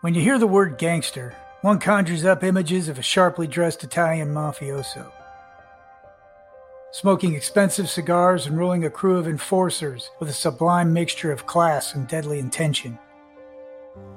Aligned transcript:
When 0.00 0.14
you 0.14 0.20
hear 0.20 0.38
the 0.38 0.46
word 0.46 0.78
gangster, 0.78 1.34
one 1.62 1.80
conjures 1.80 2.24
up 2.24 2.44
images 2.44 2.88
of 2.88 3.00
a 3.00 3.02
sharply 3.02 3.48
dressed 3.48 3.82
Italian 3.82 4.32
mafioso. 4.32 5.10
Smoking 6.92 7.34
expensive 7.34 7.90
cigars 7.90 8.46
and 8.46 8.56
ruling 8.56 8.84
a 8.84 8.90
crew 8.90 9.18
of 9.18 9.26
enforcers 9.26 10.08
with 10.20 10.28
a 10.28 10.32
sublime 10.32 10.92
mixture 10.92 11.32
of 11.32 11.46
class 11.46 11.96
and 11.96 12.06
deadly 12.06 12.38
intention. 12.38 12.96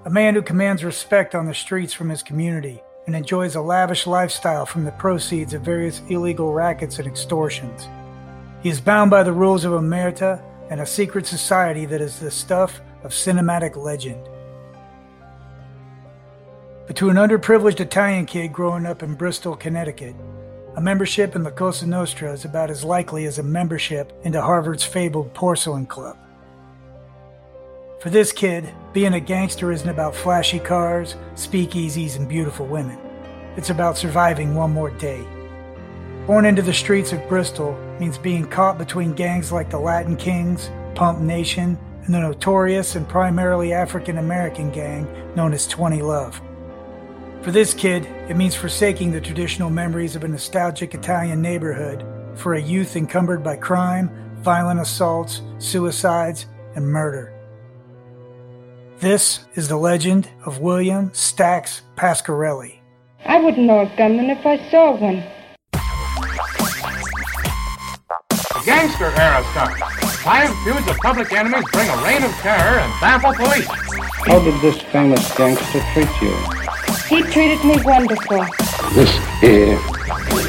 A 0.05 0.09
man 0.11 0.35
who 0.35 0.43
commands 0.43 0.83
respect 0.83 1.33
on 1.33 1.47
the 1.47 1.53
streets 1.55 1.93
from 1.93 2.09
his 2.09 2.21
community 2.21 2.79
and 3.07 3.15
enjoys 3.15 3.55
a 3.55 3.61
lavish 3.61 4.05
lifestyle 4.05 4.67
from 4.67 4.83
the 4.83 4.91
proceeds 4.91 5.55
of 5.55 5.63
various 5.63 6.03
illegal 6.09 6.53
rackets 6.53 6.99
and 6.99 7.07
extortions. 7.07 7.87
He 8.61 8.69
is 8.69 8.79
bound 8.79 9.09
by 9.09 9.23
the 9.23 9.33
rules 9.33 9.65
of 9.65 9.71
Omerta 9.71 10.43
and 10.69 10.79
a 10.79 10.85
secret 10.85 11.25
society 11.25 11.87
that 11.87 12.01
is 12.01 12.19
the 12.19 12.29
stuff 12.29 12.81
of 13.03 13.13
cinematic 13.13 13.75
legend. 13.75 14.27
But 16.91 16.97
to 16.97 17.09
an 17.09 17.15
underprivileged 17.15 17.79
Italian 17.79 18.25
kid 18.25 18.51
growing 18.51 18.85
up 18.85 19.01
in 19.01 19.15
Bristol, 19.15 19.55
Connecticut, 19.55 20.13
a 20.75 20.81
membership 20.81 21.37
in 21.37 21.43
La 21.45 21.49
Cosa 21.49 21.87
Nostra 21.87 22.33
is 22.33 22.43
about 22.43 22.69
as 22.69 22.83
likely 22.83 23.23
as 23.23 23.39
a 23.39 23.43
membership 23.43 24.11
into 24.25 24.41
Harvard's 24.41 24.83
fabled 24.83 25.33
Porcellian 25.33 25.87
club. 25.87 26.17
For 28.01 28.09
this 28.09 28.33
kid, 28.33 28.69
being 28.91 29.13
a 29.13 29.21
gangster 29.21 29.71
isn't 29.71 29.87
about 29.87 30.13
flashy 30.13 30.59
cars, 30.59 31.15
speakeasies, 31.35 32.17
and 32.17 32.27
beautiful 32.27 32.65
women. 32.65 32.99
It's 33.55 33.69
about 33.69 33.97
surviving 33.97 34.53
one 34.53 34.73
more 34.73 34.91
day. 34.91 35.25
Born 36.27 36.43
into 36.43 36.61
the 36.61 36.73
streets 36.73 37.13
of 37.13 37.25
Bristol 37.29 37.73
means 38.01 38.17
being 38.17 38.45
caught 38.45 38.77
between 38.77 39.13
gangs 39.13 39.49
like 39.49 39.69
the 39.69 39.79
Latin 39.79 40.17
Kings, 40.17 40.69
Pump 40.95 41.19
Nation, 41.19 41.77
and 42.03 42.13
the 42.13 42.19
notorious 42.19 42.97
and 42.97 43.07
primarily 43.07 43.71
African 43.71 44.17
American 44.17 44.69
gang 44.71 45.07
known 45.35 45.53
as 45.53 45.65
20 45.67 46.01
Love. 46.01 46.41
For 47.41 47.51
this 47.51 47.73
kid, 47.73 48.05
it 48.29 48.37
means 48.37 48.53
forsaking 48.53 49.11
the 49.11 49.19
traditional 49.19 49.71
memories 49.71 50.15
of 50.15 50.23
a 50.23 50.27
nostalgic 50.27 50.93
Italian 50.93 51.41
neighborhood 51.41 52.05
for 52.35 52.53
a 52.53 52.61
youth 52.61 52.95
encumbered 52.95 53.43
by 53.43 53.55
crime, 53.55 54.11
violent 54.43 54.79
assaults, 54.79 55.41
suicides, 55.57 56.45
and 56.75 56.85
murder. 56.85 57.33
This 58.99 59.39
is 59.55 59.67
the 59.67 59.77
legend 59.77 60.29
of 60.45 60.59
William 60.59 61.09
Stax 61.09 61.81
Pasquarelli. 61.95 62.77
I 63.25 63.39
wouldn't 63.39 63.65
know 63.65 63.79
a 63.79 63.95
gunman 63.97 64.29
if 64.29 64.45
I 64.45 64.57
saw 64.69 64.95
one. 64.95 65.23
Gangster 68.63 69.11
era 69.19 69.43
stuff. 69.49 69.79
Five 70.21 70.55
feuds 70.63 70.87
of 70.87 70.95
public 70.97 71.33
enemies 71.33 71.65
bring 71.73 71.89
a 71.89 71.97
reign 72.03 72.21
of 72.21 72.31
terror 72.33 72.77
and 72.77 73.01
baffle 73.01 73.33
police. 73.33 73.67
How 74.27 74.39
did 74.43 74.61
this 74.61 74.79
famous 74.91 75.35
gangster 75.35 75.81
treat 75.93 76.21
you? 76.21 76.60
He 77.11 77.21
treated 77.23 77.61
me 77.65 77.75
wonderful. 77.83 78.45
This 78.93 79.13
is 79.43 79.77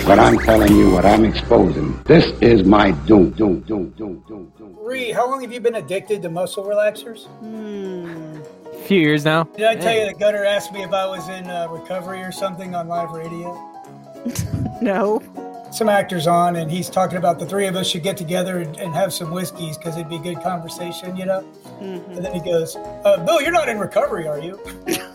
what 0.06 0.20
I'm 0.20 0.38
telling 0.38 0.77
you, 0.77 0.92
what 0.92 1.05
I'm 1.05 1.24
exposing. 1.24 2.00
This 2.05 2.27
is 2.41 2.62
my 2.62 2.92
doom, 2.92 3.30
doom, 3.30 3.62
doom, 3.62 3.91
doom, 3.98 4.22
doom, 4.28 4.52
doom. 4.56 4.77
Ree, 4.78 5.10
how 5.10 5.28
long 5.28 5.40
have 5.40 5.52
you 5.52 5.58
been 5.58 5.74
addicted 5.74 6.22
to 6.22 6.30
muscle 6.30 6.62
relaxers? 6.62 7.27
A 8.72 8.84
few 8.84 9.00
years 9.00 9.24
now. 9.24 9.42
Did 9.42 9.66
I 9.66 9.74
tell 9.74 9.92
you 9.92 10.06
that 10.06 10.20
Gunner 10.20 10.44
asked 10.44 10.72
me 10.72 10.84
if 10.84 10.92
I 10.92 11.05
was 11.05 11.28
in 11.28 11.50
uh, 11.50 11.66
recovery 11.68 12.20
or 12.20 12.30
something 12.30 12.77
on 12.77 12.86
live 12.86 13.10
radio? 13.10 13.58
No. 14.80 15.20
Some 15.72 15.88
actors 15.88 16.27
on, 16.27 16.56
and 16.56 16.68
he's 16.70 16.90
talking 16.90 17.16
about 17.16 17.38
the 17.38 17.46
three 17.46 17.66
of 17.66 17.77
us 17.77 17.88
should 17.88 18.02
get 18.02 18.16
together 18.16 18.58
and, 18.58 18.77
and 18.78 18.92
have 18.94 19.12
some 19.12 19.30
whiskeys 19.30 19.78
because 19.78 19.96
it'd 19.96 20.08
be 20.08 20.18
good 20.18 20.42
conversation, 20.42 21.16
you 21.16 21.24
know? 21.24 21.44
And 21.80 22.24
then 22.24 22.34
he 22.34 22.40
goes, 22.40 22.74
uh, 22.77 23.24
Bill, 23.24 23.40
you're 23.40 23.52
not 23.52 23.68
in 23.68 23.78
recovery, 23.78 24.27
are 24.27 24.40
you? 24.40 24.60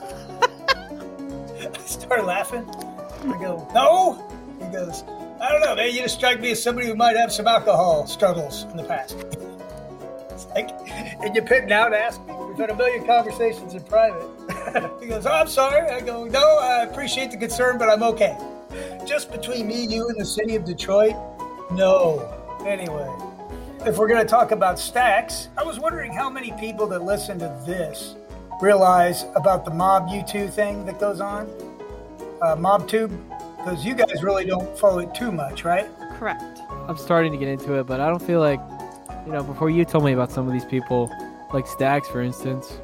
I 1.59 1.77
start 1.85 2.25
laughing. 2.25 2.69
I 2.69 3.37
go, 3.41 3.67
No. 3.73 4.23
He 4.59 4.71
goes, 4.71 5.03
I 5.39 5.51
don't 5.51 5.61
know, 5.61 5.75
man. 5.75 5.93
You 5.93 6.01
just 6.01 6.15
strike 6.15 6.39
me 6.39 6.51
as 6.51 6.61
somebody 6.61 6.87
who 6.87 6.95
might 6.95 7.15
have 7.15 7.31
some 7.31 7.47
alcohol 7.47 8.07
struggles 8.07 8.63
in 8.63 8.77
the 8.77 8.83
past. 8.83 9.15
It's 10.31 10.47
like, 10.47 10.69
and 11.23 11.35
you're 11.35 11.45
pitting 11.45 11.71
out 11.71 11.89
to 11.89 11.97
ask 11.97 12.19
me? 12.25 12.33
We've 12.33 12.57
had 12.57 12.71
a 12.71 12.75
million 12.75 13.05
conversations 13.05 13.73
in 13.75 13.83
private. 13.83 14.27
he 14.99 15.07
goes, 15.07 15.25
oh, 15.25 15.31
I'm 15.31 15.47
sorry. 15.47 15.89
I 15.89 16.01
go, 16.01 16.25
no, 16.25 16.59
I 16.59 16.83
appreciate 16.83 17.31
the 17.31 17.37
concern, 17.37 17.77
but 17.77 17.89
I'm 17.89 18.03
okay. 18.03 18.37
Just 19.05 19.31
between 19.31 19.67
me, 19.67 19.85
you, 19.85 20.07
and 20.09 20.19
the 20.19 20.25
city 20.25 20.55
of 20.55 20.65
Detroit? 20.65 21.15
No. 21.71 22.33
Anyway, 22.65 23.07
if 23.85 23.97
we're 23.97 24.07
going 24.07 24.21
to 24.21 24.29
talk 24.29 24.51
about 24.51 24.79
stacks, 24.79 25.49
I 25.57 25.63
was 25.63 25.79
wondering 25.79 26.11
how 26.11 26.29
many 26.29 26.51
people 26.53 26.87
that 26.87 27.03
listen 27.03 27.37
to 27.39 27.61
this 27.65 28.15
realize 28.61 29.25
about 29.35 29.65
the 29.65 29.71
MobTube 29.71 30.51
thing 30.51 30.85
that 30.85 30.99
goes 30.99 31.21
on? 31.21 31.49
Uh, 32.41 32.55
MobTube? 32.55 33.11
Because 33.57 33.85
you 33.85 33.93
guys 33.95 34.23
really 34.23 34.45
don't 34.45 34.77
follow 34.77 34.99
it 34.99 35.13
too 35.13 35.31
much, 35.31 35.63
right? 35.63 35.87
Correct. 36.17 36.61
I'm 36.87 36.97
starting 36.97 37.31
to 37.31 37.37
get 37.37 37.47
into 37.47 37.73
it, 37.73 37.85
but 37.85 37.99
I 37.99 38.07
don't 38.07 38.21
feel 38.21 38.39
like, 38.39 38.61
you 39.25 39.31
know, 39.31 39.43
before 39.43 39.69
you 39.69 39.83
told 39.85 40.05
me 40.05 40.13
about 40.13 40.31
some 40.31 40.47
of 40.47 40.53
these 40.53 40.65
people, 40.65 41.11
like 41.53 41.67
Stacks, 41.67 42.07
for 42.07 42.21
instance, 42.21 42.79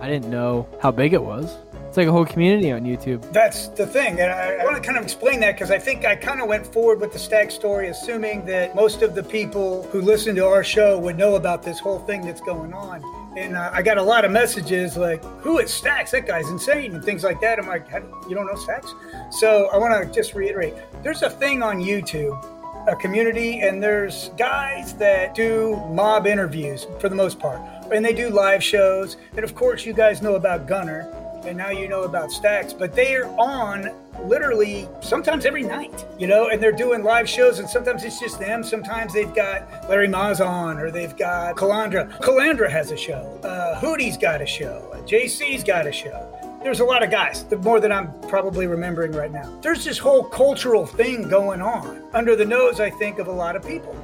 I 0.00 0.08
didn't 0.08 0.30
know 0.30 0.68
how 0.80 0.90
big 0.90 1.12
it 1.12 1.22
was. 1.22 1.58
It's 1.90 1.96
like 1.96 2.06
a 2.06 2.12
whole 2.12 2.24
community 2.24 2.70
on 2.70 2.82
YouTube. 2.82 3.32
That's 3.32 3.66
the 3.66 3.84
thing. 3.84 4.20
And 4.20 4.30
I, 4.30 4.58
I 4.58 4.64
want 4.64 4.76
to 4.76 4.80
kind 4.80 4.96
of 4.96 5.02
explain 5.02 5.40
that 5.40 5.56
because 5.56 5.72
I 5.72 5.78
think 5.80 6.04
I 6.04 6.14
kind 6.14 6.40
of 6.40 6.46
went 6.46 6.64
forward 6.64 7.00
with 7.00 7.12
the 7.12 7.18
Stack 7.18 7.50
story, 7.50 7.88
assuming 7.88 8.44
that 8.44 8.76
most 8.76 9.02
of 9.02 9.16
the 9.16 9.24
people 9.24 9.82
who 9.90 10.00
listen 10.00 10.36
to 10.36 10.46
our 10.46 10.62
show 10.62 11.00
would 11.00 11.18
know 11.18 11.34
about 11.34 11.64
this 11.64 11.80
whole 11.80 11.98
thing 11.98 12.24
that's 12.24 12.40
going 12.42 12.72
on. 12.72 13.02
And 13.36 13.56
uh, 13.56 13.72
I 13.72 13.82
got 13.82 13.98
a 13.98 14.02
lot 14.04 14.24
of 14.24 14.30
messages 14.30 14.96
like, 14.96 15.24
who 15.40 15.58
is 15.58 15.74
Stacks? 15.74 16.12
That 16.12 16.28
guy's 16.28 16.48
insane, 16.48 16.94
and 16.94 17.02
things 17.02 17.24
like 17.24 17.40
that. 17.40 17.58
I'm 17.58 17.66
like, 17.66 17.88
you 18.28 18.36
don't 18.36 18.46
know 18.46 18.54
Stacks? 18.54 18.94
So 19.32 19.68
I 19.72 19.76
want 19.76 20.06
to 20.06 20.14
just 20.14 20.34
reiterate 20.34 20.74
there's 21.02 21.22
a 21.22 21.30
thing 21.30 21.60
on 21.60 21.78
YouTube 21.78 22.40
a 22.88 22.96
community 22.96 23.60
and 23.60 23.82
there's 23.82 24.30
guys 24.38 24.94
that 24.94 25.34
do 25.34 25.76
mob 25.90 26.26
interviews 26.26 26.86
for 26.98 27.10
the 27.10 27.14
most 27.14 27.38
part 27.38 27.60
and 27.92 28.02
they 28.02 28.14
do 28.14 28.30
live 28.30 28.64
shows 28.64 29.18
and 29.36 29.44
of 29.44 29.54
course 29.54 29.84
you 29.84 29.92
guys 29.92 30.22
know 30.22 30.34
about 30.34 30.66
gunner 30.66 31.19
and 31.44 31.56
now 31.56 31.70
you 31.70 31.88
know 31.88 32.02
about 32.02 32.30
stacks 32.30 32.72
but 32.72 32.94
they 32.94 33.14
are 33.14 33.26
on 33.38 33.90
literally 34.24 34.88
sometimes 35.00 35.46
every 35.46 35.62
night 35.62 36.04
you 36.18 36.26
know 36.26 36.48
and 36.48 36.62
they're 36.62 36.72
doing 36.72 37.02
live 37.02 37.28
shows 37.28 37.58
and 37.58 37.68
sometimes 37.68 38.04
it's 38.04 38.18
just 38.18 38.38
them 38.38 38.62
sometimes 38.62 39.12
they've 39.12 39.34
got 39.34 39.88
larry 39.88 40.08
Maz 40.08 40.44
on 40.44 40.78
or 40.78 40.90
they've 40.90 41.16
got 41.16 41.56
calandra 41.56 42.10
calandra 42.20 42.68
has 42.68 42.90
a 42.90 42.96
show 42.96 43.38
uh, 43.44 43.80
hootie's 43.80 44.16
got 44.16 44.42
a 44.42 44.46
show 44.46 44.90
uh, 44.92 44.98
jc's 45.02 45.64
got 45.64 45.86
a 45.86 45.92
show 45.92 46.26
there's 46.62 46.80
a 46.80 46.84
lot 46.84 47.02
of 47.02 47.10
guys, 47.10 47.46
more 47.62 47.80
than 47.80 47.90
I'm 47.90 48.12
probably 48.28 48.66
remembering 48.66 49.12
right 49.12 49.32
now. 49.32 49.50
There's 49.62 49.82
this 49.82 49.96
whole 49.96 50.24
cultural 50.24 50.84
thing 50.84 51.26
going 51.26 51.62
on 51.62 52.02
under 52.12 52.36
the 52.36 52.44
nose, 52.44 52.80
I 52.80 52.90
think, 52.90 53.18
of 53.18 53.28
a 53.28 53.32
lot 53.32 53.56
of 53.56 53.66
people. 53.66 53.96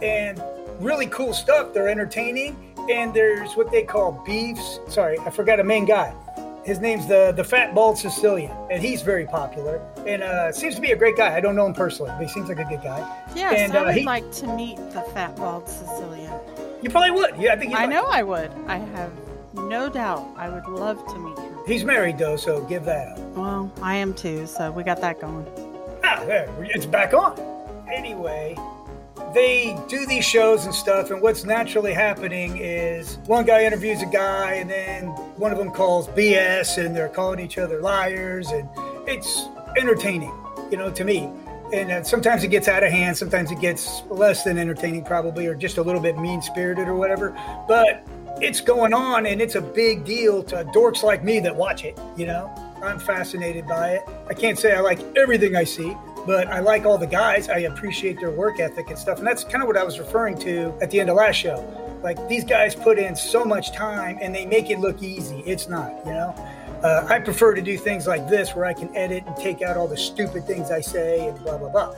And 0.00 0.40
really 0.78 1.06
cool 1.06 1.32
stuff. 1.32 1.74
They're 1.74 1.88
entertaining. 1.88 2.72
And 2.88 3.12
there's 3.12 3.54
what 3.54 3.72
they 3.72 3.82
call 3.82 4.22
beefs. 4.24 4.78
Sorry, 4.88 5.18
I 5.20 5.30
forgot 5.30 5.58
a 5.58 5.64
main 5.64 5.86
guy. 5.86 6.14
His 6.64 6.80
name's 6.80 7.06
the 7.06 7.32
the 7.36 7.44
Fat 7.44 7.74
Bald 7.74 7.98
Sicilian, 7.98 8.50
and 8.70 8.82
he's 8.82 9.02
very 9.02 9.26
popular. 9.26 9.82
And 10.06 10.22
uh, 10.22 10.50
seems 10.52 10.74
to 10.76 10.80
be 10.80 10.92
a 10.92 10.96
great 10.96 11.16
guy. 11.16 11.36
I 11.36 11.40
don't 11.40 11.54
know 11.56 11.66
him 11.66 11.74
personally, 11.74 12.10
but 12.12 12.22
he 12.22 12.28
seems 12.28 12.48
like 12.48 12.58
a 12.58 12.64
good 12.64 12.82
guy. 12.82 13.00
Yes, 13.34 13.60
and, 13.60 13.72
I 13.74 13.80
uh, 13.80 13.84
would 13.86 13.94
he- 13.96 14.04
like 14.04 14.30
to 14.32 14.46
meet 14.54 14.76
the 14.92 15.02
fat 15.12 15.36
bald 15.36 15.68
Sicilian. 15.68 16.32
You 16.82 16.90
probably 16.90 17.10
would. 17.12 17.36
Yeah, 17.36 17.52
I 17.52 17.56
think. 17.56 17.74
I 17.74 17.82
like 17.82 17.90
know. 17.90 18.06
I 18.10 18.22
would. 18.22 18.50
I 18.66 18.78
have 18.78 19.12
no 19.54 19.88
doubt. 19.90 20.26
I 20.36 20.48
would 20.48 20.66
love 20.66 21.06
to 21.08 21.18
meet 21.18 21.38
him. 21.38 21.54
He's 21.66 21.84
married 21.84 22.18
though, 22.18 22.36
so 22.36 22.62
give 22.64 22.84
that 22.86 23.08
up. 23.08 23.18
Well, 23.36 23.72
I 23.82 23.96
am 23.96 24.14
too, 24.14 24.46
so 24.46 24.70
we 24.70 24.82
got 24.84 25.00
that 25.00 25.20
going. 25.20 25.46
Ah, 26.02 26.22
there, 26.26 26.48
it's 26.60 26.86
back 26.86 27.14
on. 27.14 27.38
Anyway, 27.92 28.56
they 29.34 29.76
do 29.88 30.06
these 30.06 30.24
shows 30.24 30.64
and 30.64 30.74
stuff, 30.74 31.10
and 31.10 31.20
what's 31.20 31.44
naturally 31.44 31.92
happening 31.92 32.56
is 32.56 33.18
one 33.26 33.44
guy 33.44 33.64
interviews 33.64 34.00
a 34.00 34.06
guy, 34.06 34.54
and 34.54 34.70
then 34.70 35.08
one 35.36 35.52
of 35.52 35.58
them 35.58 35.70
calls 35.70 36.08
BS, 36.08 36.84
and 36.84 36.96
they're 36.96 37.08
calling 37.08 37.40
each 37.40 37.58
other 37.58 37.80
liars, 37.80 38.50
and 38.50 38.68
it's 39.06 39.46
entertaining, 39.76 40.32
you 40.70 40.76
know, 40.76 40.90
to 40.90 41.04
me. 41.04 41.28
And 41.72 41.90
uh, 41.90 42.02
sometimes 42.04 42.44
it 42.44 42.48
gets 42.48 42.68
out 42.68 42.84
of 42.84 42.92
hand, 42.92 43.16
sometimes 43.16 43.50
it 43.50 43.60
gets 43.60 44.02
less 44.08 44.44
than 44.44 44.58
entertaining, 44.58 45.04
probably, 45.04 45.46
or 45.46 45.54
just 45.54 45.78
a 45.78 45.82
little 45.82 46.00
bit 46.00 46.16
mean 46.16 46.40
spirited 46.40 46.86
or 46.86 46.94
whatever. 46.94 47.30
But 47.66 48.06
it's 48.40 48.60
going 48.60 48.94
on, 48.94 49.26
and 49.26 49.42
it's 49.42 49.56
a 49.56 49.60
big 49.60 50.04
deal 50.04 50.42
to 50.44 50.64
dorks 50.66 51.02
like 51.02 51.24
me 51.24 51.40
that 51.40 51.54
watch 51.54 51.84
it, 51.84 51.98
you 52.16 52.26
know? 52.26 52.52
I'm 52.82 52.98
fascinated 52.98 53.66
by 53.66 53.92
it. 53.92 54.02
I 54.28 54.34
can't 54.34 54.58
say 54.58 54.74
I 54.74 54.80
like 54.80 55.00
everything 55.16 55.56
I 55.56 55.64
see, 55.64 55.96
but 56.26 56.48
I 56.48 56.60
like 56.60 56.84
all 56.84 56.98
the 56.98 57.06
guys. 57.06 57.48
I 57.48 57.58
appreciate 57.60 58.18
their 58.18 58.30
work 58.30 58.60
ethic 58.60 58.88
and 58.88 58.98
stuff. 58.98 59.18
And 59.18 59.26
that's 59.26 59.44
kind 59.44 59.62
of 59.62 59.66
what 59.66 59.76
I 59.76 59.84
was 59.84 59.98
referring 59.98 60.38
to 60.38 60.72
at 60.80 60.90
the 60.90 61.00
end 61.00 61.10
of 61.10 61.16
last 61.16 61.36
show. 61.36 61.62
Like 62.02 62.28
these 62.28 62.44
guys 62.44 62.74
put 62.74 62.98
in 62.98 63.16
so 63.16 63.44
much 63.44 63.72
time 63.72 64.18
and 64.20 64.34
they 64.34 64.46
make 64.46 64.70
it 64.70 64.78
look 64.78 65.02
easy. 65.02 65.42
It's 65.46 65.68
not, 65.68 65.92
you 66.04 66.12
know? 66.12 66.34
Uh, 66.82 67.06
I 67.08 67.18
prefer 67.18 67.54
to 67.54 67.62
do 67.62 67.78
things 67.78 68.06
like 68.06 68.28
this 68.28 68.54
where 68.54 68.66
I 68.66 68.74
can 68.74 68.94
edit 68.94 69.24
and 69.26 69.34
take 69.36 69.62
out 69.62 69.76
all 69.76 69.88
the 69.88 69.96
stupid 69.96 70.46
things 70.46 70.70
I 70.70 70.80
say 70.80 71.28
and 71.28 71.38
blah, 71.42 71.56
blah, 71.56 71.70
blah. 71.70 71.94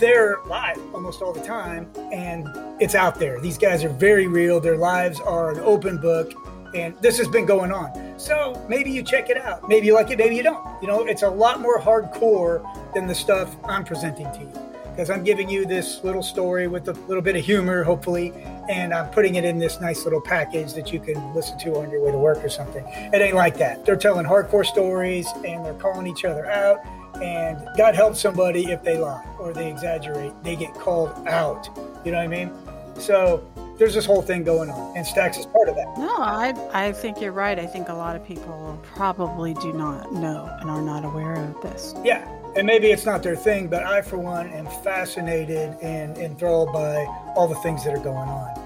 They're 0.00 0.38
live 0.46 0.78
almost 0.92 1.22
all 1.22 1.32
the 1.32 1.42
time 1.42 1.88
and 2.12 2.48
it's 2.80 2.96
out 2.96 3.20
there. 3.20 3.40
These 3.40 3.58
guys 3.58 3.84
are 3.84 3.88
very 3.88 4.26
real. 4.26 4.58
Their 4.58 4.76
lives 4.76 5.20
are 5.20 5.52
an 5.52 5.60
open 5.60 5.98
book 5.98 6.32
and 6.74 6.96
this 7.00 7.18
has 7.18 7.28
been 7.28 7.46
going 7.46 7.72
on. 7.72 8.18
So 8.18 8.64
maybe 8.68 8.90
you 8.90 9.02
check 9.02 9.30
it 9.30 9.36
out. 9.36 9.68
Maybe 9.68 9.86
you 9.86 9.94
like 9.94 10.10
it, 10.10 10.18
maybe 10.18 10.36
you 10.36 10.42
don't. 10.42 10.64
You 10.82 10.88
know, 10.88 11.04
it's 11.04 11.22
a 11.22 11.30
lot 11.30 11.60
more 11.60 11.80
hardcore 11.80 12.62
than 12.94 13.06
the 13.06 13.14
stuff 13.14 13.56
I'm 13.64 13.84
presenting 13.84 14.30
to 14.32 14.40
you 14.40 14.72
because 14.92 15.08
I'm 15.08 15.24
giving 15.24 15.48
you 15.48 15.64
this 15.64 16.04
little 16.04 16.22
story 16.22 16.68
with 16.68 16.86
a 16.88 16.92
little 16.92 17.22
bit 17.22 17.34
of 17.34 17.42
humor, 17.42 17.82
hopefully, 17.82 18.32
and 18.68 18.92
I'm 18.92 19.08
putting 19.10 19.36
it 19.36 19.44
in 19.44 19.58
this 19.58 19.80
nice 19.80 20.04
little 20.04 20.20
package 20.20 20.74
that 20.74 20.92
you 20.92 21.00
can 21.00 21.34
listen 21.34 21.58
to 21.60 21.78
on 21.78 21.90
your 21.90 22.02
way 22.02 22.12
to 22.12 22.18
work 22.18 22.44
or 22.44 22.50
something. 22.50 22.84
It 22.86 23.20
ain't 23.20 23.34
like 23.34 23.56
that. 23.56 23.86
They're 23.86 23.96
telling 23.96 24.26
hardcore 24.26 24.66
stories 24.66 25.26
and 25.46 25.64
they're 25.64 25.74
calling 25.74 26.06
each 26.06 26.24
other 26.26 26.44
out. 26.46 26.80
And 27.22 27.66
God 27.76 27.94
help 27.94 28.16
somebody 28.16 28.70
if 28.70 28.82
they 28.82 28.98
lie 28.98 29.24
or 29.38 29.54
they 29.54 29.70
exaggerate, 29.70 30.32
they 30.42 30.56
get 30.56 30.74
called 30.74 31.26
out. 31.26 31.68
You 32.04 32.12
know 32.12 32.18
what 32.18 32.24
I 32.24 32.28
mean? 32.28 32.52
So 32.98 33.46
there's 33.82 33.94
this 33.94 34.06
whole 34.06 34.22
thing 34.22 34.44
going 34.44 34.70
on, 34.70 34.96
and 34.96 35.04
Stacks 35.04 35.36
is 35.36 35.46
part 35.46 35.68
of 35.68 35.74
that. 35.74 35.98
No, 35.98 36.14
I 36.18 36.54
I 36.72 36.92
think 36.92 37.20
you're 37.20 37.32
right. 37.32 37.58
I 37.58 37.66
think 37.66 37.88
a 37.88 37.94
lot 37.94 38.14
of 38.14 38.24
people 38.24 38.80
probably 38.94 39.54
do 39.54 39.72
not 39.72 40.12
know 40.12 40.48
and 40.60 40.70
are 40.70 40.80
not 40.80 41.04
aware 41.04 41.34
of 41.34 41.60
this. 41.62 41.92
Yeah, 42.04 42.24
and 42.54 42.64
maybe 42.64 42.92
it's 42.92 43.04
not 43.04 43.24
their 43.24 43.34
thing, 43.34 43.66
but 43.66 43.82
I, 43.82 44.00
for 44.02 44.18
one, 44.18 44.46
am 44.50 44.66
fascinated 44.84 45.76
and 45.82 46.16
enthralled 46.16 46.72
by 46.72 47.04
all 47.34 47.48
the 47.48 47.56
things 47.56 47.82
that 47.82 47.92
are 47.92 48.04
going 48.04 48.28
on. 48.28 48.61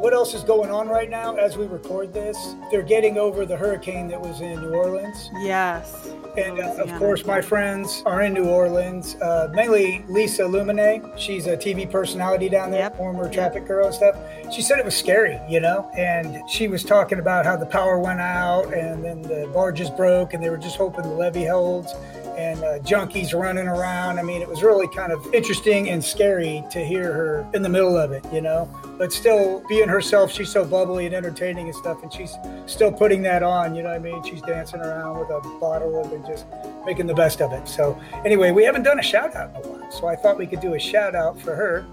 What 0.00 0.14
else 0.14 0.32
is 0.32 0.42
going 0.44 0.70
on 0.70 0.88
right 0.88 1.10
now 1.10 1.36
as 1.36 1.58
we 1.58 1.66
record 1.66 2.14
this? 2.14 2.54
They're 2.70 2.80
getting 2.82 3.18
over 3.18 3.44
the 3.44 3.54
hurricane 3.56 4.08
that 4.08 4.18
was 4.18 4.40
in 4.40 4.58
New 4.62 4.70
Orleans. 4.70 5.28
Yes. 5.42 6.08
And 6.38 6.58
uh, 6.58 6.74
of 6.82 6.98
course, 6.98 7.26
my 7.26 7.42
friends 7.42 8.02
are 8.06 8.22
in 8.22 8.32
New 8.32 8.46
Orleans, 8.46 9.16
uh, 9.16 9.50
mainly 9.52 10.02
Lisa 10.08 10.42
Lumine. 10.44 11.12
She's 11.18 11.46
a 11.46 11.54
TV 11.56 11.90
personality 11.90 12.48
down 12.48 12.70
there, 12.70 12.80
Yep. 12.80 12.96
former 12.96 13.30
traffic 13.30 13.66
girl 13.66 13.86
and 13.86 13.94
stuff. 13.94 14.16
She 14.50 14.62
said 14.62 14.78
it 14.78 14.86
was 14.86 14.96
scary, 14.96 15.38
you 15.50 15.60
know, 15.60 15.90
and 15.94 16.48
she 16.48 16.66
was 16.66 16.82
talking 16.82 17.18
about 17.18 17.44
how 17.44 17.56
the 17.56 17.66
power 17.66 17.98
went 17.98 18.20
out 18.20 18.72
and 18.72 19.04
then 19.04 19.20
the 19.20 19.50
barges 19.52 19.90
broke 19.90 20.32
and 20.32 20.42
they 20.42 20.48
were 20.48 20.56
just 20.56 20.76
hoping 20.76 21.02
the 21.02 21.10
levee 21.10 21.44
holds 21.44 21.92
and 22.40 22.64
uh, 22.64 22.78
junkies 22.80 23.38
running 23.38 23.68
around. 23.68 24.18
I 24.18 24.22
mean, 24.22 24.40
it 24.40 24.48
was 24.48 24.62
really 24.62 24.88
kind 24.88 25.12
of 25.12 25.34
interesting 25.34 25.90
and 25.90 26.02
scary 26.02 26.64
to 26.70 26.82
hear 26.84 27.12
her 27.12 27.46
in 27.52 27.62
the 27.62 27.68
middle 27.68 27.96
of 27.96 28.12
it, 28.12 28.24
you 28.32 28.40
know, 28.40 28.68
but 28.98 29.12
still 29.12 29.62
being 29.68 29.88
herself. 29.88 30.32
She's 30.32 30.50
so 30.50 30.64
bubbly 30.64 31.06
and 31.06 31.14
entertaining 31.14 31.66
and 31.66 31.74
stuff, 31.74 32.02
and 32.02 32.12
she's 32.12 32.34
still 32.66 32.90
putting 32.92 33.22
that 33.22 33.42
on, 33.42 33.74
you 33.74 33.82
know 33.82 33.90
what 33.90 33.96
I 33.96 33.98
mean? 33.98 34.22
She's 34.24 34.40
dancing 34.42 34.80
around 34.80 35.18
with 35.18 35.28
a 35.28 35.40
bottle 35.60 36.02
of 36.02 36.12
it, 36.12 36.26
just 36.26 36.46
making 36.86 37.06
the 37.06 37.14
best 37.14 37.40
of 37.42 37.52
it. 37.52 37.68
So, 37.68 38.00
anyway, 38.24 38.50
we 38.52 38.64
haven't 38.64 38.84
done 38.84 38.98
a 38.98 39.02
shout 39.02 39.36
out 39.36 39.50
in 39.50 39.56
a 39.64 39.68
while, 39.68 39.90
so 39.92 40.06
I 40.08 40.16
thought 40.16 40.38
we 40.38 40.46
could 40.46 40.60
do 40.60 40.74
a 40.74 40.78
shout 40.80 41.14
out 41.14 41.38
for 41.38 41.54
her. 41.54 41.84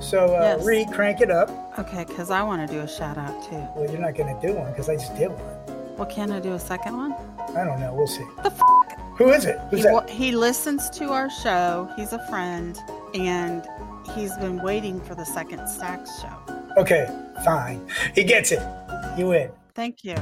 So, 0.00 0.36
uh, 0.36 0.56
Yes. 0.58 0.64
Reed, 0.66 0.88
crank 0.92 1.20
it 1.22 1.30
up. 1.30 1.48
Okay, 1.78 2.04
because 2.04 2.30
I 2.30 2.42
want 2.42 2.66
to 2.68 2.72
do 2.72 2.80
a 2.80 2.88
shout 2.88 3.16
out 3.16 3.42
too. 3.48 3.56
Well, 3.74 3.90
you're 3.90 4.00
not 4.00 4.14
going 4.14 4.34
to 4.38 4.46
do 4.46 4.52
one 4.54 4.70
because 4.70 4.88
I 4.88 4.96
just 4.96 5.16
did 5.16 5.30
one. 5.30 5.96
Well, 5.96 6.06
can 6.08 6.32
I 6.32 6.40
do 6.40 6.52
a 6.54 6.58
second 6.58 6.96
one? 6.96 7.14
I 7.56 7.64
don't 7.64 7.78
know. 7.78 7.94
We'll 7.94 8.08
see. 8.08 8.24
The 8.42 8.50
f- 8.50 8.60
Who 9.16 9.30
is 9.30 9.44
it? 9.44 9.58
Who's 9.70 9.80
he, 9.80 9.84
that? 9.84 10.10
he 10.10 10.32
listens 10.32 10.90
to 10.90 11.12
our 11.12 11.30
show. 11.30 11.88
He's 11.96 12.12
a 12.12 12.26
friend, 12.28 12.76
and 13.14 13.64
he's 14.14 14.36
been 14.38 14.60
waiting 14.62 15.00
for 15.00 15.14
the 15.14 15.24
second 15.24 15.68
Stacks 15.68 16.20
show. 16.20 16.36
Okay, 16.76 17.08
fine. 17.44 17.88
He 18.14 18.24
gets 18.24 18.50
it. 18.50 18.60
You 19.16 19.28
win. 19.28 19.50
Thank 19.74 20.02
you. 20.02 20.16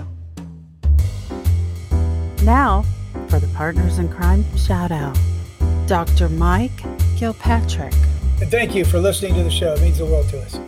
Now, 2.43 2.85
for 3.29 3.39
the 3.39 3.51
Partners 3.55 3.99
in 3.99 4.11
Crime 4.11 4.45
shout 4.59 4.91
out 4.91 5.19
Dr. 5.87 6.29
Mike 6.29 6.77
Gilpatrick. 7.17 7.95
And 8.43 8.51
thank 8.51 8.75
you 8.75 8.85
for 8.85 8.99
listening 8.99 9.35
to 9.37 9.43
the 9.43 9.51
show. 9.51 9.73
It 9.75 9.81
means 9.81 9.99
the 9.99 10.05
world 10.07 10.29
to 10.31 10.43
us. 10.43 10.59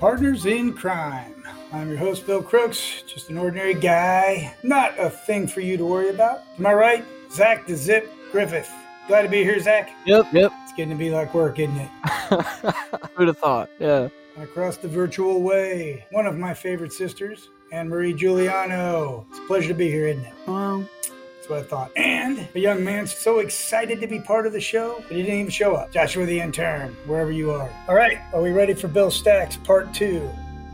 Partners 0.00 0.46
in 0.46 0.72
Crime. 0.72 1.35
I'm 1.72 1.88
your 1.88 1.98
host, 1.98 2.26
Bill 2.26 2.42
Crooks, 2.42 3.02
just 3.06 3.28
an 3.28 3.38
ordinary 3.38 3.74
guy. 3.74 4.54
Not 4.62 4.98
a 4.98 5.10
thing 5.10 5.46
for 5.48 5.60
you 5.60 5.76
to 5.76 5.84
worry 5.84 6.08
about. 6.10 6.42
Am 6.58 6.66
I 6.66 6.72
right? 6.72 7.04
Zach 7.30 7.66
the 7.66 7.76
Zip 7.76 8.10
Griffith. 8.32 8.70
Glad 9.08 9.22
to 9.22 9.28
be 9.28 9.42
here, 9.42 9.58
Zach. 9.60 9.90
Yep, 10.06 10.26
yep. 10.32 10.52
It's 10.62 10.72
getting 10.72 10.90
to 10.90 10.96
be 10.96 11.10
like 11.10 11.34
work, 11.34 11.58
isn't 11.58 11.76
it? 11.76 11.88
Who'd 13.14 13.28
have 13.28 13.38
thought? 13.38 13.70
Yeah. 13.78 14.08
Across 14.40 14.78
the 14.78 14.88
virtual 14.88 15.42
way, 15.42 16.04
one 16.12 16.26
of 16.26 16.36
my 16.36 16.54
favorite 16.54 16.92
sisters, 16.92 17.48
Anne 17.72 17.88
Marie 17.88 18.14
Giuliano. 18.14 19.26
It's 19.30 19.38
a 19.38 19.42
pleasure 19.42 19.68
to 19.68 19.74
be 19.74 19.88
here, 19.90 20.06
isn't 20.08 20.24
it? 20.24 20.32
Well, 20.46 20.88
That's 21.36 21.48
what 21.48 21.58
I 21.60 21.62
thought. 21.62 21.90
And 21.96 22.46
a 22.54 22.58
young 22.60 22.84
man 22.84 23.06
so 23.06 23.38
excited 23.38 24.00
to 24.00 24.06
be 24.06 24.20
part 24.20 24.46
of 24.46 24.52
the 24.52 24.60
show, 24.60 25.02
but 25.08 25.16
he 25.16 25.22
didn't 25.22 25.40
even 25.40 25.50
show 25.50 25.74
up. 25.74 25.92
Joshua 25.92 26.26
the 26.26 26.38
intern, 26.40 26.96
wherever 27.06 27.32
you 27.32 27.50
are. 27.50 27.70
All 27.88 27.94
right, 27.94 28.18
are 28.32 28.42
we 28.42 28.50
ready 28.50 28.74
for 28.74 28.88
Bill 28.88 29.10
Stacks 29.10 29.56
part 29.56 29.92
two? 29.94 30.28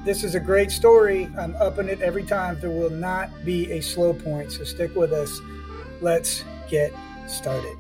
This 0.04 0.24
is 0.24 0.34
a 0.34 0.40
great 0.40 0.72
story. 0.72 1.30
I'm 1.38 1.54
upping 1.56 1.88
it 1.88 2.00
every 2.00 2.24
time. 2.24 2.58
There 2.58 2.70
will 2.70 2.90
not 2.90 3.44
be 3.44 3.70
a 3.70 3.80
slow 3.80 4.12
point, 4.12 4.50
so 4.50 4.64
stick 4.64 4.96
with 4.96 5.12
us. 5.12 5.40
Let's 6.00 6.44
get 6.68 6.92
started. 7.28 7.76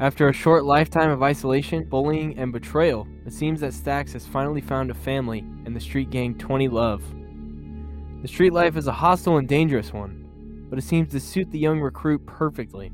After 0.00 0.28
a 0.28 0.32
short 0.32 0.64
lifetime 0.64 1.10
of 1.10 1.22
isolation, 1.22 1.84
bullying, 1.84 2.38
and 2.38 2.52
betrayal, 2.52 3.06
it 3.26 3.34
seems 3.34 3.60
that 3.60 3.72
Stax 3.72 4.14
has 4.14 4.24
finally 4.24 4.62
found 4.62 4.90
a 4.90 4.94
family 4.94 5.40
in 5.66 5.74
the 5.74 5.80
street 5.80 6.08
gang 6.08 6.38
20 6.38 6.68
Love. 6.68 7.02
The 8.22 8.28
street 8.28 8.54
life 8.54 8.78
is 8.78 8.86
a 8.86 8.92
hostile 8.92 9.36
and 9.36 9.46
dangerous 9.46 9.92
one, 9.92 10.66
but 10.70 10.78
it 10.78 10.82
seems 10.82 11.10
to 11.12 11.20
suit 11.20 11.50
the 11.50 11.58
young 11.58 11.80
recruit 11.80 12.24
perfectly. 12.24 12.92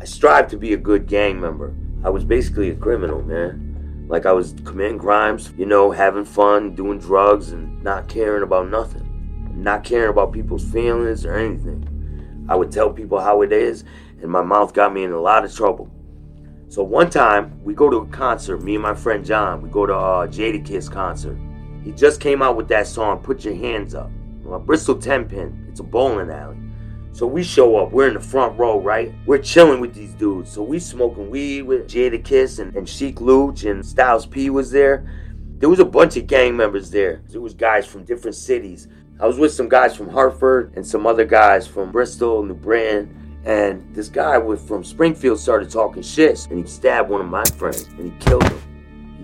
I 0.00 0.04
strive 0.04 0.48
to 0.48 0.56
be 0.56 0.72
a 0.72 0.76
good 0.76 1.06
gang 1.06 1.40
member. 1.40 1.72
I 2.02 2.10
was 2.10 2.24
basically 2.24 2.70
a 2.70 2.74
criminal, 2.74 3.22
man. 3.22 3.67
Like 4.08 4.24
I 4.24 4.32
was 4.32 4.54
committing 4.64 4.98
crimes, 4.98 5.52
you 5.58 5.66
know, 5.66 5.90
having 5.90 6.24
fun, 6.24 6.74
doing 6.74 6.98
drugs, 6.98 7.50
and 7.52 7.82
not 7.82 8.08
caring 8.08 8.42
about 8.42 8.70
nothing. 8.70 9.04
Not 9.54 9.84
caring 9.84 10.08
about 10.08 10.32
people's 10.32 10.64
feelings 10.64 11.26
or 11.26 11.36
anything. 11.36 12.46
I 12.48 12.56
would 12.56 12.72
tell 12.72 12.90
people 12.90 13.20
how 13.20 13.42
it 13.42 13.52
is, 13.52 13.84
and 14.22 14.30
my 14.30 14.42
mouth 14.42 14.72
got 14.72 14.94
me 14.94 15.04
in 15.04 15.12
a 15.12 15.20
lot 15.20 15.44
of 15.44 15.54
trouble. 15.54 15.90
So 16.70 16.82
one 16.82 17.10
time, 17.10 17.62
we 17.62 17.74
go 17.74 17.90
to 17.90 17.98
a 17.98 18.06
concert, 18.06 18.62
me 18.62 18.74
and 18.74 18.82
my 18.82 18.94
friend 18.94 19.24
John, 19.24 19.60
we 19.60 19.68
go 19.68 19.84
to 19.84 19.94
a 19.94 20.28
Jadakiss 20.28 20.90
concert. 20.90 21.38
He 21.84 21.92
just 21.92 22.20
came 22.20 22.40
out 22.42 22.56
with 22.56 22.68
that 22.68 22.86
song, 22.86 23.18
Put 23.18 23.44
Your 23.44 23.54
Hands 23.54 23.94
Up. 23.94 24.10
A 24.50 24.58
Bristol 24.58 24.94
10 24.94 25.28
pin, 25.28 25.66
it's 25.68 25.80
a 25.80 25.82
bowling 25.82 26.30
alley. 26.30 26.56
So 27.12 27.26
we 27.26 27.42
show 27.42 27.76
up, 27.76 27.90
we're 27.90 28.08
in 28.08 28.14
the 28.14 28.20
front 28.20 28.58
row, 28.58 28.80
right? 28.80 29.12
We're 29.26 29.38
chilling 29.38 29.80
with 29.80 29.94
these 29.94 30.14
dudes. 30.14 30.52
So 30.52 30.62
we 30.62 30.78
smoking 30.78 31.30
weed 31.30 31.62
with 31.62 31.88
Jadakiss 31.88 32.60
and, 32.60 32.74
and 32.76 32.88
Sheek 32.88 33.20
Louch 33.20 33.64
and 33.64 33.84
Styles 33.84 34.26
P 34.26 34.50
was 34.50 34.70
there. 34.70 35.10
There 35.58 35.68
was 35.68 35.80
a 35.80 35.84
bunch 35.84 36.16
of 36.16 36.26
gang 36.26 36.56
members 36.56 36.90
there. 36.90 37.22
There 37.28 37.40
was 37.40 37.54
guys 37.54 37.86
from 37.86 38.04
different 38.04 38.36
cities. 38.36 38.86
I 39.20 39.26
was 39.26 39.36
with 39.36 39.52
some 39.52 39.68
guys 39.68 39.96
from 39.96 40.08
Hartford 40.08 40.72
and 40.76 40.86
some 40.86 41.06
other 41.06 41.24
guys 41.24 41.66
from 41.66 41.90
Bristol, 41.90 42.44
New 42.44 42.54
Britain. 42.54 43.40
And 43.44 43.92
this 43.94 44.08
guy 44.08 44.38
with 44.38 44.66
from 44.68 44.84
Springfield 44.84 45.40
started 45.40 45.70
talking 45.70 46.02
shit 46.02 46.46
and 46.50 46.58
he 46.58 46.66
stabbed 46.66 47.10
one 47.10 47.20
of 47.20 47.28
my 47.28 47.44
friends 47.44 47.86
and 47.98 48.12
he 48.12 48.18
killed 48.20 48.44
him. 48.44 48.67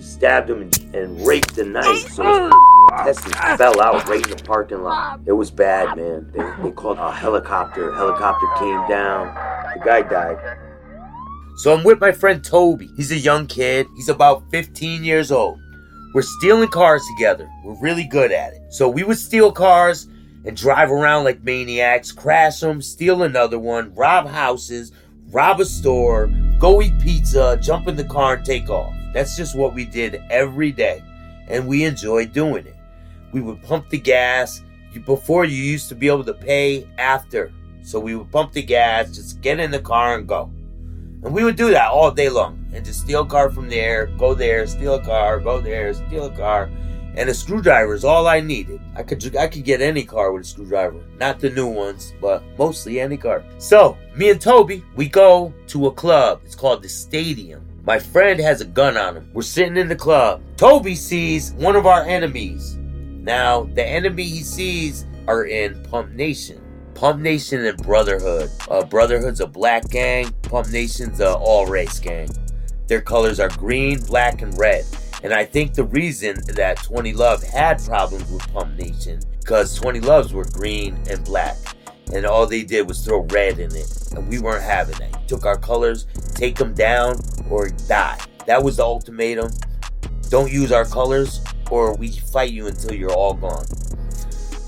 He 0.04 0.10
stabbed 0.10 0.50
him 0.50 0.60
and, 0.60 0.94
and 0.94 1.26
raped 1.26 1.56
the 1.56 1.64
knife. 1.64 2.12
So 2.12 2.22
his 2.22 2.52
oh. 2.52 2.88
intestines 2.98 3.56
fell 3.56 3.80
out 3.80 4.06
right 4.06 4.22
in 4.22 4.36
the 4.36 4.42
parking 4.44 4.82
lot. 4.82 5.20
It 5.24 5.32
was 5.32 5.50
bad, 5.50 5.96
man. 5.96 6.30
They, 6.32 6.62
they 6.62 6.70
called 6.72 6.98
a 6.98 7.10
helicopter. 7.10 7.94
Helicopter 7.94 8.46
came 8.58 8.86
down. 8.86 9.34
The 9.72 9.82
guy 9.82 10.02
died. 10.02 10.58
So 11.56 11.72
I'm 11.74 11.84
with 11.84 12.00
my 12.00 12.12
friend 12.12 12.44
Toby. 12.44 12.90
He's 12.98 13.12
a 13.12 13.16
young 13.16 13.46
kid. 13.46 13.86
He's 13.96 14.10
about 14.10 14.50
15 14.50 15.04
years 15.04 15.32
old. 15.32 15.58
We're 16.14 16.20
stealing 16.20 16.68
cars 16.68 17.02
together. 17.16 17.48
We're 17.64 17.80
really 17.80 18.04
good 18.04 18.30
at 18.30 18.52
it. 18.52 18.74
So 18.74 18.90
we 18.90 19.04
would 19.04 19.18
steal 19.18 19.52
cars 19.52 20.06
and 20.44 20.54
drive 20.54 20.90
around 20.90 21.24
like 21.24 21.42
maniacs, 21.42 22.12
crash 22.12 22.60
them, 22.60 22.82
steal 22.82 23.22
another 23.22 23.58
one, 23.58 23.94
rob 23.94 24.28
houses, 24.28 24.92
rob 25.30 25.60
a 25.60 25.64
store, 25.64 26.26
go 26.58 26.82
eat 26.82 26.92
pizza, 27.00 27.58
jump 27.62 27.88
in 27.88 27.96
the 27.96 28.04
car 28.04 28.34
and 28.34 28.44
take 28.44 28.68
off. 28.68 28.93
That's 29.14 29.36
just 29.36 29.56
what 29.56 29.72
we 29.72 29.86
did 29.86 30.20
every 30.28 30.72
day. 30.72 31.02
And 31.48 31.66
we 31.66 31.84
enjoyed 31.84 32.32
doing 32.32 32.66
it. 32.66 32.76
We 33.32 33.40
would 33.40 33.62
pump 33.62 33.88
the 33.88 33.98
gas. 33.98 34.62
Before 35.06 35.44
you 35.44 35.56
used 35.56 35.88
to 35.88 35.94
be 35.94 36.08
able 36.08 36.24
to 36.24 36.34
pay 36.34 36.86
after. 36.98 37.52
So 37.82 38.00
we 38.00 38.16
would 38.16 38.30
pump 38.30 38.52
the 38.52 38.62
gas, 38.62 39.14
just 39.14 39.40
get 39.40 39.60
in 39.60 39.70
the 39.70 39.80
car 39.80 40.18
and 40.18 40.26
go. 40.26 40.50
And 41.22 41.32
we 41.32 41.44
would 41.44 41.56
do 41.56 41.70
that 41.70 41.90
all 41.90 42.10
day 42.10 42.28
long 42.28 42.64
and 42.72 42.84
just 42.84 43.02
steal 43.02 43.22
a 43.22 43.26
car 43.26 43.50
from 43.50 43.68
there, 43.68 44.06
go 44.18 44.34
there, 44.34 44.66
steal 44.66 44.94
a 44.94 45.04
car, 45.04 45.38
go 45.40 45.60
there, 45.60 45.94
steal 45.94 46.26
a 46.26 46.36
car. 46.36 46.70
And 47.16 47.28
a 47.28 47.34
screwdriver 47.34 47.94
is 47.94 48.04
all 48.04 48.26
I 48.26 48.40
needed. 48.40 48.80
I 48.96 49.04
could 49.04 49.36
I 49.36 49.46
could 49.46 49.64
get 49.64 49.80
any 49.80 50.02
car 50.02 50.32
with 50.32 50.42
a 50.42 50.46
screwdriver. 50.46 51.00
Not 51.20 51.38
the 51.38 51.50
new 51.50 51.68
ones, 51.68 52.12
but 52.20 52.42
mostly 52.58 52.98
any 52.98 53.16
car. 53.16 53.44
So, 53.58 53.96
me 54.16 54.30
and 54.30 54.40
Toby, 54.40 54.82
we 54.96 55.08
go 55.08 55.54
to 55.68 55.86
a 55.86 55.92
club. 55.92 56.40
It's 56.44 56.56
called 56.56 56.82
the 56.82 56.88
Stadium. 56.88 57.64
My 57.86 57.98
friend 57.98 58.40
has 58.40 58.62
a 58.62 58.64
gun 58.64 58.96
on 58.96 59.18
him. 59.18 59.30
We're 59.34 59.42
sitting 59.42 59.76
in 59.76 59.88
the 59.88 59.96
club. 59.96 60.40
Toby 60.56 60.94
sees 60.94 61.52
one 61.52 61.76
of 61.76 61.84
our 61.84 62.02
enemies. 62.04 62.78
Now, 62.78 63.64
the 63.74 63.84
enemy 63.84 64.22
he 64.22 64.40
sees 64.40 65.04
are 65.28 65.44
in 65.44 65.82
Pump 65.82 66.12
Nation. 66.12 66.62
Pump 66.94 67.20
Nation 67.20 67.62
and 67.66 67.76
Brotherhood. 67.82 68.50
Uh, 68.70 68.84
Brotherhood's 68.86 69.40
a 69.40 69.46
black 69.46 69.86
gang. 69.90 70.32
Pump 70.42 70.70
Nation's 70.70 71.20
a 71.20 71.34
all 71.34 71.66
race 71.66 71.98
gang. 71.98 72.30
Their 72.86 73.02
colors 73.02 73.38
are 73.38 73.50
green, 73.50 74.00
black, 74.00 74.40
and 74.40 74.56
red. 74.58 74.86
And 75.22 75.34
I 75.34 75.44
think 75.44 75.74
the 75.74 75.84
reason 75.84 76.38
that 76.54 76.82
20 76.82 77.12
Love 77.12 77.42
had 77.42 77.84
problems 77.84 78.30
with 78.30 78.50
Pump 78.50 78.78
Nation 78.78 79.20
because 79.40 79.74
20 79.74 80.00
Loves 80.00 80.32
were 80.32 80.46
green 80.46 80.98
and 81.10 81.22
black. 81.22 81.58
And 82.12 82.26
all 82.26 82.46
they 82.46 82.62
did 82.62 82.86
was 82.86 83.04
throw 83.04 83.20
red 83.30 83.58
in 83.58 83.74
it. 83.74 84.12
And 84.12 84.28
we 84.28 84.38
weren't 84.38 84.62
having 84.62 84.98
that. 84.98 85.20
You 85.22 85.26
took 85.26 85.46
our 85.46 85.58
colors, 85.58 86.06
take 86.34 86.56
them 86.56 86.74
down, 86.74 87.18
or 87.50 87.68
die. 87.68 88.18
That 88.46 88.62
was 88.62 88.76
the 88.76 88.84
ultimatum. 88.84 89.50
Don't 90.28 90.52
use 90.52 90.72
our 90.72 90.84
colors, 90.84 91.40
or 91.70 91.94
we 91.94 92.10
fight 92.10 92.52
you 92.52 92.66
until 92.66 92.94
you're 92.94 93.12
all 93.12 93.34
gone. 93.34 93.66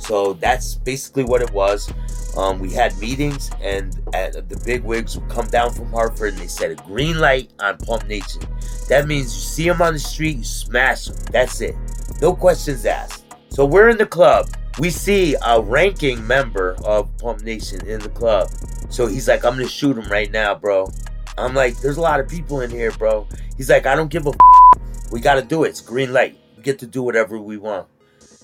So 0.01 0.35
that's 0.35 0.75
basically 0.77 1.25
what 1.25 1.43
it 1.43 1.51
was. 1.53 1.93
Um, 2.37 2.59
we 2.59 2.71
had 2.71 2.97
meetings, 2.99 3.51
and 3.61 3.99
at, 4.15 4.49
the 4.49 4.63
big 4.65 4.85
wigs 4.85 5.19
would 5.19 5.29
come 5.29 5.47
down 5.47 5.73
from 5.73 5.91
Hartford, 5.91 6.35
and 6.35 6.43
they 6.43 6.47
set 6.47 6.71
a 6.71 6.75
green 6.75 7.19
light 7.19 7.51
on 7.61 7.79
Pump 7.79 8.07
Nation. 8.07 8.43
That 8.89 9.09
means 9.09 9.35
you 9.35 9.41
see 9.41 9.69
them 9.69 9.83
on 9.83 9.95
the 9.95 9.99
street, 9.99 10.37
you 10.37 10.45
smash 10.45 11.07
them. 11.07 11.17
That's 11.33 11.61
it. 11.61 11.75
No 12.21 12.35
questions 12.35 12.85
asked. 12.87 13.25
So 13.49 13.65
we're 13.65 13.89
in 13.89 13.97
the 13.97 14.07
club. 14.07 14.49
We 14.79 14.91
see 14.91 15.37
a 15.45 15.61
ranking 15.61 16.27
member 16.27 16.77
of 16.85 17.17
Pump 17.17 17.43
Nation 17.43 17.87
in 17.87 18.01
the 18.01 18.11
club. 18.11 18.51
So 18.91 19.07
he's 19.07 19.27
like, 19.27 19.45
I'm 19.45 19.55
gonna 19.55 19.69
shoot 19.69 19.97
him 19.97 20.11
right 20.11 20.31
now, 20.31 20.55
bro. 20.55 20.91
I'm 21.39 21.55
like, 21.55 21.79
there's 21.81 21.97
a 21.97 22.03
lot 22.03 22.21
of 22.21 22.29
people 22.29 22.61
in 22.61 22.71
here, 22.71 22.91
bro. 22.93 23.27
He's 23.57 23.71
like, 23.71 23.87
I 23.87 23.95
don't 23.95 24.11
give 24.11 24.27
a. 24.27 24.31
F-. 24.31 25.11
We 25.11 25.21
gotta 25.21 25.43
do 25.43 25.65
it. 25.65 25.71
It's 25.71 25.81
green 25.81 26.13
light. 26.13 26.39
We 26.57 26.63
get 26.63 26.79
to 26.81 26.87
do 26.87 27.03
whatever 27.03 27.39
we 27.39 27.57
want. 27.57 27.87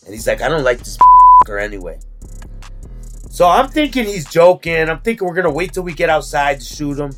And 0.05 0.15
he's 0.15 0.27
like, 0.27 0.41
I 0.41 0.49
don't 0.49 0.65
like 0.65 0.79
this 0.79 0.99
or 1.49 1.59
anyway. 1.59 1.99
So 3.31 3.49
I'm 3.49 3.69
thinking 3.69 4.05
he's 4.05 4.29
joking. 4.29 4.89
I'm 4.89 5.01
thinking 5.01 5.27
we're 5.27 5.35
gonna 5.35 5.51
wait 5.51 5.75
till 5.75 5.83
we 5.83 5.93
get 5.93 6.09
outside 6.09 6.61
to 6.61 6.65
shoot 6.65 6.99
him. 6.99 7.13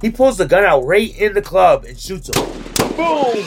He 0.00 0.10
pulls 0.10 0.38
the 0.38 0.46
gun 0.46 0.64
out 0.64 0.84
right 0.84 1.14
in 1.18 1.34
the 1.34 1.42
club 1.42 1.84
and 1.84 1.98
shoots 1.98 2.28
him. 2.28 2.44
Boom! 2.96 3.44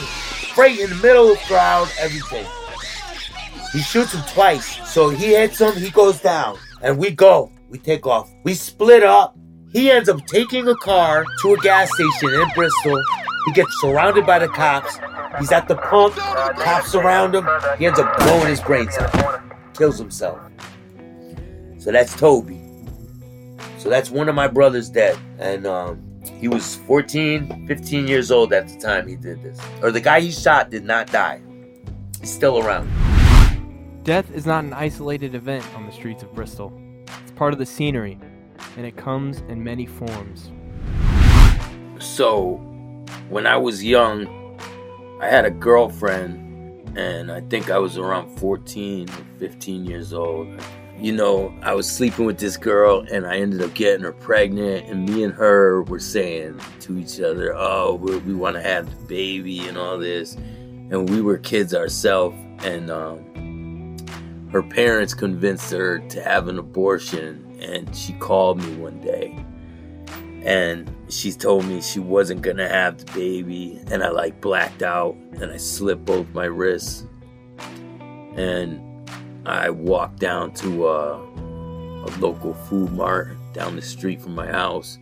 Right 0.56 0.78
in 0.78 0.90
the 0.90 0.98
middle 1.02 1.30
of 1.30 1.38
the 1.38 1.44
crowd, 1.46 1.88
everything. 1.98 2.46
He 3.74 3.80
shoots 3.80 4.14
him 4.14 4.22
twice. 4.28 4.88
So 4.88 5.10
he 5.10 5.34
hits 5.34 5.60
him, 5.60 5.74
he 5.74 5.90
goes 5.90 6.20
down. 6.20 6.56
And 6.80 6.96
we 6.96 7.10
go. 7.10 7.50
We 7.68 7.78
take 7.78 8.06
off. 8.06 8.30
We 8.44 8.54
split 8.54 9.02
up. 9.02 9.36
He 9.72 9.90
ends 9.90 10.08
up 10.08 10.24
taking 10.26 10.68
a 10.68 10.76
car 10.76 11.24
to 11.42 11.54
a 11.54 11.56
gas 11.58 11.90
station 11.92 12.40
in 12.40 12.48
Bristol. 12.54 13.02
He 13.46 13.52
gets 13.52 13.80
surrounded 13.80 14.24
by 14.24 14.38
the 14.38 14.46
cops. 14.46 15.00
He's 15.40 15.50
at 15.50 15.66
the 15.66 15.74
pump. 15.74 16.14
Cops 16.14 16.92
surround 16.92 17.34
him. 17.34 17.48
He 17.76 17.86
ends 17.86 17.98
up 17.98 18.16
blowing 18.18 18.46
his 18.46 18.60
brains 18.60 18.96
out. 18.96 19.42
Kills 19.76 19.98
himself. 19.98 20.38
So 21.78 21.90
that's 21.90 22.14
Toby. 22.14 22.60
So 23.78 23.90
that's 23.90 24.08
one 24.08 24.28
of 24.28 24.36
my 24.36 24.46
brothers 24.46 24.88
dead. 24.88 25.18
And 25.40 25.66
um, 25.66 26.00
he 26.38 26.46
was 26.46 26.76
14, 26.86 27.66
15 27.66 28.06
years 28.06 28.30
old 28.30 28.52
at 28.52 28.68
the 28.68 28.78
time 28.78 29.08
he 29.08 29.16
did 29.16 29.42
this. 29.42 29.58
Or 29.82 29.90
the 29.90 30.00
guy 30.00 30.20
he 30.20 30.30
shot 30.30 30.70
did 30.70 30.84
not 30.84 31.08
die. 31.10 31.42
He's 32.20 32.32
still 32.32 32.60
around. 32.60 32.88
Death 34.04 34.30
is 34.34 34.44
not 34.44 34.64
an 34.64 34.74
isolated 34.74 35.34
event 35.34 35.64
on 35.74 35.86
the 35.86 35.92
streets 35.92 36.22
of 36.22 36.34
Bristol. 36.34 36.70
It's 37.22 37.32
part 37.32 37.54
of 37.54 37.58
the 37.58 37.64
scenery, 37.64 38.18
and 38.76 38.84
it 38.84 38.98
comes 38.98 39.38
in 39.48 39.64
many 39.64 39.86
forms. 39.86 40.50
So, 42.00 42.56
when 43.30 43.46
I 43.46 43.56
was 43.56 43.82
young, 43.82 44.60
I 45.22 45.28
had 45.28 45.46
a 45.46 45.50
girlfriend, 45.50 46.98
and 46.98 47.32
I 47.32 47.40
think 47.40 47.70
I 47.70 47.78
was 47.78 47.96
around 47.96 48.38
14 48.38 49.08
or 49.08 49.24
15 49.38 49.86
years 49.86 50.12
old 50.12 50.48
you 50.96 51.10
know, 51.10 51.52
I 51.62 51.74
was 51.74 51.90
sleeping 51.90 52.24
with 52.24 52.38
this 52.38 52.56
girl 52.56 53.04
and 53.10 53.26
I 53.26 53.38
ended 53.38 53.60
up 53.62 53.74
getting 53.74 54.04
her 54.04 54.12
pregnant, 54.12 54.88
and 54.88 55.08
me 55.08 55.24
and 55.24 55.34
her 55.34 55.82
were 55.82 55.98
saying 55.98 56.60
to 56.80 56.96
each 56.98 57.20
other, 57.20 57.52
"Oh, 57.54 57.96
we, 57.96 58.16
we 58.18 58.32
want 58.32 58.54
to 58.54 58.62
have 58.62 58.88
the 58.88 59.06
baby 59.06 59.66
and 59.66 59.76
all 59.76 59.98
this," 59.98 60.34
and 60.34 61.10
we 61.10 61.20
were 61.20 61.38
kids 61.38 61.74
ourselves, 61.74 62.36
and 62.64 62.90
um, 62.90 63.18
her 64.54 64.62
parents 64.62 65.14
convinced 65.14 65.72
her 65.72 65.98
to 65.98 66.22
have 66.22 66.46
an 66.46 66.60
abortion, 66.60 67.58
and 67.60 67.92
she 67.94 68.12
called 68.12 68.62
me 68.62 68.76
one 68.76 69.00
day, 69.00 69.36
and 70.44 70.94
she 71.08 71.32
told 71.32 71.64
me 71.64 71.80
she 71.80 71.98
wasn't 71.98 72.40
gonna 72.40 72.68
have 72.68 72.96
the 72.98 73.12
baby, 73.14 73.80
and 73.90 74.04
I 74.04 74.10
like 74.10 74.40
blacked 74.40 74.84
out, 74.84 75.16
and 75.40 75.50
I 75.50 75.56
slipped 75.56 76.04
both 76.04 76.28
my 76.32 76.44
wrists, 76.44 77.04
and 78.36 78.80
I 79.44 79.70
walked 79.70 80.20
down 80.20 80.52
to 80.54 80.86
a, 80.86 81.16
a 81.18 82.10
local 82.20 82.54
food 82.54 82.92
mart 82.92 83.36
down 83.54 83.74
the 83.74 83.82
street 83.82 84.22
from 84.22 84.36
my 84.36 84.46
house, 84.46 85.00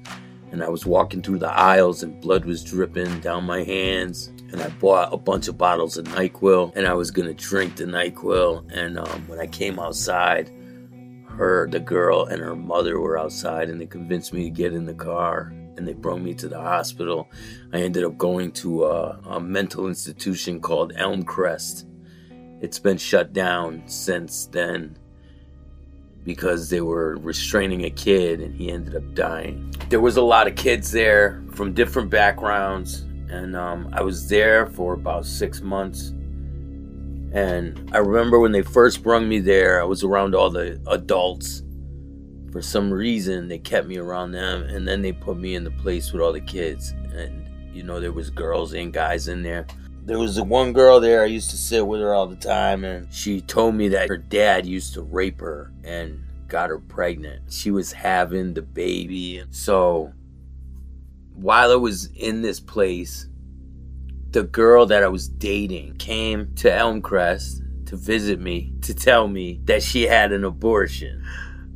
and 0.50 0.64
I 0.64 0.71
was 0.71 0.87
walking 0.87 1.21
through 1.21 1.40
the 1.40 1.52
aisles, 1.52 2.02
and 2.02 2.18
blood 2.23 2.47
was 2.47 2.64
dripping 2.64 3.21
down 3.21 3.44
my 3.44 3.64
hands. 3.64 4.32
And 4.52 4.62
I 4.62 4.68
bought 4.68 5.12
a 5.12 5.16
bunch 5.16 5.49
of 5.49 5.59
bottles 5.59 5.97
of 5.97 6.06
NyQuil, 6.06 6.76
and 6.76 6.87
I 6.87 6.94
was 6.94 7.11
gonna 7.11 7.35
drink 7.35 7.76
the 7.76 7.85
NyQuil. 7.85 8.71
And 8.73 8.99
um, 8.99 9.26
when 9.26 9.40
I 9.40 9.47
came 9.47 9.78
outside, 9.78 10.50
her, 11.26 11.68
the 11.71 11.80
girl, 11.80 12.26
and 12.26 12.40
her 12.42 12.54
mother 12.54 13.00
were 13.00 13.18
outside, 13.18 13.71
and 13.71 13.80
they 13.80 13.87
convinced 13.87 14.32
me 14.32 14.44
to 14.44 14.50
get 14.50 14.75
in 14.75 14.87
the 14.87 14.94
car 14.94 15.52
and 15.75 15.88
they 15.88 15.94
brought 15.94 16.21
me 16.21 16.35
to 16.35 16.49
the 16.49 16.61
hospital. 16.61 17.30
I 17.73 17.80
ended 17.80 18.04
up 18.04 18.18
going 18.18 18.52
to 18.52 18.85
a, 18.85 19.18
a 19.25 19.40
mental 19.40 19.88
institution 19.88 20.61
called 20.61 20.92
Elmcrest 20.97 21.87
it's 22.62 22.78
been 22.78 22.97
shut 22.97 23.32
down 23.32 23.82
since 23.87 24.47
then 24.47 24.97
because 26.23 26.71
they 26.71 26.80
were 26.80 27.16
restraining 27.16 27.85
a 27.85 27.90
kid 27.90 28.40
and 28.40 28.54
he 28.54 28.71
ended 28.71 28.94
up 28.94 29.14
dying. 29.14 29.75
There 29.88 30.00
was 30.00 30.16
a 30.16 30.23
lot 30.23 30.47
of 30.47 30.54
kids 30.54 30.92
there 30.92 31.42
from 31.54 31.75
different 31.75 32.09
backgrounds, 32.09 33.04
and 33.33 33.57
um, 33.57 33.89
I 33.93 34.03
was 34.03 34.29
there 34.29 34.67
for 34.67 34.93
about 34.93 35.25
six 35.25 35.62
months. 35.62 36.11
And 37.35 37.91
I 37.95 37.99
remember 37.99 38.39
when 38.39 38.53
they 38.53 38.61
first 38.61 39.03
brought 39.03 39.23
me 39.23 39.39
there, 39.41 39.81
I 39.81 39.85
was 39.85 40.05
around 40.05 40.35
all 40.35 40.51
the 40.51 40.79
adults. 40.87 41.62
For 42.53 42.61
some 42.61 42.93
reason, 42.93 43.49
they 43.49 43.59
kept 43.59 43.89
me 43.89 43.97
around 43.97 44.33
them, 44.33 44.65
and 44.65 44.87
then 44.87 45.01
they 45.01 45.12
put 45.12 45.39
me 45.39 45.55
in 45.55 45.65
the 45.65 45.71
place 45.71 46.12
with 46.12 46.21
all 46.21 46.35
the 46.35 46.43
kids. 46.43 46.91
And 47.15 47.49
you 47.75 47.83
know, 47.83 48.01
there 48.01 48.12
was 48.12 48.29
girls 48.29 48.75
and 48.75 48.93
guys 48.93 49.29
in 49.29 49.43
there. 49.43 49.67
There 50.05 50.19
was 50.19 50.39
one 50.39 50.75
girl 50.75 51.01
there, 51.01 51.23
I 51.23 51.27
used 51.27 51.49
to 51.51 51.57
sit 51.57 51.87
with 51.87 52.01
her 52.01 52.12
all 52.12 52.27
the 52.27 52.37
time, 52.37 52.85
and 52.85 53.11
she 53.11 53.41
told 53.41 53.77
me 53.77 53.89
that 53.89 54.11
her 54.11 54.19
dad 54.19 54.67
used 54.67 54.93
to 54.95 55.03
rape 55.03 55.41
her 55.41 55.73
and 55.85 56.23
got 56.49 56.69
her 56.69 56.81
pregnant. 56.81 57.51
She 57.51 57.71
was 57.71 57.93
having 57.93 58.53
the 58.53 58.62
baby. 58.62 59.43
So 59.51 60.12
while 61.42 61.72
I 61.72 61.76
was 61.76 62.06
in 62.14 62.42
this 62.42 62.61
place, 62.61 63.26
the 64.30 64.44
girl 64.44 64.87
that 64.87 65.02
I 65.02 65.08
was 65.08 65.28
dating 65.28 65.96
came 65.96 66.54
to 66.56 66.70
Elmcrest 66.70 67.87
to 67.87 67.96
visit 67.96 68.40
me 68.40 68.72
to 68.82 68.94
tell 68.94 69.28
me 69.28 69.61
that 69.64 69.82
she 69.82 70.04
had 70.04 70.32
an 70.32 70.44
abortion. 70.44 71.25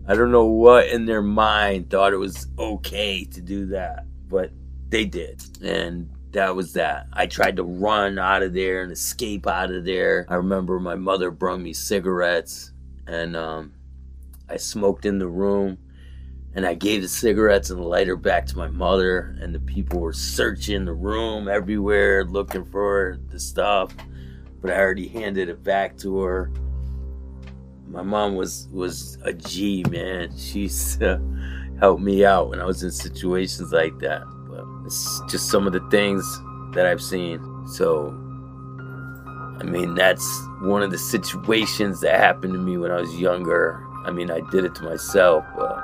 I 0.09 0.15
don't 0.15 0.31
know 0.31 0.47
what 0.47 0.87
in 0.87 1.05
their 1.05 1.21
mind 1.21 1.91
thought 1.91 2.13
it 2.13 2.19
was 2.19 2.47
okay 2.59 3.25
to 3.25 3.41
do 3.41 3.67
that, 3.67 4.07
but 4.29 4.53
they 4.89 5.05
did. 5.05 5.43
And 5.63 6.11
that 6.31 6.55
was 6.55 6.73
that. 6.75 7.09
I 7.13 7.27
tried 7.27 7.57
to 7.57 7.65
run 7.65 8.19
out 8.19 8.43
of 8.43 8.55
there 8.55 8.83
and 8.83 8.93
escape 8.93 9.47
out 9.47 9.73
of 9.73 9.85
there. 9.85 10.27
I 10.29 10.37
remember 10.37 10.79
my 10.79 10.95
mother 10.95 11.31
brought 11.31 11.61
me 11.61 11.73
cigarettes 11.73 12.73
and 13.07 13.37
um, 13.37 13.73
I 14.49 14.59
smoked 14.59 15.05
in 15.05 15.19
the 15.19 15.29
room 15.29 15.79
and 16.57 16.67
I 16.67 16.75
gave 16.75 17.03
the 17.03 17.09
cigarettes 17.09 17.71
and 17.71 17.79
the 17.79 17.85
lighter 17.87 18.17
back 18.17 18.47
to 18.47 18.57
my 18.57 18.69
mother 18.69 19.37
and 19.41 19.55
the 19.55 19.61
people 19.61 20.01
were 20.01 20.13
searching 20.13 20.85
the 20.85 20.95
room 20.95 21.49
everywhere 21.49 22.25
looking 22.25 22.65
for 22.65 23.19
the 23.29 23.39
stuff 23.39 23.95
but 24.67 24.75
I 24.75 24.81
already 24.81 25.07
handed 25.07 25.49
it 25.49 25.63
back 25.63 25.97
to 25.99 26.19
her. 26.23 26.51
My 27.87 28.03
mom 28.03 28.35
was 28.35 28.69
was 28.73 29.17
a 29.23 29.33
G, 29.33 29.85
man. 29.91 30.37
She's 30.37 30.99
helped 31.79 32.03
me 32.03 32.25
out 32.25 32.51
when 32.51 32.61
I 32.61 32.65
was 32.65 32.83
in 32.83 32.91
situations 32.91 33.73
like 33.73 33.97
that. 34.01 34.25
It's 34.85 35.23
just 35.31 35.51
some 35.51 35.69
of 35.69 35.73
the 35.73 35.89
things 35.91 36.25
that 36.73 36.85
I've 36.85 37.01
seen. 37.01 37.41
So, 37.75 38.09
I 39.61 39.63
mean, 39.63 39.95
that's 39.95 40.27
one 40.63 40.83
of 40.83 40.91
the 40.91 40.99
situations 40.99 42.01
that 42.01 42.19
happened 42.19 42.53
to 42.55 42.59
me 42.59 42.77
when 42.77 42.91
I 42.91 43.01
was 43.01 43.15
younger. 43.21 43.85
I 44.05 44.11
mean, 44.11 44.33
I 44.33 44.41
did 44.51 44.65
it 44.65 44.75
to 44.77 44.83
myself, 44.83 45.45
but 45.57 45.77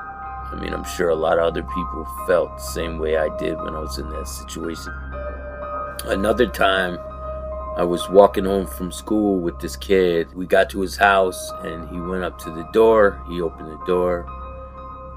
I 0.53 0.59
mean, 0.61 0.73
I'm 0.73 0.83
sure 0.83 1.09
a 1.09 1.15
lot 1.15 1.39
of 1.39 1.45
other 1.45 1.63
people 1.63 2.07
felt 2.27 2.57
the 2.57 2.63
same 2.63 2.99
way 2.99 3.17
I 3.17 3.35
did 3.37 3.57
when 3.57 3.75
I 3.75 3.79
was 3.79 3.97
in 3.97 4.09
that 4.11 4.27
situation. 4.27 4.93
Another 6.05 6.45
time, 6.45 6.99
I 7.75 7.83
was 7.83 8.07
walking 8.07 8.45
home 8.45 8.67
from 8.67 8.91
school 8.91 9.39
with 9.39 9.59
this 9.59 9.75
kid. 9.75 10.31
We 10.35 10.45
got 10.45 10.69
to 10.69 10.81
his 10.81 10.95
house 10.95 11.51
and 11.63 11.89
he 11.89 11.99
went 11.99 12.23
up 12.23 12.37
to 12.39 12.51
the 12.51 12.67
door. 12.71 13.19
He 13.27 13.41
opened 13.41 13.71
the 13.71 13.83
door 13.87 14.27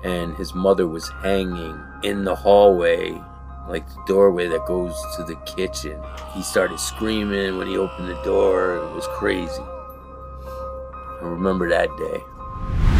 and 0.02 0.34
his 0.36 0.54
mother 0.54 0.88
was 0.88 1.06
hanging 1.22 1.78
in 2.02 2.24
the 2.24 2.34
hallway 2.34 3.20
like 3.68 3.86
the 3.88 4.02
doorway 4.06 4.46
that 4.48 4.64
goes 4.66 4.94
to 5.16 5.24
the 5.24 5.36
kitchen. 5.44 6.00
He 6.32 6.42
started 6.42 6.78
screaming 6.78 7.58
when 7.58 7.66
he 7.66 7.76
opened 7.76 8.08
the 8.08 8.22
door. 8.22 8.76
It 8.76 8.94
was 8.94 9.06
crazy. 9.08 9.62
I 9.62 11.18
remember 11.22 11.68
that 11.68 11.88
day. 11.98 12.95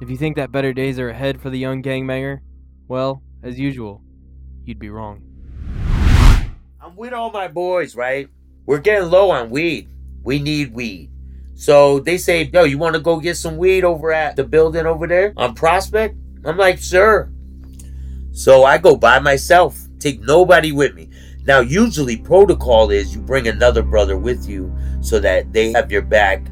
If 0.00 0.08
you 0.08 0.16
think 0.16 0.36
that 0.36 0.52
better 0.52 0.72
days 0.72 1.00
are 1.00 1.08
ahead 1.08 1.40
for 1.40 1.50
the 1.50 1.58
young 1.58 1.82
gangbanger, 1.82 2.38
well, 2.86 3.20
as 3.42 3.58
usual, 3.58 4.00
you'd 4.64 4.78
be 4.78 4.90
wrong. 4.90 5.22
I'm 6.80 6.94
with 6.94 7.12
all 7.12 7.32
my 7.32 7.48
boys, 7.48 7.96
right? 7.96 8.28
We're 8.64 8.78
getting 8.78 9.10
low 9.10 9.30
on 9.32 9.50
weed. 9.50 9.88
We 10.22 10.38
need 10.38 10.72
weed. 10.72 11.10
So 11.56 11.98
they 11.98 12.16
say, 12.16 12.44
yo, 12.44 12.62
you 12.62 12.78
want 12.78 12.94
to 12.94 13.00
go 13.00 13.18
get 13.18 13.36
some 13.36 13.56
weed 13.56 13.82
over 13.82 14.12
at 14.12 14.36
the 14.36 14.44
building 14.44 14.86
over 14.86 15.08
there 15.08 15.32
on 15.36 15.56
Prospect? 15.56 16.16
I'm 16.44 16.56
like, 16.56 16.78
sure. 16.78 17.32
So 18.30 18.62
I 18.62 18.78
go 18.78 18.94
by 18.94 19.18
myself, 19.18 19.80
take 19.98 20.20
nobody 20.20 20.70
with 20.70 20.94
me. 20.94 21.10
Now, 21.44 21.58
usually 21.58 22.18
protocol 22.18 22.90
is 22.90 23.16
you 23.16 23.20
bring 23.20 23.48
another 23.48 23.82
brother 23.82 24.16
with 24.16 24.48
you 24.48 24.72
so 25.00 25.18
that 25.18 25.52
they 25.52 25.72
have 25.72 25.90
your 25.90 26.02
back 26.02 26.46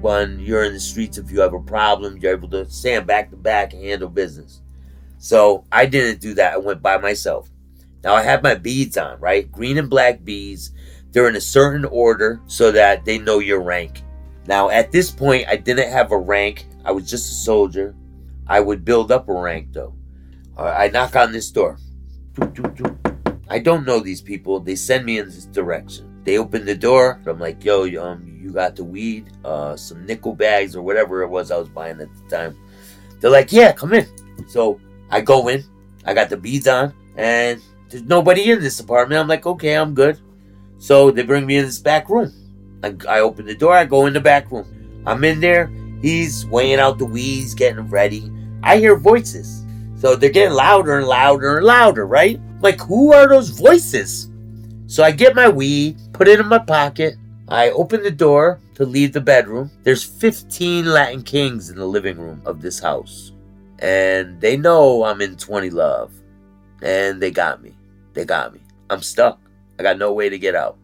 when 0.00 0.40
you're 0.40 0.64
in 0.64 0.72
the 0.72 0.80
streets. 0.80 1.18
If 1.18 1.30
you 1.30 1.40
have 1.40 1.54
a 1.54 1.60
problem, 1.60 2.18
you're 2.18 2.32
able 2.32 2.48
to 2.50 2.68
stand 2.70 3.06
back 3.06 3.30
to 3.30 3.36
back 3.36 3.72
and 3.72 3.84
handle 3.84 4.08
business. 4.08 4.62
So 5.18 5.64
I 5.70 5.86
didn't 5.86 6.20
do 6.20 6.34
that. 6.34 6.54
I 6.54 6.58
went 6.58 6.82
by 6.82 6.96
myself. 6.98 7.50
Now 8.02 8.14
I 8.14 8.22
have 8.22 8.42
my 8.42 8.54
beads 8.54 8.96
on, 8.96 9.20
right? 9.20 9.50
Green 9.52 9.78
and 9.78 9.90
black 9.90 10.24
beads. 10.24 10.72
They're 11.12 11.28
in 11.28 11.36
a 11.36 11.40
certain 11.40 11.84
order 11.84 12.40
so 12.46 12.72
that 12.72 13.04
they 13.04 13.18
know 13.18 13.40
your 13.40 13.60
rank. 13.60 14.02
Now 14.46 14.70
at 14.70 14.90
this 14.92 15.10
point, 15.10 15.46
I 15.48 15.56
didn't 15.56 15.90
have 15.90 16.12
a 16.12 16.18
rank. 16.18 16.66
I 16.84 16.92
was 16.92 17.08
just 17.10 17.30
a 17.30 17.34
soldier. 17.34 17.94
I 18.46 18.60
would 18.60 18.84
build 18.84 19.12
up 19.12 19.28
a 19.28 19.34
rank 19.34 19.72
though. 19.72 19.94
I 20.56 20.88
knock 20.88 21.16
on 21.16 21.32
this 21.32 21.50
door. 21.50 21.78
I 23.48 23.58
don't 23.58 23.86
know 23.86 24.00
these 24.00 24.22
people. 24.22 24.60
They 24.60 24.76
send 24.76 25.04
me 25.04 25.18
in 25.18 25.26
this 25.26 25.46
direction. 25.46 26.09
They 26.24 26.38
open 26.38 26.64
the 26.64 26.74
door. 26.74 27.20
I'm 27.26 27.38
like, 27.38 27.64
yo, 27.64 27.84
um, 28.02 28.38
you 28.40 28.52
got 28.52 28.76
the 28.76 28.84
weed, 28.84 29.30
uh, 29.44 29.76
some 29.76 30.04
nickel 30.06 30.34
bags 30.34 30.76
or 30.76 30.82
whatever 30.82 31.22
it 31.22 31.28
was 31.28 31.50
I 31.50 31.56
was 31.56 31.68
buying 31.68 32.00
at 32.00 32.08
the 32.14 32.36
time. 32.36 32.56
They're 33.20 33.30
like, 33.30 33.52
yeah, 33.52 33.72
come 33.72 33.92
in. 33.92 34.06
So 34.48 34.80
I 35.10 35.20
go 35.20 35.48
in. 35.48 35.64
I 36.04 36.14
got 36.14 36.30
the 36.30 36.36
beads 36.36 36.66
on, 36.66 36.94
and 37.16 37.60
there's 37.90 38.04
nobody 38.04 38.50
in 38.50 38.60
this 38.60 38.80
apartment. 38.80 39.20
I'm 39.20 39.28
like, 39.28 39.46
okay, 39.46 39.76
I'm 39.76 39.94
good. 39.94 40.18
So 40.78 41.10
they 41.10 41.22
bring 41.22 41.44
me 41.44 41.58
in 41.58 41.66
this 41.66 41.78
back 41.78 42.08
room. 42.08 42.32
I, 42.82 42.94
I 43.06 43.20
open 43.20 43.44
the 43.44 43.54
door. 43.54 43.74
I 43.74 43.84
go 43.84 44.06
in 44.06 44.14
the 44.14 44.20
back 44.20 44.50
room. 44.50 45.02
I'm 45.06 45.22
in 45.24 45.40
there. 45.40 45.70
He's 46.00 46.46
weighing 46.46 46.80
out 46.80 46.98
the 46.98 47.04
weeds, 47.04 47.54
getting 47.54 47.88
ready. 47.90 48.32
I 48.62 48.78
hear 48.78 48.96
voices. 48.96 49.64
So 49.96 50.16
they're 50.16 50.30
getting 50.30 50.54
louder 50.54 50.96
and 50.96 51.06
louder 51.06 51.58
and 51.58 51.66
louder, 51.66 52.06
right? 52.06 52.40
Like, 52.62 52.80
who 52.80 53.12
are 53.12 53.28
those 53.28 53.50
voices? 53.50 54.29
So 54.90 55.04
I 55.04 55.12
get 55.12 55.36
my 55.36 55.48
weed, 55.48 56.00
put 56.12 56.26
it 56.26 56.40
in 56.40 56.48
my 56.48 56.58
pocket. 56.58 57.14
I 57.46 57.70
open 57.70 58.02
the 58.02 58.10
door 58.10 58.58
to 58.74 58.84
leave 58.84 59.12
the 59.12 59.20
bedroom. 59.20 59.70
There's 59.84 60.02
15 60.02 60.84
Latin 60.84 61.22
Kings 61.22 61.70
in 61.70 61.76
the 61.76 61.86
living 61.86 62.18
room 62.18 62.42
of 62.44 62.60
this 62.60 62.80
house. 62.80 63.30
And 63.78 64.40
they 64.40 64.56
know 64.56 65.04
I'm 65.04 65.20
in 65.20 65.36
20 65.36 65.70
Love. 65.70 66.12
And 66.82 67.22
they 67.22 67.30
got 67.30 67.62
me. 67.62 67.72
They 68.14 68.24
got 68.24 68.52
me. 68.52 68.58
I'm 68.90 69.00
stuck. 69.00 69.38
I 69.78 69.84
got 69.84 69.96
no 69.96 70.12
way 70.12 70.28
to 70.28 70.40
get 70.40 70.56
out. 70.56 70.76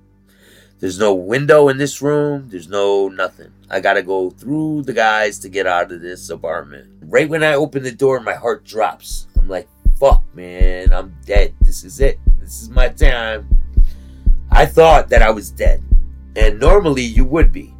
There's 0.79 1.01
no 1.01 1.13
window 1.13 1.69
in 1.69 1.77
this 1.77 2.01
room. 2.01 2.49
There's 2.49 2.69
no 2.69 3.09
nothing. 3.09 3.51
I 3.71 3.81
gotta 3.81 4.05
go 4.05 4.31
through 4.31 4.83
the 4.83 4.93
guys 4.93 5.41
to 5.41 5.49
get 5.49 5.67
out 5.67 5.91
of 5.91 6.01
this 6.01 6.31
apartment. 6.31 6.89
Right 7.01 7.29
when 7.29 7.43
I 7.43 7.55
open 7.55 7.83
the 7.83 7.91
door, 7.91 8.21
my 8.21 8.35
heart 8.35 8.65
drops. 8.65 9.27
I'm 9.37 9.49
like, 9.49 9.67
fuck, 9.99 10.23
man, 10.33 10.93
I'm 10.93 11.13
dead. 11.27 11.55
This 11.61 11.83
is 11.83 11.99
it. 11.99 12.21
This 12.39 12.63
is 12.63 12.71
my 12.71 12.89
time. 12.89 13.49
I 14.57 14.65
thought 14.65 15.11
that 15.11 15.21
I 15.21 15.29
was 15.29 15.51
dead. 15.51 15.85
And 16.35 16.59
normally 16.59 17.03
you 17.03 17.27
would 17.27 17.53
be. 17.53 17.75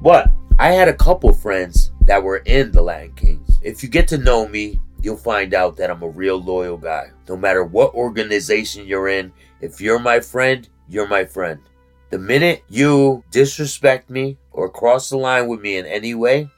But 0.00 0.30
I 0.56 0.70
had 0.70 0.86
a 0.86 0.94
couple 0.94 1.32
friends 1.32 1.90
that 2.06 2.22
were 2.22 2.44
in 2.46 2.70
the 2.70 2.80
Latin 2.80 3.12
Kings. 3.14 3.58
If 3.60 3.82
you 3.82 3.88
get 3.88 4.06
to 4.06 4.18
know 4.18 4.46
me, 4.46 4.78
you'll 5.00 5.16
find 5.16 5.52
out 5.52 5.76
that 5.78 5.90
I'm 5.90 6.04
a 6.04 6.08
real 6.08 6.40
loyal 6.40 6.76
guy. 6.76 7.10
No 7.28 7.36
matter 7.36 7.64
what 7.64 7.94
organization 7.94 8.86
you're 8.86 9.08
in, 9.08 9.32
if 9.60 9.80
you're 9.80 9.98
my 9.98 10.20
friend, 10.20 10.68
you're 10.88 11.08
my 11.08 11.24
friend. 11.24 11.58
The 12.10 12.20
minute 12.20 12.62
you 12.68 13.24
disrespect 13.32 14.08
me 14.08 14.38
or 14.52 14.68
cross 14.68 15.10
the 15.10 15.16
line 15.16 15.48
with 15.48 15.60
me 15.60 15.76
in 15.76 15.86
any 15.86 16.14
way, 16.14 16.48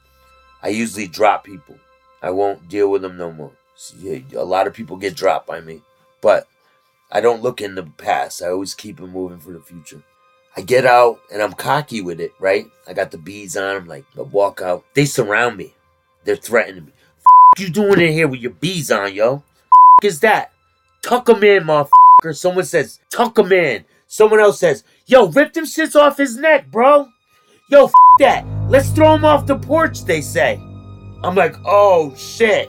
I 0.62 0.68
usually 0.68 1.08
drop 1.08 1.42
people. 1.42 1.76
I 2.20 2.28
won't 2.28 2.68
deal 2.68 2.90
with 2.90 3.00
them 3.00 3.16
no 3.16 3.32
more. 3.32 3.52
See, 3.76 4.26
a 4.36 4.44
lot 4.44 4.66
of 4.66 4.74
people 4.74 4.98
get 4.98 5.16
dropped 5.16 5.46
by 5.46 5.62
me, 5.62 5.80
but 6.20 6.48
I 7.14 7.20
don't 7.20 7.42
look 7.42 7.60
in 7.60 7.76
the 7.76 7.84
past. 7.84 8.42
I 8.42 8.48
always 8.48 8.74
keep 8.74 8.98
it 8.98 9.06
moving 9.06 9.38
for 9.38 9.52
the 9.52 9.60
future. 9.60 10.02
I 10.56 10.62
get 10.62 10.84
out 10.84 11.20
and 11.32 11.40
I'm 11.40 11.52
cocky 11.52 12.00
with 12.00 12.20
it, 12.20 12.32
right? 12.40 12.66
I 12.88 12.92
got 12.92 13.12
the 13.12 13.18
beads 13.18 13.56
on. 13.56 13.76
I'm 13.76 13.86
like, 13.86 14.04
I 14.18 14.22
walk 14.22 14.60
out. 14.60 14.84
They 14.94 15.04
surround 15.04 15.56
me. 15.56 15.74
They're 16.24 16.36
threatening 16.36 16.86
me. 16.86 16.92
You 17.58 17.70
doing 17.70 18.00
in 18.00 18.12
here 18.12 18.26
with 18.26 18.40
your 18.40 18.50
beads 18.50 18.90
on, 18.90 19.14
yo? 19.14 19.36
F- 19.36 20.04
is 20.04 20.20
that? 20.20 20.52
Tuck 21.02 21.26
them 21.26 21.44
in, 21.44 21.62
motherfucker. 21.62 22.34
Someone 22.36 22.64
says, 22.64 22.98
tuck 23.10 23.36
them 23.36 23.52
in. 23.52 23.84
Someone 24.08 24.40
else 24.40 24.58
says, 24.58 24.82
yo, 25.06 25.28
rip 25.28 25.52
them 25.52 25.64
shits 25.64 25.94
off 25.94 26.16
his 26.16 26.36
neck, 26.36 26.70
bro. 26.72 27.08
Yo, 27.70 27.84
f- 27.84 27.92
that. 28.18 28.44
Let's 28.68 28.88
throw 28.90 29.14
him 29.14 29.24
off 29.24 29.46
the 29.46 29.56
porch, 29.56 30.04
they 30.04 30.20
say. 30.20 30.56
I'm 31.22 31.36
like, 31.36 31.54
oh, 31.64 32.14
shit. 32.16 32.68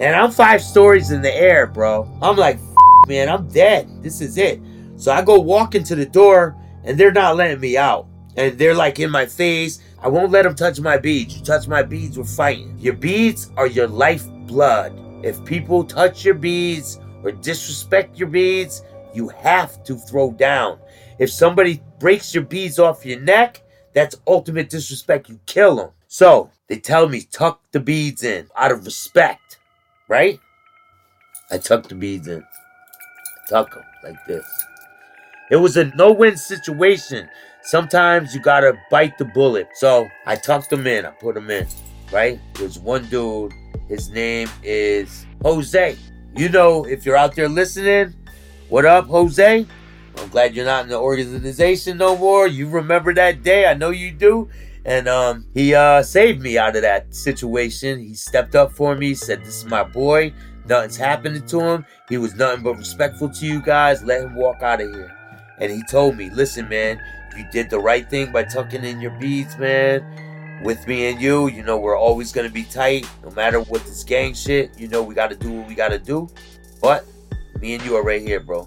And 0.00 0.16
I'm 0.16 0.30
five 0.30 0.62
stories 0.62 1.10
in 1.10 1.20
the 1.20 1.34
air, 1.34 1.66
bro. 1.66 2.10
I'm 2.22 2.36
like, 2.36 2.58
man, 3.06 3.28
I'm 3.28 3.48
dead. 3.48 3.88
This 4.02 4.20
is 4.20 4.38
it. 4.38 4.60
So 4.96 5.12
I 5.12 5.22
go 5.22 5.38
walk 5.38 5.74
into 5.74 5.94
the 5.94 6.06
door 6.06 6.56
and 6.84 6.98
they're 6.98 7.12
not 7.12 7.36
letting 7.36 7.60
me 7.60 7.76
out. 7.76 8.06
And 8.36 8.58
they're 8.58 8.74
like 8.74 8.98
in 8.98 9.10
my 9.10 9.26
face. 9.26 9.80
I 10.02 10.08
won't 10.08 10.32
let 10.32 10.42
them 10.42 10.54
touch 10.54 10.80
my 10.80 10.98
beads. 10.98 11.36
You 11.36 11.44
touch 11.44 11.68
my 11.68 11.82
beads, 11.82 12.18
we're 12.18 12.24
fighting. 12.24 12.76
Your 12.78 12.94
beads 12.94 13.50
are 13.56 13.66
your 13.66 13.86
lifeblood. 13.88 14.92
If 15.24 15.44
people 15.44 15.84
touch 15.84 16.24
your 16.24 16.34
beads 16.34 16.98
or 17.22 17.32
disrespect 17.32 18.18
your 18.18 18.28
beads, 18.28 18.82
you 19.14 19.28
have 19.28 19.82
to 19.84 19.96
throw 19.96 20.32
down. 20.32 20.78
If 21.18 21.30
somebody 21.30 21.82
breaks 22.00 22.34
your 22.34 22.44
beads 22.44 22.78
off 22.78 23.06
your 23.06 23.20
neck, 23.20 23.62
that's 23.94 24.16
ultimate 24.26 24.68
disrespect. 24.68 25.28
You 25.28 25.38
kill 25.46 25.76
them. 25.76 25.90
So 26.08 26.50
they 26.66 26.78
tell 26.78 27.08
me 27.08 27.22
tuck 27.22 27.60
the 27.72 27.80
beads 27.80 28.24
in 28.24 28.48
out 28.56 28.72
of 28.72 28.84
respect, 28.84 29.58
right? 30.08 30.40
I 31.50 31.58
tuck 31.58 31.88
the 31.88 31.94
beads 31.94 32.26
in. 32.28 32.44
Tuck 33.48 33.74
them 33.74 33.84
like 34.02 34.24
this. 34.26 34.46
It 35.50 35.56
was 35.56 35.76
a 35.76 35.84
no 35.96 36.12
win 36.12 36.36
situation. 36.36 37.28
Sometimes 37.62 38.34
you 38.34 38.40
gotta 38.40 38.78
bite 38.90 39.18
the 39.18 39.24
bullet. 39.24 39.68
So 39.74 40.08
I 40.26 40.36
tucked 40.36 40.70
them 40.70 40.86
in. 40.86 41.04
I 41.06 41.10
put 41.10 41.34
them 41.34 41.50
in. 41.50 41.66
Right? 42.12 42.40
There's 42.54 42.78
one 42.78 43.06
dude. 43.06 43.52
His 43.88 44.10
name 44.10 44.48
is 44.62 45.26
Jose. 45.42 45.96
You 46.36 46.48
know, 46.48 46.84
if 46.84 47.04
you're 47.04 47.16
out 47.16 47.34
there 47.34 47.48
listening, 47.48 48.14
what 48.68 48.84
up, 48.84 49.06
Jose? 49.06 49.66
I'm 50.16 50.28
glad 50.28 50.54
you're 50.54 50.64
not 50.64 50.84
in 50.84 50.88
the 50.90 50.98
organization 50.98 51.98
no 51.98 52.16
more. 52.16 52.46
You 52.46 52.68
remember 52.68 53.12
that 53.14 53.42
day. 53.42 53.66
I 53.66 53.74
know 53.74 53.90
you 53.90 54.10
do. 54.10 54.48
And 54.84 55.08
um, 55.08 55.46
he 55.54 55.74
uh, 55.74 56.02
saved 56.02 56.42
me 56.42 56.58
out 56.58 56.76
of 56.76 56.82
that 56.82 57.14
situation. 57.14 57.98
He 57.98 58.14
stepped 58.14 58.54
up 58.54 58.72
for 58.72 58.94
me, 58.94 59.14
said, 59.14 59.40
This 59.40 59.56
is 59.56 59.64
my 59.64 59.82
boy. 59.82 60.32
Nothing's 60.66 60.96
happening 60.96 61.46
to 61.46 61.60
him. 61.60 61.86
He 62.08 62.18
was 62.18 62.34
nothing 62.34 62.62
but 62.62 62.76
respectful 62.76 63.28
to 63.28 63.46
you 63.46 63.60
guys. 63.60 64.02
Let 64.02 64.22
him 64.22 64.34
walk 64.34 64.62
out 64.62 64.80
of 64.80 64.92
here. 64.92 65.14
And 65.58 65.70
he 65.70 65.82
told 65.90 66.16
me, 66.16 66.30
listen, 66.30 66.68
man, 66.68 67.00
you 67.36 67.46
did 67.52 67.70
the 67.70 67.78
right 67.78 68.08
thing 68.08 68.32
by 68.32 68.44
tucking 68.44 68.84
in 68.84 69.00
your 69.00 69.12
beads, 69.12 69.56
man. 69.58 70.62
With 70.64 70.86
me 70.86 71.10
and 71.10 71.20
you, 71.20 71.48
you 71.48 71.62
know, 71.62 71.76
we're 71.76 71.98
always 71.98 72.32
going 72.32 72.46
to 72.46 72.52
be 72.52 72.64
tight. 72.64 73.08
No 73.22 73.30
matter 73.30 73.60
what 73.60 73.84
this 73.84 74.04
gang 74.04 74.34
shit, 74.34 74.78
you 74.78 74.88
know, 74.88 75.02
we 75.02 75.14
got 75.14 75.30
to 75.30 75.36
do 75.36 75.52
what 75.52 75.68
we 75.68 75.74
got 75.74 75.88
to 75.88 75.98
do. 75.98 76.28
But 76.80 77.04
me 77.60 77.74
and 77.74 77.84
you 77.84 77.96
are 77.96 78.02
right 78.02 78.22
here, 78.22 78.40
bro. 78.40 78.66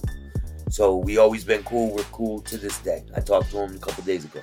So 0.70 0.98
we 0.98 1.18
always 1.18 1.44
been 1.44 1.64
cool. 1.64 1.96
We're 1.96 2.04
cool 2.04 2.42
to 2.42 2.58
this 2.58 2.78
day. 2.80 3.04
I 3.16 3.22
talked 3.22 3.52
to 3.52 3.58
him 3.60 3.76
a 3.76 3.80
couple 3.80 4.04
days 4.04 4.26
ago. 4.26 4.42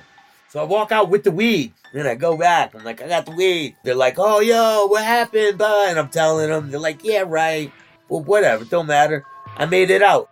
So 0.55 0.61
I 0.61 0.63
walk 0.63 0.93
out 0.93 1.09
with 1.09 1.25
the 1.25 1.31
weed. 1.31 1.73
Then 1.91 2.07
I 2.07 2.15
go 2.15 2.37
back. 2.37 2.73
I'm 2.73 2.85
like, 2.85 3.01
I 3.01 3.09
got 3.09 3.25
the 3.25 3.33
weed. 3.33 3.75
They're 3.83 3.93
like, 3.93 4.15
oh, 4.17 4.39
yo, 4.39 4.85
what 4.85 5.03
happened? 5.03 5.57
Bud? 5.57 5.89
And 5.89 5.99
I'm 5.99 6.07
telling 6.07 6.49
them. 6.49 6.71
They're 6.71 6.79
like, 6.79 7.03
yeah, 7.03 7.25
right. 7.27 7.73
Well, 8.07 8.23
whatever. 8.23 8.63
Don't 8.63 8.87
matter. 8.87 9.25
I 9.57 9.65
made 9.65 9.89
it 9.89 10.01
out. 10.01 10.29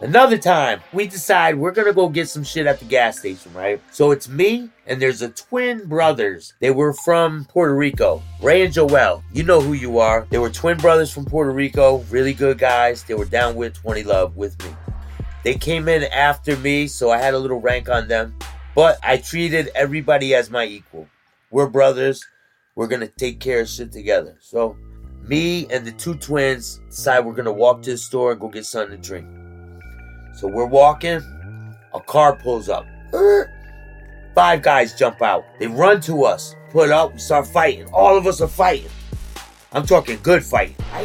Another 0.00 0.38
time, 0.38 0.82
we 0.92 1.08
decide 1.08 1.58
we're 1.58 1.72
gonna 1.72 1.92
go 1.92 2.08
get 2.08 2.28
some 2.28 2.44
shit 2.44 2.68
at 2.68 2.78
the 2.78 2.84
gas 2.84 3.18
station, 3.18 3.52
right? 3.54 3.80
So 3.90 4.12
it's 4.12 4.28
me 4.28 4.70
and 4.86 5.02
there's 5.02 5.20
a 5.20 5.30
twin 5.30 5.88
brothers. 5.88 6.54
They 6.60 6.70
were 6.70 6.92
from 6.92 7.44
Puerto 7.46 7.74
Rico, 7.74 8.22
Ray 8.40 8.64
and 8.64 8.72
Joel. 8.72 9.24
You 9.32 9.42
know 9.42 9.60
who 9.60 9.72
you 9.72 9.98
are. 9.98 10.28
They 10.30 10.38
were 10.38 10.50
twin 10.50 10.76
brothers 10.76 11.12
from 11.12 11.24
Puerto 11.24 11.50
Rico, 11.50 12.04
really 12.08 12.34
good 12.34 12.58
guys. 12.58 13.02
They 13.02 13.14
were 13.14 13.24
down 13.24 13.56
with 13.56 13.74
20 13.74 14.04
Love 14.04 14.36
with 14.36 14.56
me. 14.62 14.70
They 15.42 15.54
came 15.54 15.88
in 15.88 16.04
after 16.04 16.56
me, 16.58 16.86
so 16.86 17.10
I 17.10 17.18
had 17.18 17.34
a 17.34 17.38
little 17.38 17.60
rank 17.60 17.88
on 17.88 18.06
them, 18.06 18.36
but 18.74 18.98
I 19.02 19.18
treated 19.18 19.70
everybody 19.74 20.34
as 20.34 20.50
my 20.50 20.64
equal. 20.64 21.08
We're 21.50 21.68
brothers. 21.68 22.24
We're 22.74 22.86
gonna 22.86 23.08
take 23.08 23.40
care 23.40 23.60
of 23.60 23.68
shit 23.68 23.92
together. 23.92 24.36
So 24.40 24.76
me 25.22 25.66
and 25.70 25.86
the 25.86 25.92
two 25.92 26.14
twins 26.14 26.80
decide 26.88 27.20
we're 27.20 27.34
gonna 27.34 27.52
walk 27.52 27.82
to 27.82 27.92
the 27.92 27.98
store 27.98 28.32
and 28.32 28.40
go 28.40 28.48
get 28.48 28.64
something 28.64 29.00
to 29.00 29.08
drink. 29.08 29.26
So 30.34 30.48
we're 30.48 30.66
walking, 30.66 31.20
a 31.92 32.00
car 32.00 32.36
pulls 32.36 32.68
up. 32.68 32.86
Five 34.34 34.62
guys 34.62 34.94
jump 34.94 35.20
out. 35.20 35.44
They 35.58 35.66
run 35.66 36.00
to 36.02 36.24
us, 36.24 36.56
put 36.70 36.90
up, 36.90 37.12
we 37.12 37.18
start 37.18 37.46
fighting. 37.46 37.86
All 37.92 38.16
of 38.16 38.26
us 38.26 38.40
are 38.40 38.48
fighting. 38.48 38.90
I'm 39.72 39.86
talking 39.86 40.18
good 40.22 40.42
fighting. 40.44 40.76
I, 40.92 41.02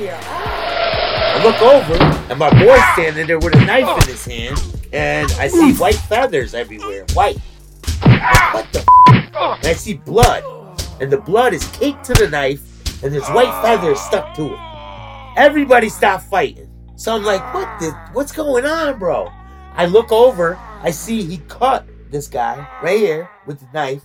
look 1.43 1.61
over, 1.61 2.03
and 2.31 2.39
my 2.39 2.49
boy's 2.49 2.81
standing 2.93 3.27
there 3.27 3.39
with 3.39 3.55
a 3.55 3.65
knife 3.65 4.03
in 4.03 4.09
his 4.09 4.25
hand, 4.25 4.59
and 4.93 5.31
I 5.33 5.47
see 5.47 5.73
white 5.73 5.95
feathers 5.95 6.53
everywhere. 6.53 7.05
White. 7.13 7.37
What 8.01 8.71
the? 8.73 8.79
F-? 8.79 9.57
and 9.57 9.67
I 9.67 9.73
see 9.73 9.93
blood, 9.93 10.43
and 11.01 11.11
the 11.11 11.17
blood 11.17 11.53
is 11.53 11.65
caked 11.71 12.03
to 12.05 12.13
the 12.13 12.29
knife, 12.29 13.03
and 13.03 13.13
there's 13.13 13.27
white 13.29 13.61
feathers 13.61 13.99
stuck 13.99 14.33
to 14.35 14.53
it. 14.53 14.59
Everybody 15.37 15.89
stopped 15.89 16.25
fighting. 16.25 16.69
So 16.95 17.15
I'm 17.15 17.23
like, 17.23 17.53
what 17.53 17.79
the, 17.79 17.91
what's 18.13 18.31
going 18.31 18.65
on, 18.65 18.97
bro? 18.97 19.31
I 19.73 19.85
look 19.85 20.11
over, 20.11 20.57
I 20.81 20.89
see 20.89 21.23
he 21.23 21.37
cut 21.47 21.85
this 22.09 22.27
guy 22.27 22.67
right 22.81 22.97
here 22.97 23.29
with 23.45 23.59
the 23.59 23.67
knife. 23.73 24.01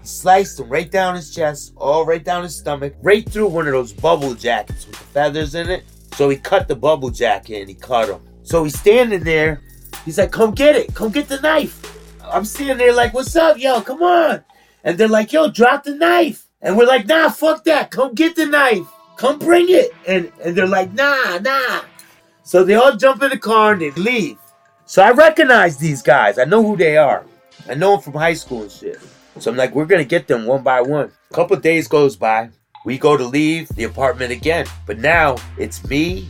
He 0.00 0.06
sliced 0.06 0.58
him 0.58 0.70
right 0.70 0.90
down 0.90 1.16
his 1.16 1.34
chest, 1.34 1.74
all 1.76 2.06
right 2.06 2.24
down 2.24 2.42
his 2.42 2.56
stomach, 2.56 2.94
right 3.02 3.28
through 3.28 3.48
one 3.48 3.66
of 3.66 3.74
those 3.74 3.92
bubble 3.92 4.34
jackets 4.34 4.86
with 4.86 4.96
the 4.98 5.04
feathers 5.04 5.54
in 5.54 5.68
it. 5.68 5.84
So 6.14 6.30
he 6.30 6.36
cut 6.38 6.68
the 6.68 6.76
bubble 6.76 7.10
jacket 7.10 7.60
and 7.60 7.68
he 7.68 7.74
cut 7.74 8.08
him. 8.08 8.22
So 8.42 8.64
he's 8.64 8.78
standing 8.78 9.22
there. 9.22 9.60
He's 10.06 10.16
like, 10.16 10.32
come 10.32 10.52
get 10.52 10.76
it. 10.76 10.94
Come 10.94 11.10
get 11.12 11.28
the 11.28 11.40
knife. 11.40 11.99
I'm 12.32 12.44
standing 12.44 12.78
there 12.78 12.94
like, 12.94 13.14
what's 13.14 13.36
up, 13.36 13.58
yo? 13.58 13.80
Come 13.80 14.02
on. 14.02 14.44
And 14.84 14.96
they're 14.96 15.08
like, 15.08 15.32
yo, 15.32 15.50
drop 15.50 15.84
the 15.84 15.94
knife. 15.94 16.46
And 16.62 16.76
we're 16.76 16.86
like, 16.86 17.06
nah, 17.06 17.28
fuck 17.30 17.64
that. 17.64 17.90
Come 17.90 18.14
get 18.14 18.36
the 18.36 18.46
knife. 18.46 18.86
Come 19.16 19.38
bring 19.38 19.66
it. 19.68 19.92
And, 20.06 20.32
and 20.42 20.56
they're 20.56 20.66
like, 20.66 20.92
nah, 20.92 21.38
nah. 21.38 21.82
So 22.42 22.64
they 22.64 22.74
all 22.74 22.96
jump 22.96 23.22
in 23.22 23.30
the 23.30 23.38
car 23.38 23.72
and 23.72 23.82
they 23.82 23.90
leave. 23.92 24.38
So 24.86 25.02
I 25.02 25.12
recognize 25.12 25.76
these 25.76 26.02
guys. 26.02 26.38
I 26.38 26.44
know 26.44 26.62
who 26.62 26.76
they 26.76 26.96
are. 26.96 27.24
I 27.68 27.74
know 27.74 27.92
them 27.92 28.00
from 28.00 28.14
high 28.14 28.34
school 28.34 28.62
and 28.62 28.72
shit. 28.72 28.98
So 29.38 29.50
I'm 29.50 29.56
like, 29.56 29.74
we're 29.74 29.86
gonna 29.86 30.04
get 30.04 30.26
them 30.26 30.46
one 30.46 30.62
by 30.62 30.80
one. 30.80 31.12
A 31.30 31.34
couple 31.34 31.56
days 31.56 31.86
goes 31.86 32.16
by. 32.16 32.50
We 32.84 32.98
go 32.98 33.16
to 33.16 33.24
leave 33.24 33.68
the 33.68 33.84
apartment 33.84 34.32
again. 34.32 34.66
But 34.86 34.98
now 34.98 35.36
it's 35.58 35.84
me, 35.88 36.28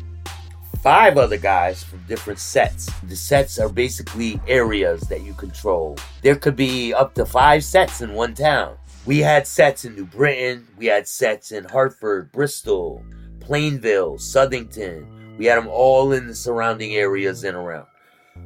five 0.83 1.19
other 1.19 1.37
guys 1.37 1.83
from 1.83 2.03
different 2.09 2.39
sets. 2.39 2.91
The 3.03 3.17
sets 3.17 3.59
are 3.59 3.69
basically 3.69 4.41
areas 4.49 5.03
that 5.03 5.23
you 5.23 5.35
control. 5.35 5.97
There 6.23 6.37
could 6.37 6.57
be 6.57 6.95
up 6.95 7.15
to 7.15 7.27
five 7.27 7.65
sets 7.65 8.01
in 8.01 8.15
one 8.15 8.35
town. 8.35 8.77
We 9.05 9.19
had 9.19 9.47
sets 9.47 9.85
in 9.85 9.95
New 9.95 10.07
Britain, 10.07 10.67
we 10.77 10.87
had 10.87 11.07
sets 11.07 11.53
in 11.53 11.65
Hartford, 11.65 12.33
Bristol, 12.33 13.05
Plainville, 13.41 14.17
Southington. 14.17 15.39
We 15.39 15.47
had 15.47 15.57
them 15.57 15.69
all 15.69 16.13
in 16.13 16.27
the 16.27 16.35
surrounding 16.35 16.95
areas 16.95 17.45
and 17.45 17.57
around. 17.57 17.87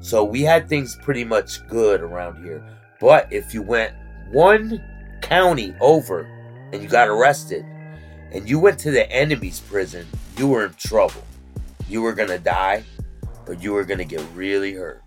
So 0.01 0.25
we 0.25 0.43
had 0.43 0.69
things 0.69 0.97
pretty 1.03 1.25
much 1.25 1.67
good 1.69 2.01
around 2.01 2.45
here. 2.45 2.65
But 3.01 3.33
if 3.33 3.53
you 3.53 3.63
went 3.63 3.95
one 4.31 4.83
county 5.23 5.75
over 5.81 6.23
and 6.73 6.83
you 6.83 6.89
got 6.89 7.09
arrested 7.09 7.65
and 8.33 8.49
you 8.49 8.59
went 8.59 8.79
to 8.81 8.91
the 8.91 9.11
enemy's 9.11 9.61
prison, 9.61 10.07
you 10.37 10.49
were 10.49 10.67
in 10.67 10.75
trouble. 10.75 11.23
You 11.89 12.03
were 12.03 12.13
gonna 12.13 12.39
die, 12.39 12.85
but 13.47 13.63
you 13.63 13.73
were 13.73 13.85
gonna 13.85 14.05
get 14.05 14.23
really 14.35 14.73
hurt. 14.73 15.03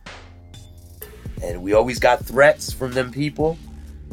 And 1.43 1.61
we 1.61 1.73
always 1.73 1.99
got 1.99 2.25
threats 2.25 2.71
from 2.71 2.93
them 2.93 3.11
people 3.11 3.57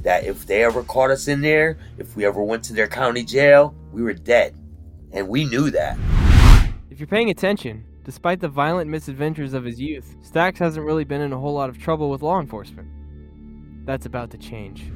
that 0.02 0.24
if 0.24 0.46
they 0.46 0.62
ever 0.64 0.82
caught 0.82 1.10
us 1.10 1.28
in 1.28 1.40
there, 1.40 1.78
if 1.98 2.16
we 2.16 2.24
ever 2.24 2.42
went 2.42 2.62
to 2.64 2.74
their 2.74 2.88
county 2.88 3.24
jail, 3.24 3.74
we 3.92 4.02
were 4.02 4.12
dead. 4.12 4.54
And 5.12 5.28
we 5.28 5.44
knew 5.44 5.70
that. 5.70 5.98
If 6.90 7.00
you're 7.00 7.06
paying 7.06 7.30
attention, 7.30 7.84
despite 8.04 8.40
the 8.40 8.48
violent 8.48 8.90
misadventures 8.90 9.54
of 9.54 9.64
his 9.64 9.80
youth, 9.80 10.16
Stacks 10.22 10.58
hasn't 10.58 10.84
really 10.84 11.04
been 11.04 11.20
in 11.20 11.32
a 11.32 11.38
whole 11.38 11.54
lot 11.54 11.70
of 11.70 11.78
trouble 11.78 12.10
with 12.10 12.22
law 12.22 12.40
enforcement. 12.40 12.88
That's 13.86 14.06
about 14.06 14.30
to 14.30 14.38
change. 14.38 14.90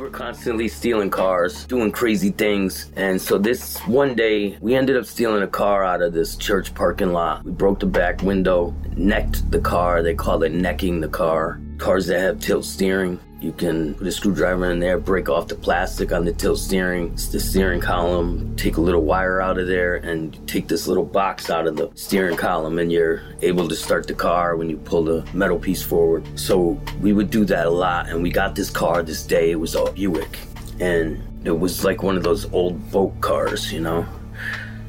We 0.00 0.04
were 0.04 0.12
constantly 0.12 0.66
stealing 0.66 1.10
cars, 1.10 1.66
doing 1.66 1.92
crazy 1.92 2.30
things. 2.30 2.90
And 2.96 3.20
so 3.20 3.36
this 3.36 3.76
one 3.80 4.14
day, 4.14 4.56
we 4.58 4.74
ended 4.74 4.96
up 4.96 5.04
stealing 5.04 5.42
a 5.42 5.46
car 5.46 5.84
out 5.84 6.00
of 6.00 6.14
this 6.14 6.36
church 6.36 6.74
parking 6.74 7.12
lot. 7.12 7.44
We 7.44 7.52
broke 7.52 7.80
the 7.80 7.86
back 7.86 8.22
window, 8.22 8.74
necked 8.96 9.50
the 9.50 9.60
car. 9.60 10.02
They 10.02 10.14
call 10.14 10.42
it 10.42 10.52
necking 10.52 11.02
the 11.02 11.08
car. 11.08 11.60
Cars 11.76 12.06
that 12.06 12.18
have 12.18 12.40
tilt 12.40 12.64
steering. 12.64 13.20
You 13.40 13.52
can 13.52 13.94
put 13.94 14.06
a 14.06 14.12
screwdriver 14.12 14.70
in 14.70 14.80
there, 14.80 14.98
break 14.98 15.30
off 15.30 15.48
the 15.48 15.54
plastic 15.54 16.12
on 16.12 16.26
the 16.26 16.32
tilt 16.34 16.58
steering, 16.58 17.14
the 17.32 17.40
steering 17.40 17.80
column, 17.80 18.54
take 18.56 18.76
a 18.76 18.82
little 18.82 19.02
wire 19.02 19.40
out 19.40 19.56
of 19.56 19.66
there, 19.66 19.96
and 19.96 20.46
take 20.46 20.68
this 20.68 20.86
little 20.86 21.06
box 21.06 21.48
out 21.48 21.66
of 21.66 21.74
the 21.74 21.90
steering 21.94 22.36
column, 22.36 22.78
and 22.78 22.92
you're 22.92 23.22
able 23.40 23.66
to 23.66 23.74
start 23.74 24.06
the 24.06 24.12
car 24.12 24.56
when 24.56 24.68
you 24.68 24.76
pull 24.76 25.02
the 25.02 25.26
metal 25.32 25.58
piece 25.58 25.82
forward. 25.82 26.22
So 26.38 26.78
we 27.00 27.14
would 27.14 27.30
do 27.30 27.46
that 27.46 27.66
a 27.66 27.70
lot, 27.70 28.10
and 28.10 28.22
we 28.22 28.30
got 28.30 28.54
this 28.54 28.68
car 28.68 29.02
this 29.02 29.24
day. 29.24 29.52
It 29.52 29.58
was 29.58 29.74
a 29.74 29.90
Buick, 29.90 30.38
and 30.78 31.22
it 31.46 31.58
was 31.58 31.82
like 31.82 32.02
one 32.02 32.18
of 32.18 32.22
those 32.22 32.52
old 32.52 32.90
boat 32.90 33.18
cars, 33.22 33.72
you 33.72 33.80
know? 33.80 34.06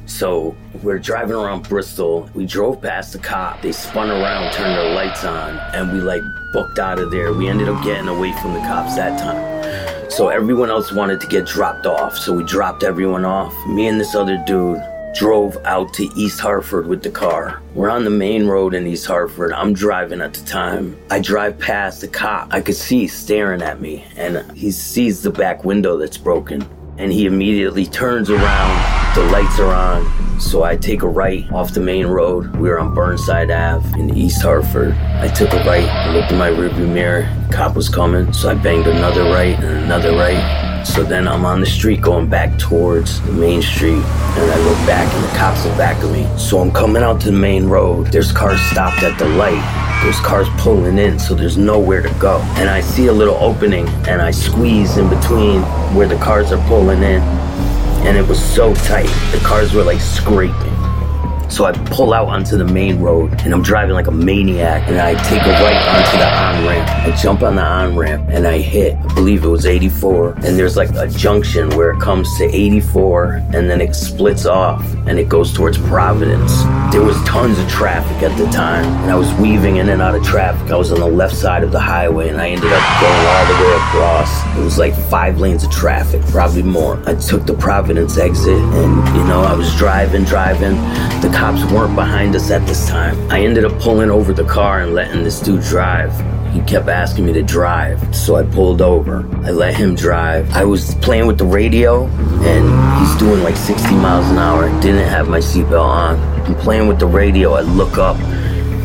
So 0.04 0.54
we're 0.82 0.98
driving 0.98 1.36
around 1.36 1.66
Bristol. 1.70 2.28
We 2.34 2.44
drove 2.44 2.82
past 2.82 3.14
the 3.14 3.18
cop. 3.18 3.62
They 3.62 3.72
spun 3.72 4.10
around, 4.10 4.52
turned 4.52 4.76
their 4.76 4.94
lights 4.94 5.24
on, 5.24 5.56
and 5.74 5.90
we 5.90 6.00
like 6.00 6.20
booked 6.52 6.78
out 6.78 6.98
of 6.98 7.10
there. 7.10 7.32
We 7.32 7.48
ended 7.48 7.68
up 7.68 7.82
getting 7.82 8.08
away 8.08 8.32
from 8.40 8.54
the 8.54 8.60
cops 8.60 8.96
that 8.96 9.18
time. 9.18 10.10
So 10.10 10.28
everyone 10.28 10.70
else 10.70 10.92
wanted 10.92 11.20
to 11.22 11.26
get 11.26 11.46
dropped 11.46 11.86
off. 11.86 12.16
So 12.16 12.34
we 12.34 12.44
dropped 12.44 12.82
everyone 12.82 13.24
off. 13.24 13.54
Me 13.66 13.86
and 13.88 13.98
this 13.98 14.14
other 14.14 14.42
dude 14.46 14.82
drove 15.14 15.56
out 15.64 15.92
to 15.94 16.10
East 16.16 16.40
Hartford 16.40 16.86
with 16.86 17.02
the 17.02 17.10
car. 17.10 17.62
We're 17.74 17.90
on 17.90 18.04
the 18.04 18.10
main 18.10 18.46
road 18.46 18.74
in 18.74 18.86
East 18.86 19.06
Hartford. 19.06 19.52
I'm 19.52 19.72
driving 19.72 20.20
at 20.20 20.34
the 20.34 20.44
time. 20.44 20.98
I 21.10 21.20
drive 21.20 21.58
past 21.58 22.00
the 22.00 22.08
cop. 22.08 22.52
I 22.52 22.60
could 22.60 22.76
see 22.76 23.00
he's 23.00 23.14
staring 23.14 23.62
at 23.62 23.80
me, 23.80 24.04
and 24.16 24.50
he 24.56 24.70
sees 24.70 25.22
the 25.22 25.30
back 25.30 25.64
window 25.64 25.96
that's 25.96 26.18
broken. 26.18 26.66
And 26.98 27.12
he 27.12 27.26
immediately 27.26 27.86
turns 27.86 28.30
around 28.30 29.01
the 29.14 29.22
lights 29.24 29.58
are 29.58 29.74
on, 29.74 30.40
so 30.40 30.62
I 30.62 30.74
take 30.74 31.02
a 31.02 31.08
right 31.08 31.50
off 31.52 31.74
the 31.74 31.80
main 31.80 32.06
road. 32.06 32.56
We 32.56 32.70
were 32.70 32.80
on 32.80 32.94
Burnside 32.94 33.50
Ave 33.50 34.00
in 34.00 34.16
East 34.16 34.40
Hartford. 34.40 34.94
I 34.94 35.28
took 35.28 35.52
a 35.52 35.62
right, 35.64 35.86
I 35.86 36.14
looked 36.14 36.32
in 36.32 36.38
my 36.38 36.48
rearview 36.48 36.90
mirror, 36.90 37.28
cop 37.50 37.76
was 37.76 37.90
coming, 37.90 38.32
so 38.32 38.48
I 38.48 38.54
banged 38.54 38.86
another 38.86 39.24
right 39.24 39.54
and 39.58 39.84
another 39.84 40.12
right. 40.12 40.82
So 40.86 41.04
then 41.04 41.28
I'm 41.28 41.44
on 41.44 41.60
the 41.60 41.66
street 41.66 42.00
going 42.00 42.28
back 42.28 42.58
towards 42.58 43.20
the 43.26 43.32
main 43.32 43.60
street, 43.60 44.02
and 44.02 44.50
I 44.50 44.58
look 44.64 44.78
back 44.86 45.12
and 45.12 45.24
the 45.24 45.38
cops 45.38 45.66
are 45.66 45.76
back 45.76 46.02
of 46.02 46.10
me. 46.10 46.26
So 46.38 46.60
I'm 46.60 46.72
coming 46.72 47.02
out 47.02 47.20
to 47.20 47.26
the 47.30 47.36
main 47.36 47.66
road. 47.66 48.06
There's 48.06 48.32
cars 48.32 48.60
stopped 48.62 49.02
at 49.02 49.18
the 49.18 49.28
light. 49.28 49.62
There's 50.02 50.18
cars 50.20 50.48
pulling 50.56 50.96
in, 50.96 51.18
so 51.18 51.34
there's 51.34 51.58
nowhere 51.58 52.00
to 52.00 52.12
go. 52.18 52.38
And 52.56 52.70
I 52.70 52.80
see 52.80 53.08
a 53.08 53.12
little 53.12 53.36
opening, 53.36 53.86
and 54.08 54.22
I 54.22 54.30
squeeze 54.30 54.96
in 54.96 55.10
between 55.10 55.60
where 55.94 56.08
the 56.08 56.16
cars 56.16 56.50
are 56.50 56.66
pulling 56.66 57.02
in 57.02 57.22
and 58.04 58.16
it 58.16 58.26
was 58.26 58.42
so 58.42 58.74
tight. 58.74 59.10
The 59.32 59.40
cars 59.44 59.72
were 59.72 59.84
like 59.84 60.00
scraping. 60.00 60.81
So 61.52 61.66
I 61.66 61.72
pull 61.72 62.14
out 62.14 62.28
onto 62.28 62.56
the 62.56 62.64
main 62.64 62.98
road 62.98 63.30
and 63.42 63.52
I'm 63.52 63.60
driving 63.60 63.94
like 63.94 64.06
a 64.06 64.10
maniac 64.10 64.88
and 64.88 64.98
I 64.98 65.12
take 65.24 65.42
a 65.42 65.50
right 65.50 65.76
onto 65.86 66.16
the 66.16 66.26
on 66.26 66.66
ramp. 66.66 66.88
I 66.88 67.14
jump 67.14 67.42
on 67.42 67.56
the 67.56 67.62
on 67.62 67.94
ramp 67.94 68.26
and 68.30 68.46
I 68.48 68.56
hit, 68.56 68.96
I 68.96 69.14
believe 69.14 69.44
it 69.44 69.48
was 69.48 69.66
84. 69.66 70.30
And 70.30 70.58
there's 70.58 70.78
like 70.78 70.88
a 70.94 71.06
junction 71.06 71.68
where 71.76 71.90
it 71.90 72.00
comes 72.00 72.34
to 72.38 72.44
84 72.44 73.42
and 73.52 73.68
then 73.68 73.82
it 73.82 73.94
splits 73.94 74.46
off 74.46 74.82
and 75.06 75.18
it 75.18 75.28
goes 75.28 75.52
towards 75.52 75.76
Providence. 75.76 76.62
There 76.90 77.02
was 77.02 77.22
tons 77.24 77.58
of 77.58 77.68
traffic 77.68 78.22
at 78.22 78.34
the 78.38 78.46
time 78.46 78.86
and 79.02 79.10
I 79.10 79.14
was 79.16 79.30
weaving 79.34 79.76
in 79.76 79.90
and 79.90 80.00
out 80.00 80.14
of 80.14 80.24
traffic. 80.24 80.70
I 80.70 80.76
was 80.76 80.90
on 80.90 81.00
the 81.00 81.06
left 81.06 81.36
side 81.36 81.64
of 81.64 81.70
the 81.70 81.80
highway 81.80 82.30
and 82.30 82.40
I 82.40 82.48
ended 82.48 82.72
up 82.72 83.00
going 83.00 83.26
all 83.26 83.46
the 83.46 83.62
way 83.62 83.74
across. 83.74 84.56
It 84.56 84.64
was 84.64 84.78
like 84.78 84.94
five 85.10 85.38
lanes 85.38 85.64
of 85.64 85.70
traffic, 85.70 86.22
probably 86.28 86.62
more. 86.62 86.98
I 87.06 87.14
took 87.14 87.44
the 87.44 87.54
Providence 87.54 88.16
exit 88.16 88.56
and 88.56 89.16
you 89.18 89.24
know, 89.24 89.42
I 89.42 89.52
was 89.52 89.76
driving, 89.76 90.24
driving. 90.24 90.76
The 91.20 91.30
cops 91.42 91.64
weren't 91.72 91.96
behind 91.96 92.36
us 92.36 92.52
at 92.52 92.64
this 92.68 92.88
time. 92.88 93.18
I 93.28 93.40
ended 93.40 93.64
up 93.64 93.76
pulling 93.80 94.10
over 94.10 94.32
the 94.32 94.44
car 94.44 94.82
and 94.82 94.94
letting 94.94 95.24
this 95.24 95.40
dude 95.40 95.62
drive. 95.62 96.12
He 96.54 96.60
kept 96.60 96.86
asking 96.86 97.26
me 97.26 97.32
to 97.32 97.42
drive, 97.42 98.14
so 98.14 98.36
I 98.36 98.44
pulled 98.44 98.80
over. 98.80 99.28
I 99.44 99.50
let 99.50 99.74
him 99.74 99.96
drive. 99.96 100.48
I 100.52 100.64
was 100.64 100.94
playing 101.06 101.26
with 101.26 101.38
the 101.38 101.44
radio, 101.44 102.06
and 102.06 102.64
he's 103.00 103.18
doing 103.18 103.42
like 103.42 103.56
60 103.56 103.92
miles 103.96 104.30
an 104.30 104.38
hour. 104.38 104.68
Didn't 104.80 105.08
have 105.08 105.28
my 105.28 105.40
seatbelt 105.40 105.84
on. 105.84 106.16
I'm 106.46 106.54
playing 106.54 106.86
with 106.86 107.00
the 107.00 107.08
radio. 107.08 107.54
I 107.54 107.62
look 107.62 107.98
up, 107.98 108.18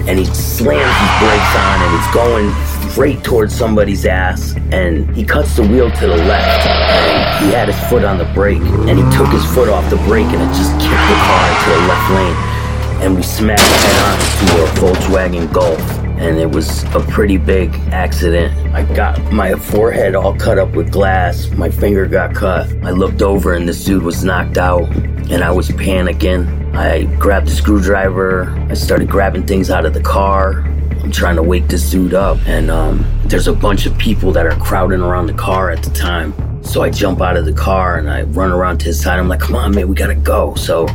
and 0.10 0.18
he 0.18 0.26
slams 0.26 0.98
his 1.04 1.14
brakes 1.22 1.56
on, 1.62 1.82
and 1.84 1.92
he's 1.96 2.12
going 2.12 2.90
straight 2.90 3.24
towards 3.24 3.54
somebody's 3.54 4.04
ass. 4.08 4.56
And 4.72 5.16
he 5.16 5.24
cuts 5.24 5.58
the 5.58 5.62
wheel 5.62 5.92
to 5.92 6.08
the 6.08 6.18
left, 6.18 6.66
and 6.66 7.46
he 7.46 7.52
had 7.52 7.68
his 7.68 7.80
foot 7.88 8.04
on 8.04 8.18
the 8.18 8.26
brake, 8.34 8.64
and 8.90 8.98
he 8.98 9.06
took 9.16 9.28
his 9.28 9.46
foot 9.54 9.70
off 9.70 9.88
the 9.92 9.98
brake, 10.08 10.26
and 10.26 10.42
it 10.42 10.56
just 10.58 10.72
kicked 10.82 11.08
the 11.12 11.20
car 11.22 11.44
into 11.54 11.70
the 11.70 11.88
left 11.88 12.12
lane 12.14 12.47
and 13.02 13.16
we 13.16 13.22
smashed 13.22 13.64
head 13.64 14.02
on 14.04 14.48
to 14.48 14.64
a 14.64 14.94
Volkswagen 14.94 15.52
Golf. 15.54 15.80
And 16.20 16.40
it 16.40 16.50
was 16.50 16.84
a 16.96 17.00
pretty 17.00 17.38
big 17.38 17.74
accident. 17.92 18.52
I 18.74 18.84
got 18.96 19.22
my 19.32 19.54
forehead 19.54 20.16
all 20.16 20.36
cut 20.36 20.58
up 20.58 20.72
with 20.72 20.92
glass. 20.92 21.48
My 21.52 21.70
finger 21.70 22.08
got 22.08 22.34
cut. 22.34 22.68
I 22.84 22.90
looked 22.90 23.22
over 23.22 23.54
and 23.54 23.70
this 23.70 23.86
dude 23.86 24.02
was 24.02 24.24
knocked 24.24 24.58
out. 24.58 24.90
And 25.30 25.44
I 25.44 25.52
was 25.52 25.70
panicking. 25.70 26.76
I 26.76 27.04
grabbed 27.18 27.48
a 27.50 27.52
screwdriver. 27.52 28.50
I 28.70 28.74
started 28.74 29.10
grabbing 29.10 29.46
things 29.46 29.70
out 29.70 29.86
of 29.86 29.94
the 29.94 30.02
car. 30.02 30.62
I'm 31.04 31.12
trying 31.12 31.36
to 31.36 31.44
wake 31.44 31.68
this 31.68 31.88
dude 31.92 32.16
up. 32.16 32.40
And 32.48 32.72
um, 32.72 33.06
there's 33.26 33.48
a 33.48 33.54
bunch 33.54 33.86
of 33.86 33.96
people 34.00 34.32
that 34.32 34.48
are 34.48 34.60
crowding 34.60 35.02
around 35.02 35.28
the 35.28 35.34
car 35.34 35.70
at 35.70 35.84
the 35.84 35.92
time. 35.92 36.34
So 36.64 36.82
I 36.82 36.90
jump 36.90 37.22
out 37.22 37.38
of 37.38 37.46
the 37.46 37.54
car 37.54 37.98
and 37.98 38.10
I 38.10 38.24
run 38.24 38.52
around 38.52 38.80
to 38.80 38.86
his 38.86 39.02
side. 39.02 39.20
I'm 39.20 39.28
like, 39.28 39.40
come 39.40 39.56
on, 39.56 39.74
man, 39.76 39.88
we 39.88 39.96
gotta 39.96 40.16
go. 40.16 40.56
So 40.56 40.86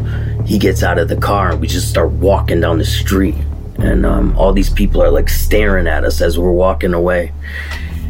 he 0.46 0.58
gets 0.58 0.82
out 0.82 0.98
of 0.98 1.08
the 1.08 1.16
car 1.16 1.52
and 1.52 1.60
we 1.60 1.66
just 1.66 1.88
start 1.88 2.10
walking 2.12 2.60
down 2.60 2.78
the 2.78 2.84
street. 2.84 3.36
And 3.78 4.04
um, 4.06 4.36
all 4.38 4.52
these 4.52 4.70
people 4.70 5.02
are 5.02 5.10
like 5.10 5.28
staring 5.28 5.86
at 5.86 6.04
us 6.04 6.20
as 6.20 6.38
we're 6.38 6.52
walking 6.52 6.94
away. 6.94 7.32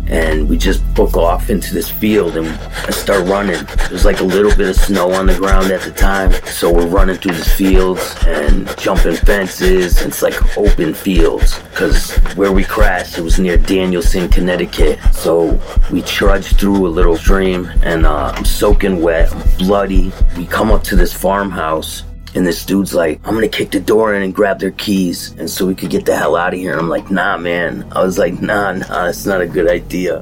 and 0.09 0.49
we 0.49 0.59
just 0.59 0.83
book 0.95 1.17
off 1.17 1.49
into 1.49 1.73
this 1.73 1.89
field 1.89 2.37
and 2.37 2.49
I 2.49 2.91
start 2.91 3.27
running. 3.27 3.65
There's 3.89 4.05
like 4.05 4.21
a 4.21 4.25
little 4.25 4.55
bit 4.55 4.69
of 4.69 4.77
snow 4.77 5.11
on 5.13 5.27
the 5.27 5.35
ground 5.35 5.71
at 5.71 5.81
the 5.83 5.93
time, 5.93 6.33
so 6.45 6.73
we're 6.73 6.87
running 6.87 7.17
through 7.17 7.33
these 7.35 7.53
fields 7.53 8.17
and 8.27 8.69
jumping 8.79 9.17
fences. 9.17 10.03
It's 10.03 10.21
like 10.21 10.57
open 10.59 10.93
fields 10.93 11.61
because 11.71 12.17
where 12.35 12.53
we 12.53 12.65
crashed, 12.65 13.17
it 13.17 13.23
was 13.23 13.39
near 13.39 13.57
Danielson, 13.57 14.29
Connecticut. 14.29 14.99
So 15.15 15.59
we 15.91 16.03
trudged 16.03 16.59
through 16.59 16.87
a 16.87 16.89
little 16.89 17.17
stream 17.17 17.71
and 17.83 18.05
uh, 18.05 18.33
I'm 18.35 18.45
soaking 18.45 19.01
wet, 19.01 19.33
bloody. 19.59 20.13
We 20.37 20.47
come 20.47 20.71
up 20.71 20.83
to 20.85 20.97
this 20.97 21.13
farmhouse 21.13 22.05
and 22.35 22.47
this 22.47 22.65
dude's 22.65 22.95
like, 22.95 23.21
I'm 23.27 23.35
gonna 23.35 23.49
kick 23.49 23.71
the 23.71 23.81
door 23.81 24.15
in 24.15 24.23
and 24.23 24.35
grab 24.35 24.59
their 24.59 24.71
keys, 24.71 25.33
and 25.33 25.51
so 25.51 25.67
we 25.67 25.75
could 25.75 25.91
get 25.91 26.07
the 26.07 26.17
hell 26.17 26.37
out 26.37 26.55
of 26.55 26.61
here. 26.61 26.73
And 26.73 26.81
I'm 26.81 26.89
like, 26.89 27.11
nah, 27.11 27.37
man. 27.37 27.87
I 27.93 28.03
was 28.03 28.19
like, 28.19 28.41
nah, 28.41 28.73
nah, 28.73 29.09
it's 29.09 29.27
not 29.27 29.41
a 29.41 29.47
good 29.47 29.69
idea. 29.69 30.21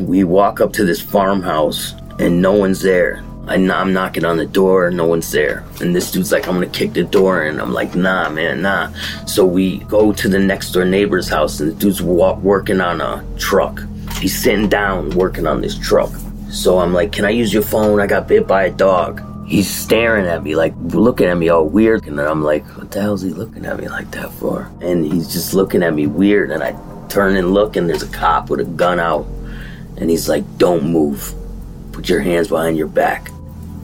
We 0.00 0.24
walk 0.24 0.60
up 0.60 0.72
to 0.74 0.84
this 0.84 1.00
farmhouse, 1.00 1.92
and 2.18 2.40
no 2.40 2.52
one's 2.52 2.80
there. 2.80 3.22
I, 3.46 3.56
am 3.56 3.92
knocking 3.94 4.26
on 4.26 4.36
the 4.36 4.46
door, 4.46 4.90
no 4.90 5.06
one's 5.06 5.30
there. 5.32 5.64
And 5.80 5.96
this 5.96 6.10
dude's 6.10 6.32
like, 6.32 6.46
I'm 6.46 6.54
gonna 6.54 6.66
kick 6.66 6.92
the 6.92 7.04
door 7.04 7.44
in. 7.44 7.60
I'm 7.60 7.72
like, 7.72 7.94
nah, 7.94 8.28
man, 8.28 8.62
nah. 8.62 8.92
So 9.26 9.44
we 9.44 9.78
go 9.80 10.12
to 10.12 10.28
the 10.28 10.38
next 10.38 10.72
door 10.72 10.84
neighbor's 10.84 11.28
house, 11.28 11.60
and 11.60 11.70
the 11.70 11.74
dude's 11.74 12.02
working 12.02 12.80
on 12.80 13.00
a 13.00 13.24
truck. 13.38 13.82
He's 14.20 14.40
sitting 14.40 14.68
down 14.68 15.10
working 15.10 15.46
on 15.46 15.60
this 15.60 15.78
truck. 15.78 16.10
So 16.50 16.78
I'm 16.78 16.94
like, 16.94 17.12
can 17.12 17.24
I 17.24 17.30
use 17.30 17.52
your 17.52 17.62
phone? 17.62 18.00
I 18.00 18.06
got 18.06 18.26
bit 18.26 18.46
by 18.46 18.64
a 18.64 18.70
dog. 18.70 19.22
He's 19.46 19.68
staring 19.68 20.26
at 20.26 20.42
me, 20.42 20.56
like 20.56 20.74
looking 20.78 21.26
at 21.26 21.36
me 21.36 21.48
all 21.48 21.66
weird. 21.66 22.06
And 22.06 22.20
I'm 22.20 22.42
like, 22.42 22.64
what 22.76 22.90
the 22.90 23.00
hell's 23.00 23.22
he 23.22 23.30
looking 23.30 23.66
at 23.66 23.78
me 23.78 23.88
like 23.88 24.10
that 24.12 24.30
for? 24.32 24.70
And 24.80 25.04
he's 25.04 25.32
just 25.32 25.54
looking 25.54 25.82
at 25.82 25.94
me 25.94 26.06
weird. 26.06 26.50
And 26.50 26.62
I 26.62 26.74
turn 27.08 27.36
and 27.36 27.52
look, 27.54 27.76
and 27.76 27.88
there's 27.88 28.02
a 28.02 28.08
cop 28.08 28.50
with 28.50 28.60
a 28.60 28.64
gun 28.64 28.98
out. 28.98 29.26
And 29.96 30.10
he's 30.10 30.28
like, 30.28 30.44
don't 30.58 30.90
move. 30.90 31.34
Put 31.92 32.08
your 32.08 32.20
hands 32.20 32.48
behind 32.48 32.76
your 32.76 32.88
back. 32.88 33.30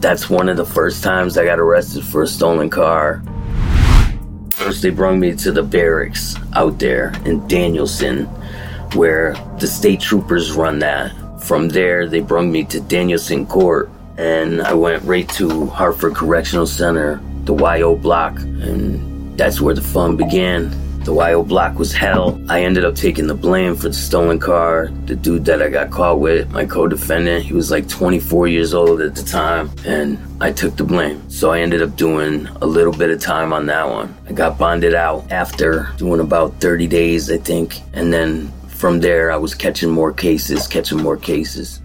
That's 0.00 0.28
one 0.28 0.48
of 0.48 0.56
the 0.56 0.66
first 0.66 1.02
times 1.02 1.36
I 1.38 1.44
got 1.44 1.58
arrested 1.58 2.04
for 2.04 2.22
a 2.22 2.26
stolen 2.26 2.70
car. 2.70 3.22
First, 4.50 4.82
they 4.82 4.90
brought 4.90 5.16
me 5.16 5.34
to 5.34 5.52
the 5.52 5.62
barracks 5.62 6.36
out 6.54 6.78
there 6.78 7.12
in 7.24 7.46
Danielson, 7.48 8.26
where 8.94 9.34
the 9.58 9.66
state 9.66 10.00
troopers 10.00 10.52
run 10.52 10.78
that. 10.80 11.12
From 11.44 11.68
there, 11.68 12.08
they 12.08 12.20
brought 12.20 12.46
me 12.46 12.64
to 12.64 12.80
Danielson 12.80 13.44
Court, 13.44 13.90
and 14.16 14.62
I 14.62 14.72
went 14.72 15.02
right 15.04 15.28
to 15.30 15.66
Hartford 15.66 16.14
Correctional 16.14 16.66
Center, 16.66 17.20
the 17.44 17.52
YO 17.52 17.96
block, 17.96 18.38
and 18.40 19.36
that's 19.36 19.60
where 19.60 19.74
the 19.74 19.82
fun 19.82 20.16
began. 20.16 20.72
The 21.00 21.12
YO 21.12 21.42
block 21.42 21.78
was 21.78 21.92
hell. 21.92 22.40
I 22.48 22.62
ended 22.62 22.86
up 22.86 22.94
taking 22.94 23.26
the 23.26 23.34
blame 23.34 23.76
for 23.76 23.88
the 23.88 23.94
stolen 23.94 24.38
car. 24.38 24.88
The 25.04 25.16
dude 25.16 25.44
that 25.44 25.60
I 25.60 25.68
got 25.68 25.90
caught 25.90 26.18
with, 26.18 26.50
my 26.50 26.64
co 26.64 26.88
defendant, 26.88 27.44
he 27.44 27.52
was 27.52 27.70
like 27.70 27.90
24 27.90 28.48
years 28.48 28.72
old 28.72 29.02
at 29.02 29.14
the 29.14 29.22
time, 29.22 29.70
and 29.84 30.18
I 30.40 30.50
took 30.50 30.76
the 30.76 30.84
blame. 30.84 31.28
So 31.28 31.50
I 31.50 31.60
ended 31.60 31.82
up 31.82 31.94
doing 31.94 32.46
a 32.62 32.66
little 32.66 32.94
bit 32.94 33.10
of 33.10 33.20
time 33.20 33.52
on 33.52 33.66
that 33.66 33.86
one. 33.86 34.16
I 34.26 34.32
got 34.32 34.56
bonded 34.56 34.94
out 34.94 35.30
after 35.30 35.90
doing 35.98 36.20
about 36.20 36.58
30 36.62 36.86
days, 36.86 37.30
I 37.30 37.36
think, 37.36 37.80
and 37.92 38.10
then 38.10 38.50
from 38.84 39.00
there, 39.00 39.32
I 39.32 39.38
was 39.38 39.54
catching 39.54 39.88
more 39.88 40.12
cases, 40.12 40.68
catching 40.68 40.98
more 40.98 41.16
cases. 41.16 41.80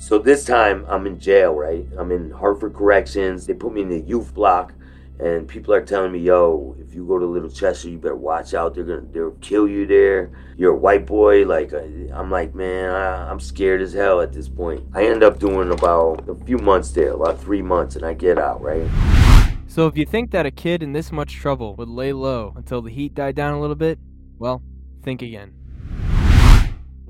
So 0.00 0.18
this 0.18 0.44
time, 0.44 0.84
I'm 0.88 1.06
in 1.06 1.20
jail, 1.20 1.54
right? 1.54 1.86
I'm 1.96 2.10
in 2.10 2.32
Hartford 2.32 2.74
Corrections. 2.74 3.46
They 3.46 3.54
put 3.54 3.72
me 3.72 3.82
in 3.82 3.88
the 3.88 4.00
youth 4.00 4.34
block, 4.34 4.72
and 5.20 5.46
people 5.46 5.72
are 5.72 5.80
telling 5.80 6.10
me, 6.10 6.18
"Yo, 6.18 6.74
if 6.80 6.96
you 6.96 7.06
go 7.06 7.16
to 7.20 7.24
Little 7.24 7.48
Chester, 7.48 7.88
you 7.90 7.96
better 7.96 8.16
watch 8.16 8.54
out. 8.54 8.74
They're 8.74 8.82
gonna, 8.82 9.06
they'll 9.12 9.38
kill 9.40 9.68
you 9.68 9.86
there. 9.86 10.32
You're 10.56 10.72
a 10.72 10.76
white 10.76 11.06
boy." 11.06 11.46
Like, 11.46 11.72
uh, 11.72 11.82
I'm 12.12 12.28
like, 12.28 12.56
man, 12.56 12.90
I, 12.90 13.30
I'm 13.30 13.38
scared 13.38 13.80
as 13.80 13.92
hell 13.92 14.20
at 14.20 14.32
this 14.32 14.48
point. 14.48 14.82
I 14.94 15.06
end 15.06 15.22
up 15.22 15.38
doing 15.38 15.70
about 15.70 16.28
a 16.28 16.34
few 16.44 16.58
months 16.58 16.90
there, 16.90 17.12
about 17.12 17.40
three 17.40 17.62
months, 17.62 17.94
and 17.94 18.04
I 18.04 18.14
get 18.14 18.36
out, 18.36 18.60
right? 18.60 18.90
So 19.68 19.86
if 19.86 19.96
you 19.96 20.06
think 20.06 20.32
that 20.32 20.44
a 20.44 20.50
kid 20.50 20.82
in 20.82 20.92
this 20.92 21.12
much 21.12 21.34
trouble 21.34 21.76
would 21.76 21.88
lay 21.88 22.12
low 22.12 22.52
until 22.56 22.82
the 22.82 22.90
heat 22.90 23.14
died 23.14 23.36
down 23.36 23.54
a 23.54 23.60
little 23.60 23.76
bit, 23.76 24.00
well, 24.40 24.60
think 25.04 25.22
again. 25.22 25.57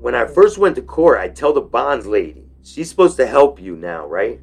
When 0.01 0.15
I 0.15 0.25
first 0.25 0.57
went 0.57 0.77
to 0.77 0.81
court, 0.81 1.19
I 1.19 1.27
tell 1.27 1.51
the 1.51 1.59
bonds 1.59 2.05
lady, 2.05 2.45
she's 2.63 2.89
supposed 2.89 3.17
to 3.17 3.27
help 3.27 3.61
you 3.61 3.75
now, 3.75 4.07
right? 4.07 4.39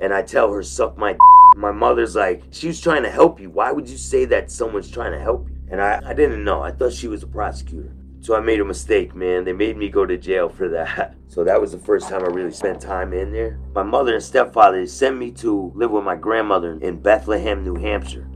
And 0.00 0.12
I 0.12 0.22
tell 0.22 0.52
her, 0.52 0.64
suck 0.64 0.98
my 0.98 1.12
d-. 1.12 1.18
My 1.54 1.70
mother's 1.70 2.16
like, 2.16 2.42
she 2.50 2.66
was 2.66 2.80
trying 2.80 3.04
to 3.04 3.08
help 3.08 3.38
you. 3.38 3.48
Why 3.48 3.70
would 3.70 3.88
you 3.88 3.98
say 3.98 4.24
that 4.24 4.50
someone's 4.50 4.90
trying 4.90 5.12
to 5.12 5.20
help 5.20 5.48
you? 5.48 5.54
And 5.70 5.80
I, 5.80 6.02
I 6.04 6.12
didn't 6.12 6.42
know. 6.42 6.60
I 6.60 6.72
thought 6.72 6.92
she 6.92 7.06
was 7.06 7.22
a 7.22 7.28
prosecutor. 7.28 7.94
So 8.20 8.34
I 8.34 8.40
made 8.40 8.58
a 8.58 8.64
mistake, 8.64 9.14
man. 9.14 9.44
They 9.44 9.52
made 9.52 9.76
me 9.76 9.88
go 9.90 10.04
to 10.06 10.16
jail 10.16 10.48
for 10.48 10.68
that. 10.70 11.14
So 11.28 11.44
that 11.44 11.60
was 11.60 11.72
the 11.72 11.78
first 11.78 12.08
time 12.08 12.22
I 12.22 12.28
really 12.28 12.52
spent 12.52 12.80
time 12.80 13.12
in 13.12 13.30
there. 13.30 13.58
My 13.74 13.82
mother 13.82 14.14
and 14.14 14.22
stepfather 14.22 14.86
sent 14.86 15.18
me 15.18 15.32
to 15.32 15.70
live 15.74 15.90
with 15.90 16.04
my 16.04 16.14
grandmother 16.16 16.78
in 16.80 17.02
Bethlehem, 17.02 17.62
New 17.62 17.74
Hampshire. 17.74 18.26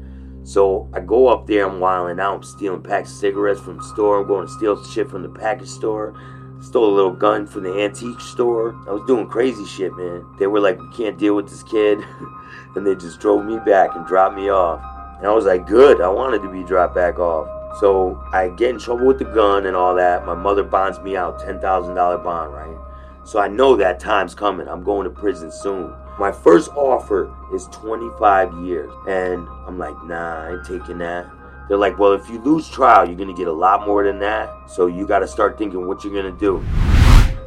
So 0.43 0.91
I 0.93 1.01
go 1.01 1.29
up 1.29 1.47
there, 1.47 1.67
I'm 1.67 1.81
wilding 1.81 2.21
out, 2.21 2.35
I'm 2.35 2.43
stealing 2.43 2.83
packs 2.83 3.11
of 3.11 3.17
cigarettes 3.17 3.61
from 3.61 3.79
the 3.79 3.85
store, 3.85 4.21
I'm 4.21 4.27
going 4.27 4.47
to 4.47 4.53
steal 4.53 4.85
shit 4.85 5.09
from 5.09 5.23
the 5.23 5.31
package 5.31 5.69
store. 5.69 6.15
Stole 6.61 6.93
a 6.93 6.95
little 6.95 7.13
gun 7.13 7.47
from 7.47 7.63
the 7.63 7.73
antique 7.81 8.21
store. 8.21 8.77
I 8.87 8.93
was 8.93 9.03
doing 9.07 9.27
crazy 9.27 9.65
shit, 9.65 9.97
man. 9.97 10.27
They 10.39 10.47
were 10.47 10.61
like, 10.61 10.79
we 10.79 10.89
can't 10.91 11.17
deal 11.17 11.35
with 11.35 11.49
this 11.49 11.63
kid. 11.63 11.99
and 12.75 12.87
they 12.87 12.95
just 12.95 13.19
drove 13.19 13.45
me 13.45 13.59
back 13.59 13.97
and 13.97 14.07
dropped 14.07 14.37
me 14.37 14.51
off. 14.51 14.83
And 15.19 15.27
I 15.27 15.33
was 15.33 15.47
like, 15.47 15.67
good. 15.67 16.01
I 16.01 16.09
wanted 16.09 16.43
to 16.43 16.51
be 16.51 16.63
dropped 16.63 16.95
back 16.95 17.19
off. 17.19 17.79
So 17.81 18.23
I 18.33 18.49
get 18.49 18.71
in 18.71 18.79
trouble 18.79 19.07
with 19.07 19.19
the 19.19 19.25
gun 19.25 19.67
and 19.67 19.77
all 19.77 19.95
that. 19.95 20.27
My 20.27 20.35
mother 20.35 20.63
bonds 20.63 21.01
me 21.01 21.17
out, 21.17 21.41
$10,000 21.41 22.25
bond, 22.25 22.53
right? 22.53 22.77
So 23.25 23.39
I 23.39 23.49
know 23.49 23.77
that 23.77 24.01
time's 24.01 24.35
coming. 24.35 24.69
I'm 24.69 24.83
going 24.83 25.05
to 25.05 25.11
prison 25.11 25.51
soon. 25.51 25.95
My 26.19 26.31
first 26.31 26.71
offer 26.73 27.35
is 27.55 27.67
25 27.69 28.65
years. 28.65 28.93
And 29.09 29.47
I'm 29.67 29.79
like, 29.79 29.95
nah, 30.05 30.45
I 30.45 30.53
ain't 30.53 30.67
taking 30.67 30.99
that. 30.99 31.31
They're 31.71 31.79
like, 31.79 32.01
well, 32.01 32.15
if 32.15 32.29
you 32.29 32.41
lose 32.41 32.69
trial, 32.69 33.07
you're 33.07 33.15
to 33.29 33.33
get 33.33 33.47
a 33.47 33.53
lot 33.53 33.87
more 33.87 34.03
than 34.03 34.19
that. 34.19 34.51
So 34.69 34.89
you 34.89 35.07
got 35.07 35.21
to 35.21 35.29
start 35.29 35.57
thinking 35.57 35.87
what 35.87 36.03
you're 36.03 36.13
to 36.25 36.37
do. 36.37 36.67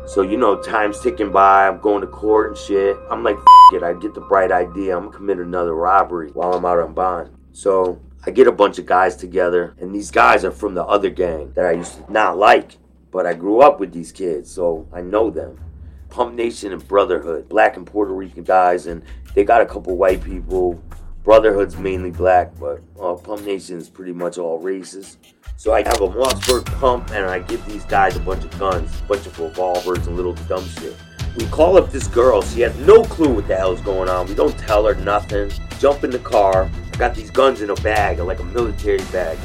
So, 0.07 0.21
you 0.21 0.37
know, 0.37 0.55
time's 0.55 1.01
ticking 1.01 1.29
by. 1.29 1.67
I'm 1.67 1.81
going 1.81 1.99
to 1.99 2.07
court 2.07 2.51
and 2.51 2.57
shit. 2.57 2.95
I'm 3.11 3.21
like, 3.21 3.35
it. 3.73 3.83
I 3.83 3.91
get 3.91 4.13
the 4.13 4.21
bright 4.21 4.49
idea. 4.49 4.95
I'm 4.95 5.11
to 5.11 5.17
commit 5.17 5.39
another 5.39 5.75
robbery 5.75 6.29
while 6.29 6.53
I'm 6.53 6.63
out 6.63 6.79
on 6.79 6.93
bond. 6.93 7.31
So 7.51 7.99
I 8.25 8.31
get 8.31 8.47
a 8.47 8.51
bunch 8.53 8.79
of 8.79 8.85
guys 8.85 9.17
together. 9.17 9.75
And 9.77 9.93
these 9.93 10.09
guys 10.09 10.45
are 10.45 10.51
from 10.51 10.73
the 10.73 10.85
other 10.85 11.09
gang 11.09 11.51
that 11.55 11.65
I 11.65 11.73
used 11.73 11.95
to 11.95 12.09
not 12.09 12.37
like. 12.37 12.77
But 13.11 13.25
I 13.25 13.33
grew 13.33 13.59
up 13.59 13.81
with 13.81 13.91
these 13.91 14.13
kids. 14.13 14.49
So 14.49 14.87
I 14.93 15.01
know 15.01 15.31
them. 15.31 15.59
Pump 16.07 16.33
Nation 16.33 16.71
and 16.71 16.87
Brotherhood, 16.87 17.49
black 17.49 17.75
and 17.75 17.85
Puerto 17.85 18.13
Rican 18.13 18.45
guys. 18.45 18.87
And 18.87 19.03
they 19.35 19.43
got 19.43 19.59
a 19.59 19.65
couple 19.65 19.97
white 19.97 20.23
people 20.23 20.81
Brotherhood's 21.23 21.77
mainly 21.77 22.11
black, 22.11 22.51
but 22.59 22.81
uh, 22.99 23.13
Pump 23.15 23.45
Nation 23.45 23.77
is 23.77 23.89
pretty 23.89 24.11
much 24.11 24.37
all 24.37 24.59
races. 24.59 25.17
So 25.55 25.73
I 25.73 25.79
have 25.83 26.01
a 26.01 26.07
Mossberg 26.07 26.65
pump 26.79 27.11
and 27.11 27.25
I 27.25 27.39
give 27.39 27.65
these 27.65 27.85
guys 27.85 28.17
a 28.17 28.19
bunch 28.19 28.43
of 28.43 28.59
guns, 28.59 28.99
a 28.99 29.03
bunch 29.05 29.25
of 29.25 29.39
revolvers 29.39 30.05
and 30.07 30.17
little 30.17 30.33
dumb 30.33 30.67
shit. 30.67 30.95
We 31.37 31.45
call 31.47 31.77
up 31.77 31.91
this 31.91 32.07
girl. 32.07 32.41
She 32.41 32.59
has 32.61 32.75
no 32.79 33.03
clue 33.03 33.33
what 33.33 33.47
the 33.47 33.55
hell's 33.55 33.79
going 33.81 34.09
on. 34.09 34.27
We 34.27 34.35
don't 34.35 34.57
tell 34.59 34.85
her 34.85 34.95
nothing. 34.95 35.51
Jump 35.79 36.03
in 36.03 36.11
the 36.11 36.19
car. 36.19 36.69
I 36.93 36.97
got 36.97 37.15
these 37.15 37.31
guns 37.31 37.61
in 37.61 37.69
a 37.69 37.75
bag, 37.75 38.19
like 38.19 38.39
a 38.39 38.43
military 38.43 39.03
bag. 39.11 39.37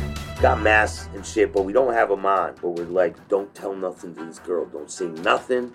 Got 0.42 0.60
masks 0.60 1.08
and 1.14 1.24
shit, 1.24 1.52
but 1.52 1.62
we 1.62 1.72
don't 1.72 1.94
have 1.94 2.08
them 2.08 2.26
on. 2.26 2.56
But 2.60 2.70
we're 2.70 2.84
like, 2.86 3.28
don't 3.28 3.54
tell 3.54 3.74
nothing 3.74 4.14
to 4.16 4.24
this 4.24 4.40
girl. 4.40 4.66
Don't 4.66 4.90
say 4.90 5.06
nothing. 5.06 5.72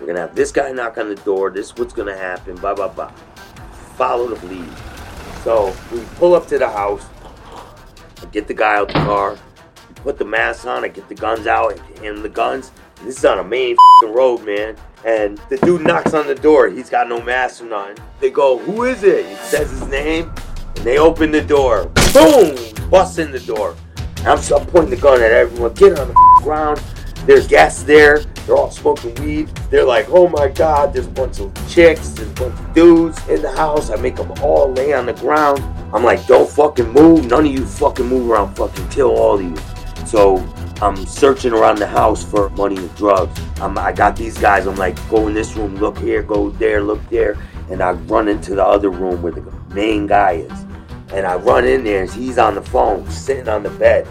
We're 0.00 0.06
gonna 0.06 0.20
have 0.20 0.34
this 0.34 0.52
guy 0.52 0.72
knock 0.72 0.98
on 0.98 1.08
the 1.08 1.14
door. 1.14 1.50
This 1.50 1.66
is 1.66 1.76
what's 1.76 1.94
gonna 1.94 2.16
happen. 2.16 2.56
Blah 2.56 2.74
blah 2.74 2.88
blah. 2.88 3.12
Follow 3.96 4.34
the 4.34 4.46
lead. 4.46 4.97
So 5.44 5.74
we 5.92 6.00
pull 6.16 6.34
up 6.34 6.46
to 6.48 6.58
the 6.58 6.68
house, 6.68 7.06
I 8.20 8.26
get 8.26 8.48
the 8.48 8.54
guy 8.54 8.76
out 8.76 8.88
the 8.88 8.94
car, 8.94 9.36
put 9.96 10.18
the 10.18 10.24
mask 10.24 10.66
on, 10.66 10.84
I 10.84 10.88
get 10.88 11.08
the 11.08 11.14
guns 11.14 11.46
out, 11.46 11.80
and 12.02 12.22
the 12.22 12.28
guns. 12.28 12.72
This 13.04 13.18
is 13.18 13.24
on 13.24 13.38
a 13.38 13.44
main 13.44 13.76
road, 14.02 14.44
man. 14.44 14.76
And 15.04 15.38
the 15.48 15.56
dude 15.58 15.82
knocks 15.82 16.12
on 16.14 16.26
the 16.26 16.34
door. 16.34 16.68
He's 16.68 16.90
got 16.90 17.08
no 17.08 17.22
mask 17.22 17.62
or 17.62 17.66
nothing. 17.66 18.04
They 18.18 18.30
go, 18.30 18.58
"Who 18.58 18.82
is 18.82 19.04
it?" 19.04 19.24
He 19.26 19.36
says 19.36 19.70
his 19.70 19.86
name, 19.86 20.32
and 20.74 20.84
they 20.84 20.98
open 20.98 21.30
the 21.30 21.40
door. 21.40 21.84
Boom! 22.12 22.56
Bust 22.90 23.20
in 23.20 23.30
the 23.30 23.38
door. 23.38 23.76
I'm, 24.26 24.38
I'm 24.38 24.66
pointing 24.66 24.90
the 24.90 24.96
gun 24.96 25.22
at 25.22 25.30
everyone. 25.30 25.72
Get 25.74 25.96
on 25.98 26.08
the 26.08 26.40
ground. 26.42 26.82
There's 27.26 27.46
gas 27.46 27.84
there. 27.84 28.22
They're 28.48 28.56
all 28.56 28.70
smoking 28.70 29.14
weed. 29.16 29.48
They're 29.70 29.84
like, 29.84 30.06
oh 30.08 30.26
my 30.26 30.48
god, 30.48 30.94
there's 30.94 31.06
a 31.06 31.10
bunch 31.10 31.38
of 31.38 31.52
chicks, 31.68 32.08
there's 32.08 32.30
a 32.30 32.32
bunch 32.32 32.58
of 32.58 32.72
dudes 32.72 33.28
in 33.28 33.42
the 33.42 33.52
house. 33.52 33.90
I 33.90 33.96
make 33.96 34.16
them 34.16 34.32
all 34.40 34.72
lay 34.72 34.94
on 34.94 35.04
the 35.04 35.12
ground. 35.12 35.60
I'm 35.92 36.02
like, 36.02 36.26
don't 36.26 36.48
fucking 36.48 36.88
move. 36.88 37.26
None 37.26 37.44
of 37.44 37.52
you 37.52 37.66
fucking 37.66 38.06
move 38.06 38.30
around. 38.30 38.54
Fucking 38.54 38.88
kill 38.88 39.10
all 39.10 39.34
of 39.34 39.42
you. 39.42 39.54
So 40.06 40.38
I'm 40.80 40.96
searching 41.04 41.52
around 41.52 41.76
the 41.76 41.86
house 41.86 42.24
for 42.24 42.48
money 42.50 42.78
and 42.78 42.96
drugs. 42.96 43.38
I'm, 43.60 43.76
I 43.76 43.92
got 43.92 44.16
these 44.16 44.38
guys. 44.38 44.66
I'm 44.66 44.76
like, 44.76 44.96
go 45.10 45.28
in 45.28 45.34
this 45.34 45.54
room, 45.54 45.76
look 45.76 45.98
here, 45.98 46.22
go 46.22 46.48
there, 46.48 46.82
look 46.82 47.06
there. 47.10 47.36
And 47.68 47.82
I 47.82 47.90
run 47.92 48.28
into 48.28 48.54
the 48.54 48.64
other 48.64 48.88
room 48.88 49.20
where 49.20 49.32
the 49.32 49.42
main 49.74 50.06
guy 50.06 50.36
is. 50.48 50.64
And 51.12 51.26
I 51.26 51.36
run 51.36 51.66
in 51.66 51.84
there, 51.84 52.04
and 52.04 52.10
he's 52.10 52.38
on 52.38 52.54
the 52.54 52.62
phone, 52.62 53.10
sitting 53.10 53.46
on 53.46 53.62
the 53.62 53.70
bed. 53.70 54.08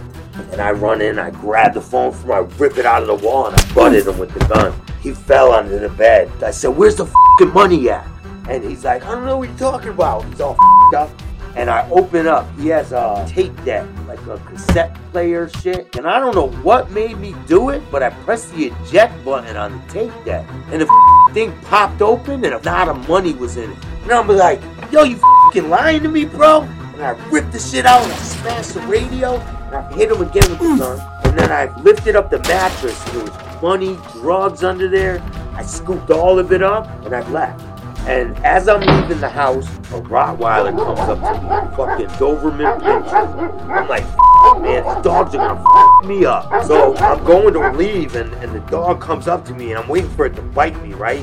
And 0.52 0.60
I 0.60 0.70
run 0.72 1.00
in, 1.00 1.18
I 1.18 1.30
grab 1.30 1.74
the 1.74 1.80
phone 1.80 2.12
from 2.12 2.30
him, 2.30 2.32
I 2.32 2.38
rip 2.58 2.78
it 2.78 2.86
out 2.86 3.02
of 3.02 3.08
the 3.08 3.26
wall, 3.26 3.46
and 3.46 3.56
I 3.56 3.74
butted 3.74 4.06
him 4.06 4.18
with 4.18 4.32
the 4.32 4.40
gun. 4.46 4.72
He 5.00 5.12
fell 5.12 5.52
under 5.52 5.78
the 5.78 5.88
bed. 5.90 6.30
I 6.42 6.50
said, 6.50 6.68
Where's 6.68 6.96
the 6.96 7.06
fucking 7.06 7.52
money 7.54 7.88
at? 7.90 8.06
And 8.48 8.64
he's 8.64 8.84
like, 8.84 9.04
I 9.04 9.12
don't 9.12 9.26
know 9.26 9.36
what 9.36 9.48
you're 9.48 9.58
talking 9.58 9.90
about. 9.90 10.24
He's 10.24 10.40
all 10.40 10.56
fed 10.90 11.02
up. 11.02 11.10
And 11.54 11.68
I 11.68 11.88
open 11.90 12.26
up. 12.26 12.46
He 12.58 12.68
has 12.68 12.92
a 12.92 13.26
tape 13.28 13.52
deck, 13.64 13.86
like 14.06 14.24
a 14.26 14.38
cassette 14.38 14.96
player 15.12 15.48
shit. 15.48 15.96
And 15.96 16.06
I 16.06 16.18
don't 16.20 16.34
know 16.34 16.50
what 16.62 16.90
made 16.90 17.18
me 17.18 17.34
do 17.46 17.70
it, 17.70 17.82
but 17.90 18.02
I 18.02 18.10
pressed 18.10 18.54
the 18.54 18.66
eject 18.66 19.24
button 19.24 19.56
on 19.56 19.72
the 19.72 19.92
tape 19.92 20.12
deck. 20.24 20.46
And 20.70 20.80
the 20.80 21.30
thing 21.34 21.52
popped 21.62 22.00
open 22.00 22.44
and 22.44 22.54
a 22.54 22.58
lot 22.58 22.88
of 22.88 23.08
money 23.08 23.34
was 23.34 23.56
in 23.56 23.70
it. 23.72 23.78
And 24.02 24.12
I'm 24.12 24.28
like, 24.28 24.60
yo, 24.90 25.02
you 25.02 25.16
fucking 25.16 25.68
lying 25.68 26.02
to 26.04 26.08
me, 26.08 26.24
bro? 26.24 26.62
And 26.62 27.02
I 27.02 27.10
ripped 27.28 27.52
the 27.52 27.58
shit 27.58 27.86
out 27.86 28.02
and 28.02 28.12
I 28.12 28.16
smashed 28.16 28.74
the 28.74 28.80
radio. 28.82 29.57
I 29.74 29.92
hit 29.94 30.10
him 30.10 30.20
again 30.20 30.48
with 30.50 30.58
the 30.58 30.64
mm. 30.64 30.78
gun. 30.78 31.00
And 31.24 31.38
then 31.38 31.52
I 31.52 31.74
lifted 31.80 32.16
up 32.16 32.30
the 32.30 32.38
mattress. 32.40 33.04
And 33.06 33.16
there 33.16 33.24
was 33.24 33.62
money, 33.62 33.98
drugs 34.12 34.64
under 34.64 34.88
there. 34.88 35.22
I 35.54 35.62
scooped 35.62 36.10
all 36.10 36.38
of 36.38 36.52
it 36.52 36.62
up 36.62 36.88
and 37.04 37.14
I 37.14 37.28
left. 37.30 37.64
And 38.06 38.38
as 38.38 38.68
I'm 38.68 38.80
leaving 38.80 39.20
the 39.20 39.28
house, 39.28 39.66
a 39.66 40.00
Rottweiler 40.00 40.74
comes 40.76 41.00
up 41.00 41.18
to 41.18 41.42
me, 41.42 41.48
a 41.50 41.76
fucking 41.76 42.06
Doberman 42.16 42.80
Pinscher. 42.80 43.68
I'm 43.68 43.86
like, 43.86 44.04
"F- 44.04 44.62
man, 44.62 44.82
these 44.82 45.04
dogs 45.04 45.34
are 45.34 45.38
gonna 45.38 45.60
f- 45.60 46.06
me 46.06 46.24
up. 46.24 46.64
So 46.64 46.96
I'm 46.96 47.22
going 47.24 47.52
to 47.52 47.70
leave, 47.72 48.14
and, 48.16 48.32
and 48.34 48.54
the 48.54 48.60
dog 48.70 49.02
comes 49.02 49.28
up 49.28 49.44
to 49.46 49.52
me, 49.52 49.72
and 49.72 49.78
I'm 49.78 49.88
waiting 49.88 50.08
for 50.10 50.24
it 50.24 50.34
to 50.36 50.42
bite 50.42 50.80
me, 50.82 50.94
right? 50.94 51.22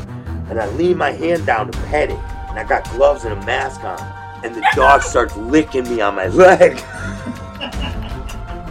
And 0.50 0.60
I 0.60 0.68
lean 0.72 0.98
my 0.98 1.12
hand 1.12 1.48
down 1.48 1.72
to 1.72 1.82
pet 1.86 2.12
it, 2.12 2.20
and 2.50 2.60
I 2.60 2.64
got 2.64 2.88
gloves 2.92 3.24
and 3.24 3.34
a 3.34 3.46
mask 3.48 3.84
on, 3.84 4.00
and 4.44 4.54
the 4.54 4.68
dog 4.76 5.02
starts 5.02 5.36
licking 5.38 5.90
me 5.90 6.02
on 6.02 6.14
my 6.14 6.28
leg. 6.28 6.78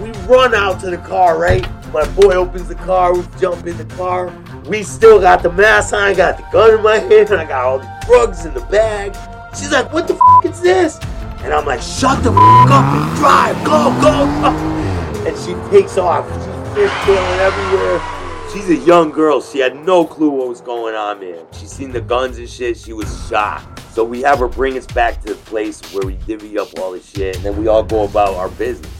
we 0.00 0.10
run 0.26 0.54
out 0.54 0.80
to 0.80 0.90
the 0.90 0.98
car, 0.98 1.38
right? 1.38 1.66
My 1.92 2.06
boy 2.14 2.34
opens 2.34 2.68
the 2.68 2.74
car, 2.74 3.14
we 3.14 3.24
jump 3.38 3.66
in 3.66 3.76
the 3.76 3.84
car. 3.96 4.32
We 4.66 4.82
still 4.82 5.20
got 5.20 5.42
the 5.42 5.52
mask 5.52 5.94
on, 5.94 6.02
I 6.02 6.14
got 6.14 6.36
the 6.36 6.44
gun 6.50 6.74
in 6.74 6.82
my 6.82 6.98
hand, 7.10 7.30
and 7.30 7.40
I 7.40 7.44
got 7.44 7.64
all 7.64 7.78
the 7.78 8.04
drugs 8.06 8.44
in 8.44 8.54
the 8.54 8.60
bag. 8.62 9.14
She's 9.56 9.70
like, 9.70 9.92
what 9.92 10.08
the 10.08 10.14
f 10.14 10.50
is 10.50 10.60
this? 10.60 10.98
And 11.42 11.52
I'm 11.52 11.66
like, 11.66 11.80
shut 11.80 12.22
the 12.24 12.30
f 12.30 12.36
up 12.70 12.84
and 12.84 13.16
drive, 13.18 13.64
go, 13.64 13.90
go, 14.00 14.26
go. 14.42 14.70
And 15.24 15.34
she 15.38 15.54
takes 15.70 15.96
off. 15.96 16.26
She's 16.74 16.90
fishtailing 16.90 17.38
everywhere. 17.38 18.24
She's 18.52 18.68
a 18.68 18.76
young 18.84 19.10
girl. 19.10 19.40
She 19.40 19.58
had 19.58 19.74
no 19.74 20.04
clue 20.04 20.28
what 20.28 20.48
was 20.48 20.60
going 20.60 20.94
on, 20.94 21.20
man. 21.20 21.46
She 21.52 21.66
seen 21.66 21.92
the 21.92 22.00
guns 22.02 22.36
and 22.36 22.48
shit. 22.48 22.76
She 22.76 22.92
was 22.92 23.26
shocked. 23.28 23.80
So 23.92 24.04
we 24.04 24.20
have 24.20 24.40
her 24.40 24.48
bring 24.48 24.76
us 24.76 24.86
back 24.86 25.22
to 25.22 25.28
the 25.32 25.40
place 25.46 25.80
where 25.94 26.04
we 26.04 26.16
divvy 26.26 26.58
up 26.58 26.78
all 26.78 26.92
the 26.92 27.00
shit, 27.00 27.36
and 27.36 27.44
then 27.44 27.56
we 27.56 27.68
all 27.68 27.82
go 27.82 28.04
about 28.04 28.34
our 28.34 28.50
business. 28.50 28.92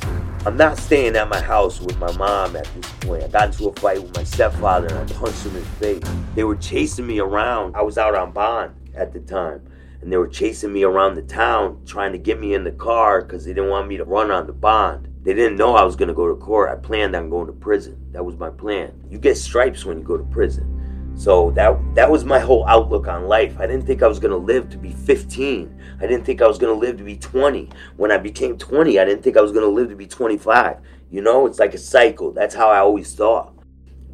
I'm 0.47 0.59
not 0.59 0.77
staying 0.77 1.17
at 1.17 1.31
my 1.31 1.41
house 1.41 1.81
with 1.81 1.97
my 1.99 2.13
mom 2.19 2.55
at 2.55 2.69
this 2.75 2.93
point. 3.01 3.23
I 3.23 3.29
got 3.29 3.47
into 3.47 3.69
a 3.69 3.73
fight 3.81 4.03
with 4.03 4.15
my 4.15 4.25
stepfather 4.25 4.89
and 4.89 5.11
I 5.11 5.15
punched 5.15 5.43
him 5.43 5.57
in 5.57 5.63
the 5.63 5.71
face. 5.71 6.03
They 6.35 6.45
were 6.45 6.57
chasing 6.57 7.07
me 7.07 7.19
around. 7.19 7.75
I 7.75 7.81
was 7.81 7.97
out 7.97 8.15
on 8.15 8.33
bond 8.33 8.75
at 8.95 9.15
the 9.15 9.21
time. 9.21 9.67
And 10.03 10.13
they 10.13 10.19
were 10.19 10.29
chasing 10.29 10.71
me 10.71 10.83
around 10.83 11.15
the 11.15 11.23
town 11.23 11.81
trying 11.87 12.13
to 12.13 12.19
get 12.19 12.39
me 12.39 12.53
in 12.53 12.63
the 12.63 12.73
car 12.73 13.23
because 13.23 13.47
they 13.47 13.55
didn't 13.55 13.71
want 13.71 13.89
me 13.89 13.97
to 13.97 14.05
run 14.05 14.31
on 14.31 14.47
the 14.47 14.53
bond. 14.53 15.09
They 15.23 15.33
didn't 15.33 15.57
know 15.57 15.77
I 15.77 15.85
was 15.85 15.97
going 15.97 16.09
to 16.09 16.15
go 16.15 16.29
to 16.29 16.35
court. 16.35 16.69
I 16.69 16.75
planned 16.75 17.17
on 17.17 17.31
going 17.31 17.47
to 17.47 17.55
prison. 17.55 17.97
That 18.13 18.27
was 18.27 18.37
my 18.37 18.51
plan. 18.51 19.03
You 19.09 19.17
get 19.17 19.39
stripes 19.39 19.87
when 19.87 19.97
you 19.97 20.05
go 20.05 20.19
to 20.19 20.25
prison. 20.25 20.84
So 21.17 21.53
that 21.53 21.79
that 21.95 22.11
was 22.11 22.25
my 22.25 22.39
whole 22.39 22.67
outlook 22.67 23.07
on 23.07 23.29
life. 23.29 23.59
I 23.59 23.67
didn't 23.67 23.87
think 23.87 24.03
I 24.03 24.09
was 24.09 24.19
gonna 24.19 24.37
live 24.37 24.69
to 24.71 24.79
be 24.79 24.91
15. 24.91 25.81
I 26.01 26.07
didn't 26.07 26.25
think 26.25 26.43
I 26.43 26.47
was 26.47 26.59
gonna 26.59 26.73
live 26.73 26.97
to 26.99 27.05
be 27.05 27.17
20. 27.17 27.71
When 27.97 28.11
I 28.11 28.19
became 28.19 28.59
20, 28.59 28.99
I 28.99 29.05
didn't 29.05 29.23
think 29.23 29.37
I 29.37 29.41
was 29.41 29.53
gonna 29.53 29.67
live 29.67 29.89
to 29.91 29.97
be 29.97 30.07
25. 30.07 30.79
You 31.11 31.23
know, 31.23 31.47
it's 31.47 31.61
like 31.61 31.75
a 31.75 31.79
cycle. 31.79 32.33
That's 32.33 32.55
how 32.55 32.69
I 32.69 32.79
always 32.79 33.15
thought. 33.15 33.55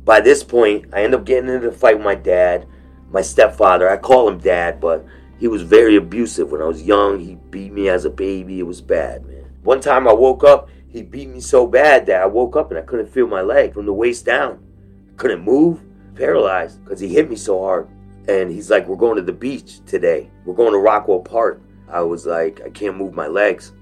By 0.05 0.21
this 0.21 0.45
point, 0.45 0.87
I 0.93 1.03
end 1.03 1.15
up 1.15 1.25
getting 1.25 1.49
into 1.49 1.69
a 1.69 1.73
fight 1.73 1.97
with 1.97 2.05
my 2.05 2.15
dad, 2.15 2.67
my 3.11 3.23
stepfather. 3.23 3.89
I 3.89 3.97
call 3.97 4.29
him 4.29 4.39
dad, 4.39 4.81
but 4.81 5.07
he 5.39 5.49
was 5.49 5.63
very 5.63 5.97
abusive 5.97 6.53
when 6.53 6.61
I 6.61 6.67
was 6.67 6.83
young. 6.83 7.19
He 7.19 7.37
beat 7.51 7.73
me 7.73 7.89
as 7.89 8.05
a 8.05 8.11
baby. 8.11 8.61
It 8.61 8.67
was 8.67 8.83
bad, 8.83 9.25
man. 9.27 9.45
One 9.63 9.81
time 9.81 10.07
I 10.07 10.13
woke 10.13 10.45
up, 10.45 10.69
he 10.89 11.03
beat 11.03 11.29
me 11.29 11.41
so 11.41 11.67
bad 11.67 12.07
that 12.07 12.23
I 12.23 12.27
woke 12.27 12.57
up 12.57 12.71
and 12.71 12.79
I 12.79 12.83
couldn't 12.83 13.13
feel 13.13 13.27
my 13.27 13.41
leg 13.41 13.73
from 13.73 13.87
the 13.87 13.93
waist 13.93 14.27
down. 14.27 14.63
I 15.09 15.17
couldn't 15.17 15.43
move 15.43 15.83
paralyzed 16.21 16.85
because 16.85 17.01
he 17.01 17.09
hit 17.09 17.31
me 17.31 17.37
so 17.37 17.61
hard. 17.61 17.89
And 18.29 18.51
he's 18.51 18.71
like, 18.71 18.87
We're 18.87 18.97
going 18.97 19.17
to 19.17 19.23
the 19.23 19.33
beach 19.33 19.85
today. 19.87 20.31
We're 20.45 20.55
going 20.55 20.73
to 20.73 20.79
Rockwell 20.79 21.21
Park. 21.21 21.63
I 21.89 22.03
was 22.03 22.27
like, 22.27 22.61
I 22.65 22.71
can't 22.71 22.97
move 22.97 23.15
my 23.15 23.27
legs. 23.27 23.73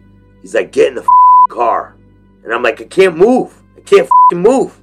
He's 0.41 0.55
like, 0.55 0.73
Get 0.73 0.89
in 0.89 0.95
the 0.95 1.07
car. 1.51 1.97
And 2.45 2.55
I'm 2.55 2.63
like, 2.63 2.81
I 2.81 2.85
can't 2.85 3.17
move. 3.17 3.63
I 3.77 3.81
can't 3.81 4.09
move. 4.33 4.81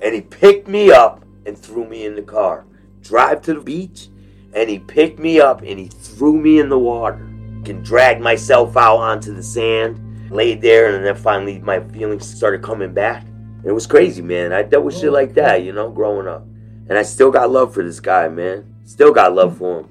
And 0.00 0.14
he 0.14 0.20
picked 0.20 0.68
me 0.68 0.90
up 0.90 1.24
and 1.44 1.58
threw 1.58 1.86
me 1.86 2.06
in 2.06 2.14
the 2.14 2.22
car. 2.22 2.64
Drive 3.02 3.42
to 3.42 3.54
the 3.54 3.60
beach. 3.60 4.08
And 4.54 4.70
he 4.70 4.78
picked 4.78 5.18
me 5.18 5.40
up 5.40 5.62
and 5.62 5.78
he 5.78 5.88
threw 5.88 6.38
me 6.38 6.60
in 6.60 6.68
the 6.68 6.78
water. 6.78 7.16
Can 7.64 7.82
drag 7.82 8.20
myself 8.20 8.76
out 8.76 8.98
onto 8.98 9.34
the 9.34 9.42
sand, 9.42 10.30
laid 10.30 10.60
there, 10.60 10.94
and 10.94 11.04
then 11.04 11.16
finally 11.16 11.58
my 11.60 11.80
feelings 11.88 12.26
started 12.26 12.62
coming 12.62 12.92
back. 12.92 13.26
It 13.64 13.72
was 13.72 13.86
crazy, 13.86 14.22
man. 14.22 14.52
I 14.52 14.62
dealt 14.62 14.84
with 14.84 14.96
shit 14.96 15.10
oh. 15.10 15.12
like 15.12 15.34
that, 15.34 15.62
you 15.62 15.72
know, 15.72 15.88
growing 15.88 16.26
up. 16.26 16.44
And 16.92 16.98
I 16.98 17.04
still 17.04 17.30
got 17.30 17.50
love 17.50 17.72
for 17.72 17.82
this 17.82 18.00
guy, 18.00 18.28
man. 18.28 18.66
Still 18.84 19.14
got 19.14 19.34
love 19.34 19.56
for 19.56 19.80
him. 19.80 19.88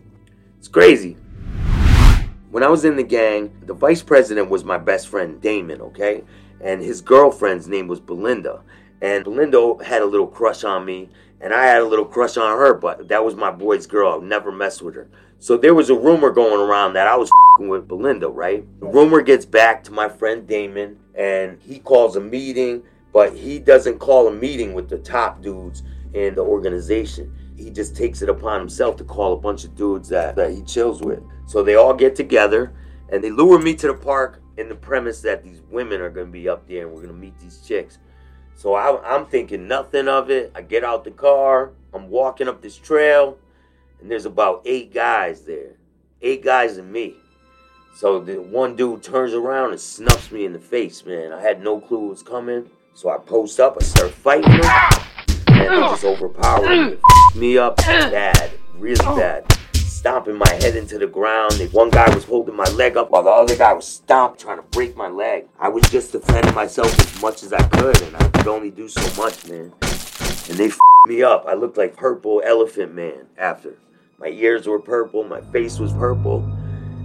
It's 0.60 0.68
crazy. 0.68 1.18
When 2.52 2.62
I 2.62 2.68
was 2.68 2.86
in 2.86 2.96
the 2.96 3.02
gang, 3.02 3.52
the 3.66 3.74
vice 3.74 4.04
president 4.04 4.52
was 4.52 4.64
my 4.64 4.78
best 4.78 5.08
friend, 5.08 5.42
Damon, 5.42 5.82
okay? 5.82 6.24
And 6.64 6.80
his 6.80 7.02
girlfriend's 7.02 7.68
name 7.68 7.88
was 7.88 8.00
Belinda. 8.00 8.62
And 9.02 9.24
Belinda 9.24 9.84
had 9.84 10.04
a 10.04 10.06
little 10.06 10.28
crush 10.28 10.64
on 10.64 10.86
me, 10.86 11.10
and 11.40 11.56
I 11.56 11.66
had 11.66 11.82
a 11.82 11.88
little 11.88 12.06
crush 12.06 12.38
on 12.38 12.56
her, 12.56 12.76
but 12.76 13.08
that 13.08 13.26
was 13.26 13.34
my 13.34 13.50
boy's 13.50 13.88
girl. 13.88 14.22
I 14.22 14.24
never 14.24 14.52
messed 14.52 14.84
with 14.84 14.94
her. 14.94 15.10
So 15.40 15.58
there 15.58 15.74
was 15.74 15.90
a 15.90 15.96
rumor 15.96 16.30
going 16.30 16.62
around 16.62 16.94
that 16.94 17.08
I 17.08 17.16
was 17.16 17.32
with 17.58 17.88
Belinda, 17.88 18.30
right? 18.30 18.64
The 18.80 18.86
rumor 18.86 19.24
gets 19.24 19.48
back 19.48 19.84
to 19.86 19.92
my 19.92 20.08
friend 20.08 20.46
Damon, 20.46 21.00
and 21.16 21.60
he 21.64 21.80
calls 21.80 22.16
a 22.16 22.22
meeting, 22.22 22.84
but 23.12 23.36
he 23.36 23.58
doesn't 23.58 23.98
call 23.98 24.28
a 24.28 24.32
meeting 24.32 24.76
with 24.76 24.88
the 24.88 25.00
top 25.00 25.42
dudes 25.42 25.82
in 26.14 26.36
the 26.36 26.44
organization. 26.44 27.34
He 27.58 27.70
just 27.70 27.96
takes 27.96 28.22
it 28.22 28.30
upon 28.30 28.60
himself 28.60 28.98
to 28.98 29.04
call 29.04 29.34
a 29.34 29.38
bunch 29.38 29.64
of 29.64 29.76
dudes 29.76 30.10
that, 30.10 30.36
that 30.36 30.52
he 30.52 30.62
chills 30.64 31.02
with. 31.02 31.22
So 31.46 31.64
they 31.64 31.76
all 31.76 31.94
get 31.94 32.16
together 32.16 32.74
and 33.10 33.24
they 33.24 33.30
lure 33.30 33.60
me 33.60 33.76
to 33.76 33.88
the 33.88 33.94
park 33.94 34.42
in 34.58 34.70
the 34.70 34.76
premise 34.76 35.22
that 35.22 35.44
these 35.44 35.62
women 35.70 36.02
are 36.02 36.10
going 36.10 36.28
to 36.28 36.32
be 36.32 36.50
up 36.50 36.68
there 36.68 36.86
and 36.86 36.96
we're 36.96 37.02
going 37.02 37.14
to 37.14 37.20
meet 37.20 37.38
these 37.40 37.62
chicks. 37.62 38.00
So 38.56 38.74
I, 38.74 39.16
I'm 39.16 39.26
thinking 39.26 39.68
nothing 39.68 40.08
of 40.08 40.30
it. 40.30 40.52
I 40.56 40.62
get 40.62 40.84
out 40.84 41.04
the 41.04 41.12
car, 41.12 41.72
I'm 41.94 42.10
walking 42.10 42.48
up 42.48 42.62
this 42.62 42.78
trail, 42.78 43.38
and 44.00 44.10
there's 44.10 44.26
about 44.26 44.62
eight 44.66 44.94
guys 44.94 45.42
there. 45.42 45.76
Eight 46.22 46.44
guys 46.44 46.78
and 46.78 46.92
me. 46.92 47.16
So 47.96 48.20
the 48.20 48.36
one 48.42 48.76
dude 48.76 49.04
turns 49.04 49.34
around 49.34 49.72
and 49.72 49.80
snuffs 49.80 50.32
me 50.32 50.46
in 50.46 50.54
the 50.54 50.60
face, 50.60 51.06
man. 51.06 51.34
I 51.34 51.42
had 51.42 51.62
no 51.62 51.80
clue 51.80 52.00
what 52.00 52.10
was 52.10 52.24
coming. 52.24 52.70
So 52.94 53.10
I 53.10 53.18
post 53.18 53.60
up, 53.60 53.78
I 53.80 53.84
start 53.84 54.12
fighting 54.12 54.52
him 54.52 54.62
and 55.68 55.84
just 55.84 56.04
overpowered 56.04 57.00
me, 57.36 57.58
up 57.58 57.78
bad, 57.78 58.52
really 58.78 58.96
bad. 58.96 59.46
Stomping 59.76 60.36
my 60.38 60.50
head 60.54 60.76
into 60.76 60.98
the 60.98 61.08
ground. 61.08 61.54
They- 61.54 61.68
One 61.68 61.90
guy 61.92 62.14
was 62.14 62.24
holding 62.24 62.56
my 62.56 62.64
leg 62.72 62.98
up 62.98 63.12
while 63.12 63.24
the 63.24 63.30
other 63.30 63.56
guy 63.56 63.72
was 63.74 63.86
stomping, 63.88 64.40
trying 64.42 64.58
to 64.58 64.64
break 64.72 64.96
my 64.98 65.08
leg. 65.10 65.46
I 65.60 65.70
was 65.70 65.84
just 65.92 66.12
defending 66.12 66.56
myself 66.56 66.88
as 67.00 67.22
much 67.22 67.44
as 67.44 67.54
I 67.54 67.62
could, 67.68 68.02
and 68.02 68.16
I 68.18 68.28
could 68.30 68.48
only 68.48 68.72
do 68.72 68.88
so 68.88 69.22
much, 69.22 69.48
man. 69.48 69.72
And 70.50 70.58
they 70.58 70.72
me 71.08 71.24
up. 71.24 71.46
I 71.48 71.54
looked 71.56 71.78
like 71.78 71.96
Purple 71.96 72.42
Elephant 72.46 72.94
Man 72.94 73.26
after. 73.38 73.76
My 74.20 74.28
ears 74.28 74.68
were 74.68 74.80
purple, 74.80 75.24
my 75.24 75.42
face 75.42 75.80
was 75.80 75.92
purple, 75.94 76.44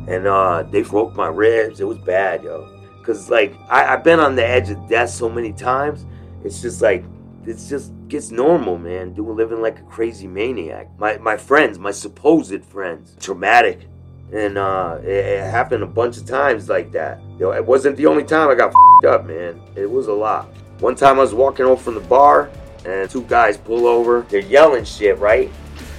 and 0.06 0.26
uh, 0.26 0.64
they 0.64 0.82
broke 0.82 1.14
my 1.16 1.28
ribs. 1.28 1.80
It 1.80 1.84
was 1.88 1.96
bad, 1.98 2.44
yo. 2.44 2.68
Cause 3.02 3.30
like 3.30 3.54
I, 3.70 3.94
I've 3.94 4.04
been 4.04 4.20
on 4.20 4.36
the 4.36 4.46
edge 4.46 4.68
of 4.68 4.86
death 4.88 5.10
so 5.10 5.30
many 5.30 5.52
times. 5.52 6.04
It's 6.44 6.60
just 6.60 6.82
like 6.82 7.04
it's 7.46 7.68
just 7.68 7.92
gets 8.08 8.30
normal, 8.30 8.78
man. 8.78 9.12
Doing 9.12 9.36
living 9.36 9.62
like 9.62 9.78
a 9.78 9.82
crazy 9.82 10.26
maniac. 10.26 10.88
My 10.98 11.18
my 11.18 11.36
friends, 11.36 11.78
my 11.78 11.92
supposed 11.92 12.64
friends, 12.64 13.16
traumatic, 13.20 13.86
and 14.32 14.58
uh, 14.58 14.98
it, 15.02 15.08
it 15.08 15.50
happened 15.50 15.82
a 15.82 15.86
bunch 15.86 16.16
of 16.16 16.26
times 16.26 16.68
like 16.68 16.92
that. 16.92 17.20
You 17.32 17.46
know, 17.46 17.52
it 17.52 17.64
wasn't 17.64 17.96
the 17.96 18.06
only 18.06 18.24
time 18.24 18.48
I 18.48 18.54
got 18.54 18.74
up, 19.06 19.26
man. 19.26 19.60
It 19.76 19.90
was 19.90 20.08
a 20.08 20.12
lot. 20.12 20.48
One 20.80 20.94
time 20.94 21.18
I 21.18 21.22
was 21.22 21.34
walking 21.34 21.66
home 21.66 21.78
from 21.78 21.94
the 21.94 22.00
bar, 22.00 22.50
and 22.84 23.08
two 23.08 23.22
guys 23.22 23.56
pull 23.56 23.86
over. 23.86 24.26
They're 24.28 24.40
yelling 24.40 24.84
shit, 24.84 25.18
right? 25.18 25.48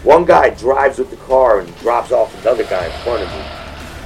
One 0.03 0.25
guy 0.25 0.51
drives 0.51 0.99
with 0.99 1.09
the 1.09 1.17
car 1.17 1.59
and 1.59 1.77
drops 1.79 2.11
off 2.11 2.33
another 2.41 2.63
guy 2.65 2.85
in 2.85 2.91
front 3.03 3.23
of 3.23 3.29
me. 3.29 3.39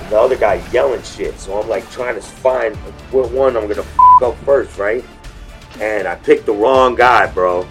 And 0.03 0.11
the 0.11 0.19
other 0.19 0.37
guy 0.37 0.65
yelling 0.71 1.03
shit. 1.03 1.39
So 1.39 1.59
I'm 1.59 1.67
like 1.67 1.89
trying 1.91 2.15
to 2.15 2.21
find 2.21 2.75
what 3.11 3.29
one 3.31 3.57
I'm 3.57 3.67
gonna 3.67 3.85
up 4.23 4.37
first, 4.45 4.77
right? 4.77 5.03
And 5.79 6.07
I 6.07 6.15
picked 6.15 6.45
the 6.45 6.53
wrong 6.53 6.95
guy, 6.95 7.27
bro. 7.27 7.67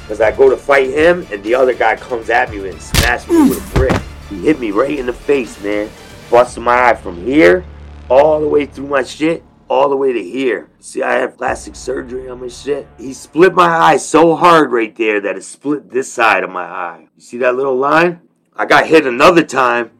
Because 0.00 0.20
I 0.20 0.30
go 0.32 0.50
to 0.50 0.56
fight 0.56 0.90
him, 0.90 1.26
and 1.30 1.42
the 1.42 1.54
other 1.54 1.74
guy 1.74 1.96
comes 1.96 2.30
at 2.30 2.50
me 2.50 2.68
and 2.68 2.80
smashes 2.80 3.28
me 3.28 3.48
with 3.48 3.74
a 3.74 3.78
brick. 3.78 4.02
He 4.28 4.40
hit 4.40 4.58
me 4.60 4.70
right 4.70 4.98
in 4.98 5.06
the 5.06 5.12
face, 5.12 5.62
man. 5.62 5.90
Busted 6.30 6.62
my 6.62 6.90
eye 6.90 6.94
from 6.94 7.24
here 7.24 7.64
all 8.10 8.40
the 8.40 8.48
way 8.48 8.66
through 8.66 8.88
my 8.88 9.02
shit 9.02 9.42
all 9.68 9.88
the 9.88 9.96
way 9.96 10.12
to 10.12 10.22
here. 10.22 10.68
See, 10.78 11.02
I 11.02 11.14
have 11.14 11.36
plastic 11.36 11.74
surgery 11.74 12.28
on 12.28 12.40
my 12.40 12.48
shit. 12.48 12.86
He 12.98 13.12
split 13.12 13.54
my 13.54 13.66
eye 13.66 13.96
so 13.96 14.36
hard 14.36 14.72
right 14.72 14.94
there 14.94 15.20
that 15.22 15.36
it 15.36 15.44
split 15.44 15.90
this 15.90 16.12
side 16.12 16.44
of 16.44 16.50
my 16.50 16.64
eye. 16.64 17.08
You 17.16 17.22
see 17.22 17.38
that 17.38 17.56
little 17.56 17.76
line? 17.76 18.20
I 18.54 18.66
got 18.66 18.86
hit 18.86 19.06
another 19.06 19.42
time 19.42 19.90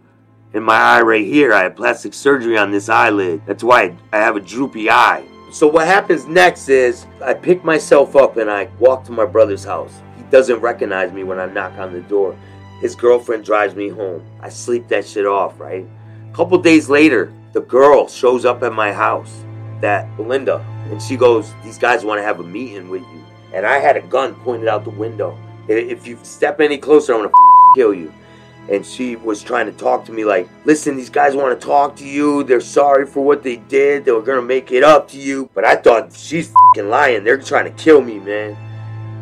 in 0.53 0.63
my 0.63 0.77
eye 0.77 1.01
right 1.01 1.25
here. 1.25 1.53
I 1.53 1.63
had 1.63 1.77
plastic 1.77 2.15
surgery 2.15 2.57
on 2.59 2.71
this 2.71 2.89
eyelid. 2.89 3.43
That's 3.47 3.65
why 3.65 3.97
I 4.13 4.19
have 4.19 4.37
a 4.37 4.41
droopy 4.41 4.91
eye. 4.91 5.25
So 5.55 5.69
what 5.69 5.87
happens 5.87 6.27
next 6.27 6.69
is 6.69 7.07
I 7.23 7.33
pick 7.33 7.63
myself 7.63 8.17
up 8.17 8.39
and 8.39 8.51
I 8.51 8.65
walk 8.81 9.05
to 9.05 9.13
my 9.13 9.25
brother's 9.25 9.63
house. 9.63 10.03
He 10.17 10.25
doesn't 10.25 10.59
recognize 10.59 11.13
me 11.13 11.23
when 11.23 11.39
I 11.39 11.47
knock 11.47 11.75
on 11.79 11.93
the 11.93 12.01
door. 12.01 12.37
His 12.81 12.97
girlfriend 12.97 13.45
drives 13.45 13.77
me 13.77 13.89
home. 13.89 14.27
I 14.41 14.49
sleep 14.49 14.89
that 14.89 15.07
shit 15.07 15.27
off, 15.27 15.61
right? 15.61 15.87
A 16.29 16.35
couple 16.35 16.59
days 16.59 16.89
later, 16.89 17.33
the 17.53 17.61
girl 17.61 18.09
shows 18.09 18.45
up 18.45 18.65
at 18.65 18.73
my 18.73 18.93
house, 18.93 19.45
that 19.81 20.17
Belinda, 20.17 20.59
and 20.91 21.01
she 21.01 21.17
goes, 21.17 21.55
These 21.63 21.79
guys 21.79 22.05
want 22.05 22.19
to 22.19 22.25
have 22.25 22.41
a 22.41 22.45
meeting 22.45 22.89
with 22.89 23.03
you. 23.03 23.25
And 23.53 23.65
I 23.65 23.79
had 23.79 23.97
a 23.97 24.03
gun 24.03 24.35
pointed 24.35 24.67
out 24.67 24.83
the 24.83 24.91
window. 24.91 25.39
If 25.69 26.05
you 26.05 26.19
step 26.25 26.61
any 26.61 26.79
closer, 26.79 27.15
I'm 27.15 27.21
gonna 27.21 27.33
kill 27.77 27.95
you 27.95 28.13
and 28.71 28.85
she 28.85 29.17
was 29.17 29.43
trying 29.43 29.67
to 29.67 29.73
talk 29.73 30.05
to 30.07 30.13
me 30.13 30.25
like, 30.25 30.49
listen, 30.65 30.97
these 30.97 31.11
guys 31.11 31.37
want 31.37 31.59
to 31.59 31.67
talk 31.67 31.97
to 31.97 32.07
you. 32.07 32.43
They're 32.45 32.61
sorry 32.61 33.07
for 33.07 33.23
what 33.23 33.43
they 33.43 33.57
did. 33.57 34.05
They 34.05 34.13
were 34.13 34.25
to 34.25 34.43
make 34.43 34.73
it 34.73 34.83
up 34.83 35.09
to 35.09 35.19
you. 35.19 35.51
But 35.55 35.65
I 35.65 35.77
thought 35.77 36.13
she's 36.13 36.53
lying. 36.77 37.25
They're 37.25 37.41
trying 37.41 37.65
to 37.67 37.83
kill 37.83 38.01
me, 38.01 38.19
man. 38.19 38.57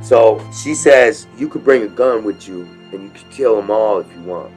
So 0.03 0.45
she 0.53 0.75
says, 0.75 1.27
you 1.37 1.49
could 1.49 1.65
bring 1.65 1.83
a 1.83 1.89
gun 1.89 2.25
with 2.25 2.47
you 2.47 2.63
and 2.93 3.05
you 3.05 3.11
could 3.11 3.31
kill 3.31 3.57
them 3.57 3.71
all 3.71 3.99
if 3.99 4.13
you 4.15 4.23
want. 4.23 4.53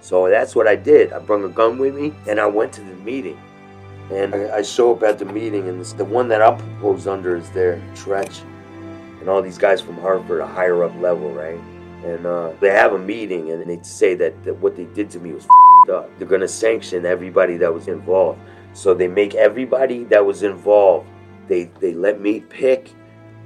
So 0.00 0.28
that's 0.28 0.54
what 0.54 0.66
I 0.66 0.76
did. 0.76 1.12
I 1.12 1.18
brought 1.18 1.44
a 1.44 1.48
gun 1.48 1.78
with 1.78 1.94
me 1.94 2.12
and 2.26 2.38
I 2.38 2.46
went 2.46 2.72
to 2.74 2.80
the 2.82 2.94
meeting. 2.96 3.38
And 4.10 4.34
I 4.34 4.62
show 4.62 4.94
up 4.94 5.02
at 5.02 5.18
the 5.18 5.26
meeting 5.26 5.68
and 5.68 5.84
the 5.84 6.04
one 6.04 6.28
that 6.28 6.40
I'm 6.40 6.56
proposed 6.56 7.06
under 7.06 7.36
is 7.36 7.50
there, 7.50 7.82
Tretch. 7.94 8.42
And 9.20 9.28
all 9.28 9.42
these 9.42 9.58
guys 9.58 9.80
from 9.80 9.98
Hartford 9.98 10.40
a 10.40 10.46
higher 10.46 10.82
up 10.84 10.94
level, 10.96 11.30
right? 11.30 11.60
And 12.04 12.26
uh, 12.26 12.52
they 12.60 12.70
have 12.70 12.92
a 12.92 12.98
meeting 12.98 13.50
and 13.50 13.68
they 13.68 13.82
say 13.82 14.14
that, 14.14 14.44
that 14.44 14.54
what 14.56 14.76
they 14.76 14.84
did 14.84 15.10
to 15.10 15.18
me 15.18 15.32
was 15.32 15.46
up. 15.90 16.10
They're 16.18 16.38
to 16.38 16.48
sanction 16.48 17.06
everybody 17.06 17.56
that 17.56 17.72
was 17.72 17.88
involved. 17.88 18.40
So 18.72 18.94
they 18.94 19.08
make 19.08 19.34
everybody 19.34 20.04
that 20.04 20.24
was 20.24 20.42
involved. 20.42 21.08
They 21.48 21.64
they 21.80 21.94
let 21.94 22.20
me 22.20 22.40
pick 22.40 22.92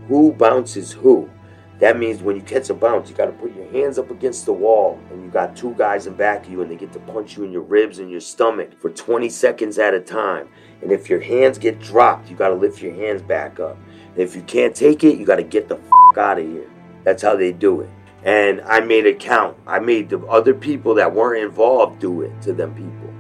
who 0.08 0.32
bounces 0.32 0.92
who. 0.92 1.30
That 1.78 1.98
means 1.98 2.22
when 2.22 2.36
you 2.36 2.42
catch 2.42 2.70
a 2.70 2.74
bounce, 2.74 3.10
you 3.10 3.16
got 3.16 3.26
to 3.26 3.32
put 3.32 3.54
your 3.56 3.68
hands 3.70 3.98
up 3.98 4.10
against 4.10 4.46
the 4.46 4.52
wall, 4.52 5.00
and 5.10 5.24
you 5.24 5.30
got 5.30 5.56
two 5.56 5.74
guys 5.74 6.06
in 6.06 6.14
back 6.14 6.44
of 6.46 6.52
you, 6.52 6.62
and 6.62 6.70
they 6.70 6.76
get 6.76 6.92
to 6.92 7.00
punch 7.00 7.36
you 7.36 7.42
in 7.42 7.50
your 7.50 7.62
ribs 7.62 7.98
and 7.98 8.08
your 8.08 8.20
stomach 8.20 8.80
for 8.80 8.90
20 8.90 9.28
seconds 9.28 9.78
at 9.78 9.92
a 9.94 10.00
time. 10.00 10.48
And 10.80 10.92
if 10.92 11.08
your 11.08 11.20
hands 11.20 11.58
get 11.58 11.80
dropped, 11.80 12.30
you 12.30 12.36
got 12.36 12.48
to 12.48 12.54
lift 12.54 12.82
your 12.82 12.94
hands 12.94 13.22
back 13.22 13.58
up. 13.58 13.76
And 14.12 14.18
if 14.18 14.36
you 14.36 14.42
can't 14.42 14.76
take 14.76 15.02
it, 15.02 15.18
you 15.18 15.24
got 15.24 15.36
to 15.36 15.42
get 15.42 15.68
the 15.68 15.80
out 16.16 16.38
of 16.38 16.46
here. 16.46 16.70
That's 17.02 17.22
how 17.22 17.34
they 17.34 17.52
do 17.52 17.80
it 17.80 17.90
and 18.24 18.60
I 18.62 18.80
made 18.80 19.06
it 19.06 19.18
count. 19.18 19.56
I 19.66 19.78
made 19.78 20.08
the 20.08 20.20
other 20.26 20.54
people 20.54 20.94
that 20.94 21.12
weren't 21.12 21.44
involved 21.44 22.00
do 22.00 22.22
it 22.22 22.40
to 22.42 22.52
them 22.52 22.74
people. 22.74 23.12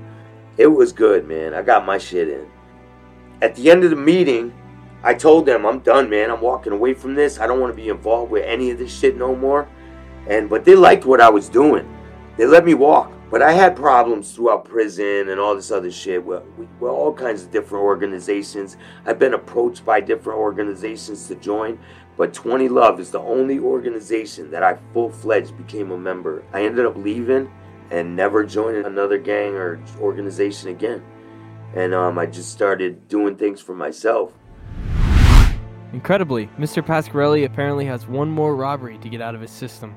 It 0.56 0.66
was 0.66 0.92
good, 0.92 1.26
man. 1.26 1.54
I 1.54 1.62
got 1.62 1.84
my 1.84 1.98
shit 1.98 2.28
in. 2.28 2.48
At 3.40 3.56
the 3.56 3.70
end 3.70 3.84
of 3.84 3.90
the 3.90 3.96
meeting, 3.96 4.52
I 5.02 5.14
told 5.14 5.46
them 5.46 5.66
I'm 5.66 5.80
done, 5.80 6.08
man. 6.08 6.30
I'm 6.30 6.40
walking 6.40 6.72
away 6.72 6.94
from 6.94 7.14
this. 7.14 7.40
I 7.40 7.46
don't 7.46 7.60
want 7.60 7.74
to 7.74 7.82
be 7.82 7.88
involved 7.88 8.30
with 8.30 8.44
any 8.44 8.70
of 8.70 8.78
this 8.78 8.96
shit 8.96 9.16
no 9.16 9.34
more. 9.34 9.68
And 10.28 10.48
but 10.48 10.64
they 10.64 10.76
liked 10.76 11.04
what 11.04 11.20
I 11.20 11.28
was 11.28 11.48
doing. 11.48 11.88
They 12.36 12.46
let 12.46 12.64
me 12.64 12.74
walk. 12.74 13.12
But 13.32 13.40
I 13.40 13.52
had 13.52 13.74
problems 13.74 14.32
throughout 14.32 14.66
prison 14.66 15.30
and 15.30 15.40
all 15.40 15.56
this 15.56 15.70
other 15.70 15.90
shit 15.90 16.22
with, 16.22 16.42
with, 16.58 16.68
all 16.82 17.14
kinds 17.14 17.42
of 17.42 17.50
different 17.50 17.82
organizations. 17.82 18.76
I've 19.06 19.18
been 19.18 19.32
approached 19.32 19.86
by 19.86 20.02
different 20.02 20.38
organizations 20.38 21.26
to 21.28 21.34
join. 21.36 21.78
But 22.16 22.34
20 22.34 22.68
Love 22.68 23.00
is 23.00 23.10
the 23.10 23.20
only 23.20 23.58
organization 23.58 24.50
that 24.50 24.62
I 24.62 24.78
full 24.92 25.10
fledged 25.10 25.56
became 25.56 25.90
a 25.90 25.98
member. 25.98 26.44
I 26.52 26.64
ended 26.64 26.84
up 26.84 26.96
leaving 26.96 27.50
and 27.90 28.14
never 28.14 28.44
joining 28.44 28.84
another 28.84 29.18
gang 29.18 29.54
or 29.54 29.80
organization 29.98 30.68
again. 30.68 31.02
And 31.74 31.94
um, 31.94 32.18
I 32.18 32.26
just 32.26 32.52
started 32.52 33.08
doing 33.08 33.36
things 33.36 33.60
for 33.60 33.74
myself. 33.74 34.32
Incredibly, 35.94 36.48
Mr. 36.58 36.84
Pasquarelli 36.84 37.44
apparently 37.44 37.86
has 37.86 38.06
one 38.06 38.30
more 38.30 38.56
robbery 38.56 38.98
to 38.98 39.08
get 39.08 39.20
out 39.20 39.34
of 39.34 39.40
his 39.40 39.50
system. 39.50 39.94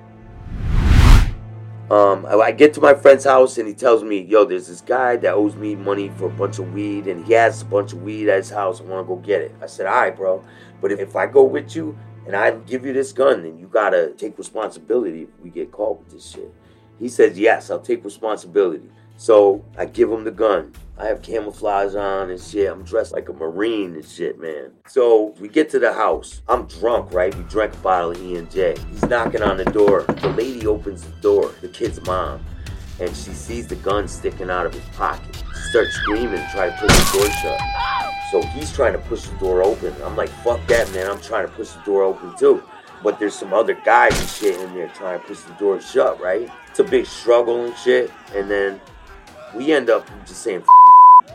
Um, 1.90 2.26
I 2.26 2.52
get 2.52 2.74
to 2.74 2.82
my 2.82 2.96
friend's 2.96 3.26
house 3.26 3.60
and 3.60 3.68
he 3.68 3.74
tells 3.76 4.04
me, 4.04 4.20
"Yo, 4.20 4.44
there's 4.44 4.68
this 4.68 4.82
guy 4.82 5.18
that 5.18 5.36
owes 5.36 5.56
me 5.56 5.76
money 5.76 6.10
for 6.18 6.26
a 6.26 6.30
bunch 6.30 6.58
of 6.58 6.74
weed, 6.74 7.06
and 7.06 7.24
he 7.26 7.34
has 7.34 7.62
a 7.62 7.66
bunch 7.66 7.94
of 7.94 8.02
weed 8.02 8.28
at 8.28 8.38
his 8.38 8.50
house. 8.50 8.82
I 8.82 8.86
want 8.86 9.06
to 9.06 9.16
go 9.16 9.22
get 9.22 9.42
it." 9.42 9.54
I 9.62 9.68
said, 9.68 9.86
"All 9.86 9.94
right, 9.94 10.16
bro, 10.16 10.44
but 10.82 10.92
if, 10.92 11.00
if 11.00 11.16
I 11.16 11.26
go 11.26 11.44
with 11.44 11.76
you 11.76 11.98
and 12.26 12.36
I 12.36 12.52
give 12.52 12.86
you 12.86 12.94
this 12.94 13.12
gun, 13.12 13.44
then 13.44 13.58
you 13.58 13.68
gotta 13.68 14.14
take 14.18 14.38
responsibility 14.38 15.24
if 15.24 15.30
we 15.44 15.50
get 15.50 15.72
caught 15.72 16.00
with 16.00 16.12
this 16.12 16.30
shit." 16.32 16.54
He 17.00 17.10
says, 17.10 17.38
"Yes, 17.38 17.70
I'll 17.70 17.80
take 17.80 18.04
responsibility." 18.04 18.90
So 19.18 19.64
I 19.78 19.86
give 19.86 20.12
him 20.12 20.24
the 20.24 20.32
gun. 20.32 20.74
I 20.98 21.06
have 21.06 21.22
camouflage 21.22 21.96
on 21.96 22.30
and 22.30 22.40
shit. 22.40 22.70
I'm 22.70 22.84
dressed 22.84 23.14
like 23.14 23.28
a 23.30 23.34
Marine 23.34 23.96
and 23.96 24.06
shit, 24.06 24.40
man. 24.40 24.72
So 24.88 25.36
we 25.40 25.48
get 25.48 25.70
to 25.72 25.80
the 25.80 25.94
house. 25.94 26.42
I'm 26.48 26.68
drunk, 26.68 27.12
right? 27.12 27.36
We 27.36 27.44
drank 27.44 27.74
a 27.74 27.78
bottle 27.78 28.12
of 28.12 28.22
E&J. 28.22 28.76
He's 28.92 29.04
knocking 29.04 29.42
on 29.42 29.58
the 29.58 29.66
door. 29.66 30.04
The 30.04 30.30
lady 30.30 30.66
opens 30.68 31.04
the 31.04 31.12
door, 31.22 31.52
the 31.62 31.68
kid's 31.68 32.02
mom, 32.06 32.46
and 33.00 33.10
she 33.16 33.32
sees 33.32 33.68
the 33.68 33.76
gun 33.78 34.08
sticking 34.08 34.50
out 34.50 34.66
of 34.66 34.74
his 34.74 34.84
pocket. 34.96 35.36
She 35.36 35.70
starts 35.70 35.94
screaming, 35.96 36.44
trying 36.52 36.72
to 36.72 36.78
push 36.80 36.98
the 36.98 37.18
door 37.18 37.30
shut. 37.42 37.60
So 38.32 38.42
he's 38.42 38.72
trying 38.72 38.94
to 38.94 39.00
push 39.00 39.24
the 39.24 39.38
door 39.38 39.64
open. 39.64 39.94
I'm 40.04 40.16
like, 40.16 40.30
fuck 40.30 40.66
that, 40.68 40.92
man. 40.94 41.10
I'm 41.10 41.22
trying 41.22 41.48
to 41.48 41.54
push 41.54 41.70
the 41.70 41.82
door 41.82 42.04
open 42.04 42.36
too. 42.38 42.64
But 43.04 43.20
there's 43.20 43.36
some 43.36 43.54
other 43.54 43.74
guys 43.86 44.20
and 44.20 44.30
shit 44.30 44.60
in 44.60 44.74
there 44.74 44.88
trying 44.90 45.20
to 45.20 45.26
push 45.26 45.40
the 45.42 45.54
door 45.54 45.80
shut, 45.80 46.20
right? 46.20 46.50
It's 46.70 46.80
a 46.80 46.84
big 46.84 47.06
struggle 47.06 47.66
and 47.66 47.76
shit. 47.78 48.12
And 48.34 48.50
then 48.50 48.82
we 49.54 49.72
end 49.72 49.90
up 49.90 50.10
just 50.26 50.42
saying 50.42 50.64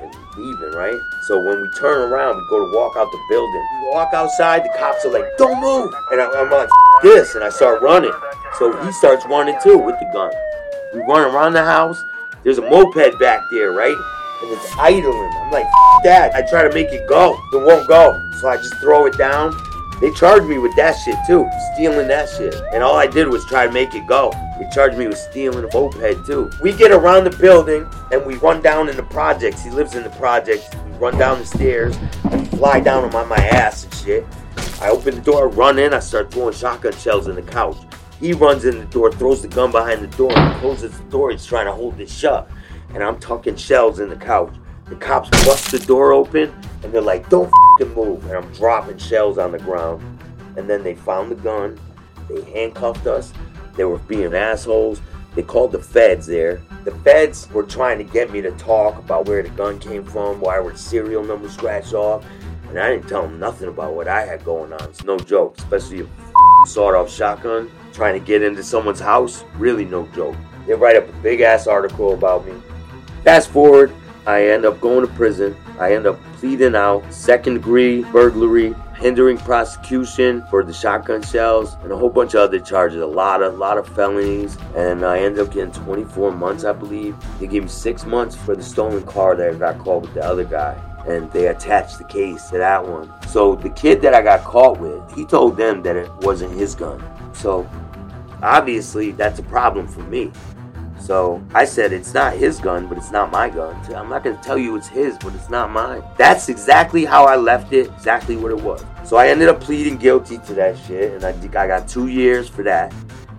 and 0.01 0.15
leaving, 0.37 0.73
right? 0.73 0.99
So 1.29 1.39
when 1.41 1.61
we 1.61 1.69
turn 1.79 2.11
around, 2.11 2.37
we 2.37 2.43
go 2.51 2.59
to 2.59 2.77
walk 2.77 2.97
out 2.97 3.11
the 3.11 3.21
building. 3.29 3.67
We 3.83 3.89
walk 3.91 4.15
outside, 4.15 4.65
the 4.65 4.71
cops 4.79 5.05
are 5.05 5.13
like, 5.13 5.25
don't 5.37 5.61
move. 5.61 5.93
And 6.11 6.21
I, 6.21 6.41
am 6.41 6.51
like, 6.51 6.69
this, 7.03 7.35
and 7.35 7.45
I 7.45 7.51
start 7.51 7.83
running. 7.83 8.13
So 8.59 8.77
he 8.85 8.93
starts 8.93 9.25
running 9.27 9.57
too 9.63 9.79
with 9.79 9.99
the 10.01 10.11
gun. 10.13 10.33
We 10.93 11.01
run 11.01 11.23
around 11.23 11.53
the 11.53 11.65
house. 11.65 12.05
There's 12.43 12.59
a 12.59 12.63
moped 12.63 13.19
back 13.19 13.43
there, 13.51 13.73
right? 13.73 13.97
And 14.43 14.51
it's 14.53 14.77
idling. 14.79 15.33
I'm 15.37 15.51
like, 15.51 15.67
that. 16.05 16.35
I 16.35 16.43
try 16.49 16.67
to 16.67 16.73
make 16.73 16.89
it 16.93 17.09
go. 17.09 17.39
It 17.53 17.67
won't 17.67 17.87
go. 17.87 18.31
So 18.41 18.49
I 18.49 18.57
just 18.57 18.75
throw 18.77 19.07
it 19.07 19.17
down 19.19 19.53
they 20.01 20.11
charged 20.13 20.47
me 20.47 20.57
with 20.57 20.75
that 20.77 20.93
shit 20.93 21.19
too, 21.27 21.47
stealing 21.75 22.09
that 22.09 22.27
shit. 22.31 22.55
And 22.73 22.83
all 22.83 22.97
I 22.97 23.07
did 23.07 23.29
was 23.29 23.45
try 23.45 23.67
to 23.67 23.73
make 23.73 23.95
it 23.95 24.07
go. 24.07 24.33
They 24.59 24.67
charged 24.73 24.97
me 24.97 25.07
with 25.07 25.19
stealing 25.19 25.63
a 25.63 25.69
moped 25.75 26.27
too. 26.27 26.51
We 26.63 26.73
get 26.73 26.91
around 26.91 27.25
the 27.25 27.37
building 27.37 27.87
and 28.11 28.25
we 28.25 28.37
run 28.37 28.63
down 28.63 28.89
in 28.89 28.97
the 28.97 29.03
projects. 29.03 29.63
He 29.63 29.69
lives 29.69 29.95
in 29.95 30.03
the 30.03 30.11
projects. 30.11 30.75
We 30.87 30.93
run 30.93 31.19
down 31.19 31.39
the 31.39 31.45
stairs. 31.45 31.99
I 32.25 32.43
fly 32.47 32.81
down 32.81 33.05
on 33.05 33.13
my, 33.13 33.25
my 33.25 33.45
ass 33.49 33.85
and 33.85 33.95
shit. 33.95 34.27
I 34.81 34.89
open 34.89 35.17
the 35.17 35.21
door, 35.21 35.49
run 35.49 35.79
in. 35.79 35.93
I 35.93 35.99
start 35.99 36.33
throwing 36.33 36.55
shotgun 36.55 36.95
shells 36.95 37.29
in 37.29 37.35
the 37.35 37.43
couch. 37.43 37.77
He 38.21 38.35
runs 38.35 38.67
in 38.67 38.79
the 38.79 38.85
door, 38.85 39.11
throws 39.11 39.41
the 39.41 39.49
gun 39.49 39.73
behind 39.73 40.03
the 40.03 40.17
door, 40.17 40.31
and 40.37 40.61
closes 40.61 40.97
the 40.97 41.05
door. 41.05 41.31
He's 41.31 41.47
trying 41.47 41.65
to 41.65 41.73
hold 41.73 41.99
it 41.99 42.11
shut. 42.11 42.51
And 42.93 43.03
I'm 43.03 43.19
tucking 43.19 43.57
shells 43.57 43.99
in 43.99 44.11
the 44.11 44.17
couch. 44.17 44.55
The 44.87 44.97
cops 44.97 45.31
bust 45.47 45.71
the 45.71 45.79
door 45.79 46.13
open 46.13 46.53
and 46.83 46.93
they're 46.93 47.01
like, 47.01 47.29
don't 47.31 47.51
move. 47.95 48.25
And 48.27 48.33
I'm 48.35 48.53
dropping 48.53 48.99
shells 48.99 49.39
on 49.39 49.53
the 49.53 49.59
ground. 49.59 50.03
And 50.57 50.69
then 50.69 50.83
they 50.83 50.95
found 50.95 51.31
the 51.31 51.37
gun. 51.37 51.81
They 52.29 52.43
handcuffed 52.51 53.07
us. 53.07 53.33
They 53.77 53.85
were 53.85 53.99
being 53.99 54.35
assholes. 54.35 55.01
They 55.35 55.43
called 55.43 55.73
the 55.73 55.79
feds 55.79 56.27
there. 56.27 56.61
The 56.85 56.91
feds 56.91 57.49
were 57.53 57.63
trying 57.63 57.99
to 57.99 58.05
get 58.05 58.33
me 58.33 58.43
to 58.43 58.51
talk 58.53 58.99
about 58.99 59.29
where 59.29 59.43
the 59.43 59.49
gun 59.51 59.79
came 59.79 60.05
from, 60.05 60.41
why 60.41 60.59
were 60.59 60.75
serial 60.77 61.23
numbers 61.23 61.53
scratched 61.53 61.95
off. 61.95 62.27
And 62.69 62.79
I 62.79 62.91
didn't 62.91 63.09
tell 63.09 63.23
them 63.23 63.39
nothing 63.39 63.69
about 63.69 63.95
what 63.95 64.09
I 64.09 64.27
had 64.27 64.45
going 64.45 64.73
on. 64.73 64.83
It's 64.83 65.05
no 65.05 65.19
joke, 65.19 65.57
especially 65.59 66.01
a 66.01 66.67
sawed 66.67 66.97
off 66.97 67.11
shotgun 67.11 67.71
trying 67.93 68.19
to 68.19 68.25
get 68.25 68.43
into 68.43 68.63
someone's 68.63 69.01
house. 69.01 69.45
Really 69.57 69.85
no 69.85 70.07
joke. 70.09 70.37
They 70.67 70.75
write 70.75 70.97
up 70.97 71.09
a 71.09 71.13
big 71.23 71.41
ass 71.41 71.67
article 71.67 72.15
about 72.15 72.47
me. 72.47 72.55
Fast 73.25 73.51
forward, 73.51 73.93
I 74.27 74.49
end 74.49 74.65
up 74.65 74.81
going 74.81 75.07
to 75.07 75.13
prison. 75.15 75.57
I 75.79 75.95
end 75.95 76.07
up 76.07 76.21
pleading 76.35 76.77
out 76.77 77.11
second 77.13 77.55
degree 77.55 78.03
burglary, 78.05 78.75
hindering 78.97 79.39
prosecution 79.39 80.45
for 80.51 80.63
the 80.63 80.73
shotgun 80.73 81.23
shells, 81.23 81.77
and 81.83 81.91
a 81.91 81.97
whole 81.97 82.11
bunch 82.11 82.35
of 82.35 82.41
other 82.41 82.61
charges. 82.61 83.01
A 83.01 83.07
lot 83.07 83.43
of 83.43 83.59
lot 83.59 83.79
of 83.79 83.89
felonies, 83.89 84.59
and 84.77 85.05
I 85.05 85.21
ended 85.21 85.47
up 85.47 85.53
getting 85.53 85.73
24 85.73 86.33
months, 86.33 86.65
I 86.65 86.73
believe. 86.73 87.17
They 87.39 87.47
gave 87.47 87.63
me 87.63 87.69
six 87.69 88.05
months 88.05 88.37
for 88.37 88.55
the 88.55 88.63
stolen 88.63 89.03
car 89.05 89.37
that 89.37 89.55
I 89.55 89.55
got 89.55 89.79
caught 89.79 90.03
with 90.03 90.15
the 90.15 90.25
other 90.25 90.45
guy. 90.45 90.79
And 91.07 91.33
they 91.33 91.47
attached 91.47 91.97
the 91.97 92.05
case 92.05 92.51
to 92.51 92.59
that 92.59 92.87
one. 92.87 93.11
So 93.27 93.55
the 93.55 93.71
kid 93.71 94.03
that 94.03 94.13
I 94.13 94.21
got 94.21 94.45
caught 94.45 94.79
with, 94.79 95.03
he 95.15 95.25
told 95.25 95.57
them 95.57 95.83
that 95.83 95.97
it 95.97 96.11
wasn't 96.17 96.53
his 96.53 96.75
gun. 96.75 97.03
So 97.33 97.67
obviously 98.43 99.13
that's 99.13 99.39
a 99.39 99.43
problem 99.45 99.87
for 99.87 100.03
me. 100.03 100.33
So 101.01 101.43
I 101.55 101.65
said, 101.65 101.93
it's 101.93 102.13
not 102.13 102.35
his 102.35 102.61
gun, 102.61 102.87
but 102.87 102.99
it's 102.99 103.11
not 103.11 103.33
my 103.33 103.49
gun. 103.49 103.75
I'm 103.95 104.09
not 104.09 104.23
going 104.23 104.37
to 104.37 104.43
tell 104.43 104.59
you 104.59 104.77
it's 104.77 104.87
his, 104.87 105.17
but 105.19 105.35
it's 105.35 105.49
not 105.49 105.71
mine. 105.71 106.05
That's 106.19 106.49
exactly 106.49 107.05
how 107.05 107.25
I 107.25 107.37
left 107.37 107.73
it, 107.73 107.89
exactly 107.89 108.37
what 108.37 108.53
it 108.53 108.61
was. 108.61 108.85
So 109.05 109.17
I 109.17 109.29
ended 109.29 109.49
up 109.49 109.61
pleading 109.61 109.97
guilty 109.97 110.39
to 110.39 110.55
that 110.55 110.79
shit, 110.87 111.13
and 111.13 111.25
I, 111.25 111.31
I 111.31 111.67
got 111.67 111.89
two 111.89 112.09
years 112.09 112.49
for 112.49 112.63
that, 112.65 112.93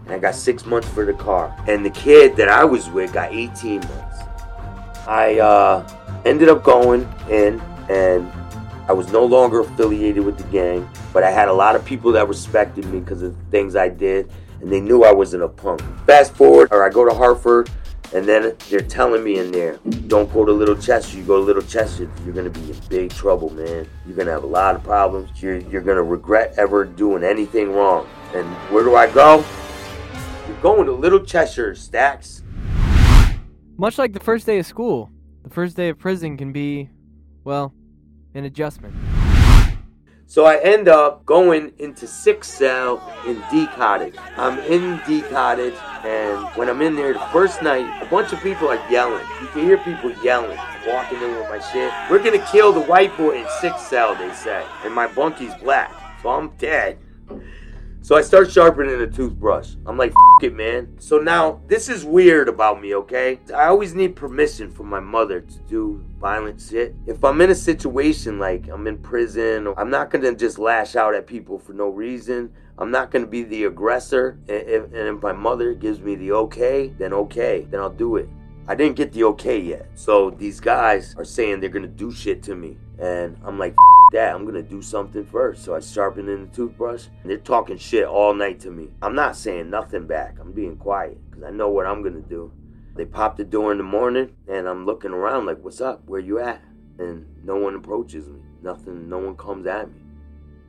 and 0.06 0.14
I 0.14 0.18
got 0.18 0.34
six 0.34 0.66
months 0.66 0.90
for 0.90 1.06
the 1.06 1.14
car. 1.14 1.56
And 1.68 1.86
the 1.86 1.92
kid 1.92 2.36
that 2.38 2.50
I 2.50 2.66
was 2.66 2.90
with 2.90 3.14
got 3.14 3.32
18 3.32 3.80
months. 3.80 4.18
I 5.08 5.40
uh, 5.40 5.88
ended 6.26 6.50
up 6.50 6.64
going 6.64 7.08
in, 7.30 7.62
and 7.90 8.30
I 8.88 8.94
was 8.94 9.12
no 9.12 9.24
longer 9.24 9.60
affiliated 9.60 10.26
with 10.26 10.38
the 10.38 10.44
gang, 10.46 10.90
but 11.14 11.24
I 11.24 11.30
had 11.30 11.48
a 11.48 11.54
lot 11.54 11.76
of 11.76 11.86
people 11.86 12.12
that 12.14 12.28
respected 12.28 12.86
me 12.86 13.00
because 13.00 13.22
of 13.22 13.38
the 13.38 13.52
things 13.52 13.76
I 13.76 13.88
did 13.88 14.32
and 14.62 14.72
they 14.72 14.80
knew 14.80 15.04
I 15.04 15.12
wasn't 15.12 15.44
a 15.44 15.50
punk. 15.50 15.82
Fast 16.06 16.36
forward, 16.36 16.70
or 16.72 16.84
I 16.84 16.90
go 16.90 17.04
to 17.04 17.14
Hartford, 17.14 17.70
and 18.14 18.26
then 18.26 18.56
they're 18.70 18.82
telling 18.82 19.24
me 19.24 19.40
in 19.40 19.52
there, 19.52 19.78
don't 20.08 20.32
go 20.34 20.46
to 20.46 20.52
Little 20.52 20.76
Cheshire. 20.76 21.18
You 21.18 21.24
go 21.24 21.38
to 21.38 21.44
Little 21.44 21.62
Cheshire, 21.62 22.10
you're 22.26 22.34
gonna 22.34 22.50
be 22.50 22.72
in 22.72 22.78
big 22.90 23.12
trouble, 23.12 23.50
man. 23.52 23.88
You're 24.06 24.16
gonna 24.16 24.32
have 24.32 24.44
a 24.44 24.48
lot 24.48 24.76
of 24.76 24.84
problems. 24.84 25.42
You're, 25.42 25.58
you're 25.58 25.82
gonna 25.82 26.04
regret 26.04 26.54
ever 26.58 26.86
doing 26.86 27.24
anything 27.24 27.74
wrong. 27.74 28.08
And 28.34 28.48
where 28.72 28.84
do 28.84 28.96
I 28.96 29.10
go? 29.12 29.44
You're 30.48 30.62
going 30.62 30.86
to 30.86 30.92
Little 30.92 31.24
Cheshire, 31.24 31.76
Stacks. 31.76 32.44
Much 33.78 33.98
like 33.98 34.14
the 34.14 34.20
first 34.20 34.46
day 34.46 34.60
of 34.60 34.66
school, 34.66 35.10
the 35.44 35.50
first 35.50 35.76
day 35.76 35.90
of 35.90 35.98
prison 35.98 36.38
can 36.38 36.52
be, 36.52 36.90
well, 37.44 37.74
an 38.34 38.46
adjustment. 38.46 38.94
So 40.32 40.46
I 40.46 40.62
end 40.62 40.88
up 40.88 41.26
going 41.26 41.74
into 41.78 42.08
six 42.08 42.48
cell 42.48 43.04
in 43.28 43.44
D 43.52 43.68
cottage. 43.76 44.16
I'm 44.38 44.60
in 44.60 45.02
D 45.06 45.24
cottage, 45.24 45.74
and 46.06 46.48
when 46.56 46.70
I'm 46.70 46.82
in 46.82 46.96
there 46.96 47.12
the 47.12 47.20
first 47.34 47.62
night, 47.62 48.02
a 48.02 48.06
bunch 48.06 48.32
of 48.32 48.40
people 48.40 48.70
are 48.70 48.80
yelling. 48.90 49.28
You 49.42 49.48
can 49.48 49.64
hear 49.64 49.78
people 49.80 50.10
yelling, 50.24 50.58
walking 50.88 51.22
in 51.22 51.36
with 51.36 51.50
my 51.50 51.60
shit. 51.60 51.92
We're 52.10 52.24
gonna 52.24 52.50
kill 52.50 52.72
the 52.72 52.80
white 52.80 53.18
boy 53.18 53.42
in 53.42 53.48
six 53.60 53.82
cell, 53.82 54.16
they 54.16 54.32
say, 54.32 54.66
and 54.86 54.96
my 54.96 55.08
bunky's 55.08 55.54
black, 55.56 55.92
so 56.24 56.30
I'm 56.30 56.52
dead. 56.52 56.98
So 58.04 58.16
I 58.16 58.22
start 58.22 58.52
sharpening 58.52 59.00
a 59.00 59.06
toothbrush. 59.06 59.76
I'm 59.86 59.96
like, 59.96 60.12
it, 60.42 60.56
man. 60.56 60.96
So 61.00 61.20
now, 61.20 61.62
this 61.68 61.88
is 61.88 62.04
weird 62.04 62.50
about 62.50 62.82
me, 62.82 62.96
okay? 62.96 63.40
I 63.54 63.68
always 63.68 63.94
need 63.94 64.16
permission 64.16 64.72
from 64.72 64.88
my 64.88 65.00
mother 65.00 65.42
to 65.42 65.60
do 65.70 66.04
violent 66.20 66.60
shit. 66.60 66.96
If 67.06 67.24
I'm 67.24 67.40
in 67.42 67.52
a 67.52 67.56
situation 67.56 68.40
like 68.40 68.68
I'm 68.70 68.88
in 68.88 68.98
prison, 68.98 69.72
I'm 69.78 69.92
not 69.92 70.10
gonna 70.10 70.34
just 70.34 70.58
lash 70.58 70.96
out 70.96 71.14
at 71.14 71.28
people 71.28 71.60
for 71.60 71.74
no 71.74 71.90
reason. 71.90 72.52
I'm 72.80 72.90
not 72.90 73.12
gonna 73.12 73.28
be 73.28 73.44
the 73.44 73.66
aggressor. 73.66 74.40
And 74.50 74.68
if, 74.68 74.84
and 74.86 74.96
if 74.96 75.22
my 75.22 75.34
mother 75.34 75.76
gives 75.76 76.00
me 76.00 76.16
the 76.16 76.32
okay, 76.32 76.96
then 76.98 77.14
okay, 77.14 77.68
then 77.70 77.82
I'll 77.82 77.92
do 77.92 78.16
it. 78.16 78.28
I 78.68 78.74
didn't 78.74 78.96
get 78.96 79.12
the 79.12 79.26
okay 79.26 79.60
yet. 79.60 79.88
So 79.94 80.32
these 80.32 80.60
guys 80.60 81.14
are 81.20 81.26
saying 81.26 81.60
they're 81.60 81.70
gonna 81.70 81.88
do 81.88 82.12
shit 82.12 82.42
to 82.44 82.56
me. 82.56 82.78
And 83.02 83.36
I'm 83.44 83.58
like, 83.58 83.76
that, 84.12 84.36
I'm 84.36 84.46
gonna 84.46 84.62
do 84.62 84.82
something 84.82 85.26
first. 85.26 85.64
So 85.64 85.74
I 85.74 85.80
sharpen 85.80 86.30
in 86.30 86.46
the 86.46 86.56
toothbrush. 86.56 87.08
And 87.22 87.32
they're 87.32 87.38
talking 87.38 87.78
shit 87.78 88.06
all 88.06 88.34
night 88.34 88.60
to 88.62 88.72
me. 88.72 88.90
I'm 89.02 89.16
not 89.16 89.36
saying 89.36 89.70
nothing 89.70 90.06
back. 90.06 90.38
I'm 90.40 90.52
being 90.52 90.78
quiet 90.78 91.18
because 91.30 91.44
I 91.44 91.50
know 91.50 91.70
what 91.70 91.88
I'm 91.88 92.04
gonna 92.04 92.22
do. 92.22 92.52
They 92.96 93.06
pop 93.06 93.38
the 93.38 93.44
door 93.44 93.72
in 93.72 93.78
the 93.78 93.86
morning, 93.86 94.36
and 94.48 94.68
I'm 94.68 94.86
looking 94.86 95.12
around 95.12 95.46
like, 95.46 95.64
"What's 95.64 95.82
up? 95.82 96.04
Where 96.06 96.20
you 96.20 96.40
at?" 96.40 96.62
And 97.00 97.26
no 97.44 97.56
one 97.56 97.74
approaches 97.76 98.28
me. 98.28 98.42
Nothing. 98.62 99.10
No 99.10 99.18
one 99.18 99.36
comes 99.36 99.66
at 99.66 99.88
me. 99.88 100.02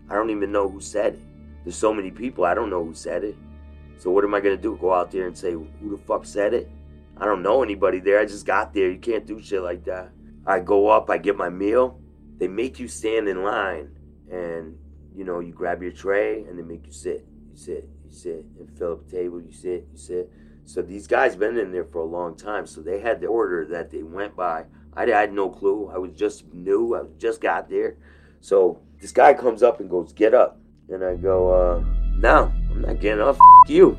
I 0.08 0.14
don't 0.14 0.30
even 0.30 0.52
know 0.52 0.68
who 0.68 0.80
said 0.80 1.14
it. 1.14 1.20
There's 1.64 1.76
so 1.76 1.92
many 1.92 2.10
people. 2.10 2.44
I 2.44 2.54
don't 2.54 2.70
know 2.70 2.84
who 2.84 2.94
said 2.94 3.24
it. 3.24 3.36
So 3.98 4.10
what 4.10 4.24
am 4.24 4.34
I 4.34 4.40
gonna 4.40 4.56
do? 4.56 4.76
Go 4.80 4.92
out 4.92 5.10
there 5.10 5.26
and 5.26 5.36
say, 5.36 5.52
"Who 5.52 5.90
the 5.90 5.98
fuck 5.98 6.24
said 6.24 6.54
it?" 6.54 6.70
I 7.18 7.26
don't 7.26 7.42
know 7.42 7.62
anybody 7.62 8.00
there. 8.00 8.20
I 8.20 8.24
just 8.24 8.46
got 8.46 8.72
there. 8.72 8.88
You 8.88 8.98
can't 8.98 9.26
do 9.26 9.42
shit 9.42 9.62
like 9.62 9.84
that. 9.84 10.12
I 10.46 10.60
go 10.60 10.88
up. 10.88 11.10
I 11.10 11.18
get 11.18 11.36
my 11.36 11.50
meal 11.50 11.98
they 12.42 12.48
make 12.48 12.80
you 12.80 12.88
stand 12.88 13.28
in 13.28 13.44
line 13.44 13.88
and 14.28 14.76
you 15.14 15.22
know 15.22 15.38
you 15.38 15.52
grab 15.52 15.80
your 15.80 15.92
tray 15.92 16.42
and 16.42 16.58
they 16.58 16.62
make 16.64 16.84
you 16.84 16.92
sit. 16.92 17.24
You 17.52 17.56
sit 17.56 17.88
you 18.04 18.10
sit 18.10 18.44
and 18.58 18.68
fill 18.76 18.94
up 18.94 19.06
the 19.06 19.16
table 19.16 19.40
you 19.40 19.52
sit 19.52 19.86
you 19.92 19.96
sit. 19.96 20.28
So 20.64 20.82
these 20.82 21.06
guys 21.06 21.36
been 21.36 21.56
in 21.56 21.70
there 21.70 21.84
for 21.84 22.00
a 22.00 22.04
long 22.04 22.36
time 22.36 22.66
so 22.66 22.80
they 22.80 22.98
had 22.98 23.20
the 23.20 23.28
order 23.28 23.64
that 23.66 23.92
they 23.92 24.02
went 24.02 24.34
by. 24.34 24.64
I, 24.96 25.04
I 25.04 25.20
had 25.20 25.32
no 25.32 25.50
clue. 25.50 25.88
I 25.94 25.98
was 25.98 26.10
just 26.16 26.52
new. 26.52 26.96
I 26.96 27.02
just 27.16 27.40
got 27.40 27.70
there. 27.70 27.94
So 28.40 28.80
this 29.00 29.12
guy 29.12 29.34
comes 29.34 29.62
up 29.62 29.78
and 29.78 29.88
goes 29.88 30.12
get 30.12 30.34
up. 30.34 30.58
And 30.88 31.04
i 31.04 31.14
go 31.14 31.48
uh 31.48 31.84
no 32.16 32.52
i'm 32.72 32.80
not 32.80 32.98
getting 32.98 33.22
up. 33.22 33.36
F- 33.36 33.70
you. 33.70 33.96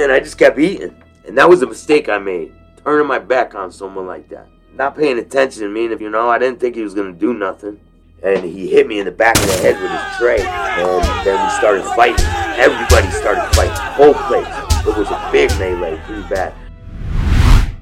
And 0.00 0.10
i 0.10 0.18
just 0.18 0.36
kept 0.36 0.58
eating. 0.58 1.00
And 1.28 1.38
that 1.38 1.48
was 1.48 1.62
a 1.62 1.66
mistake 1.68 2.08
i 2.08 2.18
made 2.18 2.52
turning 2.82 3.06
my 3.06 3.20
back 3.20 3.54
on 3.54 3.70
someone 3.70 4.08
like 4.08 4.28
that 4.30 4.48
not 4.74 4.96
paying 4.96 5.18
attention 5.18 5.62
to 5.62 5.68
me, 5.68 5.84
and 5.84 5.92
if 5.92 6.00
you 6.00 6.10
know, 6.10 6.28
I 6.28 6.38
didn't 6.38 6.60
think 6.60 6.76
he 6.76 6.82
was 6.82 6.94
gonna 6.94 7.12
do 7.12 7.34
nothing. 7.34 7.78
And 8.22 8.44
he 8.44 8.68
hit 8.68 8.86
me 8.86 9.00
in 9.00 9.04
the 9.04 9.10
back 9.10 9.36
of 9.36 9.46
the 9.46 9.56
head 9.58 9.82
with 9.82 9.90
his 9.90 10.16
tray, 10.16 10.40
and 10.40 11.26
then 11.26 11.44
we 11.44 11.52
started 11.54 11.82
fighting. 11.96 12.24
Everybody 12.56 13.10
started 13.10 13.52
fighting, 13.56 13.74
whole 13.74 14.14
place. 14.14 14.46
It 14.86 14.96
was 14.96 15.10
a 15.10 15.28
big 15.32 15.50
melee, 15.58 16.00
pretty 16.04 16.22
bad. 16.28 16.54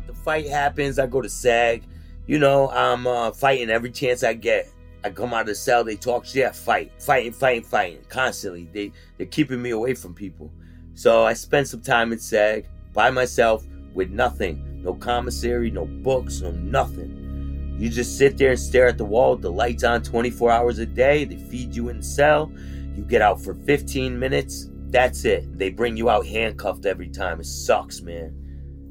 The 0.07 0.14
fight 0.14 0.49
happens. 0.49 0.99
I 0.99 1.07
go 1.07 1.20
to 1.20 1.28
seg. 1.28 1.82
You 2.26 2.38
know, 2.38 2.70
I'm 2.70 3.07
uh, 3.07 3.32
fighting 3.32 3.68
every 3.68 3.91
chance 3.91 4.22
I 4.22 4.32
get. 4.32 4.70
I 5.05 5.11
come 5.11 5.34
out 5.34 5.43
of 5.43 5.47
the 5.47 5.55
cell, 5.55 5.82
they 5.82 5.97
talk 5.97 6.26
shit, 6.26 6.55
fight, 6.55 6.93
fighting, 6.99 7.32
fighting, 7.32 7.62
fighting, 7.62 8.05
constantly. 8.09 8.68
They 8.72 8.93
they're 9.16 9.26
keeping 9.26 9.61
me 9.61 9.70
away 9.70 9.95
from 9.95 10.14
people. 10.14 10.51
So 10.95 11.24
I 11.24 11.32
spent 11.32 11.68
some 11.68 11.80
time 11.80 12.12
in 12.12 12.18
seg 12.18 12.66
by 12.93 13.11
myself 13.11 13.66
with 13.95 14.11
nothing 14.11 14.70
no 14.83 14.95
commissary, 14.95 15.70
no 15.70 15.87
books, 15.87 16.41
no 16.41 16.51
nothing. 16.53 17.76
You 17.78 17.89
just 17.89 18.18
sit 18.18 18.37
there 18.37 18.51
and 18.51 18.59
stare 18.59 18.89
at 18.89 18.99
the 18.99 19.05
wall 19.05 19.33
with 19.33 19.43
the 19.43 19.51
lights 19.51 19.85
on 19.85 20.03
24 20.03 20.51
hours 20.51 20.78
a 20.78 20.87
day. 20.87 21.24
They 21.24 21.37
feed 21.37 21.74
you 21.74 21.89
in 21.89 21.99
the 21.99 22.03
cell. 22.03 22.53
You 22.95 23.03
get 23.05 23.22
out 23.22 23.41
for 23.41 23.55
15 23.55 24.18
minutes. 24.18 24.68
That's 24.89 25.24
it. 25.24 25.57
They 25.57 25.70
bring 25.70 25.97
you 25.97 26.11
out 26.11 26.26
handcuffed 26.26 26.85
every 26.85 27.09
time. 27.09 27.41
It 27.41 27.47
sucks, 27.47 28.03
man. 28.03 28.37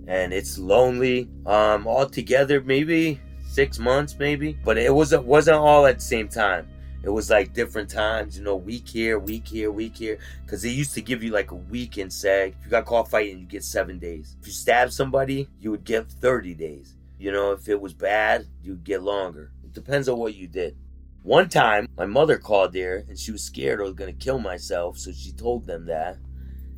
And 0.08 0.34
it's 0.34 0.58
lonely. 0.58 1.30
Um, 1.46 1.88
altogether, 1.88 2.62
maybe 2.62 3.22
six 3.48 3.78
months, 3.78 4.16
maybe. 4.18 4.58
But 4.64 4.78
it 4.80 4.94
wasn't 4.94 5.26
wasn't 5.26 5.58
all 5.58 5.86
at 5.86 5.96
the 5.96 6.06
same 6.06 6.28
time. 6.28 6.68
It 7.02 7.10
was 7.10 7.30
like 7.30 7.54
different 7.54 7.90
times, 7.90 8.38
you 8.38 8.44
know, 8.44 8.58
week 8.58 8.88
here, 8.88 9.20
week 9.20 9.48
here, 9.48 9.72
week 9.72 9.96
here. 9.96 10.20
Because 10.44 10.62
they 10.62 10.70
used 10.70 10.94
to 10.96 11.02
give 11.02 11.24
you 11.24 11.32
like 11.32 11.52
a 11.52 11.56
week 11.56 11.98
in 11.98 12.10
seg. 12.10 12.50
If 12.60 12.66
you 12.66 12.72
got 12.72 12.86
caught 12.86 13.10
fighting, 13.10 13.40
you 13.40 13.46
get 13.46 13.64
seven 13.64 14.00
days. 14.00 14.36
If 14.42 14.48
you 14.48 14.54
stab 14.54 14.92
somebody, 14.92 15.48
you 15.62 15.72
would 15.72 15.86
get 15.86 16.12
30 16.12 16.54
days. 16.56 16.96
You 17.18 17.32
know, 17.32 17.52
if 17.52 17.70
it 17.70 17.80
was 17.80 17.94
bad, 17.94 18.48
you'd 18.62 18.84
get 18.84 19.02
longer. 19.02 19.52
It 19.64 19.74
depends 19.74 20.10
on 20.10 20.18
what 20.18 20.36
you 20.36 20.48
did. 20.48 20.76
One 21.24 21.48
time, 21.48 21.88
my 21.98 22.06
mother 22.06 22.38
called 22.38 22.74
there 22.74 23.06
and 23.08 23.18
she 23.18 23.32
was 23.32 23.44
scared 23.44 23.80
I 23.80 23.84
was 23.84 23.94
going 23.94 24.14
to 24.14 24.26
kill 24.26 24.40
myself, 24.40 24.98
so 24.98 25.12
she 25.12 25.32
told 25.32 25.68
them 25.68 25.86
that. 25.86 26.18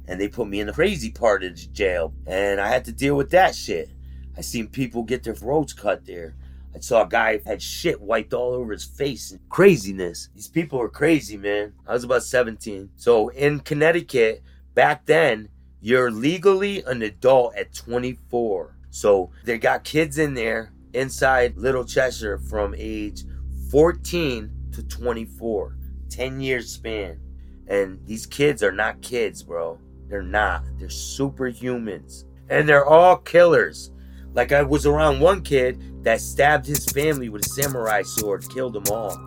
And 0.07 0.19
they 0.19 0.27
put 0.27 0.47
me 0.47 0.59
in 0.59 0.67
the 0.67 0.73
crazy 0.73 1.09
part 1.09 1.43
of 1.43 1.55
the 1.55 1.67
jail. 1.67 2.13
And 2.27 2.59
I 2.59 2.67
had 2.67 2.85
to 2.85 2.91
deal 2.91 3.15
with 3.15 3.31
that 3.31 3.55
shit. 3.55 3.89
I 4.37 4.41
seen 4.41 4.67
people 4.67 5.03
get 5.03 5.23
their 5.23 5.35
throats 5.35 5.73
cut 5.73 6.05
there. 6.05 6.35
I 6.75 6.79
saw 6.79 7.03
a 7.03 7.09
guy 7.09 7.41
had 7.45 7.61
shit 7.61 7.99
wiped 7.99 8.33
all 8.33 8.53
over 8.53 8.71
his 8.71 8.85
face. 8.85 9.31
And 9.31 9.39
craziness. 9.49 10.29
These 10.33 10.47
people 10.47 10.81
are 10.81 10.89
crazy, 10.89 11.37
man. 11.37 11.73
I 11.87 11.93
was 11.93 12.03
about 12.03 12.23
17. 12.23 12.89
So 12.95 13.29
in 13.29 13.59
Connecticut, 13.59 14.43
back 14.73 15.05
then, 15.05 15.49
you're 15.81 16.11
legally 16.11 16.83
an 16.83 17.01
adult 17.01 17.55
at 17.55 17.73
24. 17.73 18.77
So 18.89 19.31
they 19.43 19.57
got 19.57 19.83
kids 19.83 20.17
in 20.17 20.33
there 20.33 20.71
inside 20.93 21.57
Little 21.57 21.85
Cheshire 21.85 22.37
from 22.37 22.75
age 22.77 23.23
14 23.69 24.51
to 24.73 24.83
24. 24.83 25.77
10 26.09 26.41
years 26.41 26.71
span. 26.71 27.19
And 27.67 28.05
these 28.05 28.25
kids 28.25 28.63
are 28.63 28.71
not 28.71 29.01
kids, 29.01 29.43
bro. 29.43 29.79
They're 30.07 30.21
not. 30.21 30.63
They're 30.77 30.89
superhumans. 30.89 32.25
And 32.49 32.67
they're 32.67 32.85
all 32.85 33.15
killers. 33.15 33.91
Like 34.33 34.53
I 34.53 34.61
was 34.61 34.85
around 34.85 35.19
one 35.19 35.41
kid 35.41 36.03
that 36.03 36.21
stabbed 36.21 36.65
his 36.65 36.85
family 36.85 37.27
with 37.27 37.45
a 37.45 37.49
samurai 37.49 38.01
sword, 38.01 38.47
killed 38.49 38.73
them 38.73 38.85
all. 38.89 39.17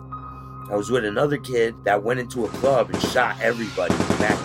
I 0.71 0.75
was 0.75 0.89
with 0.89 1.05
another 1.05 1.37
kid 1.37 1.75
that 1.83 2.01
went 2.01 2.19
into 2.19 2.45
a 2.45 2.49
club 2.49 2.89
and 2.89 2.99
shot 3.03 3.39
everybody 3.39 3.93
with 3.93 4.19
Mac 4.19 4.37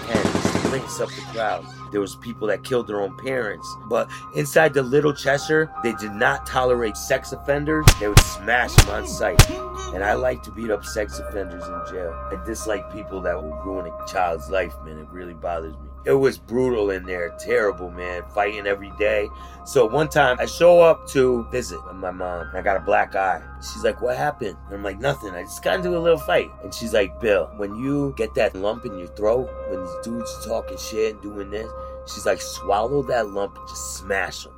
10, 0.62 0.70
links 0.70 1.00
up 1.00 1.08
the 1.08 1.22
crowd. 1.32 1.66
There 1.92 2.00
was 2.00 2.14
people 2.16 2.46
that 2.48 2.62
killed 2.62 2.86
their 2.88 3.00
own 3.00 3.16
parents. 3.16 3.66
But 3.88 4.10
inside 4.36 4.74
the 4.74 4.82
little 4.82 5.14
Cheshire, 5.14 5.72
they 5.82 5.94
did 5.94 6.12
not 6.12 6.44
tolerate 6.46 6.96
sex 6.96 7.32
offenders. 7.32 7.86
They 7.98 8.08
would 8.08 8.20
smash 8.20 8.74
them 8.74 8.90
on 8.90 9.06
sight. 9.06 9.50
And 9.94 10.04
I 10.04 10.12
like 10.12 10.42
to 10.42 10.52
beat 10.52 10.70
up 10.70 10.84
sex 10.84 11.18
offenders 11.18 11.66
in 11.66 11.82
jail. 11.90 12.12
I 12.30 12.40
dislike 12.44 12.92
people 12.92 13.22
that 13.22 13.42
will 13.42 13.56
ruin 13.64 13.86
a 13.86 14.06
child's 14.06 14.50
life, 14.50 14.74
man. 14.84 14.98
It 14.98 15.08
really 15.08 15.34
bothers 15.34 15.74
me 15.78 15.89
it 16.04 16.12
was 16.12 16.38
brutal 16.38 16.90
in 16.90 17.04
there, 17.04 17.34
terrible, 17.38 17.90
man, 17.90 18.22
fighting 18.34 18.66
every 18.66 18.92
day. 18.98 19.28
So 19.64 19.86
one 19.86 20.08
time 20.08 20.38
I 20.40 20.46
show 20.46 20.80
up 20.80 21.06
to 21.08 21.46
visit 21.50 21.78
my 21.94 22.10
mom. 22.10 22.50
I 22.54 22.62
got 22.62 22.76
a 22.76 22.80
black 22.80 23.14
eye. 23.14 23.42
She's 23.60 23.84
like, 23.84 24.00
"What 24.00 24.16
happened?" 24.16 24.56
And 24.66 24.76
I'm 24.76 24.82
like, 24.82 24.98
"Nothing. 24.98 25.34
I 25.34 25.42
just 25.42 25.62
got 25.62 25.76
into 25.76 25.96
a 25.96 25.98
little 25.98 26.18
fight." 26.18 26.50
And 26.62 26.72
she's 26.72 26.94
like, 26.94 27.20
"Bill, 27.20 27.50
when 27.56 27.76
you 27.76 28.14
get 28.16 28.34
that 28.34 28.54
lump 28.54 28.86
in 28.86 28.98
your 28.98 29.08
throat, 29.08 29.50
when 29.68 29.80
these 29.80 29.96
dudes 30.02 30.46
talking 30.46 30.78
shit 30.78 31.14
and 31.14 31.22
doing 31.22 31.50
this, 31.50 31.70
she's 32.06 32.26
like, 32.26 32.40
swallow 32.40 33.02
that 33.02 33.28
lump 33.28 33.56
and 33.58 33.68
just 33.68 33.98
smash 33.98 34.44
them." 34.44 34.54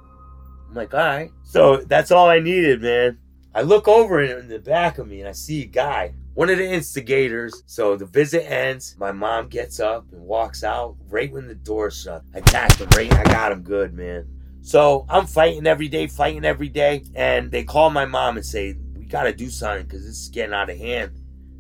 I'm 0.73 0.77
like, 0.77 0.95
all 0.95 1.01
right. 1.01 1.31
So 1.43 1.77
that's 1.77 2.11
all 2.11 2.29
I 2.29 2.39
needed, 2.39 2.81
man. 2.81 3.19
I 3.55 3.61
look 3.61 3.87
over 3.87 4.23
in 4.23 4.49
the 4.49 4.59
back 4.59 4.97
of 4.97 5.07
me 5.07 5.21
and 5.21 5.29
I 5.29 5.33
see 5.33 5.65
a 5.65 5.67
guy, 5.67 6.15
one 6.35 6.51
of 6.51 6.59
the 6.59 6.69
instigators. 6.69 7.63
So 7.67 7.97
the 7.97 8.07
visit 8.07 8.51
ends. 8.51 8.97
My 8.99 9.13
mom 9.13 9.49
gets 9.49 9.81
up 9.81 10.07
and 10.13 10.23
walks 10.23 10.65
out 10.65 10.97
right 11.09 11.33
when 11.33 11.49
the 11.49 11.55
door 11.55 11.91
shut. 11.91 12.23
I 12.35 12.41
tapped 12.41 12.77
him 12.77 12.89
right. 12.97 13.13
I 13.13 13.25
got 13.25 13.53
him 13.53 13.63
good, 13.63 13.93
man. 13.93 14.27
So 14.63 15.07
I'm 15.09 15.27
fighting 15.27 15.67
every 15.67 15.89
day, 15.89 16.07
fighting 16.07 16.45
every 16.45 16.69
day. 16.69 17.05
And 17.15 17.51
they 17.51 17.65
call 17.65 17.91
my 17.91 18.07
mom 18.07 18.37
and 18.37 18.47
say, 18.47 18.77
we 18.97 19.05
got 19.05 19.25
to 19.25 19.33
do 19.33 19.51
something 19.51 19.87
because 19.87 20.05
this 20.05 20.19
is 20.19 20.29
getting 20.29 20.55
out 20.55 20.71
of 20.71 20.79
hand. 20.79 21.13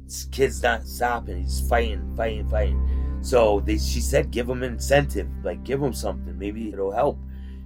This 0.04 0.24
kid's 0.26 0.62
not 0.62 0.86
stopping. 0.86 1.42
He's 1.42 1.66
fighting, 1.68 2.14
fighting, 2.16 2.48
fighting. 2.48 3.18
So 3.22 3.60
they, 3.60 3.78
she 3.78 4.00
said, 4.00 4.30
give 4.30 4.48
him 4.48 4.62
an 4.62 4.74
incentive. 4.74 5.28
Like, 5.42 5.64
give 5.64 5.82
him 5.82 5.92
something. 5.92 6.38
Maybe 6.38 6.72
it'll 6.72 6.92
help. 6.92 7.18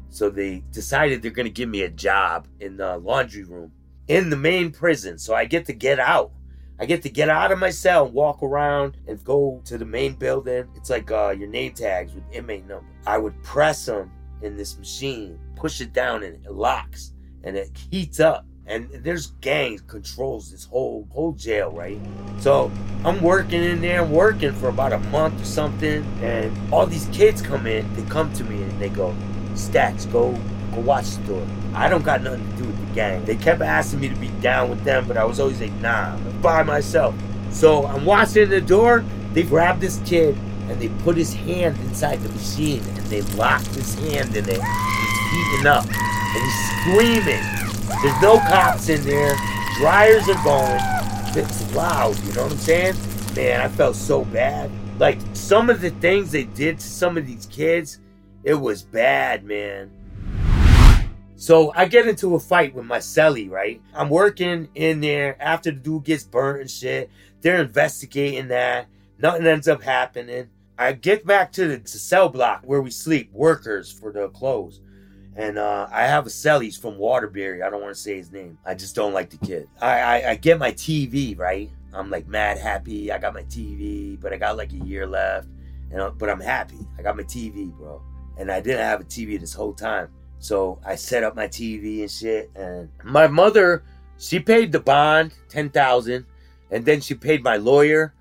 So 0.09 0.31
they 0.31 0.65
decided 0.71 1.23
they're 1.23 1.31
going 1.31 1.47
to 1.47 1.53
give 1.53 1.69
me 1.69 1.83
a 1.83 1.89
job 1.89 2.47
in 2.61 2.77
the 2.77 2.99
laundry 2.99 3.45
room 3.45 3.73
in 4.09 4.31
the 4.31 4.37
main 4.37 4.71
prison. 4.71 5.19
So 5.19 5.35
I 5.35 5.45
get 5.45 5.67
to 5.67 5.73
get 5.73 5.99
out. 5.99 6.33
I 6.79 6.85
get 6.85 7.03
to 7.03 7.09
get 7.09 7.31
out 7.31 7.53
of 7.53 7.59
my 7.59 7.71
cell 7.71 8.05
and 8.05 8.15
walk 8.15 8.43
around 8.43 8.99
and 9.07 9.23
go 9.25 9.63
to 9.65 9.79
the 9.79 9.85
main 9.85 10.15
building. 10.15 10.69
It's 10.75 10.91
like 10.91 11.11
uh, 11.11 11.31
your 11.31 11.49
name 11.49 11.73
tags 11.73 12.13
with 12.15 12.25
inmate 12.33 12.67
number. 12.67 12.87
I 13.07 13.17
would 13.17 13.43
press 13.43 13.87
them 13.87 14.13
in 14.43 14.57
this 14.57 14.79
machine, 14.79 15.39
push 15.55 15.81
it 15.81 15.95
down, 15.95 16.23
and 16.23 16.45
it 16.45 16.53
locks 16.53 17.13
and 17.45 17.57
it 17.57 17.71
heats 17.91 18.21
up. 18.21 18.45
And 18.67 18.91
there's 18.93 19.29
gangs 19.41 19.81
controls 19.83 20.51
this 20.51 20.65
whole 20.65 21.07
whole 21.13 21.33
jail, 21.33 21.71
right? 21.71 22.01
So 22.41 22.71
I'm 23.05 23.23
working 23.23 23.63
in 23.63 23.81
there, 23.81 24.05
working 24.05 24.53
for 24.53 24.69
about 24.69 24.93
a 24.93 24.99
month 24.99 25.41
or 25.41 25.45
something, 25.45 26.05
and 26.21 26.73
all 26.73 26.85
these 26.85 27.07
kids 27.13 27.41
come 27.41 27.67
in. 27.67 27.91
They 27.95 28.03
come 28.11 28.33
to 28.35 28.45
me 28.45 28.61
and 28.63 28.81
they 28.81 28.89
go, 28.89 29.15
Stacks, 29.55 30.05
go 30.07 30.33
go 30.75 30.81
watch 30.81 31.17
the 31.17 31.23
door. 31.29 31.47
I 31.75 31.89
don't 31.89 32.05
got 32.05 32.23
nothing 32.23 32.56
gang. 32.97 33.25
They 33.25 33.37
kept 33.37 33.61
asking 33.61 34.01
me 34.01 34.09
to 34.09 34.17
be 34.17 34.29
down 34.41 34.71
with 34.71 34.83
them, 34.83 35.07
but 35.07 35.17
I 35.17 35.25
was 35.25 35.39
always 35.39 35.61
like, 35.61 35.73
nah, 35.75 36.15
I'm 36.15 36.41
by 36.41 36.65
myself. 36.65 37.15
So 37.53 37.87
I'm 37.87 38.05
watching 38.05 38.49
the 38.49 38.61
door. 38.61 39.05
They 39.33 39.45
grab 39.45 39.79
this 39.79 40.01
kid 40.05 40.37
and 40.69 40.81
they 40.81 40.89
put 41.05 41.17
his 41.17 41.33
hand 41.33 41.79
inside 41.83 42.21
the 42.23 42.29
machine 42.31 42.83
and 42.83 43.07
they 43.07 43.23
locked 43.23 43.69
his 43.69 43.95
hand 43.95 44.35
in 44.35 44.49
it. 44.49 44.61
He's 44.61 45.31
heating 45.31 45.67
up 45.67 45.85
and 45.85 46.43
he's 46.43 46.71
screaming. 46.81 47.45
There's 48.03 48.21
no 48.21 48.39
cops 48.39 48.89
in 48.89 49.03
there. 49.05 49.37
Dryers 49.79 50.29
are 50.29 50.43
going. 50.43 50.81
It's 51.37 51.75
loud, 51.75 52.19
you 52.25 52.33
know 52.33 52.45
what 52.45 52.53
I'm 52.53 52.59
saying? 52.59 52.97
Man, 53.37 53.61
I 53.61 53.69
felt 53.69 53.95
so 53.95 54.25
bad. 54.25 54.71
Like 54.99 55.19
some 55.35 55.69
of 55.69 55.83
the 55.83 55.91
things 55.91 56.33
they 56.33 56.45
did 56.45 56.79
to 56.81 56.87
some 56.87 57.19
of 57.19 57.27
these 57.27 57.47
kids, 57.47 58.01
it 58.43 58.55
was 58.55 58.83
bad, 58.83 59.45
man. 59.45 59.91
So 61.37 61.71
I 61.75 61.85
get 61.85 62.09
into 62.09 62.35
a 62.35 62.41
fight 62.41 62.75
with 62.75 62.87
my 62.87 62.99
celly, 62.99 63.51
right? 63.51 63.81
I'm 63.95 64.09
working 64.09 64.69
in 64.75 65.03
there 65.03 65.41
after 65.41 65.71
the 65.71 65.77
dude 65.77 66.05
gets 66.05 66.25
burnt 66.25 66.63
and 66.63 66.71
shit. 66.71 67.11
They're 67.43 67.61
investigating 67.61 68.49
that. 68.49 68.87
Nothing 69.19 69.47
ends 69.47 69.69
up 69.69 69.83
happening. 69.83 70.49
I 70.79 70.93
get 70.93 71.27
back 71.27 71.53
to 71.53 71.77
the, 71.77 71.89
cell 71.89 72.31
block 72.31 72.63
where 72.65 72.81
we 72.81 72.91
sleep, 72.91 73.31
workers 73.33 73.93
for 73.93 74.13
the 74.13 74.29
clothes. 74.31 74.81
And 75.35 75.59
uh, 75.59 75.89
I 75.93 76.05
have 76.07 76.27
a 76.27 76.31
cellies 76.31 76.81
from 76.81 76.97
Waterbury. 76.97 77.63
I 77.63 77.69
don't 77.69 77.83
want 77.83 77.95
to 77.95 78.01
say 78.01 78.17
his 78.17 78.33
name. 78.33 78.59
I 78.65 78.75
just 78.75 78.95
don't 78.95 79.13
like 79.13 79.29
the 79.29 79.37
kid. 79.37 79.69
I, 79.81 80.01
I, 80.01 80.31
I 80.31 80.35
get 80.37 80.59
my 80.59 80.73
TV, 80.73 81.39
right? 81.39 81.71
I'm 81.93 82.11
like 82.11 82.27
mad 82.27 82.57
happy. 82.57 83.13
I 83.13 83.19
got 83.19 83.35
my 83.35 83.43
TV, 83.43 84.19
but 84.19 84.33
I 84.33 84.39
got 84.39 84.57
like 84.57 84.73
a 84.73 84.77
year 84.77 85.07
left. 85.07 85.49
And, 85.91 86.01
uh, 86.01 86.11
but 86.11 86.31
I'm 86.31 86.41
happy. 86.41 86.79
I 86.99 87.03
got 87.03 87.17
my 87.17 87.25
TV, 87.25 87.71
bro. 87.71 88.03
And 88.39 88.51
I 88.51 88.61
didn't 88.61 88.81
have 88.81 89.03
a 89.03 89.05
TV 89.05 89.39
this 89.39 89.53
whole 89.53 89.75
time. 89.75 90.09
So 90.39 90.79
I 90.85 90.95
set 90.95 91.25
up 91.25 91.35
my 91.35 91.49
TV 91.49 92.01
and 92.01 92.11
shit. 92.11 92.51
And 92.55 92.89
my 93.05 93.27
mother, 93.27 93.83
she 94.19 94.41
paid 94.41 94.73
the 94.73 94.81
bond, 94.81 95.33
10000 95.49 96.25
And 96.71 96.85
then 96.85 97.01
she 97.01 97.15
paid 97.15 97.43
my 97.43 97.57
lawyer. 97.57 98.15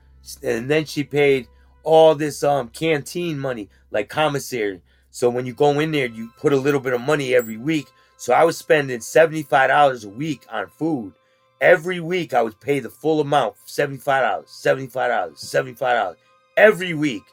And 0.44 0.70
then 0.70 0.86
she 0.86 1.04
paid 1.04 1.48
all 1.84 2.16
this 2.16 2.44
um 2.44 2.70
canteen 2.70 3.40
money, 3.40 3.70
like 3.92 4.10
commissary. 4.10 4.82
So 5.12 5.30
when 5.30 5.46
you 5.46 5.54
go 5.54 5.80
in 5.80 5.92
there, 5.92 6.08
you 6.08 6.32
put 6.38 6.52
a 6.52 6.58
little 6.58 6.82
bit 6.82 6.94
of 6.94 7.02
money 7.02 7.34
every 7.36 7.58
week. 7.58 7.88
So 8.18 8.34
I 8.34 8.44
was 8.44 8.58
spending 8.58 9.00
$75 9.00 10.06
a 10.06 10.10
week 10.10 10.46
on 10.52 10.68
food. 10.68 11.14
Every 11.62 12.00
week 12.00 12.34
I 12.34 12.42
would 12.42 12.60
pay 12.60 12.80
the 12.80 12.90
full 12.90 13.22
amount, 13.22 13.56
$75, 13.66 14.04
$75, 14.04 14.92
$75. 14.92 16.16
Every 16.58 16.94
week. 16.94 17.24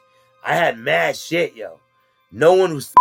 I 0.45 0.55
had 0.55 0.77
mad 0.77 1.15
shit, 1.15 1.55
yo. 1.55 1.79
No 2.31 2.53
one 2.53 2.73
was. 2.73 2.93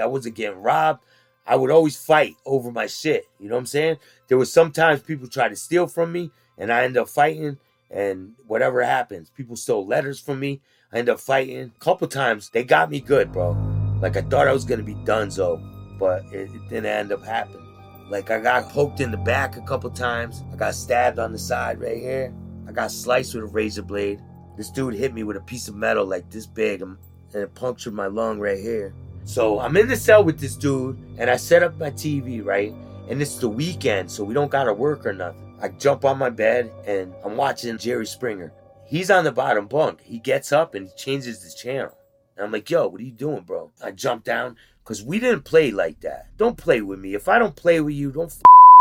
I 0.00 0.06
wasn't 0.06 0.34
getting 0.36 0.60
robbed. 0.60 1.02
I 1.50 1.56
would 1.56 1.72
always 1.72 1.96
fight 1.96 2.36
over 2.46 2.70
my 2.70 2.86
shit. 2.86 3.26
You 3.40 3.48
know 3.48 3.56
what 3.56 3.62
I'm 3.62 3.66
saying? 3.66 3.96
There 4.28 4.38
was 4.38 4.52
sometimes 4.52 5.02
people 5.02 5.26
try 5.26 5.48
to 5.48 5.56
steal 5.56 5.88
from 5.88 6.12
me 6.12 6.30
and 6.56 6.72
I 6.72 6.84
end 6.84 6.96
up 6.96 7.08
fighting 7.08 7.58
and 7.90 8.34
whatever 8.46 8.84
happens. 8.84 9.30
People 9.30 9.56
stole 9.56 9.84
letters 9.84 10.20
from 10.20 10.38
me. 10.38 10.60
I 10.92 10.98
end 10.98 11.08
up 11.08 11.18
fighting. 11.18 11.72
A 11.74 11.84
couple 11.84 12.06
times 12.06 12.50
they 12.50 12.62
got 12.62 12.88
me 12.88 13.00
good, 13.00 13.32
bro. 13.32 13.56
Like 14.00 14.16
I 14.16 14.20
thought 14.20 14.46
I 14.46 14.52
was 14.52 14.64
gonna 14.64 14.84
be 14.84 14.94
done 14.94 15.28
donezo, 15.28 15.98
but 15.98 16.22
it, 16.26 16.54
it 16.54 16.68
didn't 16.68 16.86
end 16.86 17.10
up 17.10 17.24
happening. 17.24 17.66
Like 18.08 18.30
I 18.30 18.38
got 18.38 18.68
poked 18.68 19.00
in 19.00 19.10
the 19.10 19.16
back 19.16 19.56
a 19.56 19.62
couple 19.62 19.90
times. 19.90 20.44
I 20.52 20.56
got 20.56 20.76
stabbed 20.76 21.18
on 21.18 21.32
the 21.32 21.38
side 21.38 21.80
right 21.80 21.98
here. 21.98 22.32
I 22.68 22.70
got 22.70 22.92
sliced 22.92 23.34
with 23.34 23.42
a 23.42 23.48
razor 23.48 23.82
blade. 23.82 24.20
This 24.56 24.70
dude 24.70 24.94
hit 24.94 25.12
me 25.12 25.24
with 25.24 25.36
a 25.36 25.40
piece 25.40 25.66
of 25.66 25.74
metal 25.74 26.06
like 26.06 26.30
this 26.30 26.46
big 26.46 26.82
and 26.82 26.96
it 27.34 27.52
punctured 27.56 27.94
my 27.94 28.06
lung 28.06 28.38
right 28.38 28.60
here. 28.60 28.94
So 29.24 29.60
I'm 29.60 29.76
in 29.76 29.88
the 29.88 29.96
cell 29.96 30.24
with 30.24 30.38
this 30.40 30.56
dude, 30.56 30.98
and 31.18 31.30
I 31.30 31.36
set 31.36 31.62
up 31.62 31.76
my 31.78 31.90
TV, 31.90 32.44
right? 32.44 32.74
And 33.08 33.20
it's 33.20 33.36
the 33.36 33.48
weekend, 33.48 34.10
so 34.10 34.24
we 34.24 34.34
don't 34.34 34.50
gotta 34.50 34.72
work 34.72 35.06
or 35.06 35.12
nothing. 35.12 35.50
I 35.62 35.68
jump 35.68 36.06
on 36.06 36.18
my 36.18 36.30
bed 36.30 36.72
and 36.86 37.12
I'm 37.22 37.36
watching 37.36 37.76
Jerry 37.76 38.06
Springer. 38.06 38.52
He's 38.86 39.10
on 39.10 39.24
the 39.24 39.32
bottom 39.32 39.66
bunk. 39.66 40.00
He 40.00 40.18
gets 40.18 40.52
up 40.52 40.74
and 40.74 40.86
he 40.86 40.92
changes 40.96 41.42
the 41.42 41.56
channel. 41.56 41.96
And 42.34 42.46
I'm 42.46 42.52
like, 42.52 42.70
yo, 42.70 42.88
what 42.88 43.00
are 43.00 43.04
you 43.04 43.12
doing, 43.12 43.42
bro? 43.42 43.70
I 43.84 43.90
jump 43.90 44.24
down 44.24 44.56
because 44.82 45.02
we 45.02 45.20
didn't 45.20 45.44
play 45.44 45.70
like 45.70 46.00
that. 46.00 46.28
Don't 46.38 46.56
play 46.56 46.80
with 46.80 46.98
me. 46.98 47.14
If 47.14 47.28
I 47.28 47.38
don't 47.38 47.54
play 47.54 47.80
with 47.80 47.94
you, 47.94 48.10
don't 48.10 48.32
f- 48.32 48.40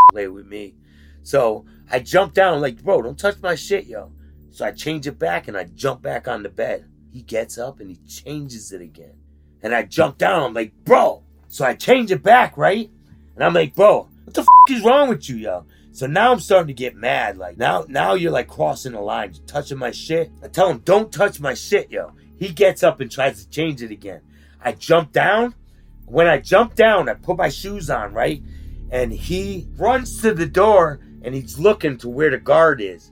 play 0.09 0.29
with 0.29 0.47
me. 0.47 0.73
So 1.23 1.65
I 1.91 1.99
jump 1.99 2.33
down, 2.33 2.61
like, 2.61 2.81
bro, 2.81 3.01
don't 3.01 3.19
touch 3.19 3.41
my 3.41 3.55
shit, 3.55 3.85
yo. 3.85 4.11
So 4.49 4.65
I 4.65 4.71
change 4.71 5.05
it 5.05 5.19
back 5.19 5.49
and 5.49 5.57
I 5.57 5.65
jump 5.65 6.01
back 6.01 6.29
on 6.29 6.43
the 6.43 6.49
bed. 6.49 6.85
He 7.11 7.23
gets 7.23 7.57
up 7.57 7.81
and 7.81 7.89
he 7.89 7.97
changes 8.07 8.71
it 8.71 8.81
again. 8.81 9.18
And 9.61 9.73
I 9.73 9.83
jump 9.83 10.17
down. 10.17 10.43
I'm 10.43 10.53
like, 10.53 10.73
bro. 10.85 11.23
So 11.47 11.65
I 11.65 11.73
change 11.73 12.11
it 12.11 12.23
back, 12.23 12.57
right? 12.57 12.89
And 13.35 13.43
I'm 13.43 13.53
like, 13.53 13.75
bro, 13.75 14.07
what 14.23 14.33
the 14.33 14.41
f- 14.41 14.47
is 14.69 14.83
wrong 14.83 15.09
with 15.09 15.29
you, 15.29 15.37
yo? 15.37 15.65
So 15.91 16.07
now 16.07 16.31
I'm 16.31 16.39
starting 16.39 16.67
to 16.67 16.73
get 16.73 16.95
mad. 16.95 17.37
Like 17.37 17.57
now, 17.57 17.85
now 17.87 18.13
you're 18.13 18.31
like 18.31 18.47
crossing 18.47 18.91
the 18.91 19.01
line, 19.01 19.33
you're 19.33 19.45
touching 19.45 19.77
my 19.77 19.91
shit. 19.91 20.31
I 20.43 20.47
tell 20.47 20.69
him, 20.69 20.79
don't 20.79 21.11
touch 21.11 21.39
my 21.39 21.53
shit, 21.53 21.91
yo. 21.91 22.11
He 22.37 22.49
gets 22.49 22.83
up 22.83 23.01
and 23.01 23.11
tries 23.11 23.43
to 23.43 23.49
change 23.49 23.81
it 23.81 23.91
again. 23.91 24.21
I 24.63 24.73
jump 24.73 25.11
down. 25.11 25.55
When 26.05 26.27
I 26.27 26.39
jump 26.39 26.75
down, 26.75 27.09
I 27.09 27.15
put 27.15 27.37
my 27.37 27.49
shoes 27.49 27.89
on, 27.89 28.13
right? 28.13 28.41
And 28.91 29.11
he 29.11 29.67
runs 29.77 30.21
to 30.21 30.33
the 30.33 30.45
door 30.45 30.99
and 31.21 31.35
he's 31.35 31.59
looking 31.59 31.97
to 31.97 32.09
where 32.09 32.29
the 32.29 32.37
guard 32.37 32.81
is. 32.81 33.11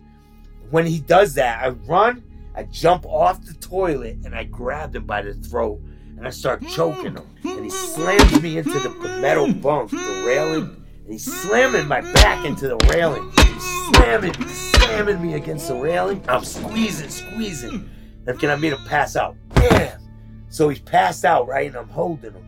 When 0.70 0.86
he 0.86 1.00
does 1.00 1.34
that, 1.36 1.64
I 1.64 1.70
run, 1.70 2.24
I 2.56 2.64
jump 2.64 3.06
off 3.06 3.46
the 3.46 3.54
toilet, 3.54 4.18
and 4.26 4.34
I 4.34 4.44
grab 4.44 4.96
him 4.96 5.06
by 5.06 5.22
the 5.22 5.34
throat 5.34 5.80
and 6.18 6.28
I 6.28 6.32
start 6.32 6.66
choking 6.68 7.16
him. 7.16 7.28
And 7.44 7.64
he 7.64 7.70
slams 7.70 8.42
me 8.42 8.58
into 8.58 8.80
the 8.80 8.90
metal 9.22 9.54
bunk, 9.54 9.92
the 9.92 10.24
railing, 10.26 10.86
and 11.04 11.14
he's 11.14 11.32
slamming 11.42 11.88
my 11.88 12.02
back 12.02 12.46
into 12.46 12.68
the 12.68 12.78
railing. 12.92 13.32
He's 13.38 13.96
slamming, 13.96 14.34
slamming 14.48 15.22
me 15.22 15.36
against 15.36 15.68
the 15.68 15.76
railing. 15.76 16.24
I'm 16.28 16.44
squeezing, 16.44 17.10
squeezing. 17.10 17.90
And 18.26 18.40
can 18.40 18.50
I 18.50 18.56
made 18.56 18.74
him 18.74 18.84
pass 18.86 19.16
out? 19.16 19.36
Bam! 19.54 20.02
So 20.50 20.70
he's 20.70 20.80
passed 20.80 21.24
out, 21.24 21.48
right? 21.48 21.68
And 21.68 21.78
I'm 21.78 21.88
holding 21.88 22.34
him. 22.34 22.44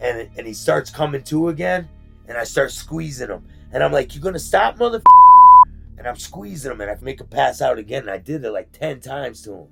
And, 0.00 0.28
and 0.36 0.46
he 0.46 0.52
starts 0.52 0.90
coming 0.90 1.22
to 1.24 1.48
again. 1.48 1.88
And 2.28 2.36
I 2.36 2.44
start 2.44 2.70
squeezing 2.70 3.30
him. 3.30 3.44
And 3.72 3.82
I'm 3.82 3.90
like, 3.90 4.14
you 4.14 4.20
gonna 4.20 4.38
stop, 4.38 4.78
mother? 4.78 5.02
And 5.96 6.06
I'm 6.06 6.16
squeezing 6.16 6.70
him 6.70 6.80
and 6.80 6.90
I 6.90 6.96
make 7.00 7.20
him 7.20 7.26
pass 7.26 7.60
out 7.60 7.78
again. 7.78 8.02
And 8.02 8.10
I 8.10 8.18
did 8.18 8.44
it 8.44 8.50
like 8.50 8.70
10 8.72 9.00
times 9.00 9.42
to 9.42 9.52
him. 9.54 9.66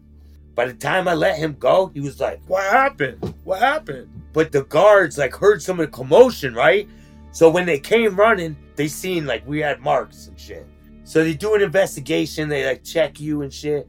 By 0.57 0.65
the 0.65 0.75
time 0.75 1.07
I 1.07 1.13
let 1.13 1.39
him 1.39 1.55
go, 1.59 1.89
he 1.93 2.01
was 2.01 2.19
like, 2.19 2.41
What 2.49 2.65
happened? 2.65 3.35
What 3.45 3.61
happened? 3.61 4.09
But 4.33 4.51
the 4.51 4.65
guards 4.65 5.19
like 5.19 5.37
heard 5.37 5.63
some 5.63 5.79
of 5.79 5.87
the 5.87 5.93
commotion, 5.93 6.55
right? 6.55 6.89
So 7.31 7.51
when 7.51 7.67
they 7.67 7.79
came 7.79 8.17
running, 8.17 8.57
they 8.75 8.89
seen 8.89 9.27
like 9.27 9.47
we 9.47 9.61
had 9.61 9.81
marks 9.81 10.27
and 10.27 10.41
shit. 10.41 10.67
So 11.05 11.23
they 11.23 11.35
do 11.35 11.55
an 11.55 11.63
investigation, 11.63 12.49
they 12.49 12.67
like 12.67 12.83
check 12.83 13.21
you 13.21 13.43
and 13.43 13.53
shit, 13.53 13.87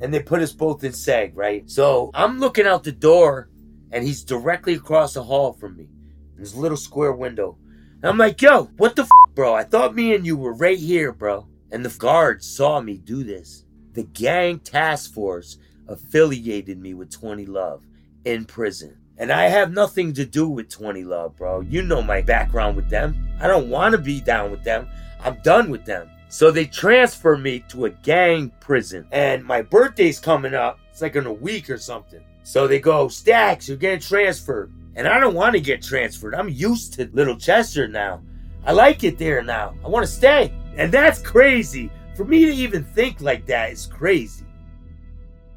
and 0.00 0.12
they 0.12 0.20
put 0.20 0.40
us 0.40 0.52
both 0.52 0.82
in 0.82 0.92
seg, 0.92 1.32
right? 1.34 1.68
So 1.70 2.10
I'm 2.14 2.40
looking 2.40 2.66
out 2.66 2.82
the 2.82 2.92
door, 2.92 3.50
and 3.92 4.02
he's 4.02 4.24
directly 4.24 4.74
across 4.74 5.14
the 5.14 5.22
hall 5.22 5.52
from 5.52 5.76
me, 5.76 5.88
in 6.34 6.40
his 6.40 6.56
little 6.56 6.76
square 6.78 7.12
window. 7.12 7.58
And 8.02 8.06
I'm 8.06 8.18
like, 8.18 8.40
yo, 8.40 8.64
what 8.78 8.96
the 8.96 9.02
f, 9.02 9.10
bro? 9.34 9.54
I 9.54 9.64
thought 9.64 9.94
me 9.94 10.14
and 10.14 10.24
you 10.24 10.36
were 10.36 10.54
right 10.54 10.78
here, 10.78 11.12
bro. 11.12 11.46
And 11.70 11.84
the 11.84 11.96
guards 11.98 12.48
saw 12.48 12.80
me 12.80 12.96
do 12.96 13.22
this. 13.22 13.64
The 13.92 14.04
gang 14.04 14.58
task 14.58 15.12
force 15.12 15.58
affiliated 15.88 16.78
me 16.78 16.94
with 16.94 17.10
20 17.10 17.46
Love 17.46 17.82
in 18.24 18.44
prison. 18.44 18.96
And 19.18 19.32
I 19.32 19.44
have 19.44 19.72
nothing 19.72 20.12
to 20.14 20.26
do 20.26 20.48
with 20.48 20.68
20 20.68 21.04
Love, 21.04 21.36
bro. 21.36 21.60
You 21.60 21.82
know 21.82 22.02
my 22.02 22.20
background 22.20 22.76
with 22.76 22.90
them. 22.90 23.30
I 23.40 23.46
don't 23.46 23.70
want 23.70 23.92
to 23.92 23.98
be 23.98 24.20
down 24.20 24.50
with 24.50 24.62
them. 24.62 24.88
I'm 25.20 25.40
done 25.42 25.70
with 25.70 25.84
them. 25.84 26.10
So 26.28 26.50
they 26.50 26.66
transfer 26.66 27.36
me 27.36 27.60
to 27.68 27.86
a 27.86 27.90
gang 27.90 28.52
prison. 28.60 29.06
And 29.12 29.44
my 29.44 29.62
birthday's 29.62 30.20
coming 30.20 30.54
up. 30.54 30.78
It's 30.90 31.02
like 31.02 31.16
in 31.16 31.26
a 31.26 31.32
week 31.32 31.70
or 31.70 31.78
something. 31.78 32.20
So 32.42 32.66
they 32.66 32.78
go, 32.78 33.08
Stacks, 33.08 33.68
you're 33.68 33.76
getting 33.76 34.00
transferred. 34.00 34.72
And 34.94 35.06
I 35.06 35.20
don't 35.20 35.34
want 35.34 35.54
to 35.54 35.60
get 35.60 35.82
transferred. 35.82 36.34
I'm 36.34 36.48
used 36.48 36.94
to 36.94 37.10
Little 37.12 37.36
Cheshire 37.36 37.88
now. 37.88 38.22
I 38.64 38.72
like 38.72 39.04
it 39.04 39.18
there 39.18 39.42
now. 39.42 39.74
I 39.84 39.88
want 39.88 40.06
to 40.06 40.12
stay. 40.12 40.52
And 40.76 40.90
that's 40.90 41.20
crazy. 41.20 41.90
For 42.14 42.24
me 42.24 42.46
to 42.46 42.52
even 42.52 42.82
think 42.82 43.20
like 43.20 43.46
that 43.46 43.72
is 43.72 43.86
crazy. 43.86 44.45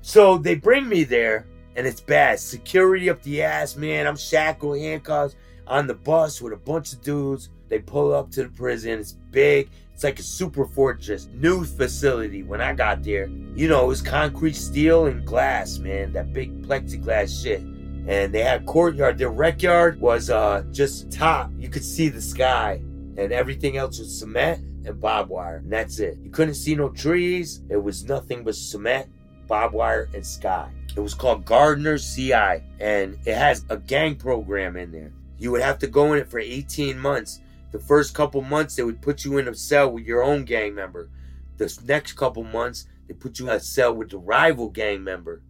So 0.09 0.39
they 0.39 0.55
bring 0.55 0.89
me 0.89 1.03
there, 1.03 1.45
and 1.75 1.85
it's 1.85 2.01
bad. 2.01 2.39
Security 2.39 3.11
up 3.11 3.21
the 3.21 3.43
ass, 3.43 3.75
man. 3.75 4.07
I'm 4.07 4.17
shackled, 4.17 4.79
handcuffs 4.79 5.35
on 5.67 5.85
the 5.85 5.93
bus 5.93 6.41
with 6.41 6.51
a 6.51 6.57
bunch 6.57 6.93
of 6.93 7.01
dudes. 7.01 7.51
They 7.67 7.77
pull 7.77 8.11
up 8.11 8.31
to 8.31 8.41
the 8.41 8.49
prison. 8.49 8.97
It's 8.97 9.11
big. 9.11 9.69
It's 9.93 10.03
like 10.03 10.17
a 10.17 10.23
super 10.23 10.65
fortress, 10.65 11.29
new 11.35 11.63
facility. 11.63 12.41
When 12.41 12.59
I 12.59 12.73
got 12.73 13.03
there, 13.03 13.27
you 13.53 13.67
know, 13.67 13.83
it 13.83 13.87
was 13.87 14.01
concrete, 14.01 14.55
steel, 14.55 15.05
and 15.05 15.23
glass, 15.23 15.77
man. 15.77 16.11
That 16.13 16.33
big 16.33 16.63
plexiglass 16.63 17.43
shit. 17.43 17.61
And 17.61 18.33
they 18.33 18.41
had 18.41 18.63
a 18.63 18.65
courtyard. 18.65 19.19
Their 19.19 19.29
rec 19.29 19.61
yard 19.61 20.01
was 20.01 20.31
uh, 20.31 20.63
just 20.71 21.11
top. 21.11 21.51
You 21.59 21.69
could 21.69 21.85
see 21.85 22.09
the 22.09 22.19
sky, 22.19 22.81
and 23.15 23.31
everything 23.31 23.77
else 23.77 23.99
was 23.99 24.17
cement 24.17 24.65
and 24.87 24.99
barbed 24.99 25.29
wire. 25.29 25.57
And 25.57 25.71
that's 25.71 25.99
it. 25.99 26.17
You 26.23 26.31
couldn't 26.31 26.55
see 26.55 26.73
no 26.73 26.89
trees. 26.89 27.61
It 27.69 27.77
was 27.77 28.05
nothing 28.05 28.43
but 28.43 28.55
cement, 28.55 29.07
barbed 29.49 29.73
wire, 29.73 30.07
and 30.13 30.25
sky. 30.25 30.69
It 30.95 30.99
was 31.01 31.13
called 31.13 31.43
Garner 31.43 31.97
CI, 31.97 32.63
and 32.79 33.17
it 33.25 33.35
has 33.35 33.65
a 33.69 33.77
gang 33.77 34.15
program 34.15 34.77
in 34.77 34.91
there. 34.91 35.11
You 35.37 35.51
would 35.51 35.61
have 35.61 35.79
to 35.79 35.87
go 35.87 36.13
in 36.13 36.19
it 36.19 36.29
for 36.29 36.39
18 36.39 36.97
months. 36.97 37.41
The 37.71 37.79
first 37.79 38.13
couple 38.13 38.41
months, 38.41 38.75
they 38.75 38.83
would 38.83 39.01
put 39.01 39.25
you 39.25 39.37
in 39.39 39.47
a 39.47 39.55
cell 39.55 39.91
with 39.91 40.05
your 40.05 40.23
own 40.23 40.45
gang 40.45 40.75
member. 40.75 41.09
The 41.57 41.77
next 41.85 42.13
couple 42.13 42.43
months, 42.43 42.85
they 43.07 43.13
put 43.13 43.39
you 43.39 43.49
in 43.49 43.55
a 43.55 43.59
cell 43.59 43.93
with 43.93 44.11
the 44.11 44.17
rival 44.17 44.69
gang 44.69 45.03
member, 45.03 45.41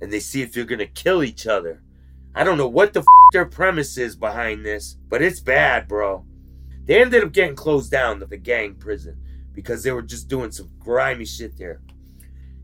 and 0.00 0.12
they 0.12 0.20
see 0.20 0.40
if 0.40 0.56
you're 0.56 0.64
gonna 0.64 0.86
kill 0.86 1.22
each 1.22 1.46
other. 1.46 1.82
I 2.34 2.44
don't 2.44 2.58
know 2.58 2.68
what 2.68 2.92
the 2.92 3.00
f- 3.00 3.06
their 3.32 3.44
premise 3.44 3.98
is 3.98 4.14
behind 4.14 4.64
this, 4.64 4.96
but 5.08 5.20
it's 5.22 5.40
bad, 5.40 5.88
bro. 5.88 6.24
They 6.84 7.00
ended 7.00 7.24
up 7.24 7.32
getting 7.32 7.56
closed 7.56 7.90
down, 7.90 8.20
the 8.20 8.36
gang 8.36 8.76
prison, 8.76 9.18
because 9.52 9.82
they 9.82 9.90
were 9.90 10.02
just 10.02 10.28
doing 10.28 10.52
some 10.52 10.70
grimy 10.78 11.24
shit 11.24 11.56
there. 11.58 11.80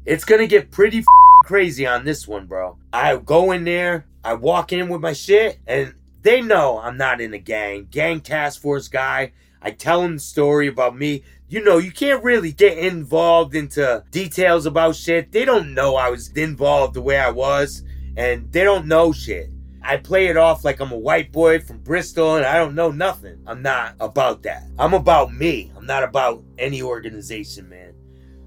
It's 0.06 0.24
gonna 0.26 0.46
get 0.46 0.70
pretty 0.70 1.02
crazy 1.44 1.86
on 1.86 2.04
this 2.04 2.28
one, 2.28 2.46
bro. 2.46 2.76
I 2.92 3.16
go 3.16 3.52
in 3.52 3.64
there, 3.64 4.06
I 4.22 4.34
walk 4.34 4.70
in 4.70 4.90
with 4.90 5.00
my 5.00 5.14
shit, 5.14 5.58
and 5.66 5.94
they 6.20 6.42
know 6.42 6.78
I'm 6.78 6.98
not 6.98 7.22
in 7.22 7.32
a 7.32 7.38
gang. 7.38 7.88
Gang 7.90 8.20
task 8.20 8.60
force 8.60 8.88
guy. 8.88 9.32
I 9.62 9.70
tell 9.70 10.02
them 10.02 10.14
the 10.14 10.20
story 10.20 10.68
about 10.68 10.94
me. 10.94 11.22
You 11.48 11.64
know, 11.64 11.78
you 11.78 11.90
can't 11.90 12.22
really 12.22 12.52
get 12.52 12.76
involved 12.76 13.54
into 13.54 14.04
details 14.10 14.66
about 14.66 14.96
shit. 14.96 15.32
They 15.32 15.46
don't 15.46 15.72
know 15.72 15.96
I 15.96 16.10
was 16.10 16.28
involved 16.36 16.94
the 16.94 17.02
way 17.02 17.18
I 17.18 17.30
was, 17.30 17.82
and 18.14 18.52
they 18.52 18.62
don't 18.62 18.86
know 18.86 19.10
shit. 19.12 19.48
I 19.82 19.96
play 19.96 20.26
it 20.26 20.36
off 20.36 20.64
like 20.64 20.80
I'm 20.80 20.92
a 20.92 20.98
white 20.98 21.32
boy 21.32 21.60
from 21.60 21.78
Bristol 21.78 22.36
and 22.36 22.44
I 22.46 22.56
don't 22.56 22.74
know 22.74 22.90
nothing. 22.90 23.42
I'm 23.46 23.60
not 23.60 23.94
about 24.00 24.42
that. 24.44 24.64
I'm 24.78 24.94
about 24.94 25.34
me. 25.34 25.72
I'm 25.76 25.84
not 25.84 26.02
about 26.02 26.42
any 26.56 26.80
organization, 26.80 27.68
man. 27.68 27.93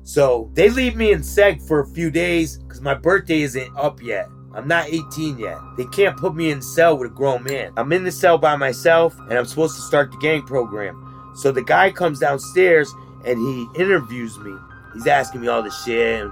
So 0.07 0.49
they 0.53 0.69
leave 0.69 0.95
me 0.95 1.11
in 1.11 1.19
seg 1.19 1.61
for 1.67 1.81
a 1.81 1.85
few 1.85 2.09
days 2.09 2.59
because 2.59 2.79
my 2.79 2.93
birthday 2.93 3.41
isn't 3.41 3.75
up 3.75 4.01
yet. 4.01 4.29
I'm 4.53 4.65
not 4.65 4.87
18 4.87 5.37
yet. 5.37 5.57
They 5.75 5.83
can't 5.83 6.15
put 6.15 6.33
me 6.33 6.49
in 6.49 6.61
cell 6.61 6.97
with 6.97 7.11
a 7.11 7.13
grown 7.13 7.43
man. 7.43 7.73
I'm 7.75 7.91
in 7.91 8.05
the 8.05 8.11
cell 8.13 8.37
by 8.37 8.55
myself 8.55 9.19
and 9.19 9.33
I'm 9.33 9.43
supposed 9.43 9.75
to 9.75 9.81
start 9.81 10.13
the 10.13 10.17
gang 10.19 10.43
program. 10.43 11.33
So 11.35 11.51
the 11.51 11.61
guy 11.61 11.91
comes 11.91 12.19
downstairs 12.19 12.89
and 13.25 13.37
he 13.37 13.67
interviews 13.81 14.39
me. 14.39 14.55
He's 14.93 15.07
asking 15.07 15.41
me 15.41 15.49
all 15.49 15.61
this 15.61 15.83
shit. 15.83 16.25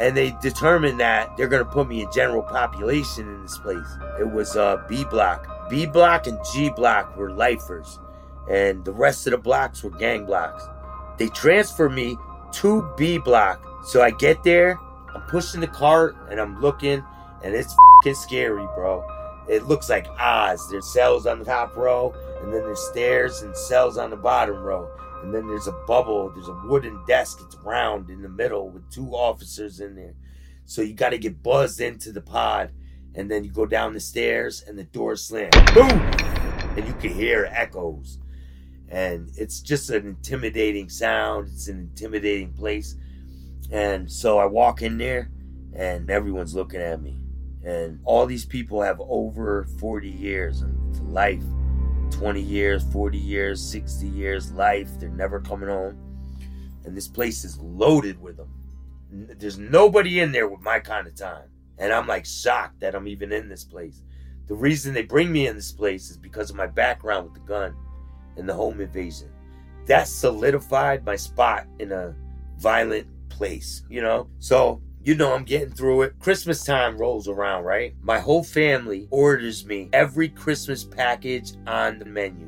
And, 0.00 0.16
they 0.16 0.34
determined 0.40 0.98
that 1.00 1.36
they're 1.36 1.46
to 1.46 1.62
put 1.66 1.88
me 1.88 2.00
in 2.00 2.10
general 2.10 2.42
population 2.42 3.28
in 3.28 3.42
this 3.42 3.58
place. 3.58 3.98
It 4.18 4.30
was 4.30 4.56
uh, 4.56 4.82
B 4.88 5.04
block. 5.04 5.68
B 5.68 5.84
block 5.84 6.26
and 6.26 6.38
G 6.54 6.70
block 6.70 7.18
were 7.18 7.30
lifers. 7.30 7.98
And 8.50 8.82
the 8.82 8.92
rest 8.92 9.26
of 9.26 9.32
the 9.32 9.38
blocks 9.38 9.84
were 9.84 9.90
gang 9.90 10.24
blocks. 10.24 10.64
They 11.18 11.28
transfer 11.28 11.90
me 11.90 12.16
to 12.54 12.88
B 12.96 13.18
block. 13.18 13.66
So 13.84 14.02
I 14.02 14.10
get 14.10 14.42
there, 14.42 14.78
I'm 15.14 15.22
pushing 15.22 15.60
the 15.60 15.66
cart 15.66 16.16
and 16.30 16.40
I'm 16.40 16.60
looking 16.60 17.04
and 17.42 17.54
it's 17.54 17.74
fucking 17.74 18.14
scary, 18.14 18.66
bro. 18.74 19.04
It 19.48 19.66
looks 19.66 19.88
like 19.88 20.06
Oz. 20.18 20.68
There's 20.70 20.86
cells 20.92 21.26
on 21.26 21.40
the 21.40 21.44
top 21.44 21.74
row, 21.76 22.14
and 22.40 22.52
then 22.52 22.62
there's 22.62 22.80
stairs 22.80 23.42
and 23.42 23.56
cells 23.56 23.98
on 23.98 24.10
the 24.10 24.16
bottom 24.16 24.62
row. 24.62 24.88
And 25.22 25.34
then 25.34 25.48
there's 25.48 25.66
a 25.66 25.72
bubble. 25.86 26.30
There's 26.30 26.48
a 26.48 26.60
wooden 26.66 27.02
desk. 27.06 27.40
It's 27.44 27.56
round 27.56 28.10
in 28.10 28.22
the 28.22 28.28
middle 28.28 28.70
with 28.70 28.88
two 28.90 29.08
officers 29.08 29.80
in 29.80 29.96
there. 29.96 30.14
So 30.66 30.82
you 30.82 30.94
got 30.94 31.10
to 31.10 31.18
get 31.18 31.42
buzzed 31.42 31.80
into 31.80 32.12
the 32.12 32.20
pod, 32.20 32.70
and 33.14 33.30
then 33.30 33.42
you 33.42 33.50
go 33.50 33.66
down 33.66 33.92
the 33.92 34.00
stairs, 34.00 34.62
and 34.66 34.78
the 34.78 34.84
door 34.84 35.16
slams. 35.16 35.56
Boom! 35.74 35.90
And 36.76 36.86
you 36.86 36.94
can 36.94 37.12
hear 37.12 37.48
echoes. 37.50 38.18
And 38.90 39.30
it's 39.36 39.60
just 39.60 39.90
an 39.90 40.06
intimidating 40.06 40.88
sound. 40.88 41.48
It's 41.52 41.68
an 41.68 41.78
intimidating 41.78 42.52
place. 42.52 42.96
And 43.70 44.10
so 44.10 44.38
I 44.38 44.46
walk 44.46 44.82
in 44.82 44.98
there, 44.98 45.30
and 45.74 46.10
everyone's 46.10 46.54
looking 46.54 46.80
at 46.80 47.00
me. 47.00 47.18
And 47.64 48.00
all 48.04 48.26
these 48.26 48.44
people 48.44 48.82
have 48.82 49.00
over 49.00 49.64
40 49.78 50.08
years 50.08 50.62
of 50.62 50.70
life 51.08 51.44
20 52.10 52.40
years, 52.40 52.84
40 52.92 53.18
years, 53.18 53.62
60 53.62 54.06
years, 54.08 54.52
life. 54.52 54.88
They're 54.98 55.08
never 55.08 55.40
coming 55.40 55.68
home. 55.68 55.96
And 56.84 56.96
this 56.96 57.08
place 57.08 57.44
is 57.44 57.58
loaded 57.58 58.20
with 58.20 58.36
them. 58.36 58.52
There's 59.10 59.58
nobody 59.58 60.20
in 60.20 60.32
there 60.32 60.48
with 60.48 60.60
my 60.60 60.80
kind 60.80 61.06
of 61.06 61.14
time. 61.14 61.48
And 61.78 61.92
I'm 61.92 62.06
like 62.06 62.26
shocked 62.26 62.80
that 62.80 62.94
I'm 62.94 63.08
even 63.08 63.32
in 63.32 63.48
this 63.48 63.64
place. 63.64 64.02
The 64.48 64.54
reason 64.54 64.92
they 64.92 65.02
bring 65.02 65.32
me 65.32 65.46
in 65.46 65.56
this 65.56 65.72
place 65.72 66.10
is 66.10 66.16
because 66.16 66.50
of 66.50 66.56
my 66.56 66.66
background 66.66 67.24
with 67.24 67.34
the 67.34 67.40
gun 67.40 67.74
and 68.40 68.48
the 68.48 68.54
home 68.54 68.80
invasion. 68.80 69.30
That 69.86 70.08
solidified 70.08 71.04
my 71.04 71.14
spot 71.14 71.66
in 71.78 71.92
a 71.92 72.16
violent 72.58 73.06
place, 73.28 73.84
you 73.88 74.02
know? 74.02 74.28
So 74.40 74.82
you 75.02 75.14
know, 75.14 75.32
I'm 75.32 75.44
getting 75.44 75.70
through 75.70 76.02
it. 76.02 76.18
Christmas 76.18 76.62
time 76.62 76.98
rolls 76.98 77.26
around, 77.26 77.64
right? 77.64 77.94
My 78.02 78.18
whole 78.18 78.44
family 78.44 79.08
orders 79.10 79.64
me 79.64 79.88
every 79.92 80.28
Christmas 80.28 80.84
package 80.84 81.52
on 81.66 81.98
the 81.98 82.04
menu. 82.04 82.46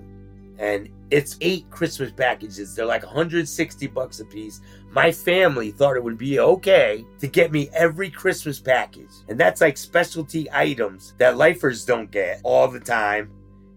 And 0.59 0.91
it's 1.11 1.39
eight 1.41 1.69
Christmas 1.71 2.13
packages. 2.13 2.75
They're 2.75 2.85
like 2.85 3.05
160 3.05 3.87
bucks 3.89 4.21
a 4.21 4.25
piece. 4.27 4.61
My 4.91 5.11
family 5.11 5.71
thought 5.71 5.97
it 5.97 6.05
would 6.05 6.19
be 6.19 6.41
okay 6.41 7.07
to 7.21 7.27
get 7.27 7.53
me 7.53 7.71
every 7.73 8.11
Christmas 8.11 8.61
package. 8.61 9.11
And 9.29 9.41
that's 9.41 9.63
like 9.63 9.79
specialty 9.79 10.49
items 10.53 11.15
that 11.17 11.39
lifers 11.39 11.87
don't 11.87 12.11
get 12.11 12.41
all 12.45 12.69
the 12.69 12.81
time. 12.81 13.31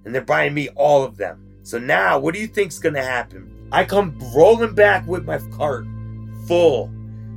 And 0.04 0.14
they're 0.14 0.22
buying 0.22 0.54
me 0.54 0.68
all 0.76 1.04
of 1.04 1.16
them. 1.16 1.45
So 1.66 1.78
now, 1.78 2.18
what 2.18 2.34
do 2.34 2.40
you 2.40 2.48
think's 2.48 2.80
gonna 2.80 3.04
happen? 3.04 3.68
I 3.72 3.84
come 3.84 4.18
rolling 4.34 4.76
back 4.76 5.06
with 5.06 5.26
my 5.26 5.40
cart 5.58 5.86
full 6.48 6.90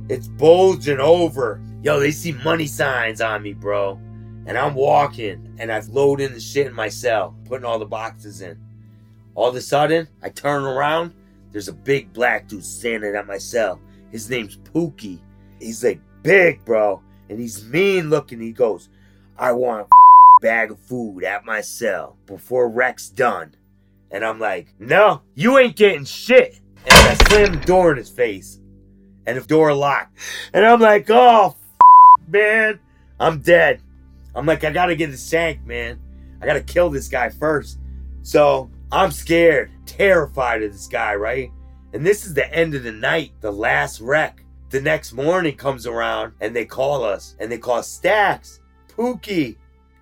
it's 0.09 0.27
bulging 0.27 0.99
over. 0.99 1.61
Yo, 1.83 1.99
they 1.99 2.09
see 2.09 2.31
money 2.31 2.65
signs 2.65 3.21
on 3.21 3.43
me, 3.43 3.53
bro. 3.53 3.99
And 4.47 4.57
I'm 4.57 4.73
walking 4.73 5.55
and 5.59 5.71
I've 5.71 5.87
loaded 5.89 6.33
the 6.33 6.39
shit 6.39 6.65
in 6.65 6.73
my 6.73 6.89
cell, 6.89 7.35
putting 7.45 7.63
all 7.63 7.77
the 7.77 7.85
boxes 7.85 8.41
in. 8.41 8.59
All 9.35 9.49
of 9.49 9.55
a 9.55 9.61
sudden, 9.61 10.07
I 10.23 10.29
turn 10.29 10.63
around. 10.63 11.13
There's 11.51 11.67
a 11.67 11.73
big 11.73 12.11
black 12.11 12.47
dude 12.47 12.65
standing 12.65 13.15
at 13.15 13.27
my 13.27 13.37
cell. 13.37 13.79
His 14.11 14.29
name's 14.29 14.57
Pookie. 14.57 15.19
He's 15.59 15.83
like 15.83 16.01
big, 16.23 16.65
bro. 16.65 17.03
And 17.29 17.39
he's 17.39 17.63
mean 17.65 18.09
looking. 18.09 18.41
He 18.41 18.51
goes, 18.51 18.89
I 19.37 19.51
want 19.51 19.85
a 19.85 20.41
bag 20.41 20.71
of 20.71 20.79
food 20.79 21.23
at 21.23 21.45
my 21.45 21.61
cell 21.61 22.17
before 22.25 22.67
Rec's 22.67 23.09
done. 23.09 23.53
And 24.11 24.25
I'm 24.25 24.39
like, 24.39 24.73
no, 24.79 25.21
you 25.35 25.57
ain't 25.57 25.75
getting 25.75 26.05
shit. 26.05 26.59
And 26.85 26.93
I 26.93 27.13
slam 27.27 27.53
the 27.53 27.65
door 27.65 27.91
in 27.91 27.97
his 27.97 28.09
face 28.09 28.59
and 29.25 29.37
the 29.37 29.45
door 29.45 29.73
locked. 29.73 30.17
And 30.53 30.65
I'm 30.65 30.79
like, 30.79 31.09
oh, 31.09 31.55
f- 31.55 31.87
man, 32.27 32.79
I'm 33.19 33.39
dead. 33.41 33.81
I'm 34.33 34.45
like, 34.45 34.63
I 34.63 34.71
gotta 34.71 34.95
get 34.95 35.11
the 35.11 35.17
shank, 35.17 35.65
man. 35.65 35.99
I 36.41 36.45
gotta 36.45 36.61
kill 36.61 36.89
this 36.89 37.07
guy 37.07 37.29
first. 37.29 37.79
So 38.23 38.71
I'm 38.91 39.11
scared, 39.11 39.71
terrified 39.85 40.63
of 40.63 40.71
this 40.71 40.87
guy, 40.87 41.15
right? 41.15 41.51
And 41.93 42.05
this 42.05 42.25
is 42.25 42.33
the 42.33 42.51
end 42.53 42.75
of 42.75 42.83
the 42.83 42.91
night, 42.91 43.33
the 43.41 43.51
last 43.51 43.99
rec. 44.01 44.43
The 44.69 44.81
next 44.81 45.13
morning 45.13 45.55
comes 45.55 45.87
around 45.87 46.33
and 46.41 46.55
they 46.55 46.65
call 46.65 47.03
us 47.03 47.35
and 47.39 47.51
they 47.51 47.57
call 47.57 47.81
Stacks, 47.81 48.59
Pookie 48.87 49.57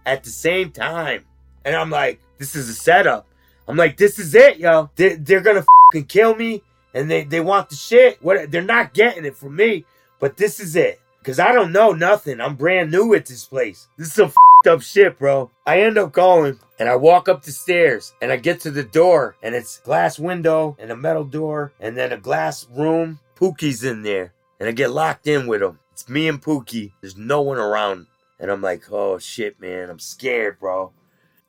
at 0.05 0.23
the 0.23 0.29
same 0.29 0.71
time. 0.71 1.25
And 1.65 1.75
I'm 1.75 1.89
like, 1.89 2.21
this 2.37 2.55
is 2.55 2.69
a 2.69 2.73
setup. 2.73 3.27
I'm 3.68 3.78
like, 3.78 3.97
this 3.97 4.20
is 4.20 4.34
it, 4.34 4.57
yo. 4.57 4.89
They're, 4.95 5.18
they're 5.18 5.41
gonna 5.41 5.65
fucking 5.91 6.05
kill 6.05 6.36
me 6.36 6.63
and 6.93 7.09
they, 7.09 7.24
they 7.24 7.41
want 7.41 7.70
the 7.70 7.76
shit. 7.76 8.22
What 8.22 8.51
they're 8.51 8.61
not 8.61 8.93
getting 8.93 9.26
it 9.26 9.36
from 9.36 9.55
me, 9.55 9.86
but 10.20 10.38
this 10.38 10.59
is 10.59 10.76
it. 10.76 11.01
Cause 11.24 11.39
I 11.39 11.51
don't 11.51 11.74
know 11.74 11.91
nothing. 11.91 12.39
I'm 12.39 12.55
brand 12.55 12.89
new 12.89 13.13
at 13.13 13.26
this 13.26 13.43
place. 13.43 13.89
This 13.97 14.07
is 14.07 14.13
some 14.13 14.32
up 14.65 14.82
shit, 14.82 15.20
bro. 15.20 15.51
I 15.65 15.82
end 15.82 15.97
up 15.97 16.11
going 16.11 16.59
and 16.80 16.89
I 16.89 16.95
walk 16.95 17.30
up 17.30 17.43
the 17.43 17.51
stairs 17.51 18.13
and 18.22 18.32
I 18.32 18.38
get 18.38 18.59
to 18.61 18.72
the 18.72 18.84
door 18.84 19.36
and 19.43 19.53
it's 19.53 19.80
glass 19.80 20.18
window 20.18 20.76
and 20.80 20.91
a 20.91 20.95
metal 20.95 21.24
door 21.24 21.74
and 21.80 21.95
then 21.95 22.11
a 22.11 22.18
glass 22.18 22.65
room. 22.72 23.20
Pookie's 23.36 23.84
in 23.84 24.01
there 24.01 24.34
and 24.59 24.68
I 24.68 24.72
get 24.72 24.91
locked 24.91 25.28
in 25.28 25.47
with 25.47 25.61
him. 25.61 25.80
It's 25.91 26.09
me 26.09 26.28
and 26.28 26.41
Pookie. 26.41 26.91
There's 27.01 27.18
no 27.18 27.41
one 27.41 27.57
around. 27.57 28.07
And 28.39 28.51
I'm 28.51 28.61
like, 28.61 28.91
oh 28.91 29.20
shit, 29.20 29.59
man. 29.59 29.89
I'm 29.89 29.99
scared, 29.99 30.59
bro. 30.59 30.91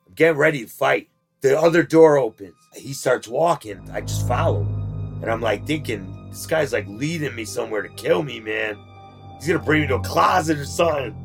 I'm 0.07 0.13
getting 0.13 0.37
ready 0.37 0.61
to 0.61 0.69
fight. 0.69 1.09
The 1.41 1.57
other 1.57 1.83
door 1.83 2.17
opens. 2.17 2.55
He 2.75 2.93
starts 2.93 3.27
walking. 3.27 3.89
I 3.91 4.01
just 4.01 4.27
follow. 4.27 4.61
And 5.21 5.29
I'm 5.29 5.41
like 5.41 5.65
thinking, 5.65 6.29
this 6.29 6.45
guy's 6.45 6.73
like 6.73 6.87
leading 6.87 7.35
me 7.35 7.45
somewhere 7.45 7.81
to 7.81 7.89
kill 7.89 8.23
me, 8.23 8.39
man. 8.39 8.77
He's 9.35 9.47
gonna 9.47 9.59
bring 9.59 9.81
me 9.81 9.87
to 9.87 9.95
a 9.95 10.01
closet 10.01 10.57
or 10.57 10.65
something. 10.65 11.15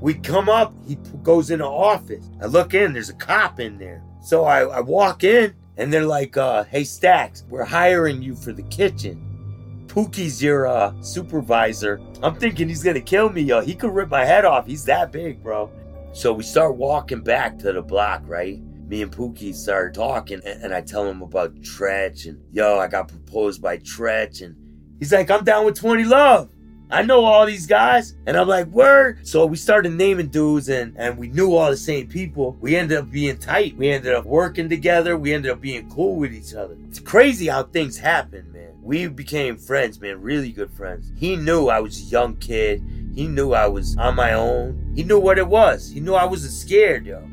We 0.00 0.14
come 0.14 0.48
up, 0.48 0.74
he 0.86 0.96
goes 1.22 1.50
in 1.50 1.60
the 1.60 1.66
office. 1.66 2.28
I 2.42 2.46
look 2.46 2.74
in, 2.74 2.92
there's 2.92 3.10
a 3.10 3.14
cop 3.14 3.60
in 3.60 3.78
there. 3.78 4.02
So 4.22 4.44
I, 4.44 4.62
I 4.62 4.80
walk 4.80 5.22
in, 5.22 5.54
and 5.76 5.92
they're 5.92 6.04
like, 6.04 6.36
uh, 6.36 6.64
hey, 6.64 6.84
Stacks, 6.84 7.44
we're 7.48 7.64
hiring 7.64 8.22
you 8.22 8.34
for 8.34 8.52
the 8.52 8.62
kitchen. 8.64 9.84
Pookie's 9.86 10.42
your 10.42 10.66
uh, 10.66 11.00
supervisor. 11.00 12.00
I'm 12.22 12.34
thinking 12.34 12.68
he's 12.68 12.82
gonna 12.82 13.00
kill 13.00 13.30
me, 13.30 13.42
yo. 13.42 13.60
He 13.60 13.74
could 13.74 13.94
rip 13.94 14.08
my 14.08 14.24
head 14.24 14.44
off. 14.44 14.66
He's 14.66 14.84
that 14.86 15.12
big, 15.12 15.42
bro. 15.42 15.70
So 16.12 16.32
we 16.32 16.42
start 16.42 16.74
walking 16.76 17.22
back 17.22 17.58
to 17.60 17.72
the 17.72 17.82
block, 17.82 18.22
right? 18.26 18.60
Me 18.88 19.02
and 19.02 19.10
Pookie 19.10 19.54
started 19.54 19.94
talking, 19.94 20.40
and, 20.44 20.62
and 20.62 20.74
I 20.74 20.80
tell 20.80 21.08
him 21.08 21.22
about 21.22 21.54
Tretch, 21.56 22.26
and 22.26 22.42
yo, 22.52 22.78
I 22.78 22.86
got 22.86 23.08
proposed 23.08 23.62
by 23.62 23.78
Tretch, 23.78 24.42
and 24.42 24.56
he's 24.98 25.12
like, 25.12 25.30
I'm 25.30 25.44
down 25.44 25.64
with 25.64 25.78
20 25.78 26.04
Love. 26.04 26.50
I 26.90 27.02
know 27.02 27.24
all 27.24 27.46
these 27.46 27.66
guys. 27.66 28.14
And 28.26 28.36
I'm 28.36 28.46
like, 28.46 28.66
word. 28.68 29.26
So 29.26 29.46
we 29.46 29.56
started 29.56 29.92
naming 29.92 30.28
dudes 30.28 30.68
and, 30.68 30.94
and 30.96 31.18
we 31.18 31.28
knew 31.28 31.54
all 31.54 31.70
the 31.70 31.76
same 31.76 32.06
people. 32.06 32.56
We 32.60 32.76
ended 32.76 32.98
up 32.98 33.10
being 33.10 33.38
tight. 33.38 33.76
We 33.76 33.90
ended 33.90 34.14
up 34.14 34.24
working 34.24 34.68
together. 34.68 35.16
We 35.16 35.32
ended 35.32 35.50
up 35.50 35.60
being 35.60 35.90
cool 35.90 36.16
with 36.16 36.32
each 36.32 36.54
other. 36.54 36.76
It's 36.88 37.00
crazy 37.00 37.48
how 37.48 37.64
things 37.64 37.98
happen, 37.98 38.52
man. 38.52 38.74
We 38.82 39.08
became 39.08 39.56
friends, 39.56 40.00
man. 40.00 40.20
Really 40.20 40.52
good 40.52 40.70
friends. 40.70 41.10
He 41.16 41.36
knew 41.36 41.68
I 41.68 41.80
was 41.80 42.00
a 42.00 42.04
young 42.04 42.36
kid. 42.36 42.82
He 43.14 43.26
knew 43.26 43.54
I 43.54 43.66
was 43.66 43.96
on 43.96 44.14
my 44.14 44.34
own. 44.34 44.92
He 44.94 45.02
knew 45.02 45.18
what 45.18 45.38
it 45.38 45.46
was. 45.46 45.90
He 45.90 46.00
knew 46.00 46.14
I 46.14 46.26
wasn't 46.26 46.52
scared, 46.52 47.06
yo. 47.06 47.26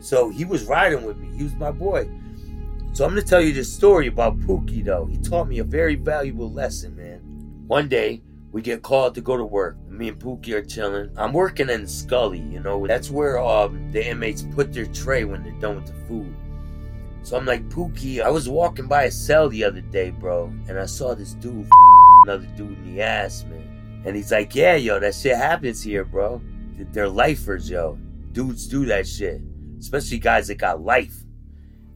So 0.00 0.30
he 0.30 0.44
was 0.44 0.64
riding 0.64 1.04
with 1.04 1.18
me. 1.18 1.36
He 1.36 1.44
was 1.44 1.54
my 1.54 1.70
boy. 1.70 2.08
So 2.92 3.04
I'm 3.04 3.10
gonna 3.10 3.22
tell 3.22 3.40
you 3.40 3.52
this 3.52 3.72
story 3.72 4.06
about 4.06 4.38
Pookie 4.40 4.84
though. 4.84 5.06
He 5.06 5.18
taught 5.18 5.48
me 5.48 5.58
a 5.58 5.64
very 5.64 5.96
valuable 5.96 6.50
lesson, 6.50 6.96
man. 6.96 7.20
One 7.66 7.88
day, 7.88 8.22
we 8.52 8.62
get 8.62 8.82
called 8.82 9.14
to 9.16 9.20
go 9.20 9.36
to 9.36 9.44
work. 9.44 9.76
Me 9.88 10.08
and 10.08 10.18
Pookie 10.18 10.54
are 10.54 10.64
chilling. 10.64 11.10
I'm 11.16 11.32
working 11.32 11.68
in 11.68 11.86
Scully, 11.86 12.38
you 12.38 12.60
know. 12.60 12.86
That's 12.86 13.10
where 13.10 13.38
um, 13.38 13.92
the 13.92 14.06
inmates 14.06 14.42
put 14.54 14.72
their 14.72 14.86
tray 14.86 15.24
when 15.24 15.42
they're 15.42 15.52
done 15.60 15.76
with 15.76 15.86
the 15.86 16.06
food. 16.06 16.34
So 17.22 17.36
I'm 17.36 17.44
like, 17.44 17.68
Pookie, 17.68 18.22
I 18.22 18.30
was 18.30 18.48
walking 18.48 18.86
by 18.86 19.02
a 19.04 19.10
cell 19.10 19.48
the 19.48 19.64
other 19.64 19.80
day, 19.80 20.10
bro, 20.10 20.46
and 20.68 20.78
I 20.78 20.86
saw 20.86 21.14
this 21.14 21.34
dude 21.34 21.68
another 22.24 22.46
dude 22.56 22.78
in 22.78 22.94
the 22.94 23.02
ass, 23.02 23.44
man. 23.44 24.02
And 24.06 24.16
he's 24.16 24.32
like, 24.32 24.54
yeah, 24.54 24.76
yo, 24.76 25.00
that 25.00 25.14
shit 25.14 25.36
happens 25.36 25.82
here, 25.82 26.04
bro. 26.04 26.40
They're 26.92 27.08
lifers, 27.08 27.68
yo. 27.68 27.98
Dudes 28.32 28.66
do 28.66 28.84
that 28.86 29.06
shit. 29.06 29.40
Especially 29.78 30.18
guys 30.18 30.48
that 30.48 30.56
got 30.56 30.82
life. 30.82 31.14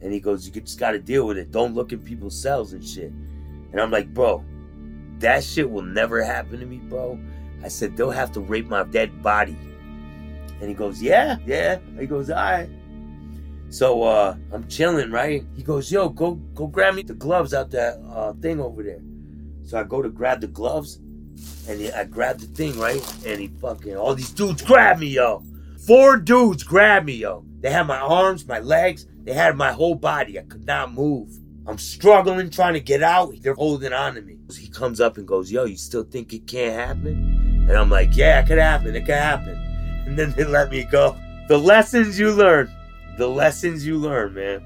And 0.00 0.12
he 0.12 0.20
goes, 0.20 0.46
you 0.46 0.52
just 0.60 0.78
gotta 0.78 0.98
deal 0.98 1.26
with 1.26 1.38
it. 1.38 1.50
Don't 1.50 1.74
look 1.74 1.92
in 1.92 2.00
people's 2.00 2.40
cells 2.40 2.72
and 2.72 2.84
shit. 2.84 3.12
And 3.72 3.80
I'm 3.80 3.90
like, 3.90 4.12
bro, 4.12 4.44
that 5.18 5.44
shit 5.44 5.70
will 5.70 5.82
never 5.82 6.22
happen 6.22 6.60
to 6.60 6.66
me, 6.66 6.78
bro. 6.78 7.18
I 7.62 7.68
said, 7.68 7.96
they'll 7.96 8.10
have 8.10 8.32
to 8.32 8.40
rape 8.40 8.66
my 8.68 8.84
dead 8.84 9.22
body. 9.22 9.56
And 10.60 10.68
he 10.68 10.74
goes, 10.74 11.02
yeah, 11.02 11.38
yeah. 11.46 11.78
He 11.98 12.06
goes, 12.06 12.30
all 12.30 12.36
right. 12.36 12.68
So 13.70 14.02
uh, 14.02 14.36
I'm 14.52 14.66
chilling, 14.68 15.10
right? 15.10 15.44
He 15.54 15.62
goes, 15.62 15.92
yo, 15.92 16.08
go 16.08 16.34
go 16.54 16.66
grab 16.66 16.94
me 16.94 17.02
the 17.02 17.14
gloves 17.14 17.54
out 17.54 17.70
that 17.70 18.00
uh, 18.12 18.32
thing 18.34 18.60
over 18.60 18.82
there. 18.82 19.00
So 19.64 19.78
I 19.78 19.84
go 19.84 20.02
to 20.02 20.08
grab 20.08 20.40
the 20.40 20.48
gloves, 20.48 20.96
and 21.68 21.92
I 21.94 22.04
grab 22.04 22.40
the 22.40 22.46
thing, 22.46 22.76
right? 22.78 23.00
And 23.24 23.40
he 23.40 23.46
fucking, 23.46 23.96
all 23.96 24.14
these 24.14 24.32
dudes 24.32 24.62
grab 24.62 24.98
me, 24.98 25.06
yo. 25.06 25.44
Four 25.86 26.18
dudes 26.18 26.62
grab 26.62 27.04
me, 27.04 27.14
yo. 27.14 27.44
They 27.60 27.70
had 27.70 27.86
my 27.86 27.98
arms, 27.98 28.46
my 28.46 28.58
legs, 28.58 29.06
they 29.24 29.32
had 29.32 29.56
my 29.56 29.72
whole 29.72 29.94
body. 29.94 30.38
I 30.38 30.42
could 30.42 30.66
not 30.66 30.92
move. 30.92 31.38
I'm 31.66 31.78
struggling, 31.78 32.50
trying 32.50 32.74
to 32.74 32.80
get 32.80 33.02
out. 33.02 33.32
They're 33.40 33.54
holding 33.54 33.92
on 33.92 34.14
to 34.14 34.22
me. 34.22 34.38
He 34.52 34.68
comes 34.68 35.00
up 35.00 35.16
and 35.16 35.26
goes, 35.26 35.50
Yo, 35.50 35.64
you 35.64 35.76
still 35.76 36.04
think 36.04 36.32
it 36.32 36.46
can't 36.46 36.74
happen? 36.74 37.66
And 37.68 37.72
I'm 37.72 37.90
like, 37.90 38.14
Yeah, 38.16 38.40
it 38.40 38.46
could 38.46 38.58
happen. 38.58 38.94
It 38.94 39.06
could 39.06 39.14
happen. 39.14 39.66
And 40.06 40.18
then 40.18 40.32
they 40.32 40.44
let 40.44 40.70
me 40.70 40.82
go. 40.82 41.16
The 41.48 41.58
lessons 41.58 42.18
you 42.18 42.32
learn. 42.32 42.68
The 43.16 43.28
lessons 43.28 43.86
you 43.86 43.96
learn, 43.96 44.34
man. 44.34 44.62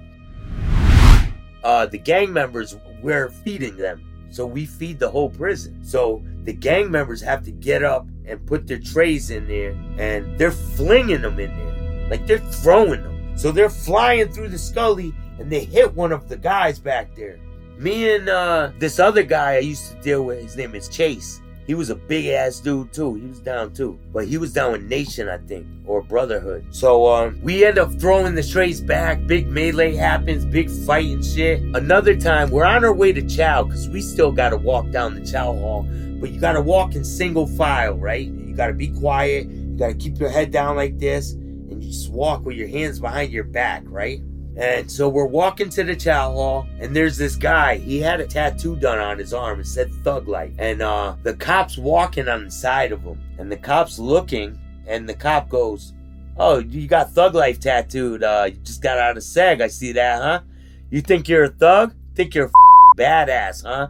Uh, 1.62 1.84
the 1.84 1.98
gang 1.98 2.32
members, 2.32 2.76
we're 3.02 3.28
feeding 3.28 3.76
them. 3.76 4.02
So 4.30 4.46
we 4.46 4.64
feed 4.64 4.98
the 4.98 5.10
whole 5.10 5.28
prison. 5.28 5.84
So 5.84 6.24
the 6.44 6.52
gang 6.54 6.90
members 6.90 7.20
have 7.20 7.44
to 7.44 7.50
get 7.50 7.82
up 7.82 8.06
and 8.26 8.46
put 8.46 8.66
their 8.66 8.78
trays 8.78 9.30
in 9.30 9.46
there 9.46 9.72
and 9.98 10.38
they're 10.38 10.50
flinging 10.50 11.22
them 11.22 11.38
in 11.38 11.56
there. 11.56 12.08
Like 12.10 12.26
they're 12.26 12.38
throwing 12.38 13.02
them. 13.02 13.36
So 13.36 13.50
they're 13.50 13.70
flying 13.70 14.28
through 14.28 14.48
the 14.48 14.58
scully 14.58 15.14
and 15.38 15.50
they 15.50 15.64
hit 15.64 15.94
one 15.94 16.12
of 16.12 16.28
the 16.28 16.36
guys 16.36 16.78
back 16.78 17.14
there. 17.16 17.38
Me 17.78 18.14
and 18.14 18.28
uh, 18.28 18.70
this 18.78 18.98
other 18.98 19.22
guy 19.22 19.54
I 19.54 19.58
used 19.58 19.90
to 19.90 20.00
deal 20.00 20.24
with, 20.24 20.42
his 20.42 20.56
name 20.56 20.74
is 20.74 20.88
Chase. 20.88 21.40
He 21.66 21.74
was 21.74 21.88
a 21.88 21.94
big 21.94 22.26
ass 22.26 22.60
dude 22.60 22.92
too. 22.92 23.14
He 23.14 23.26
was 23.26 23.40
down 23.40 23.72
too. 23.72 23.98
But 24.12 24.28
he 24.28 24.36
was 24.36 24.52
down 24.52 24.72
with 24.72 24.82
Nation, 24.82 25.30
I 25.30 25.38
think, 25.38 25.66
or 25.86 26.02
Brotherhood. 26.02 26.66
So 26.70 27.06
um, 27.06 27.40
we 27.42 27.64
end 27.64 27.78
up 27.78 27.92
throwing 27.98 28.34
the 28.34 28.42
trays 28.42 28.82
back. 28.82 29.26
Big 29.26 29.48
melee 29.48 29.94
happens, 29.94 30.44
big 30.44 30.70
fight 30.70 31.06
and 31.06 31.24
shit. 31.24 31.62
Another 31.74 32.14
time, 32.14 32.50
we're 32.50 32.66
on 32.66 32.84
our 32.84 32.92
way 32.92 33.12
to 33.12 33.22
Chow 33.22 33.62
because 33.62 33.88
we 33.88 34.02
still 34.02 34.30
got 34.30 34.50
to 34.50 34.58
walk 34.58 34.90
down 34.90 35.14
the 35.14 35.24
Chow 35.26 35.54
Hall. 35.54 35.88
But 36.24 36.32
you 36.32 36.40
got 36.40 36.54
to 36.54 36.62
walk 36.62 36.94
in 36.94 37.04
single 37.04 37.46
file, 37.46 37.98
right? 37.98 38.26
You 38.26 38.54
got 38.56 38.68
to 38.68 38.72
be 38.72 38.88
quiet. 38.88 39.46
You 39.46 39.76
got 39.76 39.88
to 39.88 39.94
keep 39.94 40.18
your 40.18 40.30
head 40.30 40.50
down 40.50 40.74
like 40.74 40.98
this. 40.98 41.32
And 41.32 41.84
you 41.84 41.90
just 41.90 42.10
walk 42.10 42.46
with 42.46 42.56
your 42.56 42.66
hands 42.66 42.98
behind 42.98 43.30
your 43.30 43.44
back, 43.44 43.82
right? 43.88 44.22
And 44.56 44.90
so 44.90 45.06
we're 45.06 45.26
walking 45.26 45.68
to 45.68 45.84
the 45.84 45.94
chow 45.94 46.32
hall, 46.32 46.66
and 46.80 46.96
there's 46.96 47.18
this 47.18 47.36
guy. 47.36 47.76
He 47.76 48.00
had 48.00 48.20
a 48.20 48.26
tattoo 48.26 48.74
done 48.74 49.00
on 49.00 49.18
his 49.18 49.34
arm. 49.34 49.60
It 49.60 49.66
said 49.66 49.92
Thug 49.96 50.26
Life. 50.26 50.54
And 50.56 50.80
uh, 50.80 51.16
the 51.24 51.34
cop's 51.34 51.76
walking 51.76 52.26
on 52.26 52.46
the 52.46 52.50
side 52.50 52.92
of 52.92 53.02
him. 53.02 53.20
And 53.38 53.52
the 53.52 53.58
cop's 53.58 53.98
looking, 53.98 54.58
and 54.86 55.06
the 55.06 55.12
cop 55.12 55.50
goes, 55.50 55.92
Oh, 56.38 56.60
you 56.60 56.88
got 56.88 57.12
Thug 57.12 57.34
Life 57.34 57.60
tattooed. 57.60 58.22
Uh, 58.22 58.46
you 58.48 58.56
just 58.64 58.80
got 58.80 58.96
out 58.96 59.18
of 59.18 59.22
seg. 59.24 59.60
I 59.60 59.66
see 59.66 59.92
that, 59.92 60.22
huh? 60.22 60.40
You 60.88 61.02
think 61.02 61.28
you're 61.28 61.44
a 61.44 61.48
thug? 61.48 61.92
Think 62.14 62.34
you're 62.34 62.46
a 62.46 62.96
badass, 62.98 63.64
huh? 63.64 63.88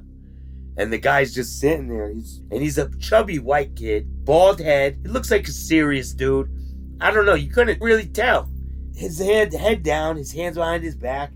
And 0.76 0.92
the 0.92 0.98
guy's 0.98 1.32
just 1.32 1.60
sitting 1.60 1.88
there. 1.88 2.10
He's, 2.12 2.42
and 2.50 2.60
he's 2.60 2.78
a 2.78 2.90
chubby 2.98 3.38
white 3.38 3.76
kid, 3.76 4.24
bald 4.24 4.60
head. 4.60 4.98
He 5.02 5.08
looks 5.08 5.30
like 5.30 5.46
a 5.46 5.52
serious 5.52 6.12
dude. 6.12 6.50
I 7.00 7.10
don't 7.10 7.26
know. 7.26 7.34
You 7.34 7.50
couldn't 7.50 7.80
really 7.80 8.06
tell 8.06 8.48
his 8.94 9.18
head 9.18 9.52
head 9.52 9.82
down, 9.82 10.16
his 10.16 10.32
hands 10.32 10.56
behind 10.56 10.82
his 10.82 10.96
back. 10.96 11.32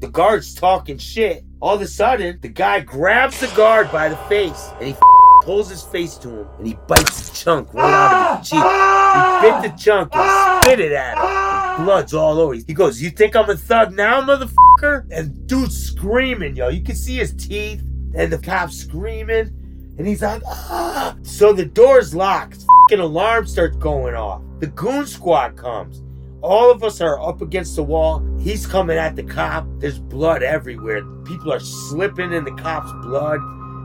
The 0.00 0.08
guard's 0.08 0.54
talking 0.54 0.98
shit. 0.98 1.44
All 1.60 1.74
of 1.74 1.82
a 1.82 1.86
sudden, 1.86 2.38
the 2.40 2.48
guy 2.48 2.80
grabs 2.80 3.40
the 3.40 3.48
guard 3.48 3.92
by 3.92 4.08
the 4.08 4.16
face 4.16 4.70
and 4.78 4.88
he 4.88 4.96
pulls 5.42 5.68
his 5.68 5.82
face 5.82 6.16
to 6.18 6.28
him 6.28 6.48
and 6.58 6.66
he 6.66 6.74
bites 6.88 7.28
the 7.28 7.36
chunk 7.36 7.72
right 7.74 7.84
out 7.84 8.32
of 8.32 8.38
his 8.38 8.50
cheek. 8.50 8.60
He 8.60 9.68
bit 9.68 9.76
the 9.76 9.82
chunk 9.82 10.14
and 10.14 10.64
spit 10.64 10.80
it 10.80 10.92
at 10.92 11.18
him. 11.18 11.84
Blood's 11.84 12.14
all 12.14 12.38
over. 12.38 12.54
He 12.54 12.74
goes, 12.74 13.00
"You 13.00 13.10
think 13.10 13.36
I'm 13.36 13.48
a 13.48 13.56
thug 13.56 13.92
now, 13.92 14.20
motherfucker?" 14.22 15.06
And 15.10 15.46
dude's 15.46 15.76
screaming, 15.76 16.56
yo. 16.56 16.68
You 16.68 16.82
can 16.82 16.96
see 16.96 17.16
his 17.16 17.34
teeth 17.34 17.82
and 18.14 18.32
the 18.32 18.38
cop 18.38 18.70
screaming, 18.70 19.50
and 19.98 20.06
he's 20.06 20.22
like, 20.22 20.42
"Ah!" 20.46 21.16
So 21.22 21.52
the 21.52 21.64
door's 21.64 22.14
locked. 22.14 22.64
Fucking 22.88 23.04
alarm 23.04 23.46
starts 23.46 23.76
going 23.76 24.14
off. 24.14 24.42
The 24.60 24.66
goon 24.68 25.06
squad 25.06 25.56
comes. 25.56 26.02
All 26.42 26.70
of 26.70 26.82
us 26.82 27.00
are 27.00 27.20
up 27.20 27.42
against 27.42 27.76
the 27.76 27.82
wall. 27.82 28.22
He's 28.38 28.66
coming 28.66 28.96
at 28.96 29.14
the 29.14 29.22
cop. 29.22 29.66
There's 29.78 29.98
blood 29.98 30.42
everywhere. 30.42 31.02
People 31.24 31.52
are 31.52 31.60
slipping 31.60 32.32
in 32.32 32.44
the 32.44 32.52
cop's 32.52 32.92
blood. 33.06 33.40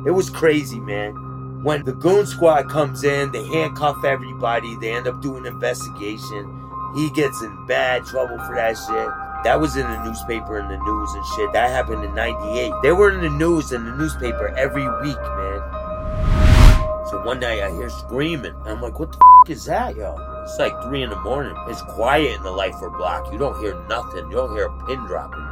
It 0.07 0.11
was 0.11 0.29
crazy, 0.29 0.79
man. 0.79 1.63
When 1.63 1.83
the 1.83 1.93
goon 1.93 2.25
squad 2.25 2.69
comes 2.69 3.03
in, 3.03 3.31
they 3.31 3.43
handcuff 3.43 4.05
everybody. 4.05 4.75
They 4.77 4.93
end 4.93 5.07
up 5.07 5.21
doing 5.21 5.45
investigation. 5.45 6.61
He 6.95 7.09
gets 7.11 7.41
in 7.41 7.65
bad 7.65 8.05
trouble 8.05 8.37
for 8.45 8.55
that 8.55 8.77
shit. 8.77 9.09
That 9.45 9.61
was 9.61 9.75
in 9.75 9.83
the 9.83 10.03
newspaper 10.03 10.57
and 10.57 10.71
the 10.71 10.77
news 10.77 11.13
and 11.13 11.23
shit. 11.35 11.53
That 11.53 11.69
happened 11.69 12.03
in 12.03 12.15
98. 12.15 12.73
They 12.81 12.91
were 12.91 13.11
in 13.11 13.21
the 13.21 13.29
news 13.29 13.71
and 13.71 13.85
the 13.85 13.91
newspaper 13.95 14.47
every 14.57 14.81
week, 15.01 15.21
man. 15.21 15.61
So 17.11 17.21
one 17.23 17.39
night 17.41 17.61
I 17.61 17.69
hear 17.69 17.91
screaming. 17.91 18.55
I'm 18.65 18.81
like, 18.81 18.97
what 18.97 19.11
the 19.11 19.19
f- 19.45 19.51
is 19.51 19.65
that, 19.65 19.95
yo? 19.95 20.17
It's 20.43 20.57
like 20.57 20.73
three 20.81 21.03
in 21.03 21.11
the 21.11 21.19
morning. 21.19 21.55
It's 21.67 21.83
quiet 21.83 22.35
in 22.35 22.41
the 22.41 22.49
Lifer 22.51 22.89
block. 22.89 23.31
You 23.31 23.37
don't 23.37 23.59
hear 23.61 23.79
nothing. 23.87 24.31
You 24.31 24.37
don't 24.37 24.55
hear 24.55 24.65
a 24.65 24.85
pin 24.87 24.97
dropping. 25.05 25.45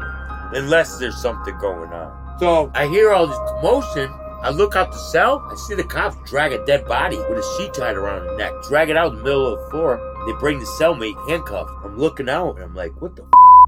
Unless 0.59 0.97
there's 0.97 1.21
something 1.21 1.55
going 1.59 1.93
on. 1.93 2.39
So 2.39 2.71
I 2.73 2.87
hear 2.87 3.11
all 3.11 3.27
this 3.27 3.37
commotion. 3.47 4.11
I 4.41 4.49
look 4.49 4.75
out 4.75 4.91
the 4.91 4.97
cell. 4.97 5.47
I 5.51 5.55
see 5.55 5.75
the 5.75 5.83
cops 5.83 6.17
drag 6.27 6.51
a 6.51 6.65
dead 6.65 6.87
body 6.87 7.17
with 7.17 7.37
a 7.37 7.57
sheet 7.57 7.75
tied 7.75 7.95
around 7.95 8.25
the 8.25 8.37
neck. 8.37 8.53
Drag 8.67 8.89
it 8.89 8.97
out 8.97 9.11
in 9.11 9.19
the 9.19 9.23
middle 9.23 9.53
of 9.53 9.59
the 9.59 9.69
floor. 9.69 10.01
They 10.25 10.33
bring 10.39 10.57
the 10.57 10.65
cellmate 10.65 11.29
handcuffed. 11.29 11.71
I'm 11.85 11.95
looking 11.99 12.27
out 12.27 12.55
and 12.55 12.63
I'm 12.63 12.73
like, 12.73 12.99
what 12.99 13.15
the? 13.15 13.23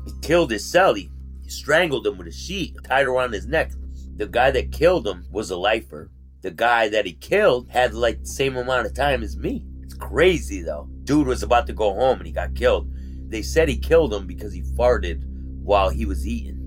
He 0.06 0.12
killed 0.22 0.52
his 0.52 0.70
cell. 0.70 0.94
He, 0.94 1.10
he 1.42 1.50
strangled 1.50 2.08
him 2.08 2.18
with 2.18 2.28
a 2.28 2.32
sheet, 2.32 2.76
tied 2.84 3.08
around 3.08 3.34
his 3.34 3.48
neck. 3.48 3.72
The 4.16 4.28
guy 4.28 4.52
that 4.52 4.72
killed 4.72 5.08
him 5.08 5.26
was 5.32 5.52
a 5.52 5.58
lifer. 5.58 6.12
The 6.42 6.52
guy 6.52 6.90
that 6.90 7.06
he 7.06 7.14
killed 7.14 7.70
had 7.70 7.94
like 7.94 8.22
the 8.22 8.28
same 8.28 8.56
amount 8.56 8.86
of 8.86 8.94
time 8.94 9.24
as 9.24 9.36
me. 9.36 9.66
It's 9.82 9.96
crazy 9.96 10.62
though. 10.62 10.88
Dude 11.04 11.28
was 11.28 11.44
about 11.44 11.68
to 11.68 11.74
go 11.74 11.94
home 11.94 12.20
and 12.20 12.28
he 12.28 12.32
got 12.32 12.56
killed. 12.56 12.90
They 13.30 13.42
said 13.42 13.68
he 13.68 13.78
killed 13.78 14.14
him 14.14 14.28
because 14.28 14.54
he 14.54 14.62
farted 14.62 15.24
while 15.64 15.90
he 15.90 16.06
was 16.06 16.28
eating. 16.28 16.60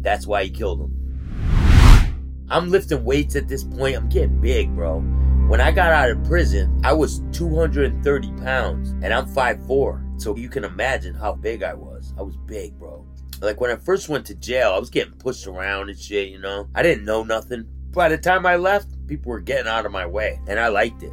That's 0.00 0.26
why 0.26 0.44
he 0.44 0.50
killed 0.50 0.80
him. 0.80 2.46
I'm 2.48 2.70
lifting 2.70 3.04
weights 3.04 3.34
at 3.34 3.48
this 3.48 3.64
point. 3.64 3.96
I'm 3.96 4.08
getting 4.08 4.40
big, 4.40 4.74
bro. 4.74 5.00
When 5.48 5.60
I 5.60 5.72
got 5.72 5.92
out 5.92 6.10
of 6.10 6.24
prison, 6.24 6.80
I 6.84 6.92
was 6.92 7.22
230 7.32 8.32
pounds 8.42 8.90
and 9.02 9.12
I'm 9.12 9.26
5'4. 9.26 10.20
So 10.22 10.36
you 10.36 10.48
can 10.48 10.64
imagine 10.64 11.14
how 11.14 11.32
big 11.32 11.62
I 11.62 11.74
was. 11.74 11.91
I 12.18 12.22
was 12.22 12.36
big, 12.36 12.78
bro. 12.78 13.06
Like 13.40 13.60
when 13.60 13.70
I 13.70 13.76
first 13.76 14.08
went 14.08 14.26
to 14.26 14.34
jail, 14.34 14.72
I 14.72 14.78
was 14.78 14.90
getting 14.90 15.14
pushed 15.14 15.46
around 15.46 15.90
and 15.90 15.98
shit, 15.98 16.28
you 16.28 16.38
know? 16.38 16.68
I 16.74 16.82
didn't 16.82 17.04
know 17.04 17.24
nothing. 17.24 17.66
By 17.90 18.08
the 18.08 18.18
time 18.18 18.46
I 18.46 18.56
left, 18.56 19.06
people 19.06 19.30
were 19.30 19.40
getting 19.40 19.66
out 19.66 19.84
of 19.84 19.92
my 19.92 20.06
way, 20.06 20.40
and 20.46 20.58
I 20.58 20.68
liked 20.68 21.02
it. 21.02 21.12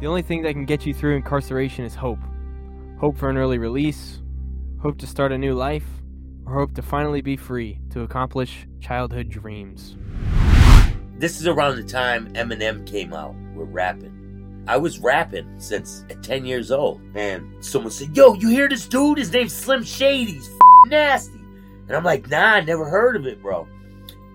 The 0.00 0.06
only 0.06 0.22
thing 0.22 0.42
that 0.42 0.52
can 0.52 0.64
get 0.64 0.86
you 0.86 0.94
through 0.94 1.16
incarceration 1.16 1.84
is 1.84 1.94
hope. 1.94 2.20
Hope 3.00 3.16
for 3.16 3.30
an 3.30 3.36
early 3.36 3.58
release, 3.58 4.20
hope 4.80 4.98
to 4.98 5.06
start 5.06 5.32
a 5.32 5.38
new 5.38 5.54
life, 5.54 5.86
or 6.46 6.54
hope 6.54 6.74
to 6.74 6.82
finally 6.82 7.22
be 7.22 7.36
free 7.36 7.80
to 7.90 8.02
accomplish 8.02 8.66
childhood 8.80 9.28
dreams. 9.28 9.96
This 11.16 11.40
is 11.40 11.46
around 11.46 11.76
the 11.76 11.84
time 11.84 12.32
Eminem 12.34 12.86
came 12.86 13.12
out 13.12 13.34
with 13.54 13.68
rapping. 13.70 14.23
I 14.66 14.78
was 14.78 14.98
rapping 14.98 15.60
since 15.60 16.04
at 16.08 16.22
10 16.22 16.46
years 16.46 16.70
old, 16.70 17.00
and 17.14 17.62
someone 17.62 17.90
said, 17.90 18.16
Yo, 18.16 18.34
you 18.34 18.48
hear 18.48 18.68
this 18.68 18.86
dude? 18.86 19.18
His 19.18 19.32
name's 19.32 19.54
Slim 19.54 19.84
Shady. 19.84 20.32
He's 20.32 20.50
nasty. 20.86 21.38
And 21.86 21.92
I'm 21.92 22.04
like, 22.04 22.28
Nah, 22.30 22.54
I 22.54 22.60
never 22.62 22.88
heard 22.88 23.16
of 23.16 23.26
it, 23.26 23.42
bro. 23.42 23.68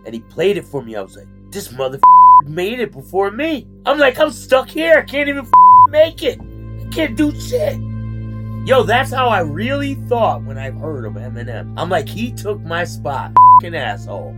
And 0.05 0.13
he 0.13 0.19
played 0.21 0.57
it 0.57 0.65
for 0.65 0.83
me. 0.83 0.95
I 0.95 1.01
was 1.01 1.17
like, 1.17 1.27
This 1.49 1.71
mother 1.71 1.99
made 2.45 2.79
it 2.79 2.91
before 2.91 3.31
me. 3.31 3.67
I'm 3.85 3.97
like, 3.97 4.19
I'm 4.19 4.31
stuck 4.31 4.69
here. 4.69 4.99
I 4.99 5.01
can't 5.01 5.29
even 5.29 5.47
make 5.89 6.21
it. 6.23 6.39
I 6.39 6.89
can't 6.89 7.15
do 7.15 7.31
shit. 7.39 7.79
Yo, 8.67 8.83
that's 8.83 9.11
how 9.11 9.29
I 9.29 9.39
really 9.39 9.95
thought 9.95 10.43
when 10.43 10.59
I 10.59 10.69
heard 10.69 11.05
of 11.05 11.13
Eminem. 11.13 11.73
I'm 11.75 11.89
like, 11.89 12.07
he 12.07 12.31
took 12.31 12.61
my 12.61 12.83
spot. 12.83 13.33
Fucking 13.61 13.75
asshole. 13.75 14.35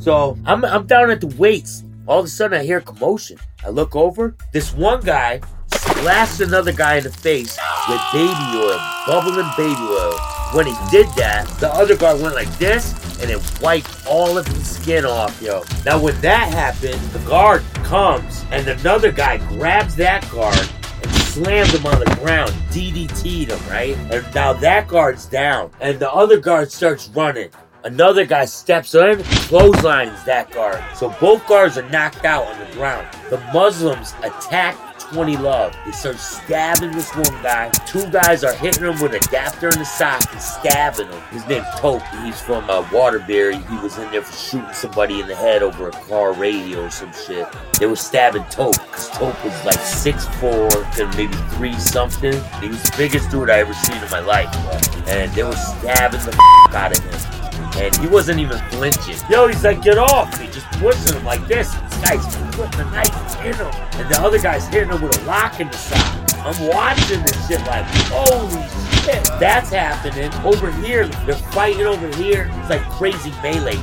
So 0.00 0.38
I'm, 0.46 0.64
I'm 0.64 0.86
down 0.86 1.10
at 1.10 1.20
the 1.20 1.26
weights. 1.38 1.84
All 2.06 2.20
of 2.20 2.24
a 2.24 2.28
sudden, 2.28 2.58
I 2.58 2.64
hear 2.64 2.80
commotion. 2.80 3.38
I 3.64 3.68
look 3.68 3.94
over. 3.94 4.36
This 4.52 4.74
one 4.74 5.00
guy 5.00 5.40
splashed 5.72 6.40
another 6.40 6.72
guy 6.72 6.96
in 6.96 7.04
the 7.04 7.12
face 7.12 7.58
with 7.88 8.00
baby 8.12 8.56
oil, 8.56 8.78
bubbling 9.06 9.50
baby 9.56 9.80
oil. 9.80 10.18
When 10.52 10.66
he 10.66 10.74
did 10.90 11.06
that, 11.16 11.46
the 11.60 11.72
other 11.72 11.96
guy 11.96 12.12
went 12.14 12.34
like 12.34 12.50
this 12.58 12.92
and 13.22 13.30
it 13.30 13.40
wiped 13.62 14.06
all 14.06 14.36
of 14.36 14.46
his 14.46 14.68
skin 14.68 15.04
off, 15.04 15.40
yo. 15.40 15.62
Now, 15.86 16.00
when 16.00 16.20
that 16.22 16.52
happened, 16.52 17.00
the 17.12 17.20
guard 17.20 17.62
comes 17.84 18.44
and 18.50 18.66
another 18.66 19.12
guy 19.12 19.38
grabs 19.48 19.94
that 19.96 20.28
guard 20.30 20.68
and 21.02 21.10
slammed 21.12 21.70
him 21.70 21.86
on 21.86 22.00
the 22.00 22.16
ground, 22.16 22.50
DDT'd 22.70 23.50
him, 23.50 23.70
right? 23.70 23.96
And 24.12 24.34
now 24.34 24.52
that 24.54 24.88
guard's 24.88 25.26
down, 25.26 25.70
and 25.80 25.98
the 25.98 26.12
other 26.12 26.38
guard 26.38 26.70
starts 26.70 27.08
running. 27.08 27.50
Another 27.84 28.24
guy 28.24 28.44
steps 28.44 28.94
in, 28.94 29.22
clotheslines 29.24 30.22
that 30.24 30.50
guard. 30.52 30.80
So 30.94 31.10
both 31.20 31.44
guards 31.48 31.76
are 31.76 31.88
knocked 31.90 32.24
out 32.24 32.46
on 32.46 32.58
the 32.60 32.72
ground. 32.76 33.08
The 33.28 33.38
Muslims 33.52 34.14
attack 34.22 34.76
20 35.12 35.36
Love. 35.38 35.76
They 35.84 35.90
start 35.90 36.16
stabbing 36.16 36.92
this 36.92 37.12
one 37.14 37.42
guy. 37.42 37.70
Two 37.86 38.08
guys 38.10 38.44
are 38.44 38.54
hitting 38.54 38.84
him 38.84 39.00
with 39.00 39.14
adapter 39.14 39.68
in 39.68 39.78
the 39.80 39.84
sock 39.84 40.22
and 40.32 40.40
stabbing 40.40 41.08
him. 41.08 41.20
His 41.32 41.46
name's 41.48 41.66
Tope. 41.76 42.02
He's 42.22 42.40
from 42.40 42.70
uh, 42.70 42.88
Waterbury. 42.92 43.56
He 43.56 43.76
was 43.78 43.98
in 43.98 44.10
there 44.12 44.22
for 44.22 44.32
shooting 44.36 44.72
somebody 44.72 45.20
in 45.20 45.26
the 45.26 45.34
head 45.34 45.64
over 45.64 45.88
a 45.88 45.92
car 45.92 46.32
radio 46.32 46.84
or 46.84 46.90
some 46.90 47.12
shit. 47.12 47.48
They 47.80 47.86
were 47.86 47.96
stabbing 47.96 48.44
Tope 48.44 48.80
because 48.86 49.10
Tope 49.10 49.44
was 49.44 49.64
like 49.64 49.76
6'4 49.76 50.94
to 50.96 51.06
maybe 51.16 51.34
3 51.56 51.72
something. 51.74 52.32
He 52.60 52.68
was 52.68 52.82
the 52.82 52.94
biggest 52.96 53.30
dude 53.30 53.50
I 53.50 53.58
ever 53.58 53.74
seen 53.74 54.00
in 54.00 54.10
my 54.10 54.20
life. 54.20 54.52
Bro. 54.52 55.12
And 55.12 55.32
they 55.32 55.42
were 55.42 55.56
stabbing 55.56 56.20
the 56.20 56.38
f- 56.68 56.74
out 56.74 56.96
of 56.96 57.04
him 57.04 57.41
and 57.76 57.96
he 57.96 58.06
wasn't 58.06 58.38
even 58.38 58.58
flinching. 58.70 59.16
Yo, 59.30 59.46
he's 59.48 59.64
like, 59.64 59.82
get 59.82 59.98
off 59.98 60.38
He 60.38 60.46
just 60.48 60.66
pushing 60.72 61.16
him 61.16 61.24
like 61.24 61.46
this. 61.46 61.72
This 61.74 61.98
guy's 62.00 62.36
putting 62.56 62.78
the 62.78 62.90
knife 62.90 63.44
in 63.44 63.54
him, 63.54 63.66
and 64.00 64.08
the 64.10 64.20
other 64.20 64.38
guy's 64.38 64.66
hitting 64.68 64.90
him 64.90 65.00
with 65.00 65.20
a 65.20 65.24
lock 65.24 65.60
in 65.60 65.68
the 65.68 65.76
side. 65.76 66.22
I'm 66.44 66.66
watching 66.66 67.22
this 67.22 67.46
shit 67.46 67.60
like, 67.66 67.84
holy 68.10 68.62
shit, 69.04 69.24
that's 69.38 69.70
happening. 69.70 70.32
Over 70.44 70.72
here, 70.82 71.06
they're 71.24 71.36
fighting 71.36 71.86
over 71.86 72.08
here. 72.16 72.50
It's 72.54 72.70
like 72.70 72.82
crazy 72.90 73.30
melee. 73.42 73.76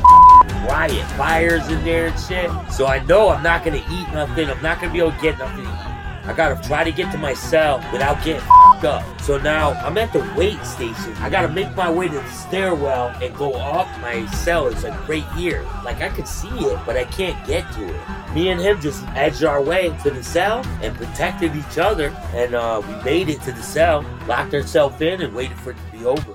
Riot, 0.67 1.05
fires 1.11 1.67
in 1.69 1.83
there 1.85 2.07
and 2.07 2.19
shit. 2.19 2.51
So 2.71 2.85
I 2.85 2.99
know 3.05 3.29
I'm 3.29 3.41
not 3.41 3.63
gonna 3.63 3.77
eat 3.77 4.11
nothing. 4.11 4.49
I'm 4.49 4.61
not 4.61 4.81
gonna 4.81 4.91
be 4.91 4.99
able 4.99 5.13
to 5.13 5.21
get 5.21 5.37
nothing. 5.39 5.88
I 6.25 6.33
gotta 6.33 6.67
try 6.67 6.83
to 6.83 6.91
get 6.91 7.11
to 7.11 7.17
my 7.17 7.33
cell 7.33 7.77
without 7.91 8.23
getting 8.23 8.47
up. 8.49 9.03
So 9.21 9.37
now 9.37 9.71
I'm 9.71 9.97
at 9.97 10.13
the 10.13 10.19
weight 10.37 10.63
station. 10.63 11.13
I 11.17 11.29
gotta 11.29 11.49
make 11.49 11.75
my 11.75 11.91
way 11.91 12.07
to 12.07 12.13
the 12.13 12.29
stairwell 12.29 13.09
and 13.21 13.35
go 13.35 13.53
up 13.53 13.87
my 14.01 14.25
cell. 14.27 14.67
It's 14.67 14.83
like 14.83 15.07
right 15.07 15.27
here. 15.33 15.65
Like 15.83 16.01
I 16.01 16.09
could 16.09 16.27
see 16.27 16.49
it, 16.49 16.79
but 16.85 16.97
I 16.97 17.05
can't 17.05 17.45
get 17.45 17.71
to 17.73 17.87
it. 17.87 18.33
Me 18.33 18.49
and 18.49 18.59
him 18.61 18.79
just 18.79 19.03
edged 19.09 19.43
our 19.43 19.61
way 19.61 19.95
to 20.03 20.11
the 20.11 20.23
cell 20.23 20.65
and 20.81 20.95
protected 20.95 21.55
each 21.55 21.77
other. 21.77 22.09
And 22.33 22.53
uh, 22.53 22.81
we 22.87 22.93
made 23.03 23.29
it 23.29 23.41
to 23.41 23.51
the 23.51 23.63
cell, 23.63 24.05
locked 24.27 24.53
ourselves 24.53 25.01
in, 25.01 25.21
and 25.21 25.33
waited 25.33 25.57
for 25.57 25.71
it 25.71 25.77
to 25.77 25.97
be 25.97 26.05
over. 26.05 26.33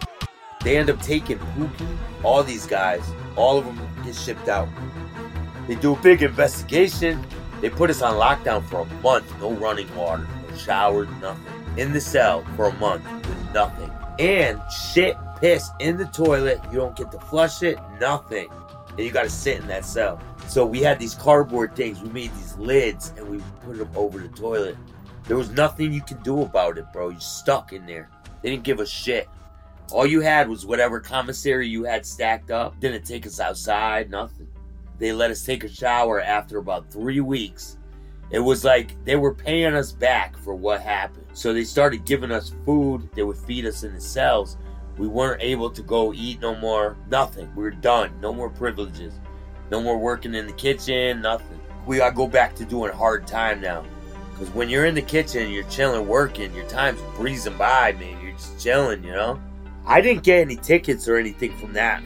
They 0.62 0.78
end 0.78 0.88
up 0.90 1.00
taking 1.02 1.38
Pookie, 1.38 1.96
all 2.22 2.42
these 2.42 2.66
guys, 2.66 3.04
all 3.36 3.58
of 3.58 3.66
them 3.66 3.78
get 4.02 4.14
shipped 4.14 4.48
out. 4.48 4.68
They 5.66 5.74
do 5.74 5.94
a 5.94 6.00
big 6.00 6.22
investigation. 6.22 7.24
They 7.64 7.70
put 7.70 7.88
us 7.88 8.02
on 8.02 8.16
lockdown 8.16 8.62
for 8.68 8.80
a 8.80 8.84
month. 9.00 9.40
No 9.40 9.50
running 9.52 9.88
water, 9.96 10.28
no 10.50 10.54
showers, 10.54 11.08
nothing. 11.22 11.78
In 11.78 11.94
the 11.94 12.00
cell 12.00 12.44
for 12.56 12.66
a 12.66 12.74
month 12.74 13.02
with 13.26 13.54
nothing. 13.54 13.90
And 14.18 14.60
shit, 14.70 15.16
piss 15.40 15.70
in 15.80 15.96
the 15.96 16.04
toilet. 16.04 16.60
You 16.70 16.76
don't 16.76 16.94
get 16.94 17.10
to 17.12 17.18
flush 17.18 17.62
it, 17.62 17.78
nothing. 17.98 18.50
And 18.90 18.98
you 18.98 19.10
gotta 19.10 19.30
sit 19.30 19.60
in 19.60 19.66
that 19.68 19.86
cell. 19.86 20.20
So 20.46 20.66
we 20.66 20.80
had 20.80 20.98
these 20.98 21.14
cardboard 21.14 21.74
things. 21.74 22.02
We 22.02 22.10
made 22.10 22.34
these 22.34 22.54
lids 22.58 23.14
and 23.16 23.26
we 23.30 23.42
put 23.64 23.78
them 23.78 23.88
over 23.96 24.18
the 24.18 24.28
toilet. 24.28 24.76
There 25.26 25.38
was 25.38 25.48
nothing 25.48 25.90
you 25.90 26.02
could 26.02 26.22
do 26.22 26.42
about 26.42 26.76
it, 26.76 26.84
bro. 26.92 27.08
You're 27.08 27.20
stuck 27.20 27.72
in 27.72 27.86
there. 27.86 28.10
They 28.42 28.50
didn't 28.50 28.64
give 28.64 28.80
a 28.80 28.86
shit. 28.86 29.26
All 29.90 30.04
you 30.04 30.20
had 30.20 30.50
was 30.50 30.66
whatever 30.66 31.00
commissary 31.00 31.66
you 31.66 31.84
had 31.84 32.04
stacked 32.04 32.50
up. 32.50 32.78
Didn't 32.78 33.06
take 33.06 33.26
us 33.26 33.40
outside, 33.40 34.10
nothing. 34.10 34.48
They 35.04 35.12
let 35.12 35.30
us 35.30 35.44
take 35.44 35.64
a 35.64 35.68
shower 35.68 36.22
after 36.22 36.56
about 36.56 36.90
three 36.90 37.20
weeks. 37.20 37.76
It 38.30 38.38
was 38.38 38.64
like 38.64 38.96
they 39.04 39.16
were 39.16 39.34
paying 39.34 39.74
us 39.74 39.92
back 39.92 40.34
for 40.38 40.54
what 40.54 40.80
happened. 40.80 41.26
So 41.34 41.52
they 41.52 41.64
started 41.64 42.06
giving 42.06 42.30
us 42.30 42.54
food. 42.64 43.10
They 43.12 43.22
would 43.22 43.36
feed 43.36 43.66
us 43.66 43.82
in 43.82 43.92
the 43.92 44.00
cells. 44.00 44.56
We 44.96 45.06
weren't 45.06 45.42
able 45.42 45.68
to 45.68 45.82
go 45.82 46.14
eat 46.14 46.40
no 46.40 46.54
more. 46.54 46.96
Nothing. 47.10 47.54
We 47.54 47.64
were 47.64 47.70
done. 47.70 48.18
No 48.22 48.32
more 48.32 48.48
privileges. 48.48 49.20
No 49.70 49.82
more 49.82 49.98
working 49.98 50.34
in 50.34 50.46
the 50.46 50.54
kitchen. 50.54 51.20
Nothing. 51.20 51.60
We 51.84 51.98
gotta 51.98 52.16
go 52.16 52.26
back 52.26 52.54
to 52.54 52.64
doing 52.64 52.90
hard 52.90 53.26
time 53.26 53.60
now. 53.60 53.84
Because 54.30 54.48
when 54.54 54.70
you're 54.70 54.86
in 54.86 54.94
the 54.94 55.02
kitchen, 55.02 55.50
you're 55.50 55.64
chilling, 55.64 56.08
working, 56.08 56.54
your 56.54 56.66
time's 56.66 57.02
breezing 57.18 57.58
by, 57.58 57.92
man. 57.92 58.24
You're 58.24 58.32
just 58.32 58.58
chilling, 58.58 59.04
you 59.04 59.12
know? 59.12 59.38
I 59.84 60.00
didn't 60.00 60.22
get 60.22 60.40
any 60.40 60.56
tickets 60.56 61.06
or 61.08 61.18
anything 61.18 61.54
from 61.58 61.74
that, 61.74 62.02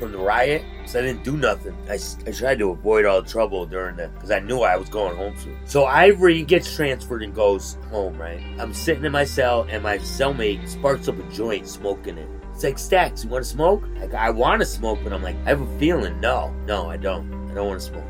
from 0.00 0.12
the 0.12 0.18
riot, 0.18 0.64
because 0.78 0.96
I 0.96 1.02
didn't 1.02 1.22
do 1.22 1.36
nothing. 1.36 1.76
I, 1.88 1.98
I 2.26 2.32
tried 2.32 2.58
to 2.58 2.70
avoid 2.70 3.04
all 3.04 3.22
the 3.22 3.28
trouble 3.28 3.66
during 3.66 3.96
that, 3.96 4.12
because 4.14 4.30
I 4.30 4.40
knew 4.40 4.60
I 4.60 4.76
was 4.76 4.88
going 4.88 5.16
home 5.16 5.36
soon. 5.36 5.56
So 5.66 5.84
Ivory 5.84 6.42
gets 6.42 6.74
transferred 6.74 7.22
and 7.22 7.34
goes 7.34 7.76
home, 7.90 8.18
right? 8.18 8.42
I'm 8.58 8.74
sitting 8.74 9.04
in 9.04 9.12
my 9.12 9.24
cell, 9.24 9.66
and 9.70 9.82
my 9.82 9.98
cellmate 9.98 10.66
sparks 10.68 11.06
up 11.06 11.18
a 11.18 11.22
joint, 11.32 11.68
smoking 11.68 12.18
it. 12.18 12.28
It's 12.52 12.64
like, 12.64 12.78
Stacks, 12.78 13.22
you 13.22 13.30
want 13.30 13.44
to 13.44 13.50
smoke? 13.50 13.84
Like, 13.98 14.14
I 14.14 14.30
want 14.30 14.60
to 14.60 14.66
smoke, 14.66 14.98
but 15.04 15.12
I'm 15.12 15.22
like, 15.22 15.36
I 15.44 15.50
have 15.50 15.60
a 15.60 15.78
feeling, 15.78 16.20
no, 16.20 16.52
no, 16.66 16.90
I 16.90 16.96
don't. 16.96 17.32
I 17.50 17.54
don't 17.54 17.68
want 17.68 17.80
to 17.80 17.86
smoke. 17.86 18.04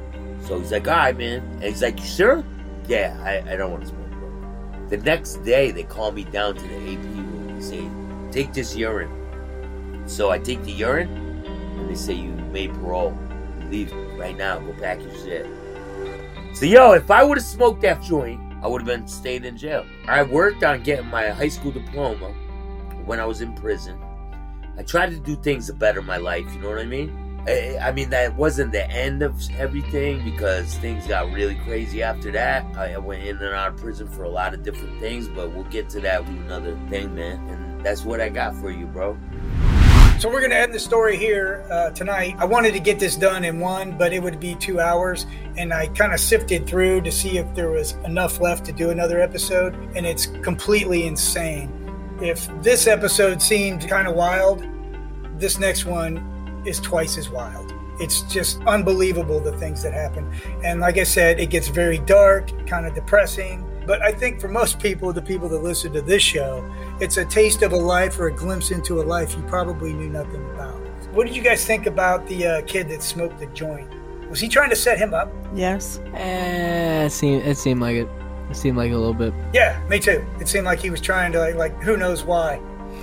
So 0.46 0.58
he's 0.58 0.72
like, 0.72 0.88
all 0.88 0.94
right, 0.94 1.16
man. 1.16 1.42
And 1.54 1.64
he's 1.64 1.82
like, 1.82 1.98
you 1.98 2.06
sure? 2.06 2.44
Yeah, 2.88 3.16
I, 3.22 3.52
I 3.52 3.56
don't 3.56 3.70
want 3.70 3.82
to 3.82 3.88
smoke, 3.88 4.10
bro. 4.10 4.88
The 4.88 4.96
next 4.98 5.36
day, 5.44 5.70
they 5.70 5.82
call 5.82 6.12
me 6.12 6.24
down 6.24 6.54
to 6.54 6.62
the 6.62 6.76
AP 6.76 7.04
room. 7.04 7.58
They 7.58 7.62
say, 7.62 7.90
take 8.32 8.52
this 8.52 8.74
urine. 8.74 9.10
So 10.06 10.30
I 10.30 10.38
take 10.38 10.62
the 10.64 10.72
urine, 10.72 11.29
and 11.80 11.90
they 11.90 11.94
say, 11.94 12.14
you 12.14 12.32
made 12.52 12.72
parole. 12.74 13.16
Leave 13.70 13.92
right 14.18 14.36
now. 14.36 14.58
Go 14.58 14.72
pack 14.74 15.00
your 15.00 15.14
shit. 15.14 15.46
So, 16.54 16.66
yo, 16.66 16.92
if 16.92 17.10
I 17.10 17.22
would 17.22 17.38
have 17.38 17.46
smoked 17.46 17.82
that 17.82 18.02
joint, 18.02 18.40
I 18.62 18.66
would 18.66 18.82
have 18.82 18.86
been 18.86 19.06
stayed 19.06 19.44
in 19.44 19.56
jail. 19.56 19.86
I 20.06 20.22
worked 20.22 20.64
on 20.64 20.82
getting 20.82 21.06
my 21.06 21.28
high 21.30 21.48
school 21.48 21.70
diploma 21.70 22.28
when 23.04 23.20
I 23.20 23.24
was 23.24 23.40
in 23.40 23.54
prison. 23.54 23.98
I 24.76 24.82
tried 24.82 25.10
to 25.10 25.18
do 25.18 25.36
things 25.36 25.66
to 25.66 25.72
better 25.72 26.02
my 26.02 26.16
life, 26.16 26.44
you 26.54 26.60
know 26.60 26.68
what 26.68 26.78
I 26.78 26.84
mean? 26.84 27.42
I, 27.46 27.78
I 27.80 27.92
mean, 27.92 28.10
that 28.10 28.36
wasn't 28.36 28.72
the 28.72 28.88
end 28.90 29.22
of 29.22 29.40
everything 29.58 30.22
because 30.24 30.74
things 30.74 31.06
got 31.06 31.32
really 31.32 31.54
crazy 31.64 32.02
after 32.02 32.30
that. 32.32 32.64
I 32.76 32.98
went 32.98 33.22
in 33.22 33.36
and 33.38 33.54
out 33.54 33.74
of 33.74 33.76
prison 33.78 34.06
for 34.06 34.24
a 34.24 34.28
lot 34.28 34.52
of 34.52 34.62
different 34.62 35.00
things, 35.00 35.28
but 35.28 35.52
we'll 35.52 35.64
get 35.64 35.88
to 35.90 36.00
that 36.00 36.26
with 36.26 36.36
another 36.36 36.78
thing, 36.90 37.14
man. 37.14 37.48
And 37.48 37.84
that's 37.84 38.04
what 38.04 38.20
I 38.20 38.28
got 38.28 38.54
for 38.56 38.70
you, 38.70 38.86
bro. 38.86 39.16
So 40.20 40.28
we're 40.28 40.40
going 40.40 40.50
to 40.50 40.58
end 40.58 40.74
the 40.74 40.78
story 40.78 41.16
here 41.16 41.66
uh, 41.70 41.92
tonight. 41.92 42.34
I 42.38 42.44
wanted 42.44 42.74
to 42.74 42.78
get 42.78 42.98
this 42.98 43.16
done 43.16 43.42
in 43.42 43.58
one, 43.58 43.96
but 43.96 44.12
it 44.12 44.22
would 44.22 44.38
be 44.38 44.54
two 44.54 44.78
hours. 44.78 45.24
And 45.56 45.72
I 45.72 45.86
kind 45.86 46.12
of 46.12 46.20
sifted 46.20 46.66
through 46.66 47.00
to 47.00 47.10
see 47.10 47.38
if 47.38 47.54
there 47.54 47.70
was 47.70 47.92
enough 48.04 48.38
left 48.38 48.66
to 48.66 48.72
do 48.72 48.90
another 48.90 49.22
episode. 49.22 49.74
And 49.96 50.04
it's 50.04 50.26
completely 50.26 51.06
insane. 51.06 51.72
If 52.20 52.50
this 52.62 52.86
episode 52.86 53.40
seemed 53.40 53.88
kind 53.88 54.06
of 54.06 54.14
wild, 54.14 54.62
this 55.38 55.58
next 55.58 55.86
one 55.86 56.62
is 56.66 56.80
twice 56.80 57.16
as 57.16 57.30
wild. 57.30 57.72
It's 57.98 58.20
just 58.30 58.60
unbelievable 58.66 59.40
the 59.40 59.56
things 59.56 59.82
that 59.84 59.94
happen. 59.94 60.30
And 60.62 60.80
like 60.80 60.98
I 60.98 61.04
said, 61.04 61.40
it 61.40 61.48
gets 61.48 61.68
very 61.68 61.96
dark, 61.96 62.50
kind 62.66 62.84
of 62.84 62.94
depressing. 62.94 63.66
But 63.90 64.02
I 64.02 64.12
think 64.12 64.40
for 64.40 64.46
most 64.46 64.78
people, 64.78 65.12
the 65.12 65.20
people 65.20 65.48
that 65.48 65.64
listen 65.64 65.92
to 65.94 66.00
this 66.00 66.22
show, 66.22 66.64
it's 67.00 67.16
a 67.16 67.24
taste 67.24 67.62
of 67.62 67.72
a 67.72 67.76
life 67.76 68.20
or 68.20 68.28
a 68.28 68.32
glimpse 68.32 68.70
into 68.70 69.00
a 69.00 69.02
life 69.02 69.34
you 69.34 69.42
probably 69.48 69.92
knew 69.92 70.08
nothing 70.08 70.48
about. 70.52 70.76
What 71.12 71.26
did 71.26 71.34
you 71.34 71.42
guys 71.42 71.64
think 71.64 71.86
about 71.86 72.24
the 72.28 72.46
uh, 72.46 72.62
kid 72.68 72.88
that 72.90 73.02
smoked 73.02 73.40
the 73.40 73.46
joint? 73.46 73.90
Was 74.30 74.38
he 74.38 74.46
trying 74.46 74.70
to 74.70 74.76
set 74.76 74.96
him 74.96 75.12
up? 75.12 75.32
Yes. 75.52 75.98
Eh, 76.14 77.06
it 77.06 77.10
seemed 77.10 77.42
it 77.42 77.58
seemed 77.58 77.80
like 77.80 77.96
it. 77.96 78.08
It 78.48 78.54
seemed 78.54 78.76
like 78.76 78.92
a 78.92 78.96
little 78.96 79.12
bit. 79.12 79.34
Yeah, 79.52 79.84
me 79.88 79.98
too. 79.98 80.24
It 80.38 80.46
seemed 80.46 80.66
like 80.66 80.78
he 80.78 80.90
was 80.90 81.00
trying 81.00 81.32
to 81.32 81.40
like, 81.40 81.56
like 81.56 81.82
who 81.82 81.96
knows 81.96 82.22
why, 82.22 82.60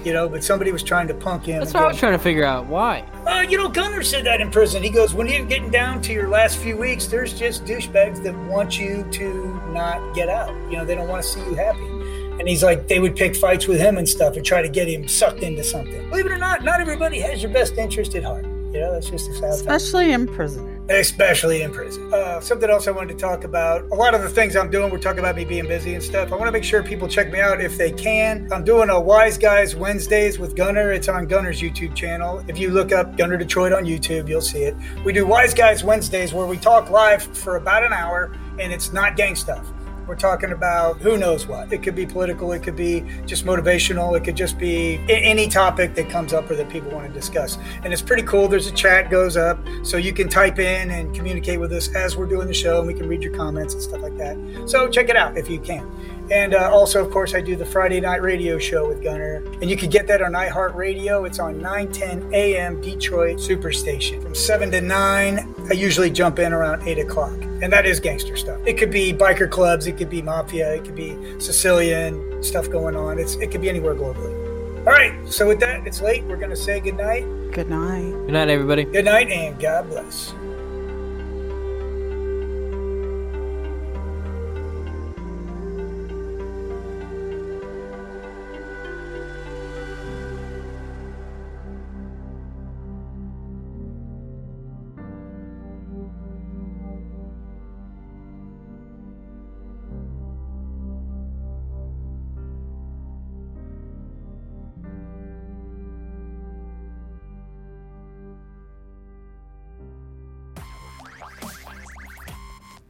you 0.08 0.14
know. 0.14 0.28
But 0.28 0.44
somebody 0.44 0.72
was 0.72 0.82
trying 0.82 1.08
to 1.10 1.14
punk 1.14 1.46
him. 1.46 1.60
That's 1.60 1.72
and 1.72 1.82
what 1.82 1.84
I 1.84 1.88
was 1.90 2.00
trying 2.00 2.14
to 2.14 2.20
figure 2.20 2.46
out. 2.46 2.66
Why? 2.66 3.02
Uh, 3.28 3.42
you 3.42 3.58
know, 3.58 3.68
Gunner 3.68 4.02
said 4.02 4.26
that 4.26 4.40
in 4.40 4.50
prison. 4.50 4.82
He 4.82 4.90
goes, 4.90 5.14
when 5.14 5.28
you're 5.28 5.46
getting 5.46 5.70
down 5.70 6.02
to 6.04 6.14
your 6.14 6.30
last 6.30 6.58
few 6.58 6.78
weeks, 6.78 7.08
there's 7.08 7.38
just 7.38 7.66
douchebags 7.66 8.24
that 8.24 8.36
want 8.48 8.80
you 8.80 9.06
to 9.12 9.62
not 9.72 10.16
get 10.16 10.30
out. 10.30 10.50
You 10.72 10.78
know, 10.78 10.86
they 10.86 10.96
don't 10.96 11.10
want 11.10 11.22
to 11.22 11.30
see 11.30 11.42
you 11.42 11.54
happy. 11.54 11.86
And 12.40 12.48
he's 12.48 12.64
like, 12.64 12.88
they 12.88 13.00
would 13.00 13.16
pick 13.16 13.36
fights 13.36 13.68
with 13.68 13.80
him 13.80 13.98
and 13.98 14.08
stuff 14.08 14.38
and 14.38 14.46
try 14.46 14.62
to 14.62 14.70
get 14.70 14.88
him 14.88 15.08
sucked 15.08 15.42
into 15.42 15.64
something. 15.64 16.10
Believe 16.10 16.28
it 16.28 16.32
or 16.32 16.38
not, 16.38 16.64
not 16.64 16.80
everybody 16.80 17.20
has 17.20 17.44
your 17.44 17.52
best 17.52 17.78
interest 17.78 18.16
at 18.16 18.24
heart. 18.24 18.46
You 18.46 18.80
know, 18.80 18.94
that's 18.94 19.10
just 19.10 19.30
a 19.30 19.34
sad 19.34 19.42
fact. 19.42 19.62
Especially 19.62 20.12
in 20.12 20.28
prison. 20.28 20.77
Especially 20.90 21.64
in 21.64 21.74
prison. 21.74 22.14
Uh, 22.14 22.40
something 22.40 22.70
else 22.70 22.88
I 22.88 22.92
wanted 22.92 23.18
to 23.18 23.20
talk 23.20 23.44
about. 23.44 23.84
A 23.92 23.96
lot 23.96 24.16
of 24.16 24.22
the 24.22 24.30
things 24.30 24.56
I'm 24.56 24.72
doing, 24.72 24.90
we're 24.90 25.00
talking 25.00 25.20
about 25.20 25.36
me 25.36 25.44
being 25.44 25.68
busy 25.68 25.96
and 25.96 26.04
stuff. 26.04 26.32
I 26.32 26.36
want 26.36 26.48
to 26.48 26.52
make 26.52 26.64
sure 26.64 26.82
people 26.82 27.10
check 27.10 27.30
me 27.30 27.42
out 27.42 27.60
if 27.60 27.78
they 27.78 27.92
can. 27.92 28.48
I'm 28.54 28.64
doing 28.64 28.90
a 28.90 29.00
Wise 29.00 29.38
Guys 29.38 29.76
Wednesdays 29.76 30.40
with 30.40 30.56
Gunner. 30.56 30.94
It's 30.94 31.10
on 31.10 31.28
Gunner's 31.28 31.62
YouTube 31.62 31.94
channel. 31.94 32.42
If 32.48 32.58
you 32.58 32.70
look 32.70 32.94
up 32.94 33.18
Gunner 33.18 33.38
Detroit 33.38 33.74
on 33.74 33.84
YouTube, 33.84 34.30
you'll 34.30 34.40
see 34.40 34.64
it. 34.64 34.76
We 35.04 35.12
do 35.12 35.26
Wise 35.26 35.54
Guys 35.54 35.84
Wednesdays 35.84 36.34
where 36.34 36.46
we 36.46 36.58
talk 36.58 36.90
live 36.90 37.22
for 37.22 37.58
about 37.58 37.84
an 37.84 37.92
hour 37.92 38.34
and 38.58 38.72
it's 38.72 38.94
not 38.94 39.18
gang 39.18 39.36
stuff. 39.36 39.68
We're 40.08 40.16
talking 40.16 40.54
about 40.54 41.00
who 41.00 41.18
knows 41.18 41.48
what. 41.48 41.74
It 41.74 41.84
could 41.84 41.96
be 41.96 42.06
political, 42.06 42.54
it 42.54 42.64
could 42.64 42.78
be 42.78 43.02
just 43.26 43.46
motivational, 43.46 44.16
it 44.16 44.24
could 44.24 44.38
just 44.38 44.58
be 44.58 45.00
any 45.10 45.50
topic 45.50 45.96
that 45.96 46.10
comes 46.10 46.32
up 46.32 46.50
or 46.50 46.56
that 46.56 46.70
people 46.70 46.92
want 46.92 47.08
to 47.08 47.14
discuss. 47.14 47.58
And 47.84 47.92
it's 47.92 48.02
pretty 48.02 48.24
cool. 48.24 48.48
There's 48.48 48.68
a 48.68 48.72
chat 48.72 49.10
goes 49.10 49.36
up 49.36 49.60
so 49.84 49.98
you 49.98 50.14
can 50.14 50.30
type 50.30 50.60
in 50.60 50.92
and 50.92 51.14
communicate 51.14 51.60
with 51.60 51.74
us 51.74 51.94
as 51.94 52.16
we're 52.16 52.26
doing 52.26 52.48
the 52.48 52.54
show 52.54 52.80
and 52.80 52.88
we 52.88 52.94
can 52.94 53.08
read 53.08 53.22
your 53.22 53.36
comments 53.36 53.74
and 53.74 53.84
stuff 53.84 54.02
like 54.02 54.18
that. 54.18 54.38
So 54.66 54.88
check 54.88 55.10
it 55.10 55.18
out 55.18 55.38
if 55.38 55.50
you 55.50 55.60
can. 55.60 55.86
And 56.32 56.54
uh, 56.54 56.70
also, 56.72 57.04
of 57.04 57.12
course, 57.12 57.34
I 57.34 57.42
do 57.42 57.56
the 57.56 57.66
Friday 57.66 58.02
night 58.02 58.22
radio 58.22 58.58
show 58.60 58.88
with 58.88 59.02
Gunner. 59.02 59.44
And 59.62 59.70
you 59.70 59.78
can 59.78 59.90
get 59.90 60.08
that 60.08 60.22
on 60.22 60.34
iHeartRadio. 60.34 61.26
It's 61.26 61.40
on 61.40 61.62
910 61.62 62.34
AM 62.34 62.82
Detroit 62.82 63.38
Superstation. 63.38 64.22
From 64.22 64.36
7 64.36 64.72
to 64.72 64.82
9, 64.82 65.56
I 65.70 65.74
usually 65.74 66.10
jump 66.10 66.40
in 66.40 66.52
around 66.52 66.88
8 66.88 67.00
o'clock. 67.00 67.38
And 67.62 67.72
that 67.72 67.86
is 67.86 68.00
gangster 68.00 68.36
stuff. 68.36 68.60
It 68.66 68.78
could 68.78 68.92
be 68.92 69.14
biker 69.14 69.50
clubs, 69.50 69.88
it 69.88 69.98
could 69.98 70.10
be 70.10 70.22
mafia, 70.22 70.76
it 70.76 70.84
could 70.84 70.96
be 70.96 71.18
Sicilian 71.40 72.44
stuff 72.44 72.70
going 72.70 72.96
on. 72.96 73.20
It's 73.20 73.36
It 73.36 73.52
could 73.52 73.62
be 73.62 73.70
anywhere 73.70 73.96
globally. 73.96 74.48
All 74.80 74.94
right, 74.94 75.14
so 75.28 75.48
with 75.48 75.60
that, 75.60 75.86
it's 75.86 76.02
late. 76.02 76.24
We're 76.26 76.38
going 76.38 76.50
to 76.50 76.56
say 76.56 76.80
goodnight. 76.80 77.24
Good 77.52 77.70
night. 77.70 78.12
Good 78.12 78.32
night, 78.32 78.50
everybody. 78.50 78.86
Good 78.86 79.06
night, 79.06 79.30
and 79.30 79.60
God 79.60 79.90
bless. 79.90 80.34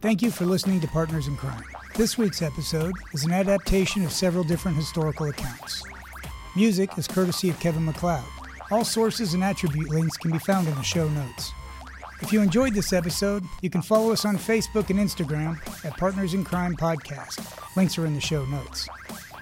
Thank 0.08 0.22
you 0.22 0.32
for 0.32 0.46
listening 0.46 0.80
to 0.80 0.88
Partners 0.88 1.28
in 1.28 1.36
Crime. 1.36 1.66
This 1.96 2.18
week's 2.18 2.42
episode 2.42 2.94
is 3.12 3.26
an 3.26 3.34
adaptation 3.34 4.06
of 4.06 4.14
several 4.14 4.46
different 4.46 4.78
historical 4.78 5.28
accounts. 5.28 5.84
Music 6.56 6.98
is 6.98 7.10
courtesy 7.10 7.50
of 7.50 7.60
Kevin 7.60 7.84
MacLeod. 7.84 8.24
All 8.72 8.86
sources 8.86 9.34
and 9.34 9.44
attribute 9.44 9.90
links 9.90 10.16
can 10.16 10.32
be 10.32 10.40
found 10.40 10.70
in 10.70 10.76
the 10.76 10.82
show 10.82 11.10
notes. 11.10 11.52
If 12.22 12.32
you 12.32 12.40
enjoyed 12.40 12.74
this 12.74 12.94
episode, 12.94 13.44
you 13.62 13.70
can 13.70 13.82
follow 13.82 14.14
us 14.14 14.24
on 14.24 14.38
Facebook 14.38 14.90
and 14.90 14.98
Instagram 14.98 15.58
at 15.84 15.98
Partners 15.98 16.34
in 16.34 16.46
Crime 16.46 16.78
Podcast. 16.78 17.46
Links 17.76 17.98
are 17.98 18.06
in 18.06 18.16
the 18.16 18.22
show 18.22 18.46
notes. 18.46 18.88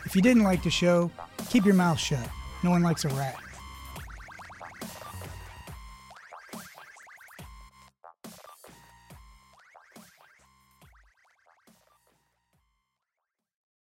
If 0.04 0.16
you 0.16 0.24
didn't 0.24 0.42
like 0.42 0.64
the 0.64 0.72
show, 0.72 1.12
keep 1.48 1.64
your 1.64 1.76
mouth 1.76 2.00
shut. 2.00 2.28
No 2.64 2.72
one 2.72 2.82
likes 2.82 3.06
a 3.06 3.10
rat. 3.10 3.36